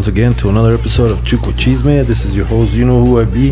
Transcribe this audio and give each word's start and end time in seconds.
once 0.00 0.08
again 0.08 0.32
to 0.32 0.48
another 0.48 0.72
episode 0.72 1.10
of 1.10 1.18
Chuco 1.18 1.52
Chisme. 1.52 2.06
This 2.06 2.24
is 2.24 2.34
your 2.34 2.46
host, 2.46 2.72
you 2.72 2.86
know 2.86 3.04
who 3.04 3.20
I 3.20 3.26
be. 3.26 3.50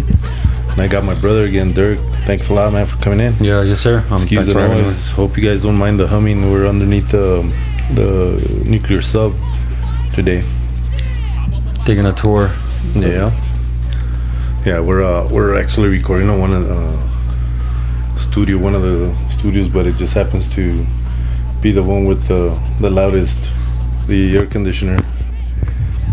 And 0.71 0.81
I 0.81 0.89
got 0.89 1.05
my 1.05 1.13
brother 1.13 1.45
again, 1.45 1.75
Dirk. 1.75 1.99
Thanks 2.25 2.49
a 2.49 2.55
lot, 2.55 2.73
man, 2.73 2.87
for 2.87 2.97
coming 3.03 3.21
in. 3.21 3.35
Yeah, 3.45 3.61
yes, 3.61 3.83
sir. 3.83 4.03
Um, 4.09 4.23
Excuse 4.23 4.47
the 4.47 4.55
for 4.55 4.61
having 4.61 4.79
me. 4.79 4.83
noise. 4.85 5.11
Hope 5.11 5.37
you 5.37 5.47
guys 5.47 5.63
don't 5.63 5.77
mind 5.77 6.01
the 6.01 6.07
humming. 6.07 6.51
We're 6.51 6.67
underneath 6.67 7.11
the 7.11 7.43
the 7.93 8.63
nuclear 8.65 9.03
sub 9.03 9.35
today. 10.15 10.43
Taking 11.85 12.07
a 12.07 12.15
tour. 12.15 12.51
Yeah. 12.95 13.31
Yeah, 14.65 14.81
we're 14.81 15.05
uh, 15.05 15.29
we're 15.31 15.55
actually 15.55 15.91
recording 15.91 16.31
on 16.31 16.41
one 16.41 16.55
of 16.55 16.67
the 16.67 16.81
uh, 16.81 18.17
studio, 18.17 18.57
one 18.57 18.75
of 18.75 18.81
the 18.81 19.15
studios, 19.29 19.69
but 19.69 19.87
it 19.87 19.97
just 19.97 20.15
happens 20.15 20.49
to 20.55 20.87
be 21.61 21.73
the 21.73 21.83
one 21.83 22.07
with 22.07 22.27
the 22.27 22.59
the 22.81 22.89
loudest, 22.89 23.39
the 24.07 24.35
air 24.35 24.47
conditioner. 24.47 25.05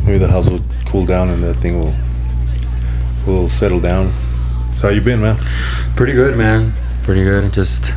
Maybe 0.05 0.18
the 0.20 0.27
house 0.27 0.48
will 0.48 0.62
cool 0.86 1.05
down 1.05 1.30
and 1.30 1.44
that 1.44 1.55
thing 1.55 1.80
will 1.80 1.94
will 3.26 3.50
settle 3.50 3.80
down. 3.80 4.12
So 4.76 4.88
how 4.88 4.90
you 4.90 5.02
been, 5.02 5.22
man? 5.22 5.38
Pretty 5.96 6.13
good, 6.13 6.38
man. 6.38 6.73
Pretty 7.04 7.23
good. 7.23 7.52
Just 7.54 7.91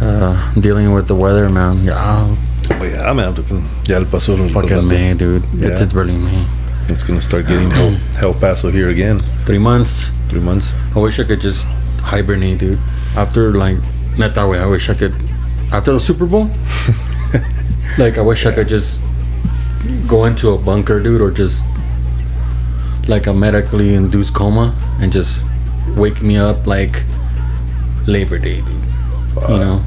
uh, 0.00 0.52
dealing 0.54 0.92
with 0.92 1.06
the 1.06 1.14
weather, 1.14 1.48
man. 1.48 1.84
Yeah, 1.84 2.34
Oh 2.70 2.82
yeah, 2.84 3.12
man. 3.12 3.34
Ya 3.86 3.96
el 3.96 4.06
paso 4.06 4.36
fucking 4.48 4.88
May, 4.88 5.14
dude. 5.14 5.44
It's, 5.44 5.54
Yeah. 5.54 5.82
it's 5.82 5.92
barely 5.92 6.16
May. 6.16 6.44
It's 6.88 7.04
gonna 7.04 7.20
start 7.20 7.46
getting 7.46 7.70
hell, 7.70 7.90
hell 8.18 8.34
Paso 8.34 8.70
here 8.70 8.88
again. 8.90 9.18
Three 9.46 9.58
months. 9.58 10.10
Three 10.28 10.40
months. 10.40 10.72
I 10.94 10.98
wish 10.98 11.18
I 11.18 11.24
could 11.24 11.40
just 11.40 11.66
hibernate, 12.00 12.58
dude. 12.58 12.78
After 13.16 13.54
like, 13.54 13.78
not 14.18 14.34
that 14.34 14.48
way. 14.48 14.58
I 14.58 14.66
wish 14.66 14.90
I 14.90 14.94
could. 14.94 15.14
After 15.72 15.92
the 15.92 16.00
Super 16.00 16.26
Bowl, 16.26 16.50
like 17.98 18.18
I 18.18 18.20
wish 18.22 18.44
I 18.46 18.52
could 18.52 18.68
just 18.68 19.00
go 20.06 20.24
into 20.24 20.50
a 20.50 20.58
bunker, 20.58 21.00
dude, 21.00 21.20
or 21.20 21.30
just 21.30 21.64
like 23.08 23.26
a 23.26 23.34
medically 23.34 23.94
induced 23.94 24.34
coma 24.34 24.74
and 25.00 25.12
just 25.12 25.46
wake 25.96 26.22
me 26.22 26.36
up 26.38 26.66
like 26.66 27.02
Labor 28.06 28.38
Day, 28.38 28.60
dude. 28.62 28.82
You 29.48 29.58
know, 29.58 29.82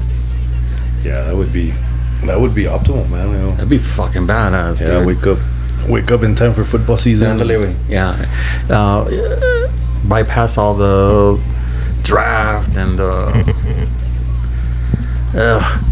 Yeah, 1.02 1.22
that 1.24 1.34
would 1.36 1.52
be 1.52 1.72
that 2.24 2.40
would 2.40 2.54
be 2.54 2.64
optimal, 2.64 3.08
man. 3.08 3.30
You 3.32 3.38
know. 3.38 3.50
that'd 3.52 3.68
be 3.68 3.78
fucking 3.78 4.26
badass, 4.26 4.80
Yeah, 4.80 4.98
dude. 4.98 5.06
wake 5.06 5.26
up, 5.26 5.38
wake 5.88 6.10
up 6.10 6.22
in 6.22 6.34
time 6.34 6.52
for 6.54 6.64
football 6.64 6.98
season. 6.98 7.28
Yeah. 7.88 8.26
Uh, 8.68 9.08
bypass 10.04 10.58
all 10.58 10.74
the 10.74 11.40
draft 12.02 12.76
and 12.76 12.98
the 12.98 13.88
Ugh, 15.34 15.84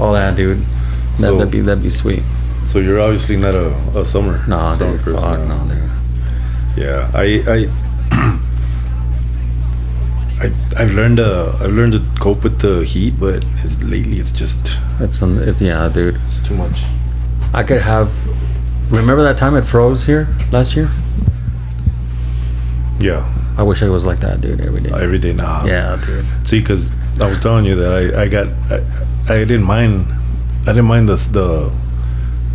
all 0.00 0.12
that, 0.14 0.36
dude. 0.36 0.58
That, 0.58 1.20
So- 1.20 1.36
that'd 1.38 1.50
be 1.50 1.60
that'd 1.60 1.82
be 1.82 1.90
sweet. 1.90 2.22
So 2.78 2.82
you're 2.84 3.00
obviously 3.00 3.36
not 3.36 3.56
a, 3.56 3.74
a 3.98 4.04
summer. 4.04 4.46
Nah, 4.46 4.78
summer 4.78 4.92
dude. 4.92 5.02
person, 5.02 5.20
Fuck, 5.20 5.40
no. 5.48 5.64
no, 5.64 5.74
dude. 5.74 5.90
Yeah, 6.76 7.10
I 7.12 7.42
I 7.48 7.66
I 10.44 10.52
I've 10.76 10.92
learned 10.92 11.16
to 11.16 11.56
I've 11.60 11.72
learned 11.72 11.94
to 11.94 12.02
cope 12.20 12.44
with 12.44 12.60
the 12.60 12.84
heat, 12.84 13.14
but 13.18 13.44
it's, 13.64 13.82
lately 13.82 14.20
it's 14.20 14.30
just 14.30 14.78
It's 15.00 15.20
un, 15.20 15.38
it's 15.38 15.60
yeah, 15.60 15.88
dude. 15.88 16.20
it's 16.28 16.38
too 16.46 16.54
much. 16.54 16.84
I 17.52 17.64
could 17.64 17.80
have. 17.80 18.12
Remember 18.92 19.24
that 19.24 19.36
time 19.36 19.56
it 19.56 19.66
froze 19.66 20.06
here 20.06 20.28
last 20.52 20.76
year? 20.76 20.88
Yeah, 23.00 23.26
I 23.58 23.64
wish 23.64 23.82
I 23.82 23.88
was 23.88 24.04
like 24.04 24.20
that, 24.20 24.40
dude. 24.40 24.60
Every 24.60 24.82
day. 24.82 24.90
every 24.94 25.18
day 25.18 25.32
now. 25.32 25.64
yeah, 25.66 25.96
dude. 26.06 26.24
See, 26.46 26.60
because 26.60 26.92
I 27.20 27.28
was 27.28 27.40
telling 27.40 27.64
you 27.64 27.74
that 27.74 27.92
I 27.92 28.22
I 28.22 28.28
got 28.28 28.46
I, 28.70 28.84
I 29.34 29.38
didn't 29.44 29.64
mind 29.64 30.06
I 30.62 30.66
didn't 30.66 30.86
mind 30.86 31.08
the 31.08 31.16
the 31.16 31.72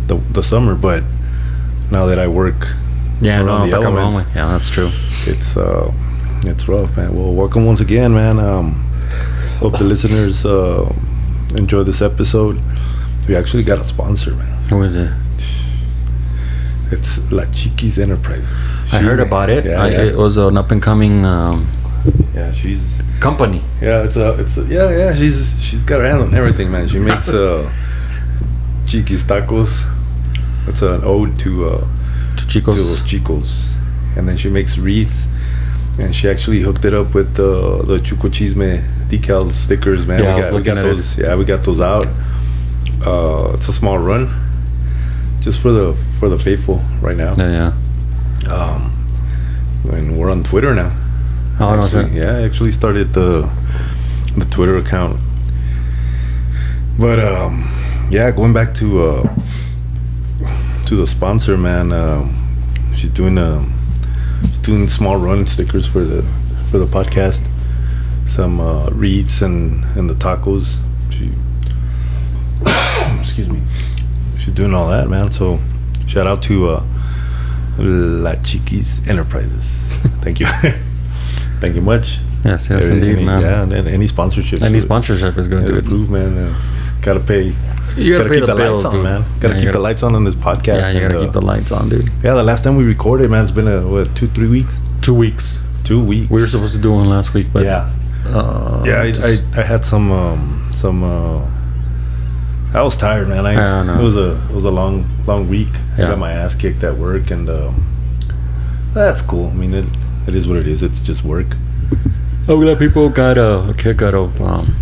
the, 0.06 0.16
the 0.32 0.42
summer, 0.42 0.74
but 0.74 1.02
now 1.90 2.06
that 2.06 2.18
I 2.18 2.26
work, 2.28 2.68
Yeah, 3.20 3.42
no, 3.42 3.66
the 3.66 3.76
elements. 3.76 4.18
güey. 4.18 4.34
Yeah, 4.34 4.48
that's 4.48 4.68
true. 4.70 4.90
it's 5.26 5.56
uh 5.56 5.92
it's 6.44 6.68
rough, 6.68 6.96
man. 6.96 7.14
Well, 7.16 7.32
welcome 7.32 7.64
once 7.64 7.80
again, 7.80 8.12
man. 8.14 8.38
Um, 8.38 8.74
hope 9.60 9.78
the 9.78 9.84
listeners 9.84 10.44
uh, 10.44 10.92
enjoy 11.56 11.84
this 11.84 12.02
episode. 12.02 12.60
We 13.28 13.34
actually 13.36 13.62
got 13.62 13.78
a 13.78 13.84
sponsor, 13.84 14.34
man. 14.34 14.62
Who 14.68 14.82
is 14.82 14.94
it? 14.94 15.10
It's 16.90 17.18
La 17.32 17.44
Chiquis 17.46 17.98
Enterprises. 17.98 18.48
I 18.92 18.98
heard 18.98 19.20
about 19.20 19.48
it. 19.48 19.64
Yeah, 19.64 19.82
I, 19.82 19.88
yeah. 19.88 20.02
It 20.02 20.16
was 20.16 20.36
an 20.36 20.56
up 20.58 20.70
and 20.70 20.82
coming 20.82 21.24
um, 21.24 21.66
yeah, 22.34 22.52
she's 22.52 23.00
company. 23.20 23.62
yeah, 23.80 24.02
it's 24.04 24.16
a 24.16 24.32
it's 24.38 24.58
a, 24.58 24.64
yeah, 24.66 24.90
yeah. 24.90 25.14
She's 25.14 25.58
she's 25.62 25.82
got 25.82 26.00
her 26.00 26.06
hands 26.06 26.22
on 26.24 26.34
everything, 26.34 26.70
man. 26.70 26.88
She 26.88 26.98
makes 26.98 27.28
uh, 27.30 27.70
Chiquis 28.86 29.22
tacos. 29.22 29.82
It's 30.66 30.82
an 30.82 31.02
ode 31.04 31.38
to 31.40 31.68
uh, 31.68 31.86
To 32.36 32.46
to 32.46 32.60
those 32.60 33.00
Chicos. 33.02 33.20
chicos, 33.20 34.16
and 34.16 34.28
then 34.28 34.36
she 34.36 34.48
makes 34.48 34.76
wreaths. 34.78 35.26
And 35.98 36.12
she 36.14 36.28
actually 36.28 36.60
hooked 36.60 36.84
it 36.84 36.92
up 36.92 37.14
with 37.14 37.38
uh, 37.38 37.82
the 37.86 37.98
Chuco 37.98 38.28
Chisme 38.28 38.82
decals 39.08 39.52
stickers, 39.52 40.04
man. 40.06 40.22
Yeah, 40.24 40.34
we 40.34 40.42
got, 40.42 40.52
we 40.54 40.62
got 40.62 40.78
at 40.78 40.84
it. 40.86 40.96
those. 40.96 41.16
Yeah, 41.18 41.36
we 41.36 41.44
got 41.44 41.62
those 41.62 41.80
out. 41.80 42.08
Uh, 43.06 43.52
it's 43.54 43.68
a 43.68 43.72
small 43.72 43.98
run, 43.98 44.28
just 45.40 45.60
for 45.60 45.70
the 45.70 45.94
for 46.18 46.28
the 46.28 46.38
faithful 46.38 46.82
right 47.00 47.16
now. 47.16 47.32
Yeah, 47.36 47.72
yeah. 48.42 48.52
Um, 48.52 49.06
and 49.92 50.18
we're 50.18 50.30
on 50.30 50.42
Twitter 50.42 50.74
now. 50.74 50.90
Oh, 51.60 51.76
no, 51.76 51.84
Actually, 51.84 52.10
sir. 52.10 52.16
yeah, 52.18 52.38
I 52.38 52.42
actually 52.44 52.72
started 52.72 53.12
the 53.14 53.48
the 54.36 54.46
Twitter 54.46 54.76
account. 54.76 55.20
But 56.98 57.18
um, 57.20 57.70
yeah, 58.10 58.30
going 58.32 58.52
back 58.52 58.74
to 58.76 59.02
uh, 59.04 59.34
to 60.86 60.96
the 60.96 61.06
sponsor, 61.06 61.56
man. 61.56 61.92
Um, 61.92 62.56
she's 62.94 63.10
doing 63.10 63.38
um, 63.38 63.72
she's 64.42 64.58
doing 64.58 64.88
small 64.88 65.16
run 65.16 65.46
stickers 65.46 65.86
for 65.86 66.00
the 66.04 66.22
for 66.70 66.78
the 66.78 66.86
podcast. 66.86 67.48
Some 68.26 68.60
uh, 68.60 68.88
reads 68.90 69.42
and 69.42 69.84
and 69.96 70.08
the 70.10 70.14
tacos. 70.14 70.78
She 71.10 71.30
excuse 73.20 73.48
me. 73.48 73.62
She's 74.38 74.54
doing 74.54 74.74
all 74.74 74.88
that, 74.90 75.08
man. 75.08 75.30
So 75.32 75.60
shout 76.06 76.26
out 76.26 76.42
to 76.44 76.68
uh, 76.70 76.84
La 77.78 78.34
Chiquis 78.36 79.00
Enterprises. 79.08 79.64
Thank 80.22 80.40
you. 80.40 80.46
Thank 81.60 81.76
you 81.76 81.82
much. 81.82 82.18
Yes, 82.44 82.68
yes, 82.68 82.84
Any- 82.84 82.94
indeed, 82.96 83.16
any- 83.16 83.24
man. 83.24 83.40
Yeah, 83.40 83.62
and 83.62 83.72
any 83.88 84.06
sponsorship. 84.06 84.62
Any 84.62 84.80
so- 84.80 84.86
sponsorship 84.86 85.38
is 85.38 85.48
going 85.48 85.64
to 85.64 85.72
dude. 85.72 85.86
Prove, 85.86 86.10
man. 86.10 86.36
Uh, 86.36 86.54
gotta 87.00 87.20
pay. 87.20 87.54
You 87.96 88.16
gotta, 88.18 88.28
pay 88.28 88.36
keep 88.36 88.46
the, 88.46 88.54
bills, 88.54 88.82
lights 88.82 88.94
on, 88.94 89.00
dude. 89.00 89.04
man. 89.04 89.24
Gotta 89.40 89.54
Yeah, 89.54 89.60
keep 89.60 89.66
you 89.66 89.72
the 89.72 89.78
lights 89.80 90.02
on 90.02 90.14
on 90.16 90.24
this 90.24 90.34
podcast. 90.34 90.80
Yeah, 90.80 90.90
you 90.90 91.00
gotta 91.00 91.18
uh, 91.18 91.24
keep 91.24 91.32
the 91.32 91.42
lights 91.42 91.70
on, 91.72 91.88
dude. 91.88 92.10
Yeah, 92.22 92.34
the 92.34 92.42
last 92.42 92.64
time 92.64 92.76
we 92.76 92.84
recorded, 92.84 93.30
man, 93.30 93.44
it's 93.44 93.52
been 93.52 93.68
a 93.68 93.86
what 93.86 94.14
two, 94.16 94.28
three 94.28 94.48
weeks. 94.48 94.74
Two 95.00 95.14
weeks. 95.14 95.60
Two 95.84 96.02
weeks. 96.02 96.30
We 96.30 96.40
were 96.40 96.46
supposed 96.46 96.74
to 96.74 96.80
do 96.80 96.92
one 96.92 97.08
last 97.08 97.34
week, 97.34 97.48
but 97.52 97.64
yeah, 97.64 97.92
uh, 98.26 98.82
yeah. 98.86 99.02
I, 99.02 99.12
I, 99.22 99.60
I 99.60 99.62
had 99.62 99.84
some 99.84 100.10
um 100.10 100.70
some. 100.72 101.04
uh 101.04 101.46
I 102.72 102.82
was 102.82 102.96
tired, 102.96 103.28
man. 103.28 103.46
I, 103.46 103.52
Yeah, 103.52 103.74
I 103.80 103.82
know. 103.84 104.00
it 104.00 104.02
was 104.02 104.16
a 104.16 104.32
it 104.48 104.54
was 104.54 104.64
a 104.64 104.70
long 104.70 105.08
long 105.26 105.48
week. 105.48 105.68
I 105.96 105.98
got 105.98 106.18
my 106.18 106.32
ass 106.32 106.54
kicked 106.56 106.82
at 106.82 106.96
work, 106.96 107.30
and 107.30 107.48
uh, 107.48 107.70
that's 108.92 109.22
cool. 109.22 109.48
I 109.50 109.52
mean, 109.52 109.74
it 109.74 109.84
it 110.26 110.34
is 110.34 110.48
what 110.48 110.56
it 110.56 110.66
is. 110.66 110.82
It's 110.82 111.00
just 111.00 111.22
work. 111.22 111.54
oh, 112.48 112.58
glad 112.58 112.78
people 112.78 113.08
got 113.10 113.38
a, 113.38 113.68
a 113.68 113.74
kick 113.74 114.02
out 114.02 114.14
of 114.14 114.40
um, 114.40 114.74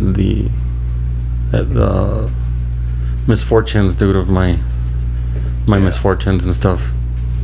the 0.00 0.48
the 1.60 2.30
misfortunes, 3.26 3.96
dude, 3.96 4.16
of 4.16 4.28
my 4.28 4.58
my 5.66 5.78
Yeah. 5.78 5.84
misfortunes 5.84 6.44
and 6.44 6.54
stuff. 6.54 6.92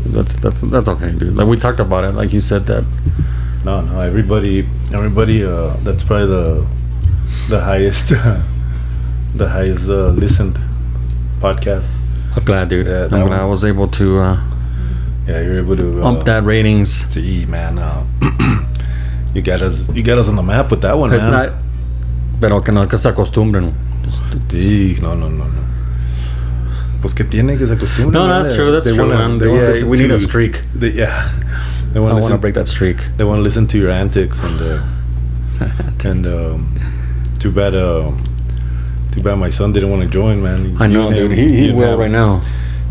That's 0.06 0.34
that's 0.36 0.60
that's 0.62 0.88
okay, 0.88 1.12
dude. 1.12 1.36
Like 1.36 1.46
we 1.48 1.56
talked 1.58 1.80
about 1.80 2.04
it, 2.04 2.12
like 2.14 2.32
you 2.32 2.40
said 2.40 2.66
that. 2.66 2.84
No, 3.64 3.80
no. 3.82 4.00
Everybody, 4.00 4.66
everybody. 4.92 5.44
Uh, 5.44 5.76
that's 5.82 6.02
probably 6.04 6.26
the 6.28 6.66
the 7.48 7.60
highest, 7.60 8.08
the 9.34 9.48
highest 9.48 9.88
uh, 9.88 10.08
listened 10.10 10.58
podcast. 11.40 11.90
I'm 12.36 12.44
glad, 12.44 12.68
dude. 12.68 12.86
Yeah, 12.86 13.04
I'm 13.10 13.26
glad 13.26 13.40
I 13.40 13.44
was 13.44 13.64
able 13.64 13.88
to 13.88 14.18
uh, 14.20 14.40
Yeah, 15.26 15.40
you're 15.42 15.58
able 15.58 15.76
to 15.76 16.02
uh, 16.02 16.08
ump 16.08 16.24
that 16.24 16.44
ratings. 16.44 16.90
See, 17.12 17.44
man. 17.46 17.78
Uh, 17.78 18.04
you 19.34 19.42
got 19.42 19.60
us. 19.62 19.86
You 19.92 20.02
got 20.02 20.18
us 20.18 20.28
on 20.28 20.36
the 20.36 20.42
map 20.42 20.70
with 20.70 20.80
that 20.82 20.96
one, 20.96 21.10
man. 21.10 21.30
not, 21.30 21.52
pero 22.40 22.60
que 22.60 22.72
no 22.72 22.86
que 22.86 22.96
se 22.98 23.10
acostumbren. 23.10 23.74
Just- 24.08 25.02
no, 25.02 25.14
no, 25.14 25.28
no, 25.28 25.44
no. 25.44 25.62
Pues 27.00 27.14
que 27.14 27.24
tiene 27.24 27.56
que 27.56 27.66
se 27.66 27.74
acostumbre. 27.74 28.12
No, 28.12 28.26
that's 28.26 28.54
true. 28.56 28.72
That's 28.72 28.88
they 28.88 28.94
true, 28.94 29.04
wanna- 29.08 29.28
man. 29.28 29.38
they 29.38 29.46
wanna 29.46 29.60
Yeah, 29.62 29.68
listen 29.68 29.88
we 29.88 29.96
need 29.98 30.10
a 30.10 30.18
streak. 30.18 30.62
They, 30.74 30.90
yeah, 30.90 31.28
they 31.92 32.00
want 32.00 32.16
to 32.16 32.20
want 32.20 32.32
to 32.32 32.38
break 32.38 32.54
that 32.54 32.66
streak. 32.68 32.96
They 33.16 33.24
want 33.24 33.38
to 33.38 33.42
listen 33.42 33.66
to 33.68 33.78
your 33.78 33.90
antics 33.90 34.40
and 34.42 34.60
uh, 34.60 34.82
and 36.08 36.26
um, 36.26 36.74
too 37.38 37.52
bad. 37.52 37.74
Uh, 37.74 38.10
too 39.12 39.22
bad 39.22 39.36
my 39.36 39.50
son 39.50 39.72
didn't 39.72 39.90
want 39.90 40.02
to 40.02 40.08
join, 40.08 40.42
man. 40.42 40.76
I 40.80 40.86
You 40.86 40.92
know, 40.92 41.08
and 41.08 41.16
him- 41.16 41.28
dude. 41.28 41.38
He, 41.38 41.66
he 41.66 41.72
will 41.72 41.92
him- 41.94 42.00
right 42.00 42.10
now. 42.10 42.42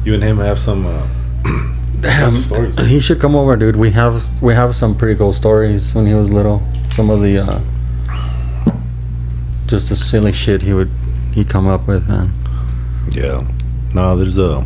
You 0.05 0.13
and 0.13 0.23
him 0.23 0.37
have 0.37 0.57
some. 0.57 0.85
Uh, 0.85 1.05
Damn, 1.99 2.33
stories. 2.33 2.79
he 2.87 2.99
should 3.01 3.19
come 3.19 3.35
over, 3.35 3.55
dude. 3.57 3.75
We 3.75 3.91
have 3.91 4.23
we 4.41 4.53
have 4.53 4.73
some 4.75 4.95
pretty 4.95 5.17
cool 5.17 5.33
stories 5.33 5.93
when 5.93 6.05
he 6.05 6.13
was 6.13 6.29
little. 6.29 6.61
Some 6.95 7.09
of 7.09 7.21
the 7.21 7.39
uh, 7.39 7.59
just 9.67 9.89
the 9.89 9.95
silly 9.95 10.31
shit 10.31 10.61
he 10.61 10.73
would 10.73 10.89
he 11.37 11.43
come 11.45 11.67
up 11.67 11.85
with, 11.87 12.07
man. 12.09 12.33
yeah, 13.11 13.45
no, 13.93 14.17
there's 14.17 14.39
a 14.39 14.65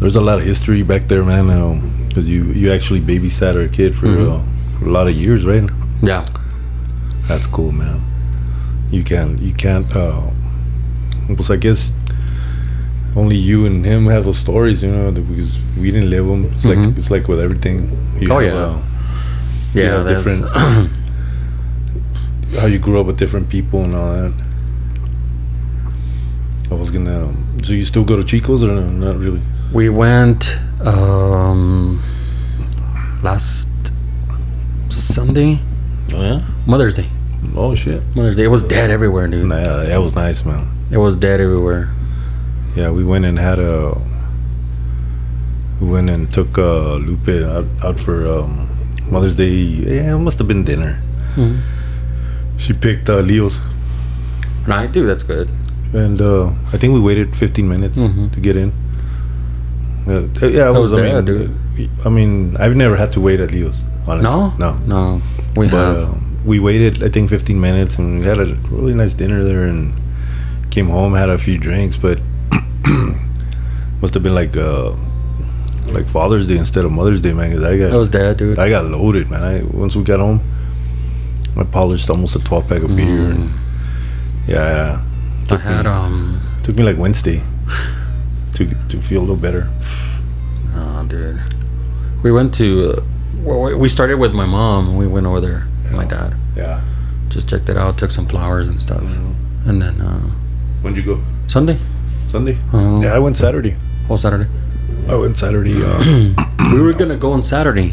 there's 0.00 0.16
a 0.16 0.20
lot 0.20 0.38
of 0.38 0.44
history 0.44 0.82
back 0.82 1.08
there, 1.08 1.24
man. 1.24 1.80
Because 2.08 2.28
you 2.28 2.44
you 2.52 2.70
actually 2.72 3.00
babysat 3.00 3.56
our 3.60 3.68
kid 3.68 3.94
for, 3.96 4.06
Mhm. 4.06 4.30
uh, 4.30 4.42
for 4.78 4.84
a 4.88 4.92
lot 4.92 5.08
of 5.08 5.14
years, 5.14 5.44
right? 5.44 5.68
Yeah. 6.02 6.22
That's 7.28 7.46
cool, 7.48 7.72
man. 7.72 8.00
You 8.90 9.02
can 9.02 9.38
you 9.38 9.52
can't. 9.52 9.90
Uh, 9.96 10.20
because 11.28 11.50
I 11.50 11.56
guess 11.56 11.90
only 13.16 13.36
you 13.36 13.66
and 13.66 13.84
him 13.84 14.06
have 14.06 14.24
those 14.24 14.38
stories, 14.38 14.82
you 14.84 14.90
know, 14.92 15.10
because 15.10 15.56
we 15.80 15.90
didn't 15.90 16.10
live 16.10 16.26
them. 16.26 16.44
It's 16.54 16.64
Mhm. 16.64 16.70
like 16.86 16.98
it's 16.98 17.10
like 17.10 17.26
with 17.28 17.40
everything. 17.40 17.76
You 18.20 18.28
Oh, 18.32 18.38
have, 18.38 18.54
yeah. 18.54 18.60
uh, 18.60 18.76
Yeah. 19.74 19.82
Yeah, 19.84 20.04
different- 20.12 20.46
how 22.60 22.66
you 22.66 22.78
grew 22.78 23.00
up 23.00 23.06
with 23.06 23.16
different 23.18 23.48
people 23.48 23.82
and 23.82 23.94
all 23.96 24.12
that. 24.12 24.32
I 26.70 26.74
was 26.74 26.90
gonna. 26.90 27.34
So 27.62 27.72
you 27.72 27.84
still 27.84 28.04
go 28.04 28.16
to 28.16 28.24
Chico's 28.24 28.62
or 28.64 28.68
no, 28.68 28.88
not 28.90 29.16
really? 29.18 29.40
we 29.72 29.88
went 29.88 30.56
um 30.82 32.00
last 33.22 33.68
Sunday, 34.88 35.58
Oh 36.12 36.20
yeah. 36.22 36.42
Mother's 36.66 36.94
Day. 36.94 37.08
Oh 37.56 37.74
shit. 37.74 38.02
Mother's 38.14 38.36
Day. 38.36 38.44
It 38.44 38.48
was 38.48 38.62
dead 38.62 38.90
everywhere, 38.90 39.26
dude. 39.28 39.44
Nah, 39.46 39.84
that 39.84 39.98
was 40.00 40.14
nice, 40.14 40.44
man. 40.44 40.68
It 40.90 40.98
was 40.98 41.16
dead 41.16 41.40
everywhere. 41.40 41.90
Yeah, 42.76 42.90
we 42.90 43.04
went 43.04 43.24
and 43.24 43.38
had 43.38 43.58
a. 43.58 44.00
We 45.80 45.88
went 45.88 46.08
and 46.08 46.32
took 46.32 46.56
uh, 46.56 46.94
Lupe 46.96 47.28
out, 47.28 47.66
out 47.82 47.98
for 48.00 48.26
um, 48.28 48.68
Mother's 49.10 49.36
Day. 49.36 49.50
Yeah, 49.52 50.14
it 50.14 50.18
must 50.18 50.38
have 50.38 50.46
been 50.48 50.64
dinner. 50.64 51.02
Mhm. 51.34 51.60
She 52.56 52.72
picked 52.72 53.10
uh, 53.10 53.18
Leo's, 53.20 53.58
Right, 54.66 54.90
dude. 54.90 55.08
That's 55.08 55.24
good. 55.24 55.50
And 55.94 56.20
uh, 56.20 56.50
I 56.72 56.76
think 56.78 56.92
we 56.94 57.00
waited 57.00 57.34
15 57.36 57.68
minutes 57.68 57.98
Mhm. 57.98 58.32
to 58.32 58.40
get 58.40 58.56
in. 58.56 58.72
Uh, 60.06 60.22
yeah, 60.48 60.64
I 60.66 60.70
was. 60.70 60.92
I 60.92 61.00
mean, 61.22 61.58
I 62.04 62.08
mean, 62.10 62.56
I've 62.58 62.76
never 62.76 62.96
had 62.96 63.12
to 63.12 63.20
wait 63.20 63.40
at 63.40 63.50
Leo's. 63.52 63.80
Honestly. 64.06 64.30
No, 64.30 64.52
no. 64.58 64.76
no. 64.86 65.22
We 65.56 65.68
but 65.68 65.76
have. 65.76 65.96
uh, 65.96 66.14
we 66.44 66.58
waited, 66.60 67.02
I 67.02 67.08
think, 67.08 67.30
15 67.30 67.58
minutes, 67.58 67.96
and 67.98 68.20
we 68.20 68.26
had 68.26 68.38
a 68.38 68.54
really 68.70 68.92
nice 68.94 69.14
dinner 69.14 69.42
there, 69.44 69.64
and 69.64 69.94
came 70.70 70.88
home, 70.88 71.14
had 71.14 71.30
a 71.30 71.38
few 71.38 71.56
drinks, 71.58 71.96
but 71.96 72.20
must 74.02 74.12
have 74.14 74.22
been 74.22 74.34
like 74.34 74.56
uh, 74.56 74.92
like 75.86 76.06
Father's 76.08 76.48
Day 76.48 76.56
instead 76.58 76.84
of 76.84 76.92
Mother's 76.92 77.20
Day, 77.20 77.32
man. 77.32 77.52
'cause 77.52 77.62
I 77.62 77.78
got 77.78 77.90
That 77.92 77.98
was 77.98 78.08
dead, 78.10 78.36
dude. 78.36 78.58
I 78.58 78.68
got 78.68 78.84
loaded, 78.86 79.30
man. 79.30 79.42
I 79.42 79.62
once 79.62 79.96
we 79.96 80.02
got 80.04 80.20
home, 80.20 80.40
I 81.56 81.64
polished 81.64 82.10
almost 82.10 82.36
a 82.36 82.40
12 82.40 82.68
pack 82.68 82.82
of 82.82 82.94
beer, 82.94 83.30
and 83.30 83.48
Mm. 84.48 84.54
Yeah, 85.50 85.56
I 85.56 85.60
had 85.60 85.84
me, 85.86 85.90
um. 85.92 86.40
took 86.62 86.76
me 86.76 86.84
like 86.84 86.96
Wednesday 86.98 87.42
to 88.54 88.66
to 88.88 89.00
feel 89.02 89.20
a 89.20 89.24
little 89.26 89.36
better. 89.36 89.68
Oh, 90.74 91.04
dude. 91.08 91.40
We 92.22 92.32
went 92.32 92.54
to. 92.54 92.66
Uh, 92.98 93.02
well, 93.42 93.60
we- 93.62 93.74
we 93.74 93.88
started 93.88 94.18
with 94.18 94.32
my 94.34 94.46
mom. 94.46 94.96
We 94.96 95.06
went 95.06 95.26
over 95.26 95.40
there. 95.40 95.66
with 95.84 95.92
My 95.92 96.04
dad 96.04 96.34
Yeah. 96.56 96.80
just 97.28 97.48
checked 97.48 97.68
it 97.68 97.76
out. 97.76 97.98
Took 97.98 98.10
some 98.12 98.26
flowers 98.26 98.66
and 98.66 98.80
stuff, 98.80 99.02
and 99.66 99.80
then 99.82 100.00
uh, 100.00 100.20
When'd 100.82 100.96
you 100.96 101.02
go? 101.02 101.20
Sunday. 101.48 101.78
Sunday. 102.28 102.58
Uh, 102.72 103.00
Yeah, 103.02 103.14
I 103.14 103.18
went 103.18 103.36
Saturday. 103.36 103.76
Whole 104.08 104.18
Saturday. 104.18 104.48
I 105.08 105.14
went 105.16 105.36
Saturday. 105.36 105.82
Uh, 105.82 106.34
we 106.72 106.80
were 106.80 106.94
gonna 106.94 107.16
go 107.16 107.32
on 107.32 107.42
Saturday, 107.42 107.92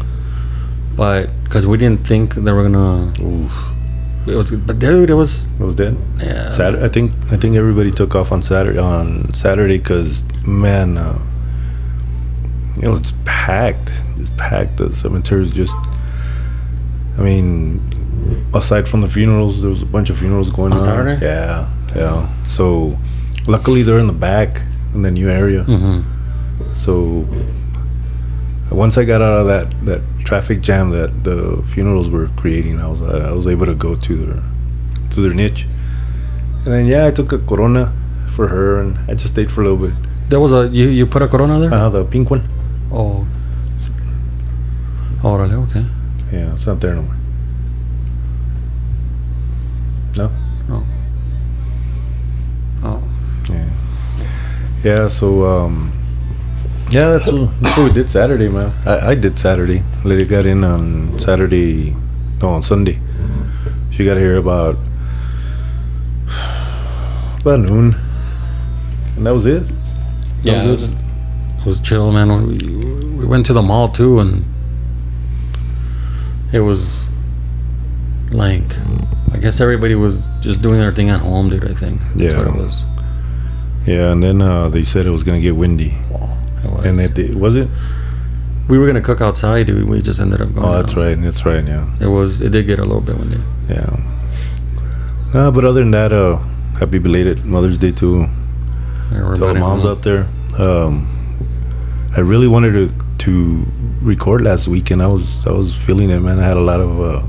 but 0.96 1.28
because 1.44 1.66
we 1.66 1.76
didn't 1.76 2.06
think 2.06 2.34
they 2.34 2.52
were 2.52 2.62
gonna. 2.68 3.12
oof, 3.20 3.52
It 4.26 4.36
was, 4.36 4.50
but 4.52 4.78
dude, 4.78 5.10
it 5.10 5.14
was. 5.14 5.46
It 5.58 5.64
was 5.64 5.74
dead. 5.74 5.96
Yeah. 6.18 6.50
Saturday, 6.50 6.84
I 6.84 6.88
think 6.88 7.12
I 7.32 7.36
think 7.36 7.56
everybody 7.56 7.90
took 7.90 8.14
off 8.14 8.30
on 8.32 8.42
Saturday 8.42 8.78
on 8.78 9.34
Saturday 9.34 9.78
because 9.78 10.22
man, 10.46 10.96
uh, 10.96 11.18
it 12.80 12.88
was 12.88 13.00
just 13.00 13.24
packed, 13.24 13.90
just 14.16 14.36
packed. 14.36 14.76
The 14.78 14.94
cemeteries 14.94 15.50
just. 15.52 15.74
I 17.18 17.20
mean, 17.20 17.80
aside 18.54 18.88
from 18.88 19.00
the 19.02 19.08
funerals, 19.08 19.60
there 19.60 19.68
was 19.70 19.82
a 19.82 19.86
bunch 19.86 20.08
of 20.08 20.18
funerals 20.18 20.50
going 20.50 20.72
On 20.72 20.78
on. 20.78 20.84
Saturday? 20.84 21.18
Yeah, 21.24 21.68
yeah. 21.94 22.28
So, 22.48 22.98
luckily 23.46 23.82
they're 23.82 23.98
in 23.98 24.06
the 24.06 24.14
back 24.14 24.62
in 24.94 25.02
the 25.02 25.10
new 25.10 25.28
area. 25.28 25.64
hmm 25.64 26.00
So, 26.74 27.26
once 28.74 28.98
I 28.98 29.04
got 29.04 29.22
out 29.22 29.40
of 29.40 29.46
that 29.46 29.84
that 29.86 30.00
traffic 30.24 30.60
jam 30.60 30.90
that 30.90 31.24
the 31.24 31.62
funerals 31.66 32.08
were 32.08 32.28
creating, 32.36 32.80
I 32.80 32.86
was 32.86 33.02
I 33.02 33.32
was 33.32 33.46
able 33.46 33.66
to 33.66 33.74
go 33.74 33.94
to 33.94 34.16
their 34.16 34.42
to 35.10 35.20
their 35.20 35.34
niche. 35.34 35.66
And 36.64 36.72
then 36.72 36.86
yeah, 36.86 37.06
I 37.06 37.10
took 37.10 37.32
a 37.32 37.38
Corona 37.38 37.92
for 38.34 38.48
her, 38.48 38.80
and 38.80 38.98
I 39.10 39.14
just 39.14 39.32
stayed 39.32 39.50
for 39.50 39.62
a 39.62 39.64
little 39.64 39.88
bit. 39.88 39.94
There 40.28 40.40
was 40.40 40.52
a 40.52 40.68
you. 40.68 40.88
You 40.88 41.06
put 41.06 41.22
a 41.22 41.28
Corona 41.28 41.58
there. 41.58 41.72
Uh, 41.72 41.88
the 41.88 42.04
pink 42.04 42.30
one. 42.30 42.48
Oh. 42.90 43.26
Órale, 45.22 45.54
okay. 45.68 45.84
Yeah, 46.32 46.52
it's 46.54 46.66
not 46.66 46.80
there 46.80 46.94
no 46.94 47.02
more. 47.02 47.16
No. 50.16 50.30
Oh. 52.82 53.02
Yeah. 53.48 53.70
Yeah. 54.82 55.08
So 55.08 55.46
um, 55.46 55.92
yeah, 56.92 57.08
that's 57.16 57.30
what, 57.32 57.60
that's 57.60 57.76
what 57.76 57.84
we 57.88 57.92
did 57.92 58.10
Saturday, 58.10 58.48
man. 58.48 58.72
I, 58.86 59.10
I 59.10 59.14
did 59.14 59.38
Saturday. 59.38 59.82
Lady 60.04 60.24
got 60.24 60.46
in 60.46 60.62
on 60.64 61.18
Saturday, 61.18 61.96
no, 62.40 62.50
on 62.50 62.62
Sunday. 62.62 62.98
She 63.90 64.04
got 64.04 64.16
here 64.16 64.36
about 64.36 64.76
about 67.40 67.60
noon, 67.60 67.96
and 69.16 69.26
that 69.26 69.34
was 69.34 69.46
it. 69.46 69.64
That 69.66 69.74
Yeah, 70.44 70.62
it 70.64 70.68
was, 70.70 70.82
it. 70.90 70.96
it 71.60 71.66
was 71.66 71.80
chill, 71.80 72.12
man. 72.12 72.46
We, 72.46 72.58
we 73.18 73.26
went 73.26 73.46
to 73.46 73.52
the 73.52 73.62
mall 73.62 73.88
too, 73.88 74.18
and 74.20 74.44
it 76.52 76.60
was 76.60 77.06
like 78.30 78.62
I 79.32 79.38
guess 79.38 79.60
everybody 79.60 79.94
was 79.94 80.28
just 80.40 80.62
doing 80.62 80.78
their 80.78 80.92
thing 80.94 81.10
at 81.10 81.20
home, 81.20 81.48
dude. 81.48 81.64
I 81.64 81.74
think 81.74 82.00
that's 82.14 82.20
Yeah. 82.32 82.38
what 82.38 82.46
it 82.46 82.54
was. 82.54 82.84
Yeah, 83.86 84.12
and 84.12 84.22
then 84.22 84.40
uh, 84.40 84.68
they 84.68 84.84
said 84.84 85.06
it 85.06 85.10
was 85.10 85.24
gonna 85.24 85.40
get 85.40 85.56
windy, 85.56 85.94
It 86.64 86.70
was. 86.70 86.86
and 86.86 87.00
it 87.00 87.14
did. 87.14 87.34
Was 87.34 87.56
it? 87.56 87.68
we 88.68 88.78
were 88.78 88.86
gonna 88.86 89.00
cook 89.02 89.20
outside, 89.20 89.66
dude. 89.66 89.88
We 89.88 90.00
just 90.00 90.20
ended 90.20 90.40
up 90.40 90.54
going. 90.54 90.66
Oh, 90.66 90.72
that's 90.80 90.92
out. 90.92 90.96
right. 90.98 91.20
That's 91.20 91.44
right. 91.44 91.64
Yeah. 91.64 91.90
It 92.00 92.06
was. 92.06 92.40
It 92.40 92.50
did 92.50 92.66
get 92.66 92.78
a 92.78 92.84
little 92.84 93.00
bit 93.00 93.18
windy. 93.18 93.40
Yeah. 93.68 93.96
No, 95.34 95.50
but 95.50 95.64
other 95.64 95.80
than 95.80 95.90
that, 95.92 96.12
uh, 96.12 96.36
happy 96.78 96.98
belated 96.98 97.44
Mother's 97.44 97.78
Day 97.78 97.90
to 97.92 98.26
to 99.10 99.24
all 99.24 99.36
the 99.36 99.54
moms 99.54 99.82
home. 99.82 99.92
out 99.92 100.02
there. 100.02 100.28
Um, 100.58 101.08
I 102.16 102.20
really 102.20 102.46
wanted 102.46 102.72
to 102.72 102.92
to 103.26 103.66
record 104.00 104.42
last 104.42 104.68
week, 104.68 104.90
and 104.90 105.02
I 105.02 105.06
was 105.06 105.46
I 105.46 105.50
was 105.52 105.74
feeling 105.74 106.10
it, 106.10 106.20
man. 106.20 106.38
I 106.38 106.44
had 106.44 106.56
a 106.56 106.64
lot 106.64 106.80
of 106.80 107.00
uh, 107.00 107.22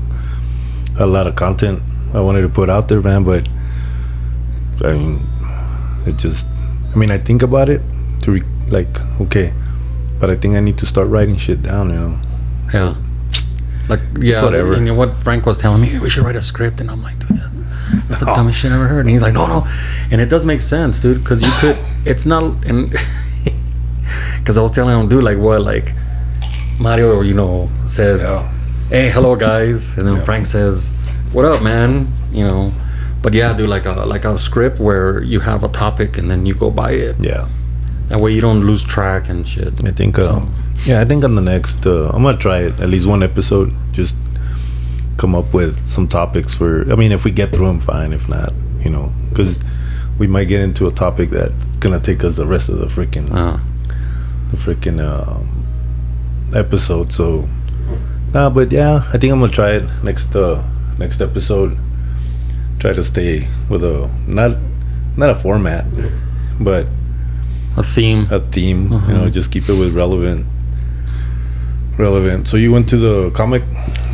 a 1.02 1.06
lot 1.06 1.26
of 1.26 1.34
content 1.36 1.82
I 2.12 2.20
wanted 2.20 2.42
to 2.42 2.48
put 2.48 2.68
out 2.70 2.88
there, 2.88 3.00
man. 3.00 3.24
But 3.24 3.48
I 4.84 4.92
mean, 4.94 5.26
it 6.06 6.16
just 6.16 6.46
I 6.94 6.96
mean, 6.96 7.10
I 7.10 7.18
think 7.18 7.42
about 7.42 7.68
it 7.68 7.80
to 8.22 8.32
re- 8.32 8.42
like 8.68 9.00
okay, 9.20 9.52
but 10.20 10.30
I 10.30 10.36
think 10.36 10.54
I 10.56 10.60
need 10.60 10.78
to 10.78 10.86
start 10.86 11.08
writing 11.08 11.36
shit 11.36 11.62
down, 11.62 11.90
you 11.90 11.96
know. 11.96 12.18
Yeah. 12.72 12.94
Like 13.88 14.00
yeah, 14.18 14.42
whatever. 14.42 14.74
And 14.74 14.96
what 14.96 15.22
Frank 15.22 15.44
was 15.46 15.58
telling 15.58 15.82
me, 15.82 15.98
we 15.98 16.08
should 16.10 16.24
write 16.24 16.36
a 16.36 16.42
script, 16.42 16.80
and 16.80 16.90
I'm 16.90 17.02
like, 17.02 17.18
dude, 17.18 17.40
that's 18.08 18.20
the 18.20 18.26
Oh. 18.30 18.34
dumbest 18.34 18.58
shit 18.58 18.72
I 18.72 18.76
ever 18.76 18.86
heard. 18.88 19.00
And 19.00 19.10
he's 19.10 19.20
like, 19.22 19.34
no, 19.34 19.46
no, 19.46 19.66
and 20.10 20.20
it 20.20 20.26
does 20.30 20.44
make 20.44 20.60
sense, 20.62 20.98
dude, 20.98 21.22
because 21.22 21.42
you 21.42 21.50
could. 21.60 21.76
It's 22.06 22.24
not, 22.26 22.42
and 22.66 22.90
because 24.38 24.58
I 24.58 24.62
was 24.62 24.72
telling 24.72 24.98
him, 24.98 25.08
dude, 25.08 25.22
like 25.24 25.38
what, 25.38 25.62
like 25.62 25.92
Mario, 26.78 27.20
you 27.22 27.34
know, 27.34 27.70
says, 27.86 28.20
Yeah. 28.22 28.52
hey, 28.90 29.10
hello 29.10 29.36
guys, 29.36 29.96
and 29.96 30.06
then 30.06 30.16
Yeah. 30.16 30.24
Frank 30.24 30.46
says, 30.46 30.90
what 31.32 31.44
up, 31.44 31.62
man, 31.62 32.08
you 32.32 32.44
know. 32.46 32.72
But 33.22 33.32
yeah, 33.32 33.54
do 33.54 33.66
like 33.66 33.86
a 33.86 33.92
like 34.04 34.24
a 34.26 34.36
script 34.38 34.78
where 34.78 35.22
you 35.22 35.40
have 35.40 35.64
a 35.64 35.68
topic 35.68 36.18
and 36.18 36.30
then 36.30 36.44
you 36.44 36.54
go 36.54 36.70
by 36.70 36.92
it. 36.92 37.16
Yeah. 37.18 37.48
That 38.08 38.20
way 38.20 38.32
you 38.32 38.40
don't 38.40 38.60
lose 38.66 38.84
track 38.84 39.28
and 39.28 39.46
shit. 39.48 39.72
I 39.84 39.90
think, 39.90 40.18
uh, 40.18 40.22
So- 40.24 40.48
yeah, 40.84 41.00
I 41.00 41.04
think 41.04 41.24
on 41.24 41.34
the 41.34 41.40
next, 41.42 41.86
uh, 41.86 42.10
I'm 42.12 42.22
gonna 42.22 42.36
try 42.36 42.58
it 42.58 42.78
at 42.80 42.88
least 42.90 43.06
one 43.06 43.22
episode. 43.22 43.72
Just 43.92 44.14
come 45.16 45.34
up 45.34 45.54
with 45.54 45.86
some 45.88 46.06
topics 46.08 46.54
for. 46.54 46.90
I 46.92 46.96
mean, 46.96 47.12
if 47.12 47.24
we 47.24 47.30
get 47.30 47.52
through 47.52 47.66
them, 47.66 47.80
fine. 47.80 48.12
If 48.12 48.28
not, 48.28 48.52
you 48.84 48.90
know, 48.90 49.12
because 49.30 49.60
we 50.18 50.26
might 50.26 50.48
get 50.48 50.60
into 50.60 50.86
a 50.86 50.92
topic 50.92 51.30
that's 51.30 51.64
gonna 51.80 52.00
take 52.00 52.22
us 52.24 52.36
the 52.36 52.46
rest 52.46 52.68
of 52.68 52.78
the 52.78 52.86
freaking 52.86 53.32
Uh, 53.32 53.58
the 54.50 54.56
freaking 54.56 55.00
um, 55.00 55.64
episode. 56.54 57.12
So, 57.12 57.48
nah, 58.34 58.50
but 58.50 58.70
yeah, 58.70 59.04
I 59.12 59.18
think 59.18 59.32
I'm 59.32 59.40
gonna 59.40 59.50
try 59.52 59.70
it 59.72 59.84
next 60.02 60.34
uh, 60.36 60.62
next 60.98 61.20
episode. 61.22 61.78
Try 62.78 62.92
to 62.92 63.02
stay 63.02 63.48
with 63.70 63.82
a 63.82 64.10
not 64.26 64.56
not 65.16 65.30
a 65.30 65.34
format, 65.34 65.86
but 66.60 66.88
a 67.76 67.82
theme. 67.82 68.26
a 68.30 68.40
theme. 68.40 68.92
Uh-huh. 68.92 69.12
You 69.12 69.18
know, 69.18 69.30
just 69.30 69.50
keep 69.52 69.68
it 69.68 69.74
with 69.78 69.94
relevant. 69.94 70.46
Relevant. 71.96 72.48
So 72.48 72.56
you 72.56 72.72
went 72.72 72.88
to 72.88 72.96
the 72.96 73.30
comic, 73.30 73.62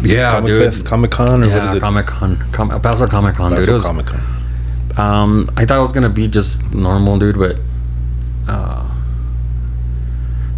Yeah, 0.03 0.31
comic 0.33 0.47
dude. 0.49 0.65
Fest, 0.73 0.85
Comic 0.85 1.11
Con, 1.11 1.43
or 1.43 1.47
what 1.49 1.57
Yeah, 1.57 1.71
is 1.71 1.77
it? 1.77 1.81
Comic 1.81 2.07
Con, 2.07 2.37
Com- 2.53 2.69
Paso 2.83 3.07
Comic 3.07 3.35
Con, 3.37 3.55
dude. 3.55 3.67
It 3.69 3.73
was, 3.73 3.83
Comic 3.85 4.07
Con. 4.07 4.21
Um, 4.99 5.51
I 5.57 5.65
thought 5.65 5.79
it 5.79 5.83
was 5.83 5.93
gonna 5.93 6.11
be 6.11 6.29
just 6.29 6.63
normal, 6.75 7.19
dude, 7.19 7.39
but 7.39 7.57
uh, 8.49 8.95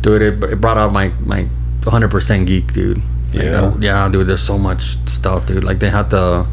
dude, 0.00 0.20
it, 0.22 0.42
it 0.44 0.60
brought 0.60 0.78
out 0.78 0.92
my 0.92 1.08
my 1.20 1.48
100% 1.82 2.46
geek, 2.46 2.72
dude. 2.72 2.98
Like, 3.34 3.44
Yeah. 3.44 3.50
uh, 3.62 3.76
yeah, 3.80 4.08
dude. 4.08 4.26
There's 4.26 4.42
so 4.42 4.58
much 4.58 4.96
stuff, 5.08 5.46
dude. 5.46 5.62
Like 5.62 5.78
they 5.78 5.90
had 5.90 6.10
the 6.10 6.44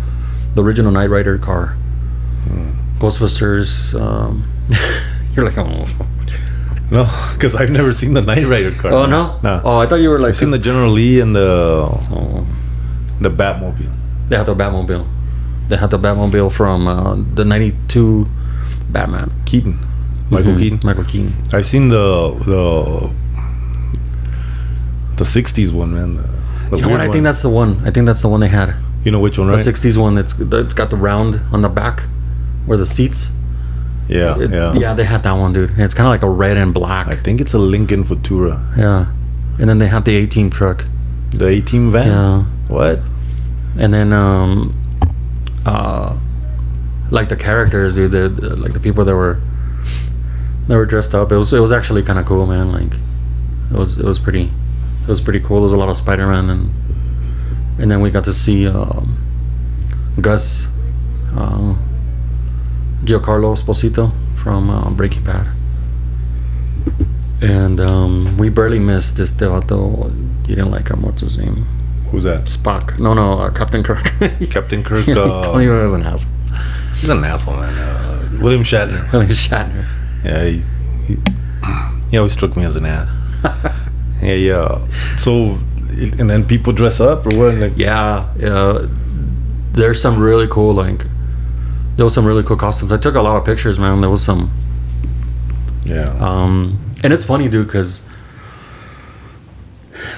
the 0.54 0.64
original 0.64 0.92
Knight 0.92 1.10
Rider 1.10 1.38
car, 1.40 1.76
Hmm. 2.48 2.72
Ghostbusters. 3.00 4.00
Um, 4.00 4.44
you're 5.36 5.46
like, 5.46 5.58
oh, 5.58 5.88
No, 6.92 7.06
because 7.34 7.54
I've 7.56 7.70
never 7.70 7.94
seen 7.94 8.14
the 8.14 8.22
Knight 8.22 8.46
Rider 8.46 8.72
car. 8.72 8.92
oh 8.92 9.06
no, 9.06 9.40
no. 9.44 9.62
Oh, 9.64 9.78
I 9.78 9.86
thought 9.86 10.02
you 10.02 10.10
were 10.10 10.20
like, 10.20 10.30
I've 10.30 10.38
seen 10.38 10.50
the 10.52 10.58
General 10.58 10.90
Lee 10.92 11.20
and 11.20 11.36
the 11.36 11.88
oh, 11.88 12.48
the 13.22 13.30
Batmobile. 13.30 13.94
they 14.30 14.38
had 14.38 14.46
the 14.48 14.56
Batmobile. 14.56 15.06
They 15.68 15.78
had 15.78 15.92
the 15.92 16.00
Batmobile 16.00 16.52
from 16.52 16.88
uh, 16.88 17.16
the 17.36 17.46
'92 17.46 18.28
Batman. 18.90 19.32
Keaton, 19.46 19.78
Michael 20.32 20.54
Mhm, 20.54 20.60
Keaton. 20.60 20.80
Michael 20.84 21.04
Keaton. 21.04 21.34
I've 21.54 21.66
seen 21.68 21.90
the 21.90 22.34
the 22.46 23.12
the 25.18 25.24
'60s 25.26 25.72
one, 25.72 25.94
man. 25.94 26.16
The, 26.16 26.24
the 26.72 26.76
You 26.78 26.82
know 26.84 26.90
what? 26.90 27.02
I 27.02 27.08
one. 27.08 27.12
think 27.14 27.24
that's 27.24 27.42
the 27.42 27.50
one. 27.50 27.82
I 27.86 27.92
think 27.92 28.06
that's 28.08 28.22
the 28.22 28.30
one 28.30 28.40
they 28.40 28.48
had. 28.48 28.74
you 29.04 29.12
know 29.12 29.20
which 29.20 29.38
one, 29.38 29.48
right? 29.48 29.58
The 29.64 29.72
'60s 29.72 29.98
one. 29.98 30.18
It's 30.18 30.34
it's 30.40 30.74
got 30.74 30.90
the 30.90 30.98
round 30.98 31.40
on 31.52 31.62
the 31.62 31.70
back, 31.70 32.04
where 32.66 32.78
the 32.78 32.86
seats. 32.86 33.30
Yeah, 34.10 34.38
It- 34.40 34.52
yeah, 34.52 34.74
yeah, 34.74 34.94
they 34.96 35.04
had 35.06 35.22
that 35.24 35.34
one, 35.34 35.54
dude. 35.54 35.70
And 35.70 35.82
it's 35.82 35.94
kind 35.94 36.08
of 36.08 36.12
like 36.12 36.24
a 36.24 36.30
red 36.30 36.58
and 36.58 36.74
black. 36.74 37.08
I 37.08 37.16
think 37.16 37.40
it's 37.40 37.54
a 37.54 37.60
Lincoln 37.60 38.04
Futura, 38.04 38.60
yeah, 38.76 39.06
and 39.60 39.70
then 39.70 39.78
they 39.78 39.88
had 39.88 40.04
the 40.06 40.16
A-Team 40.16 40.50
truck. 40.50 40.86
the 41.32 41.46
A-Team 41.48 41.92
van. 41.92 42.08
Yeah, 42.08 42.44
What? 42.68 43.02
and 43.78 43.94
then 43.94 44.12
um, 44.12 44.74
uh, 45.66 46.18
like 47.12 47.30
the 47.30 47.36
characters, 47.36 47.94
dude. 47.96 48.12
The, 48.12 48.30
the- 48.30 48.56
like 48.56 48.74
the 48.74 48.80
people 48.80 49.06
that 49.06 49.16
were 49.16 49.38
that 50.68 50.76
were 50.76 50.86
dressed 50.88 51.14
up. 51.14 51.32
It 51.32 51.38
was 51.38 51.54
it 51.54 51.60
was 51.60 51.72
actually 51.72 52.02
kind 52.04 52.18
of 52.18 52.26
cool, 52.26 52.46
man. 52.48 52.72
Like 52.72 52.94
it 53.72 53.78
was 53.78 53.98
it 54.00 54.06
was 54.06 54.18
pretty 54.20 54.52
it 55.04 55.08
was 55.08 55.22
pretty 55.22 55.40
cool. 55.40 55.58
There 55.58 55.64
was 55.70 55.74
a 55.74 55.78
lot 55.78 55.90
of 55.90 55.98
Spider 55.98 56.26
Man 56.28 56.50
and 56.50 56.72
and 57.80 57.92
then 57.92 58.02
we 58.02 58.10
got 58.12 58.24
to 58.26 58.34
see 58.34 58.68
um, 58.68 59.18
Gus, 60.20 60.68
uh, 61.38 61.76
Giancarlo 63.04 63.54
Esposito 63.56 64.12
from 64.36 64.70
uh, 64.70 64.90
Breaking 64.92 65.24
Bad. 65.24 65.48
And 67.42 67.80
um, 67.80 68.38
we 68.38 68.50
barely 68.50 68.80
missed 68.80 69.16
this 69.18 69.32
vato. 69.32 70.10
You 70.48 70.56
didn't 70.56 70.72
like 70.72 70.90
him. 70.90 71.02
What's 71.04 71.22
his 71.22 71.38
name? 71.38 71.66
Who's 72.12 72.24
that? 72.24 72.46
Spock. 72.46 73.00
No, 73.00 73.14
no, 73.14 73.40
uh, 73.40 73.52
Captain 73.52 73.84
Kirk. 73.84 74.04
Captain 74.50 74.84
Kirk. 74.84 75.06
He 75.06 75.14
Uh, 75.14 75.44
told 75.44 75.62
you 75.62 75.74
I 75.74 75.84
was 75.84 75.94
an 75.94 76.04
asshole. 76.04 76.32
he's 76.96 77.10
an 77.10 77.24
asshole, 77.24 77.56
man. 77.58 77.74
Uh, 77.78 78.30
William 78.42 78.64
Shatner. 78.64 79.10
William 79.14 79.30
Shatner. 79.32 79.86
Yeah, 80.24 80.46
he, 80.46 80.62
he, 81.08 81.18
he 82.12 82.18
always 82.18 82.34
struck 82.34 82.58
me 82.58 82.66
as 82.66 82.76
an 82.76 82.86
ass. 82.86 83.10
yeah, 84.22 84.34
yeah. 84.34 84.88
So, 85.18 85.60
and 86.20 86.30
then 86.30 86.46
people 86.46 86.74
dress 86.74 87.00
up 87.00 87.26
or 87.28 87.38
what? 87.38 87.56
Like, 87.56 87.78
Yeah, 87.78 88.28
yeah. 88.38 88.86
There's 89.74 90.02
some 90.02 90.20
really 90.20 90.48
cool 90.48 90.74
like. 90.74 91.06
There 92.00 92.06
was 92.06 92.14
some 92.14 92.26
really 92.26 92.44
cool 92.44 92.56
costumes. 92.56 92.94
I 92.94 92.98
took 92.98 93.16
a 93.16 93.22
lot 93.22 93.36
of 93.36 93.44
pictures, 93.44 93.78
man. 93.78 94.00
There 94.00 94.10
was 94.10 94.24
some, 94.24 94.50
yeah. 95.84 96.16
um, 96.22 96.80
and 97.04 97.12
it's 97.12 97.26
funny, 97.26 97.50
dude, 97.50 97.68
because 97.68 98.02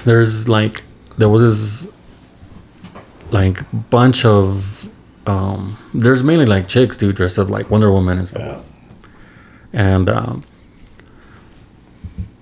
there's 0.04 0.48
like 0.48 0.84
there 1.18 1.28
was 1.28 1.42
this 1.82 1.92
like 3.32 3.64
bunch 3.90 4.24
of 4.24 4.86
um, 5.26 5.76
there's 5.92 6.22
mainly 6.22 6.46
like 6.46 6.68
chicks, 6.68 6.96
dude, 6.96 7.16
dressed 7.16 7.36
up 7.40 7.48
like 7.48 7.68
Wonder 7.68 7.90
Woman 7.90 8.18
and 8.18 8.28
stuff. 8.28 8.64
yeah. 9.72 9.90
And 9.90 10.08
um, 10.08 10.44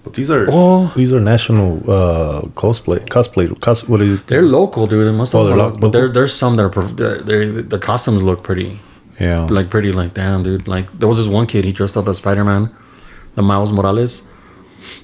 But 0.05 0.13
these 0.15 0.31
are 0.31 0.49
Oh. 0.51 0.93
these 0.97 1.15
are 1.15 1.21
national 1.35 1.79
uh, 1.91 2.43
cosplay 2.61 2.99
cosplay 3.09 3.59
cos. 3.61 3.89
What 3.89 4.03
is 4.03 4.09
you? 4.09 4.17
they're 4.27 4.43
local, 4.43 4.87
dude. 4.87 5.09
And 5.09 5.17
most 5.17 5.35
Oh, 5.35 5.45
they're 5.45 5.55
are 5.55 5.57
lo- 5.57 5.65
local, 5.69 5.81
but 5.81 5.93
there 5.93 6.13
there's 6.13 6.35
some 6.35 6.57
that 6.57 6.65
are 6.77 7.23
they're, 7.23 7.63
the 7.63 7.79
costumes 7.79 8.23
look 8.23 8.43
pretty 8.43 8.81
Yeah. 9.21 9.45
like 9.45 9.69
pretty 9.69 9.93
like 9.93 10.15
damn 10.15 10.43
dude. 10.43 10.67
Like 10.67 10.91
there 10.99 11.09
was 11.09 11.19
this 11.19 11.27
one 11.27 11.47
kid 11.47 11.65
he 11.65 11.73
dressed 11.73 11.97
up 11.97 12.09
as 12.09 12.17
spider-man 12.17 12.75
the 13.35 13.43
miles 13.43 13.71
morales 13.71 14.27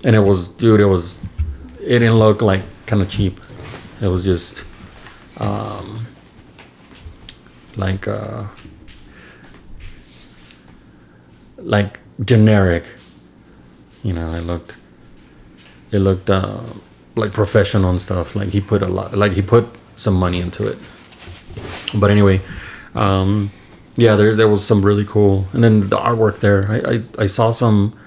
and 0.05 0.17
it 0.17 0.21
was 0.21 0.49
dude 0.49 0.81
it 0.81 0.87
was 0.87 1.21
it 1.81 2.01
didn't 2.01 2.19
look 2.19 2.41
like 2.43 2.63
kind 2.87 3.03
of 3.03 3.11
cheap. 3.11 3.41
It 4.01 4.09
was 4.09 4.25
just 4.25 4.65
um 5.39 6.07
like 7.77 8.09
uh 8.09 8.45
like 11.59 12.01
generic. 12.25 12.85
You 14.03 14.15
know 14.15 14.33
it 14.33 14.43
looked 14.43 14.77
it 15.93 15.99
looked 15.99 16.31
uh 16.31 16.63
like 17.17 17.33
professional 17.33 17.91
and 17.91 18.01
stuff. 18.01 18.35
Like 18.35 18.49
he 18.49 18.61
put 18.61 18.83
a 18.83 18.89
lot 18.89 19.15
like 19.15 19.33
he 19.33 19.43
put 19.43 19.69
some 19.97 20.15
money 20.15 20.41
into 20.41 20.67
it. 20.67 20.79
But 21.95 22.11
anyway 22.11 22.41
um 22.95 23.51
yeah 23.97 24.15
there 24.17 24.35
there 24.35 24.49
was 24.49 24.65
some 24.65 24.83
really 24.83 25.05
cool 25.05 25.47
and 25.53 25.65
then 25.65 25.81
the 25.81 25.97
artwork 25.97 26.41
there. 26.41 26.71
I 26.71 26.95
i, 26.95 27.25
I 27.25 27.27
saw 27.27 27.51
some 27.51 27.99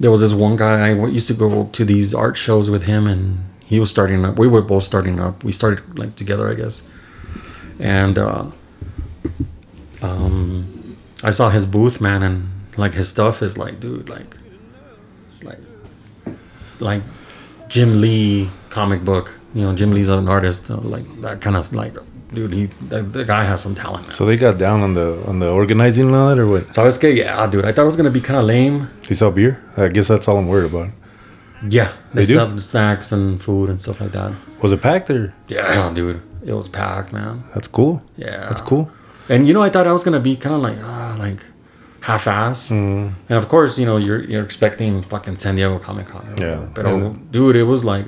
there 0.00 0.10
was 0.10 0.20
this 0.20 0.32
one 0.32 0.56
guy 0.56 0.88
I 0.88 0.94
used 1.06 1.28
to 1.28 1.34
go 1.34 1.66
to 1.66 1.84
these 1.84 2.14
art 2.14 2.36
shows 2.36 2.70
with 2.70 2.84
him 2.84 3.06
and 3.06 3.44
he 3.64 3.78
was 3.78 3.90
starting 3.90 4.24
up 4.24 4.38
we 4.38 4.48
were 4.48 4.62
both 4.62 4.84
starting 4.84 5.20
up 5.20 5.44
we 5.44 5.52
started 5.52 5.98
like 5.98 6.16
together 6.16 6.48
i 6.50 6.54
guess. 6.54 6.82
And 7.78 8.18
uh 8.18 8.46
um 10.02 10.96
i 11.22 11.30
saw 11.30 11.48
his 11.48 11.66
booth 11.66 12.00
man 12.00 12.22
and 12.22 12.48
like 12.76 12.94
his 12.94 13.08
stuff 13.08 13.42
is 13.42 13.58
like 13.58 13.80
dude 13.80 14.08
like 14.08 14.36
like 15.42 15.58
like 16.78 17.02
jim 17.68 18.00
lee 18.00 18.48
comic 18.70 19.04
book 19.04 19.34
you 19.54 19.62
know 19.62 19.74
jim 19.74 19.90
lee's 19.90 20.08
an 20.08 20.28
artist 20.28 20.70
uh, 20.70 20.76
like 20.76 21.04
that 21.20 21.40
kind 21.40 21.56
of 21.56 21.74
like 21.74 21.94
dude 22.32 22.52
he 22.52 22.66
that, 22.88 23.12
the 23.12 23.24
guy 23.24 23.44
has 23.44 23.60
some 23.62 23.74
talent 23.74 24.04
man. 24.06 24.12
So 24.12 24.24
they 24.24 24.36
got 24.36 24.58
down 24.58 24.80
on 24.82 24.94
the 24.94 25.22
on 25.26 25.38
the 25.38 25.50
organizing 25.50 26.12
that, 26.12 26.38
or 26.38 26.46
what? 26.46 26.74
So 26.74 26.82
I 26.82 26.84
was 26.84 26.94
scared. 26.96 27.16
Yeah, 27.16 27.46
dude. 27.46 27.64
I 27.64 27.72
thought 27.72 27.82
it 27.82 27.86
was 27.86 27.96
gonna 27.96 28.10
be 28.10 28.20
kind 28.20 28.38
of 28.38 28.44
lame. 28.46 28.90
They 29.08 29.14
sell 29.14 29.30
beer. 29.30 29.62
I 29.76 29.88
guess 29.88 30.08
that's 30.08 30.28
all 30.28 30.38
I'm 30.38 30.48
worried 30.48 30.70
about. 30.72 30.90
Yeah, 31.68 31.92
they, 32.14 32.24
They 32.24 32.34
served 32.34 32.62
snacks 32.62 33.10
and 33.10 33.42
food 33.42 33.68
and 33.68 33.80
stuff 33.80 34.00
like 34.00 34.12
that. 34.12 34.32
Was 34.62 34.70
it 34.72 34.80
packed 34.80 35.10
or? 35.10 35.34
Yeah, 35.48 35.90
dude. 35.94 36.22
It 36.44 36.52
was 36.52 36.68
packed, 36.68 37.12
man. 37.12 37.42
That's 37.52 37.68
cool. 37.68 38.00
Yeah, 38.16 38.46
That's 38.48 38.60
cool. 38.60 38.90
And 39.28 39.46
you 39.46 39.52
know, 39.52 39.62
I 39.62 39.68
thought 39.68 39.86
I 39.86 39.92
was 39.92 40.04
gonna 40.04 40.20
be 40.20 40.36
kind 40.36 40.54
of 40.54 40.60
like, 40.62 40.78
ah, 40.82 41.16
like 41.18 41.44
half-ass. 42.00 42.70
Mm. 42.70 43.12
And 43.28 43.38
of 43.38 43.48
course, 43.48 43.78
you 43.78 43.84
know, 43.86 43.96
you're 43.96 44.22
you're 44.22 44.42
expecting 44.42 45.02
fucking 45.02 45.36
San 45.36 45.56
Diego 45.56 45.78
Comic 45.78 46.06
Con. 46.06 46.34
Yeah. 46.38 46.66
But 46.72 46.84
dude, 47.32 47.56
it 47.56 47.64
was 47.64 47.84
like, 47.84 48.06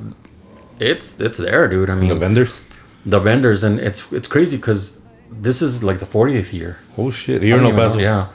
it's 0.78 1.20
it's 1.20 1.38
there, 1.38 1.68
dude. 1.68 1.90
I 1.90 1.94
mean, 1.94 2.08
The 2.08 2.14
vendors. 2.14 2.62
The 3.04 3.20
vendors, 3.20 3.64
and 3.64 3.80
it's 3.80 4.10
it's 4.12 4.28
crazy 4.28 4.56
because 4.56 5.00
this 5.30 5.62
is 5.62 5.82
like 5.82 5.98
the 5.98 6.06
40th 6.06 6.52
year. 6.52 6.78
Oh 6.98 7.10
shit! 7.10 7.42
I 7.42 7.46
Here 7.46 7.56
in 7.56 7.64
don't 7.64 7.78
El 7.78 7.88
Paso. 7.88 7.98
Yeah. 7.98 8.28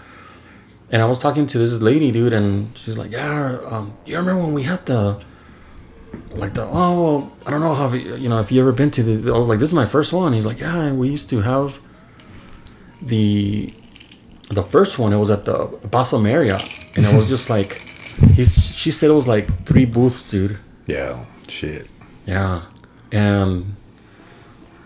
And 0.92 1.02
I 1.02 1.06
was 1.06 1.18
talking 1.18 1.48
to 1.48 1.58
this 1.58 1.82
lady, 1.82 2.12
dude, 2.12 2.34
and 2.34 2.76
she's 2.78 2.98
like, 2.98 3.12
"Yeah, 3.12 3.58
um, 3.66 3.98
you 4.06 4.18
remember 4.18 4.44
when 4.44 4.54
we 4.54 4.64
had 4.64 4.86
the, 4.86 5.20
like 6.32 6.54
the 6.54 6.64
oh 6.66 7.04
well, 7.04 7.38
I 7.46 7.52
don't 7.52 7.60
know 7.62 7.74
how 7.74 7.92
you 7.92 8.16
you 8.16 8.30
know 8.30 8.40
if 8.40 8.52
you 8.52 8.62
ever 8.62 8.72
been 8.72 8.92
to 8.92 9.04
the. 9.04 9.34
I 9.34 9.38
was 9.38 9.48
like, 9.48 9.60
this 9.60 9.70
is 9.70 9.74
my 9.74 9.86
first 9.86 10.14
one. 10.14 10.34
He's 10.34 10.46
like, 10.46 10.60
yeah, 10.60 10.92
we 10.92 11.10
used 11.10 11.30
to 11.32 11.42
have 11.42 11.80
the, 13.02 13.74
the 14.50 14.64
first 14.64 14.98
one. 15.00 15.12
It 15.12 15.18
was 15.18 15.30
at 15.32 15.46
the 15.46 15.68
Paso 15.92 16.20
Marriott, 16.20 16.64
and 16.96 17.06
it 17.06 17.16
was 17.16 17.28
just 17.36 17.50
like, 17.50 17.82
he's. 18.34 18.64
She 18.76 18.92
said 18.92 19.10
it 19.10 19.14
was 19.14 19.28
like 19.28 19.66
three 19.66 19.86
booths, 19.86 20.30
dude. 20.30 20.60
Yeah. 20.86 21.26
Shit. 21.48 21.88
Yeah, 22.26 22.64
and 23.12 23.76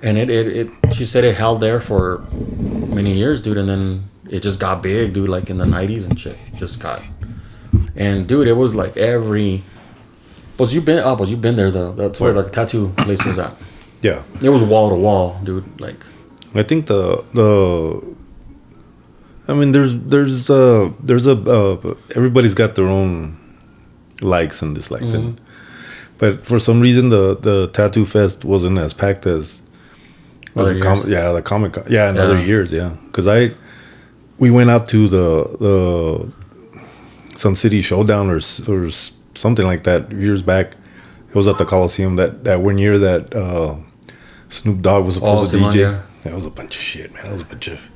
and 0.02 0.18
it, 0.18 0.30
it 0.30 0.48
it 0.48 0.94
she 0.94 1.06
said 1.06 1.24
it 1.24 1.36
held 1.36 1.62
there 1.62 1.80
for 1.80 2.20
many 2.32 3.14
years, 3.14 3.42
dude, 3.42 3.58
and 3.58 3.68
then 3.68 4.10
it 4.30 4.42
just 4.42 4.60
got 4.60 4.82
big, 4.82 5.14
dude, 5.14 5.30
like 5.30 5.50
in 5.50 5.58
the 5.58 5.66
nineties 5.66 6.06
and 6.06 6.20
shit. 6.20 6.38
Just 6.56 6.80
got 6.80 7.02
and 7.96 8.28
dude, 8.28 8.48
it 8.48 8.54
was 8.54 8.76
like 8.76 8.98
every. 8.98 9.64
But 10.58 10.74
you 10.74 10.82
been 10.82 11.00
oh, 11.00 11.16
but 11.16 11.28
you 11.28 11.38
been 11.38 11.56
there 11.56 11.72
though. 11.72 11.92
That's 11.92 12.20
where 12.20 12.34
the 12.34 12.44
tattoo 12.44 12.94
place 12.98 13.24
was 13.24 13.40
at. 13.40 13.54
Yeah. 14.02 14.24
It 14.42 14.50
was 14.50 14.64
wall 14.64 14.90
to 14.90 14.96
wall, 14.96 15.40
dude. 15.44 15.80
Like 15.80 16.04
I 16.56 16.64
think 16.64 16.88
the 16.88 17.24
the. 17.34 18.16
I 19.48 19.54
mean, 19.54 19.72
there's 19.72 19.96
there's 19.96 20.50
uh 20.50 20.92
there's 21.02 21.28
a 21.28 21.34
uh, 21.34 21.96
everybody's 22.16 22.54
got 22.54 22.76
their 22.76 22.88
own 22.88 23.38
likes 24.22 24.62
and 24.62 24.76
dislikes, 24.76 25.14
and 25.14 25.42
but 26.18 26.46
for 26.46 26.60
some 26.60 26.82
reason 26.82 27.10
the 27.10 27.36
the 27.36 27.68
tattoo 27.68 28.06
fest 28.06 28.46
wasn't 28.46 28.78
as 28.78 28.94
packed 28.94 29.26
as 29.26 29.62
was 29.62 29.62
Other 30.56 30.74
the 30.74 30.82
com- 30.82 31.10
yeah 31.10 31.32
the 31.32 31.42
comic 31.42 31.74
Con- 31.74 31.86
yeah 31.90 32.10
in 32.10 32.18
other 32.18 32.40
years 32.40 32.72
yeah 32.74 32.90
because 33.08 33.28
I 33.28 33.52
we 34.40 34.50
went 34.52 34.70
out 34.70 34.88
to 34.90 35.08
the 35.08 35.44
the 35.60 37.38
Sun 37.38 37.56
City 37.56 37.82
Showdown 37.82 38.30
or 38.30 38.40
or 38.68 38.90
something 39.36 39.66
like 39.66 39.84
that 39.84 40.12
years 40.12 40.42
back. 40.42 40.76
It 41.30 41.36
was 41.36 41.48
at 41.48 41.58
the 41.58 41.66
Coliseum 41.66 42.16
that 42.16 42.44
that 42.46 42.62
one 42.62 42.78
year 42.78 42.98
that 42.98 43.34
uh, 43.36 43.76
Snoop 44.50 44.82
Dogg 44.82 45.06
was 45.06 45.16
supposed 45.16 45.54
Oh, 45.56 45.60
to 45.60 45.66
DJ. 45.66 45.76
yeah. 45.82 46.02
That 46.24 46.34
was 46.36 46.46
a 46.46 46.50
bunch 46.50 46.76
of 46.76 46.82
shit, 46.82 47.14
man. 47.14 47.24
That 47.24 47.32
was 47.34 47.42
a 47.42 47.46
bunch 47.46 47.68
of 47.68 47.88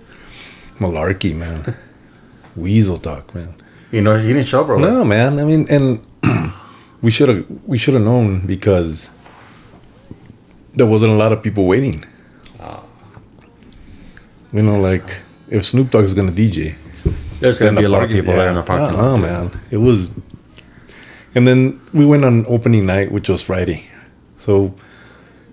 malarkey, 0.80 1.36
man. 1.36 1.76
Weasel 2.56 3.00
talk, 3.00 3.34
man. 3.36 3.56
You 3.92 4.02
know, 4.02 4.18
he 4.20 4.28
didn't 4.28 4.46
show 4.48 4.62
up, 4.62 4.68
bro. 4.68 4.78
No, 4.80 5.04
man. 5.04 5.40
I 5.40 5.44
mean, 5.46 5.68
and 5.70 6.00
we 7.02 7.10
should 7.12 7.28
have 7.30 7.46
we 7.66 7.78
should 7.78 7.96
have 7.96 8.04
known 8.04 8.46
because 8.46 9.10
there 10.76 10.86
wasn't 10.88 11.12
a 11.12 11.16
lot 11.16 11.32
of 11.32 11.42
people 11.44 11.66
waiting. 11.66 12.06
You 14.54 14.62
know, 14.62 14.80
like 14.80 15.22
if 15.50 15.66
Snoop 15.66 15.92
Dogg's 15.92 16.14
gonna 16.14 16.32
DJ, 16.32 16.76
There's 17.40 17.60
gonna 17.60 17.80
be 17.80 17.86
a 17.86 17.90
lot 17.90 18.04
of 18.04 18.10
parking- 18.10 18.22
people 18.24 18.34
there 18.36 18.50
in 18.50 18.56
the 18.56 18.64
parking 18.64 18.96
Uh-uh, 18.98 19.04
lot. 19.10 19.16
dude. 19.16 19.22
man. 19.24 19.52
It 19.72 19.78
was, 19.78 20.12
and 21.36 21.48
then 21.48 21.80
we 21.94 22.06
went 22.06 22.24
on 22.24 22.46
opening 22.48 22.86
night, 22.86 23.12
which 23.12 23.30
was 23.30 23.42
Friday, 23.42 23.86
so 24.38 24.74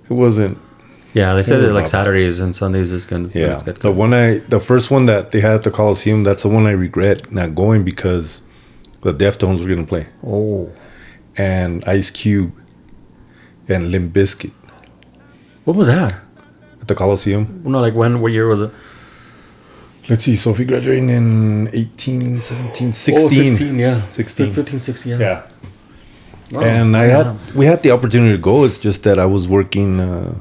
it 0.08 0.12
wasn't. 0.12 0.58
Yeah, 1.12 1.34
they 1.34 1.42
said 1.42 1.60
Yeah, 1.60 1.68
that 1.68 1.72
like 1.74 1.84
Bob. 1.84 1.88
Saturdays 1.90 2.38
and 2.40 2.54
Sundays 2.54 2.92
is 2.92 3.04
gonna. 3.06 3.30
Yeah, 3.34 3.54
it's 3.54 3.62
good. 3.64 3.76
the 3.78 3.90
one 3.90 4.14
I, 4.14 4.38
the 4.48 4.60
first 4.60 4.90
one 4.90 5.06
that 5.06 5.32
they 5.32 5.40
had 5.40 5.52
at 5.54 5.62
the 5.64 5.70
Coliseum, 5.70 6.22
that's 6.22 6.42
the 6.42 6.48
one 6.48 6.66
I 6.66 6.70
regret 6.72 7.32
not 7.32 7.54
going 7.54 7.82
because 7.84 8.42
the 9.00 9.12
Deftones 9.12 9.60
were 9.62 9.68
gonna 9.74 9.86
play, 9.86 10.06
Oh, 10.24 10.70
and 11.36 11.82
Ice 11.86 12.10
Cube, 12.10 12.52
and 13.68 13.90
Limp 13.90 14.12
Bizkit 14.12 14.52
what 15.64 15.76
was 15.76 15.88
that? 15.88 16.14
at 16.80 16.88
the 16.88 16.94
Coliseum. 16.94 17.62
No, 17.64 17.80
like 17.80 17.94
when? 17.94 18.20
What 18.20 18.32
year 18.32 18.48
was 18.48 18.60
it? 18.60 18.70
Let's 20.10 20.24
see, 20.24 20.34
Sophie 20.34 20.64
graduating 20.64 21.08
in 21.08 21.70
18, 21.72 22.40
17, 22.40 22.92
16. 22.92 23.18
Oh, 23.18 23.28
16, 23.28 23.78
yeah. 23.78 24.02
16. 24.10 24.52
15, 24.52 24.80
16, 24.80 25.12
yeah. 25.12 25.18
Yeah. 25.18 25.46
Oh, 26.52 26.60
and 26.60 26.96
I 26.96 27.06
yeah. 27.06 27.22
had 27.34 27.54
we 27.54 27.66
had 27.66 27.80
the 27.84 27.92
opportunity 27.92 28.32
to 28.32 28.38
go. 28.42 28.64
It's 28.64 28.76
just 28.76 29.04
that 29.04 29.20
I 29.20 29.26
was 29.26 29.46
working 29.46 30.00
uh, 30.00 30.34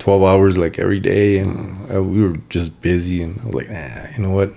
twelve 0.00 0.24
hours 0.24 0.58
like 0.58 0.76
every 0.80 0.98
day, 0.98 1.38
and 1.38 1.88
uh, 1.94 2.02
we 2.02 2.20
were 2.20 2.36
just 2.48 2.80
busy. 2.82 3.22
And 3.22 3.40
I 3.40 3.44
was 3.44 3.54
like, 3.54 3.70
nah, 3.70 4.08
you 4.16 4.22
know 4.24 4.30
what? 4.32 4.52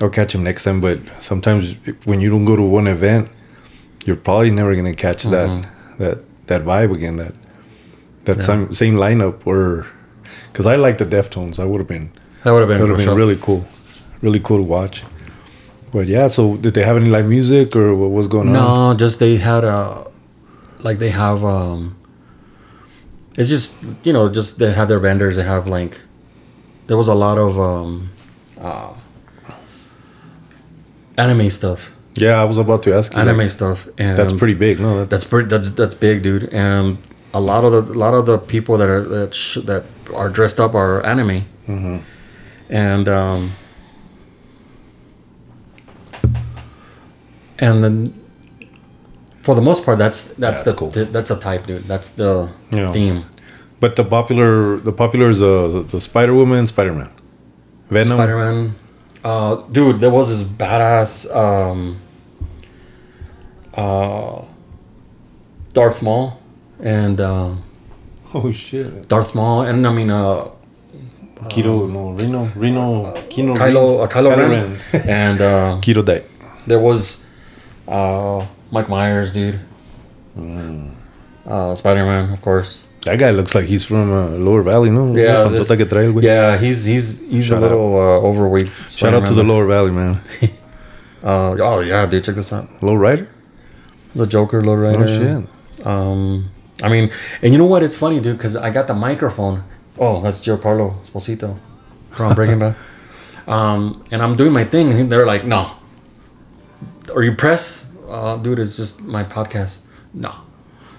I'll 0.00 0.10
catch 0.10 0.34
him 0.34 0.42
next 0.42 0.64
time. 0.64 0.80
But 0.80 0.98
sometimes 1.20 1.76
if- 1.84 2.04
when 2.04 2.20
you 2.20 2.30
don't 2.30 2.44
go 2.44 2.56
to 2.56 2.62
one 2.62 2.88
event, 2.88 3.28
you're 4.04 4.16
probably 4.16 4.50
never 4.50 4.74
gonna 4.74 4.92
catch 4.92 5.22
that 5.22 5.68
that 5.98 6.18
that 6.48 6.62
vibe 6.64 6.92
again. 6.92 7.14
That 7.18 7.34
that 8.24 8.36
Yeah. 8.38 8.42
same 8.42 8.74
same 8.74 8.96
lineup. 8.96 9.46
Or 9.46 9.86
because 10.50 10.66
I 10.66 10.74
like 10.74 10.98
the 10.98 11.04
Deftones, 11.06 11.60
I 11.60 11.64
would 11.64 11.78
have 11.78 11.86
been 11.86 12.10
That 12.44 12.52
would 12.52 12.60
have 12.60 12.68
been, 12.68 12.80
would 12.80 12.90
have 12.90 12.98
been 12.98 13.16
really 13.16 13.36
cool, 13.40 13.64
really 14.22 14.40
cool 14.40 14.58
to 14.58 14.62
watch. 14.62 15.02
But 15.92 16.08
yeah, 16.08 16.26
so 16.26 16.56
did 16.56 16.74
they 16.74 16.82
have 16.84 16.96
any 16.96 17.08
live 17.08 17.26
music 17.26 17.74
or 17.76 17.94
what 17.94 18.10
was 18.10 18.26
going 18.26 18.48
on? 18.48 18.52
No, 18.52 18.94
just 18.94 19.18
they 19.18 19.36
had 19.36 19.64
a, 19.64 20.06
like 20.80 20.98
they 20.98 21.10
have 21.10 21.42
um. 21.44 21.96
It's 23.36 23.48
just 23.48 23.76
you 24.04 24.12
know 24.12 24.28
just 24.28 24.58
they 24.58 24.72
have 24.72 24.88
their 24.88 24.98
vendors. 24.98 25.36
They 25.36 25.42
have 25.44 25.66
like, 25.66 26.00
there 26.86 26.96
was 26.96 27.08
a 27.08 27.14
lot 27.14 27.38
of 27.38 27.58
um, 27.58 28.10
uh, 28.60 28.92
anime 31.18 31.50
stuff, 31.50 31.90
Yeah, 32.16 32.40
I 32.40 32.44
was 32.44 32.58
about 32.58 32.82
to 32.84 32.94
ask 32.94 33.12
you. 33.12 33.18
anime 33.20 33.38
like, 33.38 33.50
stuff, 33.50 33.88
and 33.98 34.16
that's 34.18 34.32
pretty 34.32 34.54
big. 34.54 34.80
No, 34.80 34.98
that's, 34.98 35.10
That's 35.10 35.24
pretty. 35.24 35.48
That's 35.48 35.70
that's 35.70 35.94
big, 35.94 36.22
dude. 36.22 36.48
And 36.52 36.98
a 37.32 37.40
lot 37.40 37.64
of 37.64 37.72
the 37.72 37.92
a 37.92 37.98
lot 37.98 38.14
of 38.14 38.26
the 38.26 38.38
people 38.38 38.76
that 38.78 38.88
are 38.88 39.02
that 39.08 39.34
sh- 39.34 39.58
that 39.64 39.84
are 40.14 40.28
dressed 40.28 40.60
up 40.60 40.74
are 40.74 41.04
anime, 41.04 41.44
Mm-hmm. 41.68 41.98
And 42.70 43.08
um, 43.08 43.52
and 47.58 47.84
then 47.84 48.20
for 49.42 49.54
the 49.54 49.60
most 49.62 49.84
part, 49.84 49.98
that's 49.98 50.24
that's, 50.24 50.38
That's 50.38 50.62
the 50.62 50.74
cool. 50.74 50.90
th- 50.90 51.08
that's 51.10 51.30
a 51.30 51.36
type, 51.38 51.66
dude. 51.66 51.84
That's 51.84 52.10
the 52.10 52.50
Yeah. 52.72 52.92
theme. 52.92 53.24
But 53.80 53.96
the 53.96 54.04
popular, 54.04 54.78
the 54.78 54.92
popular 54.92 55.28
is 55.28 55.42
uh, 55.42 55.68
the, 55.68 55.80
the 55.82 56.00
Spider 56.00 56.32
Woman, 56.34 56.66
Spider 56.66 56.94
Man, 56.94 57.10
Venom. 57.90 58.16
Spider 58.16 58.36
Man, 58.38 58.74
uh, 59.22 59.56
dude. 59.70 60.00
There 60.00 60.10
was 60.10 60.30
this 60.30 60.42
badass 60.42 61.28
um, 61.34 62.00
uh, 63.74 64.42
Darth 65.72 66.02
Maul 66.02 66.38
and. 66.80 67.20
Uh, 67.20 67.54
Oh 68.36 68.50
shit! 68.50 69.06
Darth 69.08 69.32
Maul, 69.36 69.62
and 69.62 69.86
I 69.86 69.92
mean, 69.92 70.10
uh, 70.10 70.48
Kiro, 71.50 71.90
no, 71.90 72.12
Reno, 72.12 72.48
Reno, 72.56 73.12
Kino, 73.28 73.54
Kylo, 73.54 74.04
uh, 74.04 74.08
Kylo, 74.08 74.30
Kylo 74.32 74.36
Ren, 74.38 74.78
Ren. 74.92 75.08
and 75.08 75.40
uh, 75.40 75.78
Kiro 75.82 76.04
died. 76.04 76.24
there 76.66 76.78
was 76.78 77.24
uh, 77.88 78.44
Mike 78.70 78.88
Myers, 78.88 79.32
dude. 79.32 79.60
Mm. 80.38 80.90
Uh, 81.46 81.74
Spider 81.74 82.04
Man, 82.06 82.32
of 82.32 82.40
course. 82.40 82.82
That 83.04 83.18
guy 83.18 83.30
looks 83.32 83.54
like 83.54 83.66
he's 83.66 83.84
from 83.84 84.10
uh, 84.10 84.28
Lower 84.30 84.62
Valley, 84.62 84.90
no? 84.90 85.14
Yeah, 85.14 85.44
Panzota 85.44 85.68
this- 85.68 85.76
que 85.76 85.84
trae 85.84 86.04
el 86.06 86.12
güey. 86.14 86.22
Yeah, 86.24 86.56
he's 86.56 86.86
he's 86.86 87.20
he's 87.28 87.46
Shout 87.46 87.58
a 87.58 87.60
little 87.60 87.94
uh, 87.96 88.20
overweight. 88.28 88.70
Shout 88.88 89.12
out 89.12 89.26
to 89.26 89.34
the 89.34 89.42
Lower 89.44 89.66
Valley, 89.66 89.90
man. 89.90 90.20
Uh, 91.24 91.56
oh 91.58 91.80
yeah, 91.80 92.04
dude, 92.04 92.22
check 92.22 92.34
this 92.34 92.52
out. 92.52 92.68
Low 92.82 92.94
Rider? 92.94 93.26
The 94.14 94.26
Joker, 94.26 94.62
Low 94.62 94.74
Rider. 94.74 95.04
Oh 95.04 95.06
shit! 95.06 95.86
Um, 95.86 96.50
I 96.82 96.90
mean, 96.90 97.10
and 97.40 97.50
you 97.50 97.56
know 97.58 97.64
what? 97.64 97.82
It's 97.82 97.96
funny, 97.96 98.20
dude, 98.20 98.36
because 98.36 98.56
I 98.56 98.68
got 98.68 98.88
the 98.88 98.94
microphone. 98.94 99.64
Oh, 99.98 100.20
that's 100.20 100.40
Giancarlo 100.44 100.94
Esposito 101.04 101.56
from 102.12 102.34
Breaking 102.34 102.58
Bad. 102.64 102.74
Um, 103.46 104.02
and 104.10 104.22
I'm 104.22 104.36
doing 104.36 104.52
my 104.52 104.64
thing, 104.64 104.92
and 104.92 105.10
they're 105.10 105.26
like, 105.26 105.44
"No." 105.44 105.70
are 107.14 107.22
you 107.22 107.34
press, 107.34 107.90
uh, 108.08 108.36
dude. 108.38 108.58
It's 108.58 108.76
just 108.76 109.00
my 109.02 109.22
podcast. 109.24 109.80
No. 110.12 110.32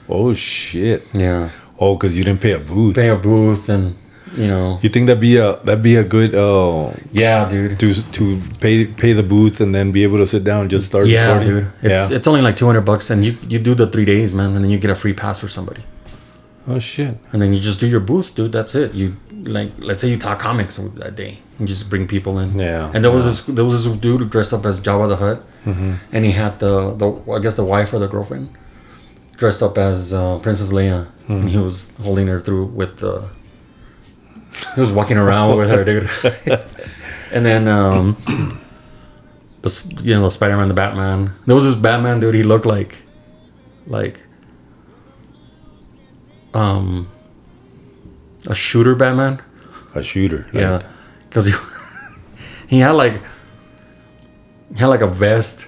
Oh 0.07 0.33
shit! 0.33 1.07
Yeah. 1.13 1.49
Oh, 1.79 1.95
because 1.95 2.15
you 2.17 2.23
didn't 2.23 2.41
pay 2.41 2.51
a 2.53 2.59
booth. 2.59 2.95
Pay 2.95 3.09
a 3.09 3.17
booth, 3.17 3.67
and 3.69 3.95
you 4.37 4.47
know. 4.47 4.79
You 4.81 4.89
think 4.89 5.07
that'd 5.07 5.19
be 5.19 5.37
a 5.37 5.57
that'd 5.63 5.81
be 5.83 5.95
a 5.95 6.03
good 6.03 6.35
uh 6.35 6.91
Yeah, 7.11 7.49
dude. 7.49 7.79
to 7.79 7.93
to 8.11 8.41
pay 8.59 8.85
pay 8.87 9.13
the 9.13 9.23
booth 9.23 9.59
and 9.59 9.73
then 9.73 9.91
be 9.91 10.03
able 10.03 10.17
to 10.19 10.27
sit 10.27 10.43
down 10.43 10.61
and 10.61 10.69
just 10.69 10.85
start 10.85 11.07
Yeah, 11.07 11.33
recording? 11.39 11.49
dude. 11.49 11.71
It's 11.91 12.11
yeah. 12.11 12.17
it's 12.17 12.27
only 12.27 12.41
like 12.41 12.55
two 12.55 12.67
hundred 12.67 12.85
bucks, 12.85 13.09
and 13.09 13.25
you 13.25 13.37
you 13.49 13.57
do 13.59 13.73
the 13.75 13.87
three 13.87 14.05
days, 14.05 14.33
man, 14.35 14.53
and 14.55 14.63
then 14.63 14.69
you 14.69 14.77
get 14.77 14.91
a 14.91 14.95
free 14.95 15.13
pass 15.13 15.39
for 15.39 15.47
somebody. 15.49 15.81
Oh 16.67 16.79
shit! 16.79 17.17
and 17.31 17.41
then 17.41 17.53
you 17.53 17.59
just 17.59 17.79
do 17.79 17.87
your 17.87 17.99
booth, 17.99 18.35
dude. 18.35 18.51
That's 18.51 18.75
it. 18.75 18.93
You 18.93 19.15
like, 19.31 19.71
let's 19.77 20.01
say 20.01 20.09
you 20.09 20.17
talk 20.17 20.39
comics 20.39 20.75
that 20.75 21.15
day, 21.15 21.39
and 21.59 21.67
just 21.67 21.89
bring 21.89 22.07
people 22.07 22.39
in. 22.39 22.57
Yeah, 22.57 22.91
And 22.93 23.03
there 23.03 23.11
was 23.11 23.25
yeah. 23.25 23.31
this 23.31 23.41
there 23.43 23.65
was 23.65 23.85
this 23.85 23.95
dude 23.97 24.21
who 24.21 24.27
dressed 24.27 24.53
up 24.53 24.65
as 24.65 24.79
Jabba 24.79 25.07
the 25.07 25.17
Hutt, 25.17 25.43
and 26.11 26.25
he 26.25 26.31
had 26.31 26.59
the 26.59 26.93
the 26.95 27.31
I 27.31 27.39
guess 27.39 27.55
the 27.55 27.65
wife 27.65 27.93
or 27.93 27.99
the 27.99 28.07
girlfriend 28.07 28.55
dressed 29.37 29.61
up 29.61 29.77
as 29.77 30.13
uh, 30.13 30.39
Princess 30.39 30.71
Leia, 30.71 31.07
and 31.27 31.49
he 31.49 31.57
was 31.57 31.89
holding 32.01 32.27
her 32.27 32.39
through 32.39 32.65
with 32.65 32.97
the. 32.97 33.29
He 34.73 34.81
was 34.81 34.91
walking 34.91 35.17
around 35.17 35.57
with 35.57 35.69
her, 35.69 35.83
dude. 35.83 36.09
and 37.31 37.45
then 37.45 37.67
um, 37.67 38.15
the 39.61 40.01
you 40.03 40.13
know 40.13 40.23
the 40.23 40.31
Spider 40.31 40.57
Man, 40.57 40.67
the 40.67 40.73
Batman. 40.73 41.33
There 41.45 41.55
was 41.55 41.65
this 41.65 41.75
Batman 41.75 42.19
dude. 42.19 42.35
He 42.35 42.43
looked 42.43 42.65
like, 42.65 43.03
like, 43.87 44.21
um, 46.55 47.07
a 48.47 48.55
shooter 48.55 48.95
Batman. 48.95 49.41
A 49.93 50.01
shooter. 50.03 50.45
like- 50.53 50.61
Yeah, 50.61 50.81
because 51.29 51.45
he 51.47 51.53
he 52.67 52.79
had 52.79 52.91
like 52.91 53.21
he 54.73 54.79
had 54.79 54.87
like 54.87 55.01
a 55.01 55.07
vest, 55.07 55.67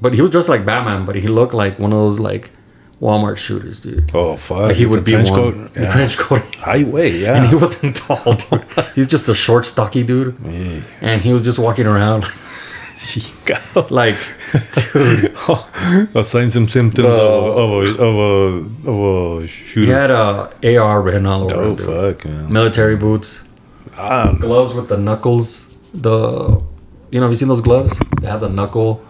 but 0.00 0.14
he 0.14 0.20
was 0.22 0.30
dressed 0.30 0.48
like 0.48 0.64
Batman. 0.66 1.04
But 1.06 1.16
he 1.16 1.28
looked 1.28 1.54
like 1.54 1.78
one 1.78 1.92
of 1.92 1.98
those 1.98 2.18
like 2.18 2.50
Walmart 3.00 3.36
shooters, 3.36 3.80
dude. 3.80 4.10
Oh 4.14 4.36
fuck! 4.36 4.58
Like 4.68 4.76
he 4.76 4.86
would 4.86 5.04
be 5.04 5.12
trench 5.12 5.30
one. 5.30 5.38
coat. 5.40 5.74
The 5.74 5.80
Yeah. 5.82 5.92
trench 5.92 6.16
coat. 6.18 6.42
Highway. 6.56 7.10
Yeah. 7.24 7.36
And 7.36 7.46
he 7.48 7.54
wasn't 7.56 7.96
tall, 7.96 8.34
dude. 8.34 8.64
He's 8.94 9.06
just 9.06 9.28
a 9.28 9.34
short, 9.34 9.66
stocky 9.66 10.02
dude. 10.04 10.36
Yeah. 10.44 10.80
And 11.00 11.20
he 11.22 11.32
was 11.32 11.42
just 11.42 11.58
walking 11.58 11.86
around 11.86 12.24
like, 13.90 14.16
dude. 14.92 15.34
Assign 16.14 16.50
some 16.50 16.68
symptoms 16.68 17.06
The- 17.08 17.12
of, 17.12 17.56
of, 17.56 17.70
a, 17.70 18.02
of 18.02 18.14
a 18.16 18.90
of 18.90 19.42
a 19.42 19.46
shooter. 19.46 19.86
He 19.86 19.92
had 19.92 20.10
a 20.10 20.78
AR 20.78 21.02
written 21.02 21.26
all 21.26 21.44
over 21.44 21.82
oh 21.84 22.12
fuck, 22.12 22.24
man. 22.24 22.52
Military 22.52 22.96
boots, 22.96 23.42
Ah, 23.96 24.32
gloves 24.38 24.74
with 24.74 24.88
the 24.88 24.96
knuckles. 24.96 25.66
The, 25.92 26.60
you 27.10 27.20
know, 27.20 27.26
have 27.26 27.30
you 27.30 27.36
seen 27.36 27.48
those 27.48 27.60
gloves? 27.60 28.00
They 28.20 28.26
have 28.28 28.40
the 28.40 28.48
knuckle. 28.48 29.04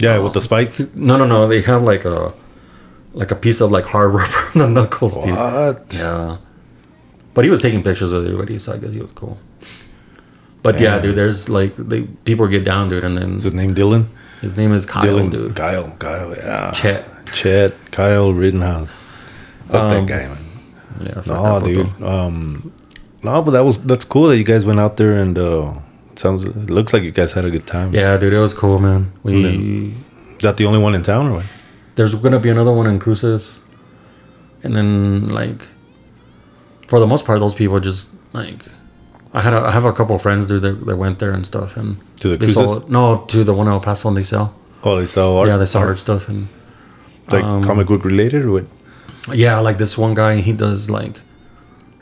yeah, 0.00 0.18
with 0.18 0.32
the 0.32 0.40
spikes. 0.40 0.80
No, 0.94 1.16
no, 1.18 1.26
no. 1.26 1.46
They 1.48 1.60
have 1.62 1.82
like 1.82 2.04
a, 2.06 2.32
like 3.12 3.30
a 3.30 3.36
piece 3.36 3.60
of 3.60 3.70
like 3.70 3.84
hard 3.84 4.12
rubber 4.18 4.50
on 4.54 4.58
the 4.60 4.68
knuckles, 4.68 5.22
dude. 5.22 5.36
What? 5.36 5.86
Yeah. 5.92 6.38
But 7.34 7.44
he 7.44 7.50
was 7.50 7.60
taking 7.60 7.82
pictures 7.82 8.10
with 8.12 8.24
everybody, 8.24 8.58
so 8.58 8.72
I 8.72 8.78
guess 8.78 8.94
he 8.94 9.00
was 9.00 9.10
cool. 9.12 9.36
But 10.62 10.80
yeah, 10.80 10.96
Yeah. 10.96 11.02
dude, 11.02 11.14
there's 11.16 11.48
like 11.48 11.76
they 11.76 12.02
people 12.24 12.46
get 12.48 12.64
down, 12.64 12.88
dude, 12.88 13.04
and 13.04 13.16
then 13.16 13.36
Is 13.36 13.44
his 13.44 13.54
name 13.54 13.74
Dylan? 13.74 14.06
his 14.42 14.56
name 14.56 14.72
is 14.72 14.84
Kyle, 14.86 15.04
Dylan, 15.04 15.30
dude. 15.30 15.54
Kyle, 15.56 15.90
Kyle, 15.98 16.34
yeah. 16.36 16.70
Chet. 16.72 17.04
Chet, 17.32 17.72
Kyle 17.90 18.32
Rittenhouse. 18.32 18.88
Fuck 19.70 19.82
Um, 19.82 19.90
that 19.90 20.06
guy, 20.06 20.26
man. 20.28 20.38
Yeah, 21.02 21.14
fuck 21.22 21.26
No, 21.42 21.60
that 21.60 21.64
dude. 21.66 22.02
Um, 22.02 22.72
no, 23.22 23.42
but 23.42 23.50
that 23.52 23.64
was 23.64 23.78
that's 23.78 24.04
cool 24.04 24.28
that 24.28 24.36
you 24.36 24.44
guys 24.44 24.64
went 24.64 24.78
out 24.80 24.96
there 24.96 25.16
and 25.18 25.36
uh, 25.38 25.72
sounds 26.16 26.44
it 26.44 26.70
looks 26.70 26.92
like 26.92 27.02
you 27.02 27.10
guys 27.12 27.32
had 27.32 27.44
a 27.44 27.50
good 27.50 27.66
time. 27.66 27.92
Yeah, 27.94 28.16
dude, 28.16 28.32
it 28.32 28.38
was 28.38 28.54
cool, 28.54 28.78
man. 28.78 29.12
We 29.22 29.94
Is 30.36 30.42
that 30.42 30.56
the 30.56 30.66
only 30.66 30.78
one 30.78 30.94
in 30.94 31.02
town 31.02 31.26
or 31.28 31.32
what? 31.34 31.44
there's 31.96 32.14
gonna 32.14 32.38
be 32.38 32.50
another 32.50 32.72
one 32.72 32.86
in 32.86 32.98
Cruces, 32.98 33.58
and 34.62 34.76
then 34.76 35.28
like 35.30 35.62
for 36.88 37.00
the 37.00 37.06
most 37.06 37.24
part, 37.24 37.40
those 37.40 37.54
people 37.54 37.80
just 37.80 38.08
like 38.32 38.60
I 39.38 39.40
had 39.46 39.52
a, 39.52 39.60
I 39.68 39.70
have 39.78 39.84
a 39.84 39.92
couple 39.92 40.14
of 40.16 40.22
friends 40.22 40.46
dude 40.46 40.62
that, 40.62 40.76
that 40.88 40.96
went 41.04 41.18
there 41.18 41.32
and 41.36 41.44
stuff 41.52 41.76
and 41.76 41.88
To 42.20 42.28
the 42.30 42.36
they 42.38 42.48
saw 42.52 42.80
no 42.88 43.02
to 43.32 43.38
the 43.48 43.52
one 43.60 43.66
in 43.68 43.72
El 43.74 43.80
Paso 43.80 44.08
and 44.08 44.16
they 44.16 44.22
sell 44.34 44.46
Oh, 44.82 44.94
they 45.00 45.06
sell 45.06 45.36
art. 45.38 45.48
yeah 45.48 45.56
they 45.62 45.66
saw 45.66 45.80
art 45.80 45.98
stuff 45.98 46.28
and 46.28 46.48
like 47.34 47.44
um, 47.44 47.62
comic 47.68 47.86
book 47.88 48.04
related 48.04 48.42
or 48.46 48.52
what? 48.56 48.66
yeah 49.44 49.58
like 49.68 49.78
this 49.78 49.98
one 49.98 50.14
guy 50.14 50.32
he 50.48 50.52
does 50.52 50.88
like 50.98 51.20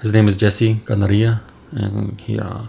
his 0.02 0.12
name 0.16 0.28
is 0.28 0.36
Jesse 0.36 0.74
Ganaria 0.88 1.40
and 1.72 2.20
he 2.26 2.38
uh 2.38 2.62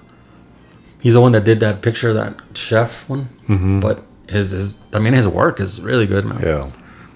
he's 1.03 1.13
the 1.13 1.21
one 1.21 1.31
that 1.33 1.43
did 1.43 1.59
that 1.59 1.81
picture 1.81 2.11
that 2.13 2.33
chef 2.55 3.07
one 3.09 3.23
Mhm. 3.47 3.81
but 3.85 3.97
his 4.35 4.47
his 4.51 4.67
I 4.93 4.99
mean 4.99 5.13
his 5.13 5.27
work 5.27 5.59
is 5.59 5.71
really 5.81 6.07
good 6.07 6.25
man 6.25 6.41
Yeah. 6.41 6.63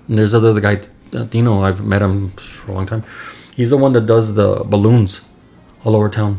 And 0.07 0.17
there's 0.17 0.33
other 0.35 0.53
the 0.53 0.61
guy 0.69 0.75
uh, 1.17 1.23
Dino. 1.23 1.61
I've 1.67 1.81
met 1.93 2.01
him 2.03 2.31
for 2.37 2.71
a 2.71 2.75
long 2.75 2.85
time. 2.85 3.03
He's 3.55 3.71
the 3.71 3.77
one 3.85 3.93
that 3.93 4.05
does 4.05 4.35
the 4.35 4.49
balloons 4.73 5.11
all 5.83 5.95
over 5.95 6.09
town. 6.09 6.33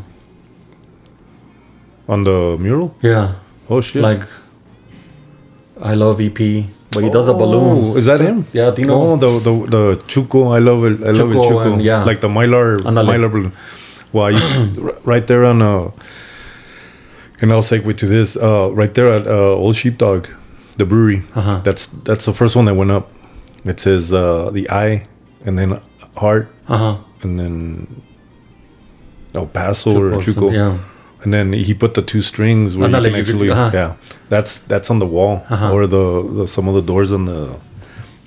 On 2.11 2.23
the 2.23 2.57
mural? 2.59 2.93
Yeah, 3.01 3.35
Oh 3.69 3.79
shit. 3.81 4.01
like 4.03 4.23
I 5.81 5.93
love 5.95 6.19
EP, 6.21 6.39
but 6.91 7.03
he 7.03 7.09
does 7.09 7.25
the 7.27 7.33
Oh, 7.33 7.37
balloons. 7.43 7.95
Is 7.95 8.05
that 8.05 8.17
So- 8.19 8.25
him? 8.25 8.45
Yeah, 8.53 8.71
Dino. 8.71 8.93
Oh, 8.93 9.15
the 9.23 9.29
the 9.47 9.53
the 9.75 9.83
Chuco. 10.11 10.41
I 10.55 10.59
love 10.59 10.83
it. 10.89 10.99
I 11.07 11.11
love 11.11 11.31
it. 11.31 11.37
Chuco 11.37 11.49
Chuco. 11.49 11.73
and- 11.73 11.81
yeah. 11.81 12.03
Like 12.09 12.19
the 12.21 12.27
Mylar 12.27 12.77
Ándale. 12.83 13.07
Mylar 13.11 13.31
balloon. 13.31 13.53
I 14.13 14.31
right 15.11 15.25
there 15.25 15.45
on 15.45 15.61
uh, 15.61 15.89
and 17.41 17.51
I'll 17.53 17.63
segue 17.63 17.95
to 17.97 18.05
this. 18.05 18.35
Uh, 18.35 18.69
right 18.73 18.93
there 18.93 19.07
at 19.07 19.25
uh, 19.25 19.55
Old 19.63 19.75
Sheepdog, 19.77 20.27
the 20.77 20.85
brewery. 20.85 21.23
Uh-huh. 21.33 21.61
That's 21.63 21.87
that's 22.03 22.25
the 22.25 22.33
first 22.33 22.55
one 22.57 22.65
that 22.65 22.75
went 22.75 22.91
up. 22.91 23.07
It 23.63 23.79
says 23.79 24.11
uh, 24.13 24.49
the 24.51 24.69
eye, 24.69 25.07
and 25.45 25.57
then 25.57 25.79
heart, 26.17 26.49
Uh 26.67 26.77
huh. 26.77 26.95
and 27.23 27.39
then 27.39 27.87
El 29.33 29.45
Paso 29.47 29.95
or 29.95 30.11
Chuco. 30.19 30.51
Yeah. 30.51 30.77
And 31.23 31.31
then 31.33 31.53
he 31.53 31.73
put 31.73 31.93
the 31.93 32.01
two 32.01 32.21
strings 32.21 32.75
where 32.77 32.89
Ándale, 32.89 33.03
you 33.05 33.09
can 33.11 33.17
you 33.17 33.23
could- 33.23 33.33
actually, 33.33 33.49
uh-huh. 33.51 33.71
yeah, 33.73 33.95
that's 34.29 34.59
that's 34.59 34.89
on 34.89 34.99
the 34.99 35.05
wall 35.05 35.43
Uh-huh. 35.49 35.71
or 35.73 35.85
the, 35.87 36.23
the 36.37 36.47
some 36.47 36.67
of 36.67 36.73
the 36.75 36.81
doors 36.81 37.11
on 37.11 37.25
the 37.25 37.55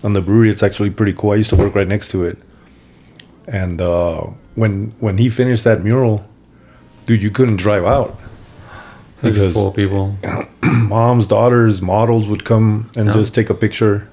on 0.05 0.13
the 0.13 0.21
brewery. 0.21 0.49
It's 0.51 0.63
actually 0.63 0.91
pretty 0.91 1.13
cool. 1.13 1.33
I 1.33 1.37
used 1.37 1.51
to 1.51 1.57
work 1.57 1.75
right 1.75 1.89
next 1.89 2.09
to 2.13 2.25
it, 2.25 2.37
and 3.49 3.81
uh, 3.81 4.21
when 4.55 4.93
when 5.01 5.19
he 5.19 5.29
finished 5.29 5.65
that 5.65 5.83
mural, 5.83 6.25
dude, 7.07 7.23
you 7.23 7.31
couldn't 7.31 7.57
drive 7.57 7.85
out 7.85 8.17
because 9.23 9.53
full 9.55 9.73
people. 9.73 10.17
moms, 10.63 11.27
daughters, 11.27 11.81
models 11.83 12.29
would 12.29 12.45
come 12.45 12.91
and 12.97 13.07
Yeah. 13.07 13.15
just 13.15 13.35
take 13.35 13.51
a 13.51 13.55
picture, 13.55 14.07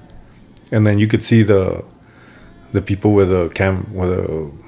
and 0.72 0.86
then 0.86 0.98
you 0.98 1.06
could 1.06 1.24
see 1.24 1.42
the 1.44 1.84
the 2.72 2.80
people 2.82 3.12
with 3.12 3.30
a 3.30 3.48
cam 3.54 3.86
with 3.94 4.10
a 4.10 4.22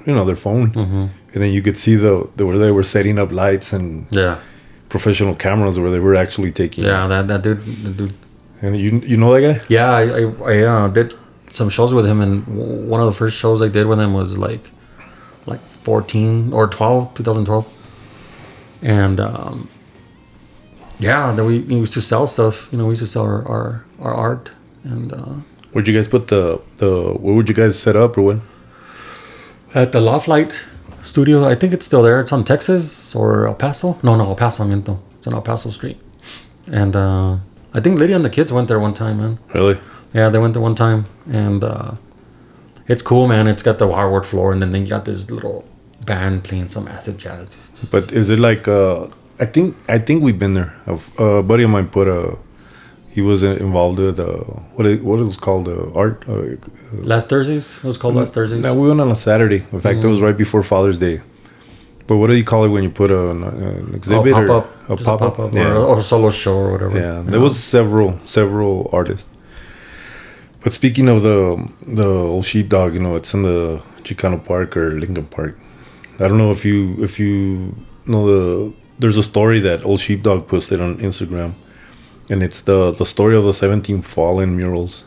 you 0.05 0.13
know 0.15 0.23
their 0.25 0.35
phone, 0.37 0.67
hmm 0.73 1.05
and 1.35 1.43
then 1.43 1.51
you 1.51 1.61
could 1.61 1.77
see 1.77 1.95
the, 1.95 2.27
the 2.37 2.45
where 2.47 2.57
they 2.57 2.71
were 2.71 2.83
setting 2.83 3.19
up 3.19 3.31
lights 3.31 3.73
and 3.73 4.07
Yeah. 4.09 4.37
professional 4.89 5.35
cameras 5.35 5.77
where 5.77 5.91
they 5.91 5.99
were 5.99 6.15
actually 6.15 6.51
taking. 6.51 6.85
Yeah. 6.85 7.05
That 7.07 7.27
that 7.27 7.41
dude. 7.43 7.63
That 7.83 7.97
dude. 7.97 8.13
And 8.61 8.75
you 8.79 9.01
you 9.05 9.17
know 9.17 9.31
that 9.33 9.41
guy? 9.47 9.61
Yeah, 9.67 9.89
I 9.91 10.03
I, 10.19 10.21
I 10.53 10.55
uh, 10.63 10.87
did 10.87 11.13
some 11.49 11.69
shows 11.69 11.93
with 11.93 12.05
him, 12.07 12.21
and 12.21 12.47
one 12.89 13.01
of 13.01 13.05
the 13.11 13.17
first 13.21 13.37
shows 13.37 13.61
I 13.61 13.67
did 13.67 13.85
with 13.87 13.99
him 13.99 14.13
was 14.13 14.37
like 14.37 14.71
like 15.45 15.61
14 15.83 16.53
or 16.53 16.67
12, 16.67 17.13
2012, 17.13 17.65
and 18.81 19.19
um, 19.19 19.69
yeah, 20.99 21.31
then 21.35 21.45
we, 21.45 21.59
we 21.59 21.75
used 21.75 21.93
to 21.93 22.01
sell 22.01 22.25
stuff. 22.27 22.67
You 22.71 22.77
know, 22.77 22.85
we 22.85 22.91
used 22.91 23.01
to 23.03 23.07
sell 23.07 23.23
our 23.23 23.45
our, 23.47 23.85
our 23.99 24.13
art, 24.13 24.51
and 24.83 25.11
uh, 25.13 25.33
Where'd 25.71 25.87
you 25.87 25.93
guys 25.93 26.07
put 26.07 26.27
the 26.29 26.59
the? 26.77 27.11
Where 27.23 27.35
would 27.35 27.49
you 27.49 27.55
guys 27.55 27.77
set 27.77 27.95
up 27.95 28.17
or 28.17 28.21
what? 28.21 28.39
at 29.75 29.91
the 29.91 29.99
Loft 29.99 30.27
Light 30.27 30.53
Studio, 31.05 31.45
I 31.45 31.55
think 31.55 31.73
it's 31.73 31.85
still 31.85 32.01
there. 32.01 32.19
It's 32.19 32.31
on 32.31 32.43
Texas 32.43 33.15
or 33.15 33.47
El 33.47 33.55
Paso. 33.55 33.97
No, 34.03 34.15
no, 34.15 34.25
El 34.25 34.35
Paso. 34.35 34.63
Miento. 34.63 34.99
It's 35.17 35.27
on 35.27 35.33
El 35.33 35.41
Paso 35.41 35.69
Street, 35.69 35.97
and 36.67 36.95
uh, 36.95 37.37
I 37.73 37.79
think 37.79 37.99
Lydia 37.99 38.15
and 38.15 38.25
the 38.25 38.29
kids 38.29 38.51
went 38.51 38.67
there 38.67 38.79
one 38.79 38.93
time, 38.93 39.17
man. 39.17 39.39
Really? 39.53 39.77
Yeah, 40.13 40.29
they 40.29 40.39
went 40.39 40.53
there 40.53 40.61
one 40.63 40.75
time, 40.75 41.05
and 41.31 41.63
uh, 41.63 41.91
it's 42.87 43.01
cool, 43.01 43.27
man. 43.27 43.47
It's 43.47 43.61
got 43.63 43.77
the 43.77 43.87
hardwood 43.91 44.25
floor, 44.25 44.51
and 44.51 44.61
then 44.61 44.71
they 44.71 44.83
got 44.83 45.05
this 45.05 45.29
little 45.31 45.63
band 46.05 46.43
playing 46.43 46.69
some 46.69 46.87
acid 46.87 47.17
jazz. 47.17 47.55
But 47.91 48.11
is 48.11 48.29
it 48.29 48.39
like? 48.39 48.67
uh 48.67 49.07
I 49.37 49.45
think 49.45 49.75
I 49.89 49.99
think 49.99 50.23
we've 50.23 50.39
been 50.39 50.53
there. 50.53 50.73
A 51.19 51.43
buddy 51.43 51.63
of 51.63 51.69
mine 51.69 51.89
put 51.89 52.07
a. 52.07 52.37
He 53.15 53.21
was 53.21 53.43
involved 53.43 53.99
with 53.99 54.19
uh, 54.19 54.43
what 54.75 54.85
it, 54.85 55.01
what 55.07 55.19
it 55.21 55.25
was 55.31 55.37
called 55.37 55.67
uh, 55.69 55.91
art. 56.03 56.17
Uh, 56.27 56.57
Last 57.13 57.29
Thursdays, 57.29 57.77
it 57.77 57.83
was 57.91 57.97
called 57.97 58.15
Last 58.15 58.33
Thursdays. 58.33 58.61
no, 58.61 58.75
we 58.75 58.87
went 58.89 58.99
on 58.99 59.09
a 59.09 59.15
Saturday. 59.15 59.61
In 59.71 59.79
fact, 59.85 59.99
it 60.05 60.07
was 60.07 60.19
right 60.27 60.37
before 60.37 60.61
Father's 60.63 60.99
Day. 60.99 61.21
But 62.07 62.17
what 62.17 62.27
do 62.27 62.35
you 62.35 62.43
call 62.43 62.65
it 62.65 62.69
when 62.75 62.83
you 62.83 62.89
put 62.91 63.09
a, 63.11 63.29
an, 63.33 63.43
an 63.43 63.89
Oh, 63.91 63.95
exhibit 63.95 64.33
pop 64.33 64.49
or 64.49 64.51
up, 64.57 64.89
a 64.89 64.95
just 64.97 65.05
pop 65.05 65.39
up? 65.39 65.55
Yeah. 65.55 65.73
or 65.91 65.97
a 65.99 66.01
solo 66.03 66.29
show 66.29 66.55
or 66.57 66.71
whatever. 66.73 66.99
Yeah, 66.99 67.23
there 67.31 67.39
was 67.39 67.57
several 67.75 68.19
several 68.25 68.89
artists. 68.91 69.27
But 70.63 70.73
speaking 70.73 71.07
of 71.09 71.21
the 71.23 71.39
the 72.01 72.07
old 72.07 72.45
sheepdog, 72.45 72.93
you 72.95 72.99
know, 73.05 73.15
it's 73.15 73.33
in 73.33 73.43
the 73.43 73.81
Chicano 74.03 74.37
Park 74.43 74.75
or 74.77 74.99
Lincoln 74.99 75.25
Park. 75.37 75.57
I 76.19 76.27
don't 76.27 76.37
know 76.37 76.51
if 76.51 76.65
you 76.65 76.95
if 77.07 77.17
you 77.19 77.75
know 78.05 78.21
the 78.31 78.73
there's 78.99 79.17
a 79.17 79.23
story 79.23 79.59
that 79.61 79.83
old 79.85 79.99
sheepdog 79.99 80.47
posted 80.47 80.79
on 80.81 80.97
Instagram, 80.97 81.53
and 82.29 82.43
it's 82.43 82.61
the 82.61 82.91
the 82.91 83.05
story 83.05 83.35
of 83.35 83.43
the 83.43 83.53
17 83.53 84.01
fallen 84.01 84.55
murals 84.55 85.03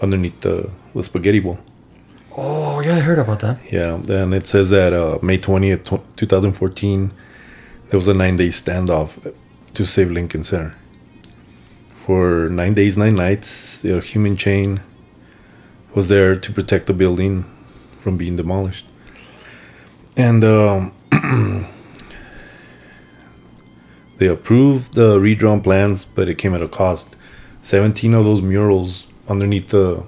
underneath 0.00 0.40
the 0.40 0.70
the 0.94 1.02
spaghetti 1.02 1.40
bowl. 1.40 1.58
Oh 2.36 2.80
yeah, 2.80 2.96
I 2.96 3.00
heard 3.00 3.18
about 3.18 3.40
that. 3.40 3.58
Yeah, 3.70 3.98
then 4.02 4.32
it 4.32 4.46
says 4.46 4.70
that 4.70 4.92
uh, 4.92 5.18
May 5.20 5.38
20th, 5.38 5.84
tw- 5.84 6.16
2014, 6.16 7.12
there 7.88 7.98
was 7.98 8.08
a 8.08 8.14
nine 8.14 8.36
day 8.36 8.48
standoff 8.48 9.34
to 9.74 9.84
save 9.84 10.10
Lincoln 10.10 10.44
Center. 10.44 10.74
For 12.06 12.48
nine 12.48 12.74
days, 12.74 12.96
nine 12.96 13.16
nights, 13.16 13.78
the 13.78 14.00
human 14.00 14.36
chain 14.36 14.80
was 15.94 16.08
there 16.08 16.36
to 16.36 16.52
protect 16.52 16.86
the 16.86 16.92
building 16.92 17.44
from 18.00 18.16
being 18.16 18.36
demolished. 18.36 18.86
And 20.16 20.42
um, 20.44 20.92
they 24.20 24.26
approved 24.28 24.92
the 24.94 25.18
redrawn 25.18 25.60
plans, 25.62 26.04
but 26.04 26.28
it 26.28 26.36
came 26.36 26.54
at 26.54 26.60
a 26.62 26.68
cost. 26.68 27.16
17 27.62 28.14
of 28.14 28.24
those 28.24 28.42
murals 28.42 29.06
underneath 29.28 29.68
the 29.68 30.02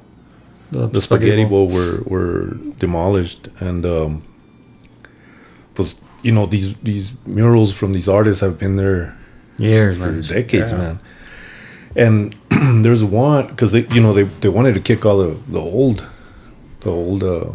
the 0.70 1.00
spaghetti 1.02 1.44
bowl 1.44 1.66
were 1.68 2.02
were 2.06 2.54
demolished 2.78 3.48
and 3.60 3.84
um 3.84 4.22
was 5.76 6.00
you 6.22 6.32
know 6.32 6.46
these 6.46 6.74
these 6.82 7.12
murals 7.26 7.72
from 7.72 7.92
these 7.92 8.08
artists 8.08 8.40
have 8.40 8.58
been 8.58 8.76
there 8.76 9.14
years, 9.58 9.96
for 9.98 10.10
man. 10.12 10.22
decades 10.22 10.72
Yeah. 10.72 10.78
man 10.78 10.96
and 12.04 12.16
there's 12.84 13.04
one 13.04 13.48
because 13.48 13.72
they 13.72 13.82
you 13.96 14.00
know 14.00 14.12
they, 14.18 14.22
they 14.42 14.48
wanted 14.48 14.74
to 14.74 14.80
kick 14.80 15.04
all 15.04 15.18
the 15.24 15.36
the 15.56 15.60
old 15.60 15.98
the 16.80 16.90
old 16.90 17.22
uh 17.22 17.50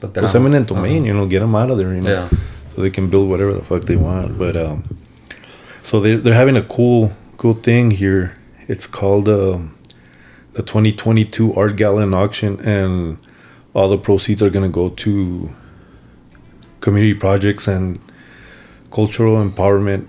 But 0.00 0.14
the 0.14 0.20
then 0.22 0.36
eminent 0.36 0.70
uh-huh. 0.70 0.82
domain 0.82 1.04
you 1.04 1.14
know 1.14 1.26
get 1.34 1.40
them 1.40 1.54
out 1.54 1.70
of 1.70 1.76
there 1.78 1.94
you 1.94 2.00
know 2.00 2.10
Yeah. 2.10 2.28
so 2.74 2.82
they 2.82 2.90
can 2.90 3.06
build 3.08 3.26
whatever 3.30 3.52
the 3.58 3.62
fuck 3.70 3.82
they 3.90 3.96
want 4.08 4.36
but 4.36 4.56
um 4.56 4.82
so 5.86 6.00
they're, 6.00 6.18
they're 6.18 6.34
having 6.34 6.56
a 6.56 6.62
cool 6.62 7.12
cool 7.38 7.54
thing 7.54 7.92
here 7.92 8.36
it's 8.66 8.86
called 8.88 9.28
um 9.28 9.78
the 10.54 10.62
2022 10.62 11.54
art 11.54 11.76
gala 11.76 12.02
and 12.02 12.14
auction 12.14 12.58
and 12.60 13.18
all 13.72 13.88
the 13.88 13.98
proceeds 13.98 14.42
are 14.42 14.50
going 14.50 14.64
to 14.64 14.74
go 14.82 14.88
to 14.88 15.50
community 16.80 17.14
projects 17.14 17.68
and 17.68 18.00
cultural 18.90 19.36
empowerment 19.36 20.08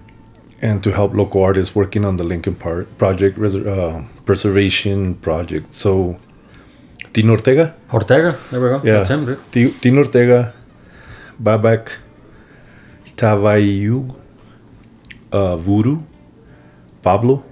and 0.62 0.84
to 0.84 0.92
help 0.92 1.13
local 1.13 1.44
artists 1.44 1.76
working 1.76 2.04
on 2.04 2.18
the 2.18 2.24
lincoln 2.24 2.56
Park 2.56 2.98
project 2.98 3.38
uh, 3.38 4.02
preservation 4.26 5.13
project 5.16 5.74
so 5.74 6.18
tino 7.13 7.34
ortega 7.34 7.76
Ortega. 7.94 8.40
There 8.52 8.62
we 8.62 8.70
go. 8.70 8.82
Yeah. 8.84 8.94
That's 8.98 9.10
him, 9.10 9.40
dude. 9.52 9.82
Tino 9.82 10.00
Ortega, 10.04 10.54
Babak 11.42 11.92
Tavayu, 13.16 14.13
uh, 15.32 15.56
Voodoo, 15.58 16.00
Pablo, 17.02 17.44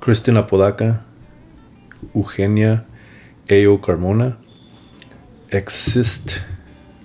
Kristen 0.00 0.36
Apodaca, 0.36 1.02
Eugenia 2.14 2.84
Ayo 3.48 3.78
Carmona, 3.78 4.36
Exist 5.50 6.40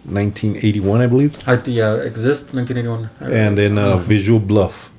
1981, 0.05 1.01
I 1.01 1.07
believe, 1.07 1.37
I 1.47 1.53
yeah, 1.65 1.95
exist 1.95 2.53
1981. 2.53 3.09
And 3.31 3.57
then 3.57 3.77
uh, 3.77 3.97
Visual 3.97 4.39
Bluff. 4.39 4.89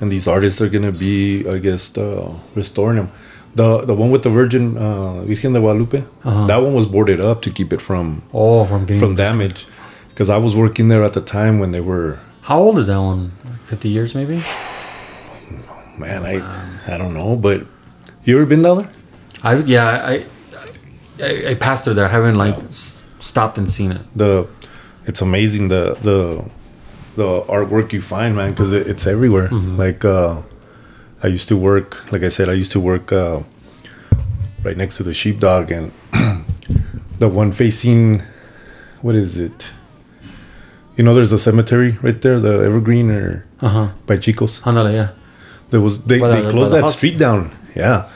And 0.00 0.12
these 0.12 0.28
artists 0.28 0.60
are 0.60 0.68
gonna 0.68 0.92
be, 0.92 1.48
I 1.48 1.58
guess, 1.58 1.96
uh, 1.96 2.30
restoring 2.54 2.96
them. 2.96 3.10
The 3.54 3.82
the 3.86 3.94
one 3.94 4.10
with 4.10 4.24
the 4.24 4.30
Virgin 4.30 4.76
uh, 4.76 5.22
Virgen 5.24 5.52
de 5.54 5.60
Guadalupe, 5.60 6.02
Uh-huh. 6.24 6.46
that 6.46 6.56
one 6.56 6.74
was 6.74 6.86
boarded 6.86 7.24
up 7.24 7.40
to 7.42 7.50
keep 7.50 7.72
it 7.72 7.80
from 7.80 8.22
oh, 8.34 8.66
from 8.66 8.86
from 8.86 9.14
damage 9.14 9.66
because 10.08 10.28
I 10.28 10.36
was 10.36 10.54
working 10.56 10.88
there 10.88 11.04
at 11.04 11.12
the 11.14 11.20
time 11.22 11.58
when 11.60 11.70
they 11.70 11.80
were 11.80 12.18
How 12.44 12.58
old 12.58 12.78
is 12.78 12.86
that 12.88 12.98
one? 13.00 13.32
Like 13.44 13.60
50 13.66 13.88
years, 13.88 14.14
maybe. 14.14 14.42
man 15.96 16.26
I 16.26 16.34
I 16.92 16.98
don't 16.98 17.14
know 17.14 17.36
but 17.36 17.64
you 18.24 18.36
ever 18.36 18.46
been 18.46 18.62
down 18.62 18.78
there 18.78 18.90
I 19.44 19.56
yeah, 19.58 19.86
I 20.12 20.26
I, 21.22 21.50
I 21.50 21.54
passed 21.54 21.84
through 21.84 21.94
there. 21.94 22.06
I 22.06 22.08
haven't 22.08 22.36
like 22.36 22.56
s- 22.64 23.04
stopped 23.20 23.58
and 23.58 23.70
seen 23.70 23.92
it. 23.92 24.00
the 24.16 24.48
it's 25.06 25.20
amazing 25.22 25.68
the 25.68 25.94
the 26.02 26.44
the 27.14 27.42
artwork 27.42 27.92
you 27.92 28.02
find, 28.02 28.34
man, 28.34 28.50
because 28.50 28.72
it, 28.72 28.88
it's 28.88 29.06
everywhere. 29.06 29.48
Like 29.50 30.04
uh, 30.04 30.42
I 31.22 31.28
used 31.28 31.46
to 31.48 31.56
work, 31.56 32.10
like 32.10 32.24
I 32.24 32.28
said, 32.28 32.48
I 32.48 32.54
used 32.54 32.72
to 32.72 32.80
work 32.80 33.12
uh, 33.12 33.42
right 34.64 34.76
next 34.76 34.96
to 34.96 35.04
the 35.04 35.14
sheepdog, 35.14 35.70
and 35.70 35.92
the 37.20 37.28
one 37.28 37.52
facing, 37.52 38.22
what 39.02 39.14
is 39.14 39.38
it? 39.38 39.70
You 40.96 41.02
know, 41.04 41.14
there's 41.14 41.32
a 41.32 41.38
cemetery 41.38 41.98
right 42.02 42.20
there, 42.22 42.38
the 42.40 42.60
Evergreen 42.64 43.10
or 43.10 43.44
Uh 43.60 43.68
huh. 43.68 43.88
by 44.06 44.16
Chicos. 44.16 44.60
Handale, 44.60 44.92
yeah. 44.92 45.08
There 45.70 45.80
was 45.80 45.98
they, 46.04 46.20
By 46.20 46.28
they 46.28 46.42
the- 46.42 46.50
closed 46.50 46.72
the 46.72 46.82
that 46.82 46.90
street 46.90 47.18
down. 47.18 47.50
Yeah. 47.74 48.08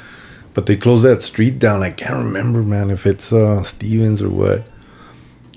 But 0.54 0.66
they 0.66 0.76
closed 0.76 1.04
that 1.04 1.22
street 1.22 1.58
down. 1.58 1.82
I 1.82 1.90
can't 1.90 2.16
remember, 2.24 2.62
man, 2.62 2.90
if 2.90 3.06
it's 3.06 3.32
uh 3.32 3.62
Stevens 3.62 4.22
or 4.22 4.28
what. 4.30 4.64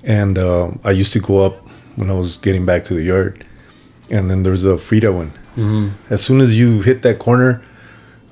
And 0.03 0.37
uh, 0.37 0.71
I 0.83 0.91
used 0.91 1.13
to 1.13 1.19
go 1.19 1.45
up 1.45 1.67
when 1.95 2.09
I 2.09 2.13
was 2.13 2.37
getting 2.37 2.65
back 2.65 2.83
to 2.85 2.93
the 2.95 3.03
yard. 3.03 3.45
And 4.09 4.29
then 4.29 4.41
there's 4.43 4.65
a 4.65 4.77
Frida 4.77 5.11
one. 5.11 5.31
Mm-hmm. 5.55 5.89
As 6.09 6.21
soon 6.23 6.41
as 6.41 6.57
you 6.59 6.81
hit 6.81 7.01
that 7.03 7.19
corner 7.19 7.61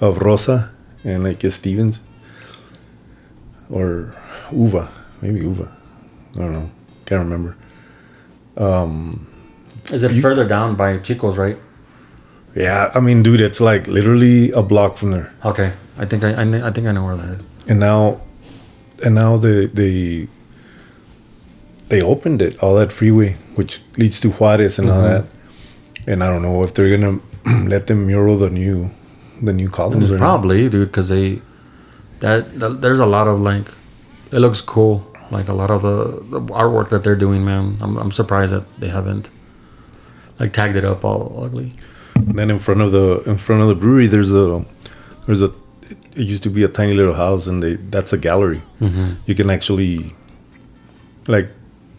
of 0.01 0.17
Rosa 0.21 0.71
and 1.03 1.23
like 1.23 1.43
it's 1.43 1.55
Stevens 1.55 1.99
or 3.69 4.15
Uva, 4.51 4.89
maybe 5.21 5.39
Uva. 5.41 5.71
I 6.35 6.39
don't 6.39 6.53
know. 6.53 6.71
Can't 7.05 7.23
remember. 7.23 7.55
Is 8.59 10.03
it 10.03 10.11
You- 10.11 10.21
further 10.21 10.45
down 10.47 10.75
by 10.75 10.97
Chico's, 10.97 11.37
right? 11.37 11.57
Yeah, 12.55 12.91
I 12.93 12.99
mean, 12.99 13.23
dude, 13.23 13.41
it's 13.41 13.61
like 13.61 13.87
literally 13.87 14.51
a 14.51 14.61
block 14.61 14.97
from 14.97 15.11
there. 15.11 15.31
Okay. 15.45 15.71
I 15.97 16.05
think 16.05 16.23
I, 16.23 16.31
I, 16.33 16.67
I 16.67 16.71
think 16.71 16.87
I 16.87 16.91
know 16.91 17.05
where 17.05 17.15
that 17.15 17.29
is. 17.39 17.45
and 17.67 17.79
now 17.79 18.21
and 19.03 19.15
now 19.15 19.37
they 19.37 19.67
they 19.67 20.27
they 21.89 22.01
opened 22.01 22.41
it 22.41 22.57
all 22.63 22.75
that 22.75 22.91
freeway 22.91 23.35
which 23.55 23.81
leads 23.97 24.19
to 24.21 24.29
Juarez 24.31 24.79
and 24.79 24.89
all 24.89 25.01
Mhm. 25.01 25.09
that 25.11 25.25
and 26.07 26.23
I 26.23 26.27
don't 26.27 26.41
know 26.41 26.63
if 26.63 26.73
they're 26.73 26.89
gonna 26.97 27.19
let 27.69 27.87
them 27.87 28.07
mural 28.07 28.37
the 28.37 28.49
new 28.49 28.89
the 29.41 29.53
new 29.53 29.69
columns 29.69 30.11
or 30.11 30.17
not. 30.17 30.19
Probably, 30.19 30.67
dude, 30.69 30.87
because 30.89 31.09
they 31.09 31.41
that, 32.19 32.59
that 32.59 32.81
there's 32.81 32.99
a 32.99 33.05
lot 33.05 33.27
of 33.27 33.39
like 33.41 33.67
it 34.31 34.39
looks 34.39 34.61
cool. 34.61 35.05
Like 35.31 35.47
a 35.47 35.53
lot 35.53 35.69
of 35.69 35.81
the, 35.83 36.21
the 36.39 36.41
artwork 36.53 36.89
that 36.89 37.03
they're 37.03 37.15
doing, 37.15 37.45
man. 37.45 37.77
I'm 37.81 37.97
I'm 37.97 38.11
surprised 38.11 38.53
that 38.53 38.63
they 38.79 38.89
haven't 38.89 39.29
like 40.39 40.53
tagged 40.53 40.75
it 40.75 40.85
up 40.85 41.03
all 41.05 41.43
ugly. 41.43 41.73
And 42.15 42.37
then 42.37 42.49
in 42.49 42.59
front 42.59 42.81
of 42.81 42.91
the 42.91 43.21
in 43.29 43.37
front 43.37 43.61
of 43.61 43.67
the 43.69 43.75
brewery 43.75 44.07
there's 44.07 44.31
a 44.33 44.65
there's 45.25 45.41
a 45.41 45.51
it 46.15 46.25
used 46.25 46.43
to 46.43 46.49
be 46.49 46.63
a 46.63 46.67
tiny 46.67 46.93
little 46.93 47.13
house 47.13 47.47
and 47.47 47.61
they 47.63 47.75
that's 47.75 48.11
a 48.13 48.17
gallery 48.17 48.61
Mm-hmm. 48.81 49.13
you 49.25 49.35
can 49.35 49.49
actually 49.49 50.15
like 51.27 51.49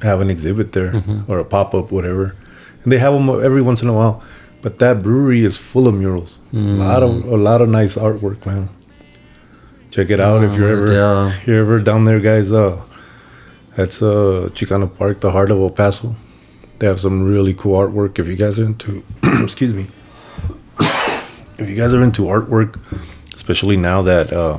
have 0.03 0.21
an 0.21 0.31
exhibit 0.31 0.73
there 0.73 0.93
Mhm. 0.93 1.29
or 1.29 1.39
a 1.39 1.45
pop-up 1.45 1.91
whatever 1.93 2.35
and 2.83 2.93
they 2.93 2.99
have 2.99 3.13
them 3.15 3.29
every 3.43 3.63
once 3.63 3.83
in 3.83 3.89
a 3.89 3.93
while 3.93 4.23
but 4.63 4.79
that 4.79 5.03
brewery 5.03 5.45
is 5.45 5.57
full 5.57 5.87
of 5.89 5.95
murals 5.95 6.33
a 6.53 6.57
lot 6.59 7.03
of 7.03 7.11
a 7.25 7.37
lot 7.37 7.61
of 7.63 7.69
nice 7.69 7.97
artwork 7.97 8.45
man 8.47 8.69
check 9.91 10.11
it 10.11 10.21
out 10.21 10.43
if 10.45 10.55
you're 10.57 10.71
ever 10.71 10.93
yeah. 10.93 11.29
if 11.37 11.47
you're 11.47 11.61
ever 11.61 11.79
down 11.79 12.05
there 12.05 12.21
guys 12.21 12.53
uh 12.53 12.77
that's 13.77 14.03
uh 14.03 14.49
chicano 14.53 14.87
park 14.99 15.21
the 15.21 15.31
heart 15.31 15.51
of 15.51 15.59
el 15.59 15.71
paso 15.71 16.15
they 16.79 16.87
have 16.87 17.01
some 17.01 17.23
really 17.23 17.55
cool 17.55 17.75
artwork 17.79 18.19
if 18.19 18.27
you 18.27 18.37
guys 18.37 18.59
are 18.59 18.65
into 18.65 19.03
excuse 19.43 19.73
me 19.75 19.87
if 21.59 21.69
you 21.69 21.77
guys 21.77 21.93
are 21.95 22.03
into 22.03 22.23
artwork 22.23 22.79
especially 23.35 23.77
now 23.77 24.03
that 24.03 24.33
uh 24.33 24.59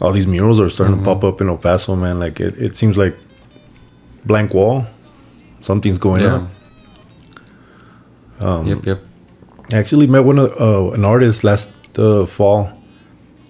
all 0.00 0.12
these 0.12 0.26
murals 0.26 0.60
are 0.60 0.68
starting 0.68 0.96
Mhm. 0.96 1.04
to 1.04 1.04
pop 1.04 1.24
up 1.24 1.40
in 1.40 1.48
el 1.48 1.56
paso 1.56 1.96
man 1.96 2.18
like 2.18 2.40
it, 2.40 2.54
it 2.58 2.76
seems 2.76 2.96
like 2.96 3.16
blank 4.24 4.52
wall 4.54 4.86
something's 5.62 5.98
going 5.98 6.20
Yeah. 6.22 6.34
on 6.34 6.50
um 8.40 8.66
Yep. 8.66 8.86
Yep. 8.86 9.00
I 9.72 9.76
actually 9.76 10.06
met 10.06 10.24
one 10.24 10.38
of 10.38 10.50
uh, 10.60 10.90
an 10.92 11.04
artist 11.04 11.42
last 11.42 11.70
uh, 11.98 12.26
fall 12.26 12.70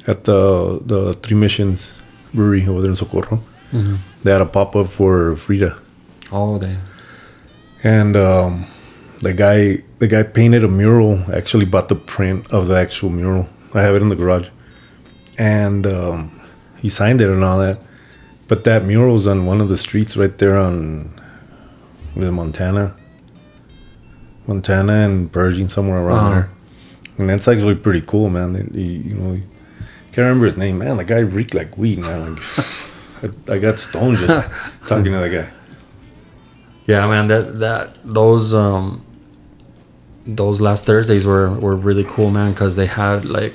at 0.07 0.25
the 0.25 0.79
the 0.87 1.15
Three 1.23 1.37
Missions 1.37 1.93
Brewery 2.33 2.67
over 2.69 2.81
there 2.83 2.91
in 2.91 2.97
Socorro. 2.97 3.41
Mm-hmm. 3.73 3.97
They 4.25 4.33
had 4.33 4.41
a 4.41 4.47
pop 4.47 4.75
up 4.75 4.89
for 4.89 5.37
Frida, 5.37 5.79
Oh, 6.33 6.59
they. 6.59 6.77
and 7.83 8.17
um, 8.17 8.67
the 9.21 9.33
guy 9.35 9.83
the 9.99 10.09
guy 10.09 10.23
painted 10.23 10.65
a 10.65 10.69
mural. 10.69 11.23
Actually, 11.33 11.67
bought 11.67 11.89
the 11.89 11.95
print 11.95 12.51
of 12.51 12.67
the 12.67 12.75
actual 12.75 13.11
mural. 13.11 13.49
I 13.75 13.83
have 13.83 13.95
it 13.95 14.03
in 14.03 14.09
the 14.09 14.17
garage, 14.17 14.49
and 15.39 15.87
um, 15.87 16.41
he 16.79 16.89
signed 16.89 17.21
it 17.21 17.29
and 17.29 17.45
all 17.45 17.59
that. 17.59 17.79
But 18.49 18.65
that 18.65 18.85
mural's 18.85 19.27
on 19.27 19.47
one 19.47 19.61
of 19.61 19.69
the 19.69 19.77
streets 19.79 20.17
right 20.17 20.37
there 20.39 20.57
on 20.59 21.11
was 22.17 22.29
it 22.29 22.33
Montana, 22.33 22.95
Montana 24.47 24.93
and 24.93 25.31
Pershing 25.33 25.69
somewhere 25.69 25.99
around 25.99 26.19
Uh-huh. 26.19 26.31
there. 26.35 26.51
And 27.19 27.29
that's 27.31 27.47
actually 27.49 27.75
pretty 27.77 28.01
cool, 28.03 28.29
man. 28.31 28.71
He- 28.75 29.03
you 29.09 29.15
know, 29.15 29.33
can't 30.13 30.19
remember 30.27 30.47
his 30.47 30.57
name, 30.57 30.79
man. 30.79 30.97
The 30.97 31.05
guy 31.05 31.19
reeked 31.21 31.55
like 31.55 31.77
weed, 31.79 31.99
man. 31.99 32.35
Like, 32.37 32.43
I, 33.25 33.53
I 33.55 33.59
got 33.59 33.79
stoned 33.79 34.19
just 34.19 34.49
talking 34.87 35.13
to 35.13 35.19
that 35.19 35.31
guy. 35.31 35.51
Yeah, 36.87 37.07
man. 37.07 37.29
That 37.29 37.59
that 37.61 37.99
those 38.05 38.55
um 38.55 39.05
those 40.27 40.61
last 40.61 40.85
Thursdays 40.85 41.25
were 41.27 41.51
were 41.65 41.77
really 41.77 42.05
cool, 42.05 42.31
man, 42.31 42.53
because 42.53 42.77
they 42.77 42.87
had 42.87 43.25
like 43.25 43.55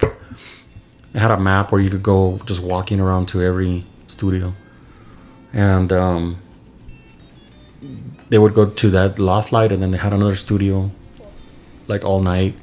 they 1.13 1.19
had 1.19 1.32
a 1.32 1.38
map 1.39 1.71
where 1.71 1.82
you 1.82 1.89
could 1.89 2.03
go 2.03 2.39
just 2.45 2.62
walking 2.62 2.99
around 2.99 3.27
to 3.29 3.41
every 3.43 3.86
studio, 4.08 4.53
and 5.53 5.91
um 5.93 6.38
they 8.29 8.38
would 8.38 8.53
go 8.53 8.65
to 8.69 8.89
that 8.91 9.17
loft 9.19 9.51
light, 9.51 9.71
and 9.71 9.82
then 9.82 9.91
they 9.91 9.97
had 9.97 10.13
another 10.13 10.36
studio 10.36 10.91
like 11.88 12.03
all 12.03 12.21
night. 12.21 12.55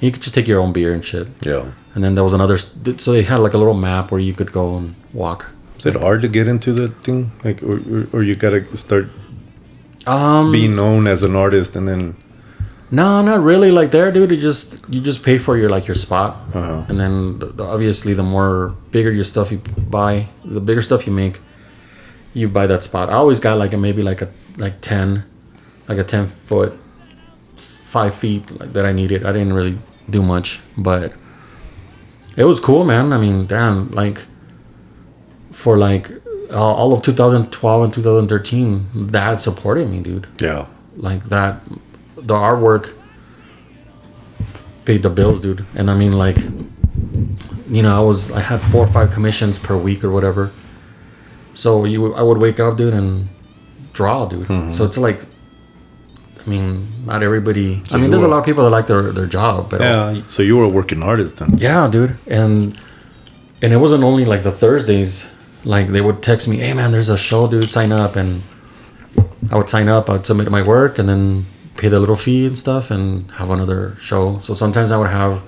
You 0.00 0.10
could 0.12 0.22
just 0.22 0.34
take 0.34 0.46
your 0.48 0.60
own 0.60 0.72
beer 0.72 0.92
and 0.92 1.04
shit, 1.04 1.28
Yeah. 1.40 1.70
and 1.94 2.04
then 2.04 2.14
there 2.14 2.24
was 2.24 2.34
another. 2.34 2.58
So 2.58 3.12
they 3.12 3.22
had 3.22 3.38
like 3.38 3.54
a 3.54 3.58
little 3.58 3.74
map 3.74 4.10
where 4.12 4.20
you 4.20 4.34
could 4.34 4.52
go 4.52 4.76
and 4.76 4.94
walk. 5.12 5.46
Is 5.78 5.86
it 5.86 5.96
hard 5.96 6.22
to 6.22 6.28
get 6.28 6.48
into 6.48 6.72
the 6.72 6.88
thing? 7.02 7.32
Like, 7.44 7.62
or, 7.62 7.76
or, 7.76 8.08
or 8.12 8.22
you 8.22 8.34
gotta 8.34 8.64
start 8.76 9.08
Um, 10.06 10.52
being 10.52 10.74
known 10.76 11.06
as 11.06 11.22
an 11.22 11.34
artist 11.36 11.76
and 11.76 11.86
then. 11.88 12.16
No, 12.90 13.20
not 13.20 13.42
really. 13.42 13.70
Like 13.72 13.90
there, 13.90 14.12
dude, 14.12 14.30
you 14.30 14.36
just 14.36 14.78
you 14.88 15.00
just 15.00 15.22
pay 15.24 15.38
for 15.38 15.56
your 15.56 15.68
like 15.68 15.86
your 15.88 15.96
spot, 15.96 16.36
Uh-huh. 16.54 16.84
and 16.88 17.00
then 17.00 17.38
the, 17.40 17.46
the- 17.46 17.64
obviously 17.64 18.14
the 18.14 18.22
more 18.22 18.74
bigger 18.92 19.10
your 19.10 19.24
stuff 19.24 19.50
you 19.50 19.58
buy, 19.90 20.28
the 20.44 20.60
bigger 20.60 20.82
stuff 20.82 21.04
you 21.06 21.12
make, 21.12 21.40
you 22.32 22.48
buy 22.48 22.66
that 22.68 22.84
spot. 22.84 23.08
I 23.10 23.14
always 23.14 23.40
got 23.40 23.58
like 23.58 23.74
a 23.74 23.76
maybe 23.76 24.02
like 24.02 24.22
a 24.22 24.28
like 24.56 24.80
ten, 24.80 25.24
like 25.88 25.98
a 25.98 26.04
ten 26.04 26.28
foot, 26.46 26.78
five 27.56 28.14
feet 28.14 28.48
like, 28.60 28.72
that 28.72 28.86
I 28.86 28.92
needed. 28.92 29.24
I 29.26 29.32
didn't 29.32 29.52
really 29.52 29.76
do 30.08 30.22
much, 30.22 30.60
but 30.78 31.12
it 32.36 32.44
was 32.44 32.60
cool, 32.60 32.84
man. 32.84 33.12
I 33.12 33.18
mean, 33.18 33.46
damn, 33.46 33.90
like 33.90 34.22
for 35.62 35.74
like 35.88 36.10
all 36.52 36.74
all 36.80 36.92
of 36.92 37.02
2012 37.02 37.84
and 37.84 37.92
2013, 37.94 38.86
that 39.12 39.40
supported 39.40 39.88
me, 39.92 39.98
dude 40.08 40.26
Yeah. 40.40 40.66
like 41.08 41.22
that 41.34 41.52
the 42.30 42.34
artwork 42.34 42.84
paid 44.84 45.02
the 45.02 45.10
bills 45.10 45.40
dude 45.40 45.64
and 45.74 45.90
i 45.90 45.94
mean 45.94 46.12
like 46.24 46.38
you 47.76 47.82
know 47.84 47.92
i 47.96 48.00
was 48.10 48.30
i 48.32 48.40
had 48.40 48.60
four 48.72 48.82
or 48.84 48.92
five 48.96 49.08
commissions 49.12 49.58
per 49.58 49.76
week 49.76 50.04
or 50.04 50.10
whatever 50.10 50.50
so 51.54 51.84
you 51.84 52.14
i 52.14 52.22
would 52.22 52.38
wake 52.38 52.60
up 52.60 52.76
dude 52.76 52.94
and 52.94 53.28
draw 53.92 54.26
dude 54.26 54.46
mm-hmm. 54.46 54.72
so 54.72 54.84
it's 54.84 54.96
like 55.06 55.20
i 56.40 56.48
mean 56.48 56.86
not 57.04 57.22
everybody 57.22 57.82
i 57.92 57.96
mean 57.96 58.10
there's 58.10 58.22
a 58.22 58.28
lot 58.28 58.38
of 58.38 58.44
people 58.44 58.62
that 58.64 58.70
like 58.70 58.86
their, 58.86 59.10
their 59.12 59.26
job 59.26 59.68
but 59.70 59.80
Yeah. 59.80 60.22
So 60.28 60.42
you 60.42 60.56
were 60.56 60.64
a 60.64 60.68
working 60.80 61.02
artist 61.02 61.36
then. 61.38 61.58
yeah, 61.58 61.88
dude. 61.88 62.16
And 62.40 62.78
and 63.62 63.72
it 63.72 63.78
wasn't 63.78 64.04
only 64.04 64.24
like 64.24 64.42
the 64.42 64.52
Thursdays. 64.52 65.26
Like 65.74 65.88
they 65.88 66.00
would 66.00 66.22
text 66.22 66.48
me, 66.48 66.56
"Hey 66.58 66.72
man, 66.74 66.92
there's 66.92 67.08
a 67.10 67.18
show, 67.18 67.46
dude. 67.48 67.68
Sign 67.78 67.92
up." 67.92 68.16
And 68.16 68.42
I 69.50 69.56
would 69.58 69.68
sign 69.68 69.88
up. 69.88 70.08
I'd 70.08 70.24
submit 70.24 70.50
my 70.50 70.62
work 70.62 70.98
and 70.98 71.08
then 71.08 71.46
pay 71.76 71.88
the 71.88 72.00
little 72.00 72.16
fee 72.16 72.46
and 72.46 72.56
stuff, 72.56 72.90
and 72.90 73.30
have 73.32 73.50
another 73.50 73.96
show. 74.00 74.38
So 74.40 74.54
sometimes 74.54 74.90
I 74.90 74.96
would 74.96 75.10
have 75.10 75.42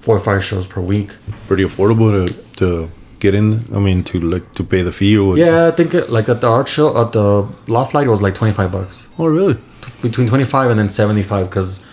four 0.00 0.16
or 0.16 0.20
five 0.20 0.42
shows 0.44 0.66
per 0.66 0.80
week. 0.80 1.10
Pretty 1.46 1.64
affordable 1.64 2.08
to 2.26 2.34
to 2.60 2.90
get 3.20 3.34
in. 3.34 3.64
I 3.74 3.78
mean, 3.86 4.02
to 4.04 4.18
like 4.20 4.46
to 4.54 4.64
pay 4.64 4.82
the 4.82 4.92
fee 4.92 5.16
or 5.18 5.28
what? 5.28 5.38
Yeah, 5.38 5.66
I 5.68 5.72
think 5.72 5.92
it, 5.94 6.10
like 6.10 6.28
at 6.28 6.40
the 6.40 6.48
art 6.48 6.68
show 6.68 6.88
at 7.00 7.12
the 7.12 7.46
Loft 7.66 7.92
Light 7.94 8.06
it 8.06 8.10
was 8.10 8.22
like 8.22 8.34
twenty 8.34 8.54
five 8.54 8.72
bucks, 8.72 9.08
Oh, 9.18 9.26
really? 9.26 9.56
between 10.02 10.26
twenty 10.28 10.44
five 10.44 10.70
and 10.70 10.78
then 10.78 10.88
seventy 10.88 11.22
five 11.22 11.50
because 11.50 11.84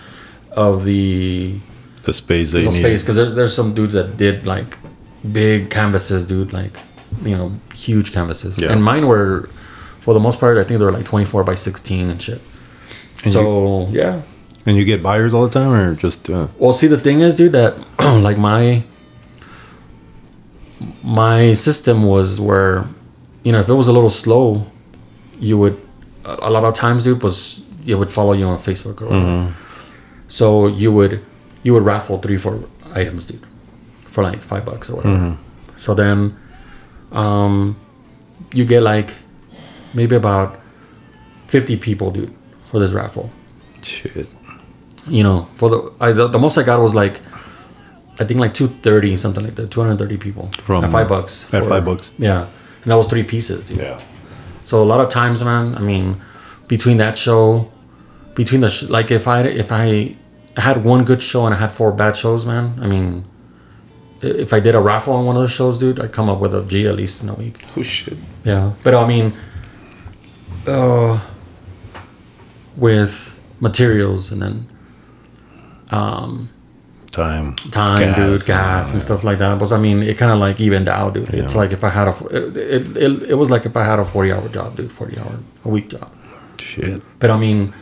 of 0.52 0.86
the 0.86 1.60
The 2.04 2.14
space 2.14 2.52
that 2.54 2.60
the 2.60 2.66
need. 2.66 2.80
space 2.84 3.02
because 3.04 3.16
there's 3.18 3.36
there's 3.36 3.56
some 3.56 3.74
dudes 3.74 3.94
that 3.94 4.16
did 4.18 4.46
like 4.46 4.78
big 5.42 5.70
canvases, 5.70 6.26
dude, 6.26 6.54
like 6.54 6.78
you 7.24 7.36
know 7.38 7.52
huge 7.74 8.12
canvases, 8.14 8.58
Yeah. 8.58 8.72
and 8.72 8.84
mine 8.84 9.08
were 9.08 9.50
for 10.02 10.14
the 10.14 10.20
most 10.20 10.40
part 10.40 10.58
I 10.58 10.64
think 10.64 10.80
they 10.80 10.86
were 10.86 10.92
like 10.92 11.06
24 11.06 11.44
by 11.44 11.56
16 11.56 12.10
and 12.10 12.22
shit. 12.22 12.42
And 13.24 13.32
so 13.34 13.88
yeah. 13.90 14.22
And 14.68 14.76
you 14.78 14.84
get 14.86 15.04
buyers 15.04 15.34
all 15.34 15.44
the 15.48 15.50
time, 15.60 15.72
or 15.72 15.96
just 15.96 16.30
uh, 16.30 16.48
Well, 16.58 16.74
see 16.74 16.88
the 16.88 17.00
thing 17.00 17.22
is, 17.22 17.36
dude, 17.36 17.52
that 17.54 17.76
like 18.00 18.38
my 18.38 18.84
my 21.04 21.54
system 21.54 22.04
was 22.04 22.40
where 22.40 22.86
you 23.44 23.52
know 23.52 23.60
if 23.60 23.70
it 23.70 23.74
was 23.74 23.88
a 23.88 23.92
little 23.94 24.10
slow, 24.10 24.66
you 25.40 25.58
would 25.58 25.80
a 26.26 26.50
lot 26.50 26.64
of 26.64 26.74
times, 26.74 27.04
dude, 27.04 27.22
was 27.24 27.62
it 27.86 27.96
would 27.96 28.12
follow 28.12 28.34
you 28.34 28.46
on 28.46 28.58
Facebook 28.58 29.02
or 29.02 29.06
whatever. 29.06 29.56
So 30.28 30.68
you 30.68 30.92
would 30.92 31.24
you 31.64 31.74
would 31.74 31.84
raffle 31.84 32.18
three 32.20 32.38
four 32.38 32.62
items, 32.94 33.26
dude, 33.28 33.46
for 34.06 34.24
like 34.24 34.42
five 34.42 34.66
bucks 34.66 34.90
or 34.90 34.96
whatever. 34.98 35.38
So 35.78 35.94
then, 35.94 36.36
um, 37.12 37.76
you 38.54 38.66
get 38.66 38.82
like 38.82 39.14
maybe 39.94 40.16
about 40.16 40.60
fifty 41.48 41.78
people, 41.78 42.12
dude, 42.12 42.34
for 42.68 42.80
this 42.80 42.92
raffle. 42.92 43.30
Shit. 43.82 44.28
You 45.08 45.24
know, 45.24 45.48
for 45.56 45.70
the 45.70 45.94
I, 46.00 46.12
the, 46.12 46.28
the 46.28 46.40
most 46.40 46.58
I 46.58 46.64
got 46.64 46.80
was 46.80 46.94
like. 46.94 47.20
I 48.18 48.24
think 48.24 48.40
like 48.40 48.54
two 48.54 48.70
thirty, 48.70 49.18
something 49.18 49.44
like 49.44 49.56
that. 49.56 49.72
Two 49.72 49.82
hundred 49.82 50.00
thirty 50.00 50.16
people 50.18 50.50
From- 50.64 50.86
at 50.86 50.92
five 50.92 51.10
bucks. 51.10 51.54
at 51.54 51.66
five 51.66 51.84
bucks. 51.84 52.12
Yeah, 52.18 52.44
and 52.84 52.86
that 52.92 52.96
was 52.96 53.08
three 53.08 53.24
pieces, 53.24 53.66
dude. 53.66 53.78
Yeah. 53.80 54.00
So 54.64 54.82
a 54.82 54.86
lot 54.86 55.02
of 55.02 55.10
times, 55.10 55.44
man. 55.44 55.76
I 55.76 55.82
mean, 55.82 56.22
between 56.70 56.96
that 56.98 57.18
show, 57.18 57.70
between 58.34 58.62
the 58.62 58.70
sh- 58.70 58.84
like, 58.84 59.12
if 59.12 59.28
I 59.28 59.42
if 59.42 59.70
I 59.74 60.16
had 60.56 60.86
one 60.86 61.04
good 61.04 61.22
show 61.22 61.46
and 61.46 61.54
I 61.54 61.58
had 61.58 61.72
four 61.74 61.92
bad 61.92 62.16
shows, 62.16 62.46
man. 62.46 62.80
I 62.82 62.88
mean, 62.88 63.26
if 64.26 64.54
I 64.54 64.60
did 64.60 64.76
a 64.76 64.80
raffle 64.80 65.14
on 65.14 65.26
one 65.26 65.36
of 65.36 65.42
those 65.42 65.52
shows, 65.52 65.78
dude, 65.78 66.00
I'd 66.00 66.12
come 66.12 66.30
up 66.30 66.40
with 66.40 66.54
a 66.54 66.64
G 66.64 66.88
at 66.88 66.96
least 66.96 67.24
in 67.24 67.30
a 67.30 67.34
week. 67.34 67.64
Oh 67.78 67.82
shit. 67.82 68.18
Yeah, 68.44 68.74
but 68.84 68.94
I 68.94 69.08
mean, 69.08 69.34
uh, 70.68 71.20
with 72.76 73.40
materials 73.60 74.32
and 74.32 74.42
then 74.42 74.68
um, 75.92 76.50
Time. 77.12 77.56
time, 77.72 78.00
Gas, 78.00 78.18
dude, 78.18 78.46
gas 78.46 78.88
yeah, 78.90 78.94
and 78.94 79.02
stuff 79.02 79.24
like 79.24 79.38
that. 79.38 79.58
But 79.58 79.72
I 79.72 79.78
mean, 79.78 80.04
it 80.04 80.18
kind 80.18 80.34
of 80.34 80.40
like 80.40 80.60
evened 80.60 80.90
out, 80.90 81.14
dude. 81.14 81.34
It's 81.34 81.56
like 81.56 81.72
if 81.72 81.82
I 81.82 81.90
had 81.90 82.10
a, 82.10 82.26
it, 82.28 82.58
it, 82.58 82.98
it, 82.98 83.24
it 83.30 83.34
was 83.36 83.50
like 83.50 83.66
if 83.66 83.78
I 83.78 83.86
had 83.86 84.00
a 84.00 84.06
forty 84.06 84.34
hour 84.34 84.46
job, 84.50 84.76
dude, 84.76 84.92
forty 84.92 85.18
hour 85.18 85.40
a 85.64 85.70
week 85.70 85.88
job. 85.90 86.12
Shit. 86.60 87.02
But 87.20 87.32
I 87.32 87.38
mean, 87.38 87.74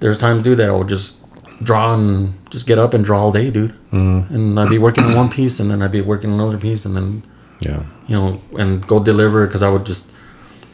there's 0.00 0.18
times, 0.18 0.42
dude, 0.42 0.58
that 0.58 0.68
I'll 0.68 0.84
just 0.84 1.25
draw 1.62 1.94
and 1.94 2.34
just 2.50 2.66
get 2.66 2.78
up 2.78 2.94
and 2.94 3.04
draw 3.04 3.20
all 3.22 3.32
day, 3.32 3.50
dude. 3.50 3.74
Mm. 3.92 4.30
And 4.30 4.60
I'd 4.60 4.68
be 4.68 4.78
working 4.78 5.04
on 5.04 5.14
one 5.14 5.28
piece, 5.28 5.58
and 5.60 5.70
then 5.70 5.82
I'd 5.82 5.92
be 5.92 6.00
working 6.00 6.30
on 6.32 6.40
another 6.40 6.58
piece, 6.58 6.84
and 6.84 6.94
then 6.96 7.22
Yeah. 7.60 7.82
you 8.06 8.16
know, 8.16 8.40
and 8.58 8.86
go 8.86 9.02
deliver 9.02 9.46
because 9.46 9.62
I 9.62 9.68
would 9.68 9.84
just 9.86 10.10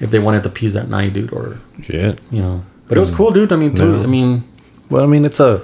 if 0.01 0.11
they 0.11 0.19
wanted 0.19 0.43
the 0.43 0.49
piece 0.49 0.73
that 0.73 0.89
night, 0.91 1.13
dude, 1.15 1.33
or 1.33 1.59
Shit. 1.83 2.19
you 2.31 2.41
know. 2.43 2.63
But 2.89 2.97
it 2.97 3.01
was 3.01 3.11
cool, 3.13 3.31
dude. 3.31 3.53
I 3.53 3.57
mean. 3.57 3.81
I 3.81 4.07
mean, 4.07 4.43
Well, 4.91 5.05
I 5.05 5.07
mean, 5.07 5.25
it's 5.25 5.41
a. 5.41 5.61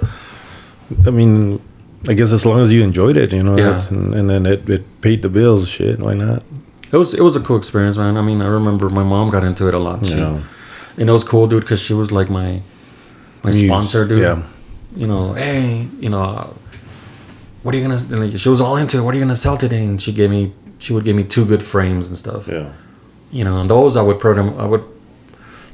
I 1.05 1.11
mean, 1.11 1.59
I 2.07 2.13
guess 2.13 2.31
as 2.31 2.45
long 2.45 2.61
as 2.61 2.71
you 2.73 2.81
enjoyed 2.81 3.17
it, 3.17 3.31
you 3.33 3.43
know, 3.43 3.57
Yeah. 3.57 3.81
and, 3.89 4.13
and 4.15 4.29
then 4.29 4.45
it, 4.45 4.67
it 4.69 5.01
paid 5.01 5.21
the 5.21 5.29
bills. 5.29 5.67
Shit, 5.67 5.99
why 5.99 6.13
not? 6.13 6.41
it 6.91 6.97
was 6.97 7.13
it 7.13 7.21
was 7.21 7.35
a 7.35 7.39
cool 7.39 7.57
experience, 7.57 7.97
man. 7.97 8.17
I 8.17 8.21
mean, 8.21 8.41
I 8.41 8.47
remember 8.47 8.89
my 8.89 9.03
mom 9.03 9.29
got 9.29 9.43
into 9.43 9.67
it 9.67 9.73
a 9.75 9.79
lot. 9.79 10.05
She, 10.07 10.15
Yeah. 10.15 10.39
and 10.97 11.09
it 11.09 11.11
was 11.11 11.23
cool, 11.23 11.45
dude, 11.47 11.61
because 11.61 11.79
she 11.81 11.93
was 11.93 12.11
like 12.11 12.29
my 12.31 12.61
my 13.43 13.51
You- 13.51 13.67
sponsor, 13.67 14.05
dude. 14.07 14.19
yeah. 14.23 14.41
You 14.95 15.07
know, 15.07 15.33
hey, 15.33 15.87
you 15.99 16.09
know, 16.09 16.55
what 17.63 17.75
are 17.75 17.77
you 17.77 17.83
gonna? 17.83 17.95
and, 17.95 18.19
Like, 18.31 18.39
she 18.39 18.49
was 18.49 18.61
all 18.61 18.75
into 18.77 18.97
it. 18.97 19.01
What 19.01 19.13
are 19.13 19.17
you 19.17 19.23
gonna 19.23 19.35
sell 19.35 19.57
today? 19.57 19.83
And 19.85 20.01
she 20.01 20.11
gave 20.11 20.29
me, 20.29 20.51
she 20.79 20.93
would 20.93 21.03
give 21.03 21.15
me 21.15 21.23
two 21.23 21.45
good 21.45 21.61
frames 21.63 22.07
and 22.07 22.17
stuff. 22.17 22.47
Yeah. 22.47 22.71
You 23.31 23.43
know, 23.43 23.59
and 23.59 23.69
those 23.69 23.95
I 23.95 24.01
would 24.01 24.19
put 24.19 24.35
them, 24.35 24.57
I 24.59 24.65
would, 24.65 24.83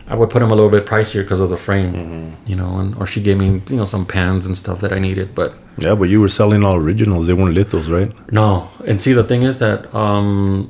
I 0.07 0.15
would 0.15 0.29
put 0.29 0.39
them 0.39 0.51
a 0.51 0.55
little 0.55 0.69
bit 0.69 0.85
pricier 0.85 1.23
because 1.23 1.39
of 1.39 1.49
the 1.49 1.57
frame. 1.57 1.93
Mm-hmm. 1.93 2.49
You 2.49 2.55
know, 2.57 2.77
and 2.79 2.95
or 2.97 3.05
she 3.05 3.21
gave 3.21 3.37
me, 3.37 3.61
you 3.69 3.75
know, 3.77 3.85
some 3.85 4.05
pans 4.05 4.45
and 4.45 4.55
stuff 4.57 4.81
that 4.81 4.91
I 4.91 4.99
needed, 4.99 5.33
but 5.33 5.53
Yeah, 5.77 5.95
but 5.95 6.09
you 6.09 6.19
were 6.21 6.27
selling 6.29 6.63
all 6.63 6.75
originals. 6.75 7.27
They 7.27 7.33
weren't 7.33 7.55
lithos, 7.55 7.89
right? 7.89 8.11
no. 8.31 8.69
And 8.85 8.99
see, 8.99 9.13
the 9.13 9.23
thing 9.23 9.43
is 9.43 9.59
that 9.59 9.93
um, 9.95 10.69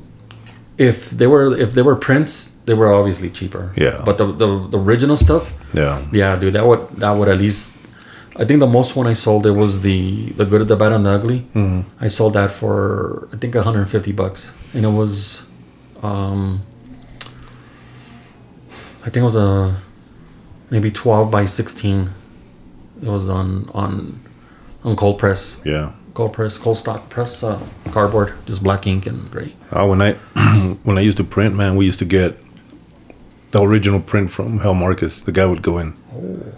if 0.78 1.10
they 1.10 1.26
were 1.26 1.56
if 1.56 1.72
they 1.74 1.82
were 1.82 1.96
prints, 1.96 2.52
they 2.66 2.74
were 2.74 2.92
obviously 2.92 3.28
cheaper. 3.30 3.72
Yeah. 3.76 4.02
But 4.04 4.18
the 4.18 4.26
the, 4.32 4.68
the 4.68 4.78
original 4.78 5.16
stuff, 5.16 5.52
Yeah. 5.74 6.00
yeah, 6.12 6.36
dude, 6.36 6.52
that 6.54 6.64
would 6.66 6.86
that 7.00 7.10
would 7.12 7.28
at 7.28 7.38
least. 7.38 7.72
I 8.38 8.44
think 8.44 8.60
the 8.60 8.66
most 8.66 8.94
one 8.96 9.06
I 9.06 9.14
sold 9.14 9.46
it 9.46 9.52
was 9.52 9.80
the 9.80 10.30
the 10.36 10.44
good, 10.44 10.66
the 10.68 10.76
bad, 10.76 10.92
and 10.92 11.06
the 11.06 11.10
ugly. 11.10 11.40
Mm-hmm. 11.54 11.88
I 12.04 12.08
sold 12.08 12.34
that 12.34 12.50
for 12.52 13.28
I 13.32 13.36
think 13.36 13.54
150 13.54 14.12
bucks, 14.12 14.52
and 14.74 14.84
it 14.84 14.88
was, 14.90 15.42
um, 16.02 16.60
I 19.02 19.04
think 19.04 19.16
it 19.18 19.22
was 19.22 19.36
a 19.36 19.80
maybe 20.70 20.90
12 20.90 21.30
by 21.30 21.46
16. 21.46 22.10
It 23.02 23.08
was 23.08 23.28
on 23.28 23.70
on 23.72 24.20
on 24.84 24.96
cold 24.96 25.18
press, 25.18 25.56
Yeah. 25.64 25.92
cold 26.14 26.32
press, 26.32 26.58
cold 26.58 26.76
stock 26.76 27.08
press, 27.08 27.42
uh, 27.42 27.58
cardboard, 27.90 28.34
just 28.46 28.62
black 28.62 28.86
ink 28.86 29.06
and 29.06 29.30
gray. 29.30 29.54
Oh, 29.72 29.88
when 29.88 30.02
I 30.02 30.12
when 30.84 30.98
I 30.98 31.00
used 31.00 31.16
to 31.18 31.24
print, 31.24 31.54
man, 31.54 31.76
we 31.76 31.84
used 31.86 31.98
to 32.00 32.04
get 32.04 32.38
the 33.52 33.62
original 33.62 34.00
print 34.00 34.30
from 34.30 34.58
Hal 34.60 34.74
Marcus. 34.74 35.22
The 35.22 35.32
guy 35.32 35.46
would 35.46 35.62
go 35.62 35.78
in. 35.78 35.94
Oh. 36.14 36.52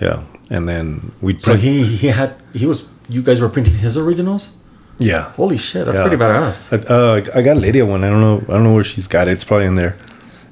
Yeah, 0.00 0.22
and 0.50 0.68
then 0.68 1.12
we'd 1.20 1.40
So 1.40 1.54
he 1.54 1.84
he 1.84 2.08
had 2.08 2.34
he 2.54 2.66
was 2.66 2.84
you 3.08 3.22
guys 3.22 3.40
were 3.40 3.48
printing 3.48 3.74
his 3.74 3.96
originals. 3.96 4.50
yeah. 4.98 5.30
Holy 5.36 5.56
shit, 5.58 5.86
that's 5.86 5.96
Yeah. 5.98 6.06
pretty 6.08 6.16
badass. 6.22 6.58
I- 6.72 6.94
Uh, 6.94 7.22
I 7.38 7.42
got 7.42 7.56
Lydia 7.56 7.84
one. 7.86 8.02
I 8.04 8.10
don't 8.10 8.20
know. 8.20 8.42
I 8.48 8.52
don't 8.54 8.64
know 8.64 8.74
where 8.74 8.84
she's 8.84 9.06
got 9.08 9.28
it. 9.28 9.32
It's 9.32 9.44
probably 9.44 9.66
in 9.66 9.76
there. 9.76 9.94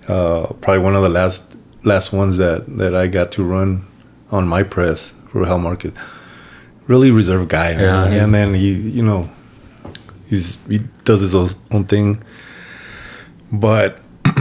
Uh, 0.09 0.47
probably 0.63 0.83
one 0.83 0.95
of 0.97 1.03
the 1.03 1.09
last 1.21 1.43
last 1.85 2.13
ones 2.13 2.37
that 2.37 2.65
that 2.79 2.95
I 2.95 3.07
got 3.09 3.31
to 3.33 3.43
run 3.45 3.85
on 4.31 4.47
my 4.49 4.63
press 4.63 5.13
for 5.33 5.45
Hal 5.47 5.59
Marcus. 5.59 5.93
Really 6.87 7.11
reserved 7.11 7.49
guy. 7.49 7.71
Yeah, 7.73 8.05
and 8.23 8.33
then 8.33 8.55
he, 8.55 8.71
you 8.73 9.03
know, 9.03 9.29
he's 10.31 10.57
he 10.69 10.79
does 11.05 11.21
his 11.21 11.35
own 11.35 11.85
thing. 11.85 12.19
But 13.53 13.99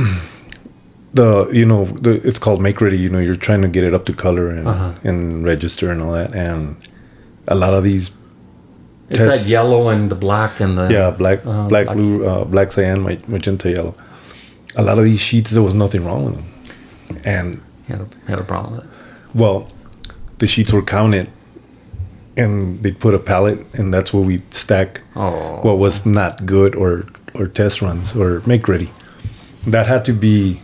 the 1.15 1.49
you 1.59 1.65
know 1.65 1.85
the 1.85 2.11
it's 2.27 2.39
called 2.39 2.61
make 2.61 2.79
ready. 2.81 2.97
You 2.97 3.09
know, 3.09 3.19
you're 3.19 3.41
trying 3.47 3.61
to 3.63 3.67
get 3.75 3.83
it 3.83 3.93
up 3.93 4.05
to 4.05 4.13
color 4.13 4.49
and 4.49 4.67
Uh-huh. 4.67 4.91
and 5.09 5.43
register 5.45 5.89
and 5.91 6.01
all 6.01 6.11
that. 6.13 6.31
And 6.35 6.75
a 7.47 7.55
lot 7.55 7.73
of 7.73 7.83
these 7.83 8.11
It's 9.09 9.17
tests- 9.19 9.43
that 9.43 9.49
yellow 9.49 9.89
and 9.89 10.09
the 10.09 10.15
black 10.27 10.59
and 10.59 10.77
the 10.77 10.87
yeah, 10.91 11.11
black, 11.11 11.39
Uh, 11.45 11.67
black, 11.67 11.85
black. 11.85 11.97
blue, 11.97 12.25
uh, 12.25 12.43
black 12.45 12.71
cyan, 12.71 13.01
ma- 13.01 13.23
magenta, 13.27 13.69
yellow. 13.69 13.95
A 14.75 14.83
lot 14.83 14.97
of 14.99 15.05
these 15.05 15.19
sheets, 15.21 15.51
there 15.51 15.63
was 15.63 15.73
nothing 15.73 16.03
wrong 16.05 16.25
with 16.25 16.35
them, 16.35 16.45
and 17.23 17.61
had 17.87 18.01
a, 18.01 18.07
had 18.31 18.39
a 18.39 18.43
problem 18.43 18.75
with 18.75 18.83
it. 18.85 18.89
well, 19.33 19.67
the 20.39 20.47
sheets 20.47 20.73
were 20.73 20.81
counted, 20.97 21.29
and 22.35 22.81
they 22.83 22.91
put 22.91 23.13
a 23.13 23.19
pallet, 23.19 23.59
and 23.77 23.93
that's 23.93 24.13
where 24.13 24.23
we 24.23 24.41
stack 24.51 25.01
Oh, 25.15 25.59
what 25.61 25.77
was 25.77 26.05
not 26.05 26.45
good 26.45 26.75
or 26.75 27.05
or 27.33 27.47
test 27.47 27.81
runs 27.81 28.15
or 28.15 28.41
make 28.45 28.67
ready. 28.67 28.89
That 29.67 29.87
had 29.87 30.03
to 30.05 30.13
be, 30.13 30.61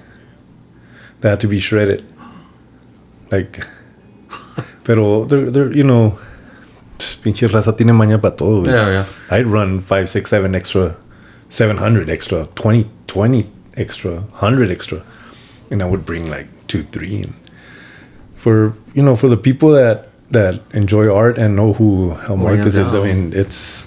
that 1.21 1.29
had 1.29 1.39
to 1.41 1.47
be 1.47 1.59
shredded. 1.59 2.03
Like, 3.31 3.65
pero 4.83 5.25
they're 5.25 5.49
they're 5.51 5.71
you 5.71 5.83
know, 5.83 6.17
pinche 7.23 7.47
raza 7.47 7.75
tiene 7.77 7.93
maña 7.93 8.19
para 8.21 8.35
todo. 8.35 8.63
yeah, 8.69 8.89
yeah. 8.89 9.05
I'd 9.29 9.47
run 9.47 9.79
five, 9.79 10.09
six, 10.09 10.29
seven 10.29 10.55
extra, 10.55 10.95
700 11.49 12.09
extra, 12.09 12.45
20, 12.55 12.85
20 13.07 13.45
extra, 13.77 14.15
100 14.21 14.69
extra. 14.71 15.01
And 15.69 15.81
I 15.81 15.85
would 15.87 16.05
bring 16.05 16.29
like 16.29 16.47
two, 16.67 16.83
three. 16.83 17.21
And 17.23 17.33
for, 18.35 18.73
you 18.93 19.01
know, 19.03 19.15
for 19.15 19.29
the 19.29 19.37
people 19.37 19.69
that, 19.71 20.09
that 20.31 20.59
enjoy 20.73 21.07
art 21.13 21.37
and 21.37 21.55
know 21.55 21.73
who 21.73 22.07
Well, 22.27 22.35
Marcus 22.37 22.75
is, 22.75 22.93
I 22.93 23.01
mean, 23.03 23.31
it's, 23.33 23.85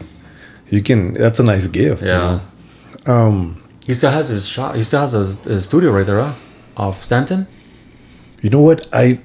you 0.71 0.81
can, 0.83 1.13
that's 1.13 1.39
a 1.41 1.43
nice 1.43 1.67
gift. 1.67 2.03
you 2.03 2.09
Yeah. 2.09 2.41
know? 3.07 3.13
Um, 3.13 3.63
He 3.87 3.93
still 3.93 4.11
has 4.11 4.29
his 4.29 4.47
shop. 4.49 4.77
He 4.77 4.85
still 4.85 5.01
has 5.03 5.13
his, 5.13 5.37
his 5.45 5.65
studio 5.67 5.91
right 5.93 6.07
there, 6.07 6.23
huh? 6.23 6.33
Off 6.77 7.03
Stanton. 7.05 7.47
you 8.43 8.51
know 8.51 8.61
what? 8.61 8.87
I, 8.93 9.21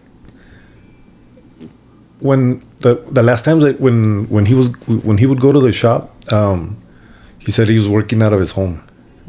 when 2.19 2.61
the, 2.81 2.95
the 3.09 3.23
last 3.23 3.45
times 3.45 3.63
that 3.63 3.79
when, 3.79 4.27
when 4.29 4.45
he 4.45 4.53
was, 4.53 4.67
when 4.87 5.17
he 5.17 5.25
would 5.25 5.39
go 5.39 5.51
to 5.51 5.59
the 5.59 5.71
shop, 5.71 6.15
um, 6.31 6.77
he 7.39 7.51
said 7.51 7.67
he 7.67 7.75
was 7.77 7.87
working 7.89 8.21
out 8.21 8.33
of 8.33 8.39
his 8.39 8.51
home. 8.53 8.83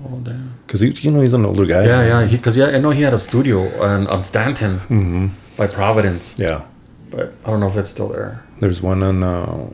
Oh 0.04 0.18
damn. 0.18 0.54
Cause 0.66 0.82
you 0.82 1.10
know, 1.10 1.20
he's 1.20 1.34
an 1.34 1.44
older 1.44 1.66
guy. 1.66 1.84
Yeah, 1.84 2.20
yeah. 2.22 2.26
Because 2.30 2.56
yeah, 2.56 2.66
I 2.66 2.78
know 2.78 2.90
he 2.90 3.02
had 3.02 3.12
a 3.12 3.18
studio 3.18 3.66
on, 3.82 4.06
on 4.06 4.22
Stanton 4.22 5.34
by 5.56 5.66
Providence, 5.66 6.38
Yeah. 6.38 6.62
but 7.10 7.32
I 7.44 7.50
don't 7.50 7.60
know 7.60 7.68
if 7.68 7.76
it's 7.76 7.90
still 7.90 8.08
there. 8.08 8.44
There's 8.60 8.80
one 8.80 9.02
on 9.02 9.22
uh, 9.22 9.68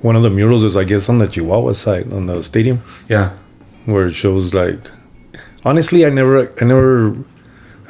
one 0.00 0.14
of 0.16 0.22
the 0.22 0.30
murals 0.30 0.62
is 0.64 0.76
I 0.76 0.84
guess 0.84 1.08
on 1.08 1.18
the 1.18 1.26
Chihuahua 1.26 1.72
side 1.72 2.12
on 2.12 2.26
the 2.26 2.42
stadium 2.42 2.82
Yeah. 3.08 3.32
where 3.84 4.06
it 4.06 4.12
shows 4.12 4.54
like 4.54 4.90
honestly 5.64 6.04
I 6.06 6.10
never 6.10 6.52
I 6.60 6.64
never 6.64 7.16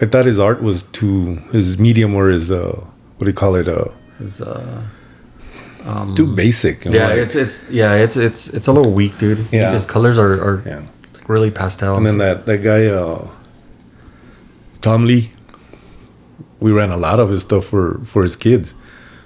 I 0.00 0.06
thought 0.06 0.26
his 0.26 0.40
art 0.40 0.62
was 0.62 0.82
too 0.84 1.36
his 1.52 1.78
medium 1.78 2.14
or 2.14 2.28
his 2.28 2.50
uh 2.50 2.84
what 3.16 3.24
do 3.24 3.26
you 3.26 3.34
call 3.34 3.54
it 3.54 3.68
uh 3.68 3.86
It's 4.20 4.40
uh. 4.40 4.84
Um, 5.84 6.14
too 6.14 6.32
basic. 6.32 6.84
you 6.84 6.92
know, 6.92 6.98
yeah, 6.98 7.08
like- 7.08 7.18
it's 7.18 7.34
it's 7.34 7.68
yeah, 7.68 7.94
it's 7.94 8.16
it's 8.16 8.46
it's 8.48 8.68
a 8.68 8.72
little 8.72 8.92
weak, 8.92 9.18
dude. 9.18 9.48
Yeah. 9.50 9.72
his 9.72 9.84
colors 9.84 10.16
are, 10.16 10.34
are 10.34 10.62
yeah. 10.64 10.82
like 11.12 11.28
really 11.28 11.50
pastel. 11.50 11.96
And 11.96 12.06
then 12.06 12.18
that 12.18 12.46
that 12.46 12.58
guy 12.58 12.86
uh 12.86 13.26
Tom 14.80 15.06
Lea 15.06 15.30
we 16.60 16.70
ran 16.70 16.90
a 16.92 16.96
lot 16.96 17.18
of 17.18 17.30
his 17.30 17.40
stuff 17.40 17.64
for 17.64 18.00
for 18.04 18.22
his 18.22 18.36
kids 18.36 18.74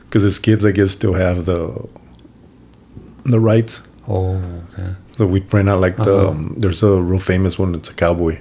because 0.05 0.23
his 0.23 0.39
kids 0.39 0.65
I 0.65 0.73
guess 0.73 0.93
still 0.93 1.13
have 1.15 1.45
the 1.45 1.87
the 3.25 3.39
rights 3.41 3.83
oh, 4.09 4.37
okay. 4.73 4.95
So 5.17 5.27
we 5.27 5.41
print 5.41 5.69
out 5.69 5.81
like 5.81 5.97
the 5.97 6.17
Uh-huh. 6.17 6.29
um, 6.31 6.55
there's 6.59 6.83
a 6.83 7.01
real 7.01 7.19
famous 7.21 7.59
one. 7.59 7.75
It's 7.75 7.89
a 7.91 7.95
cowboy. 7.95 8.39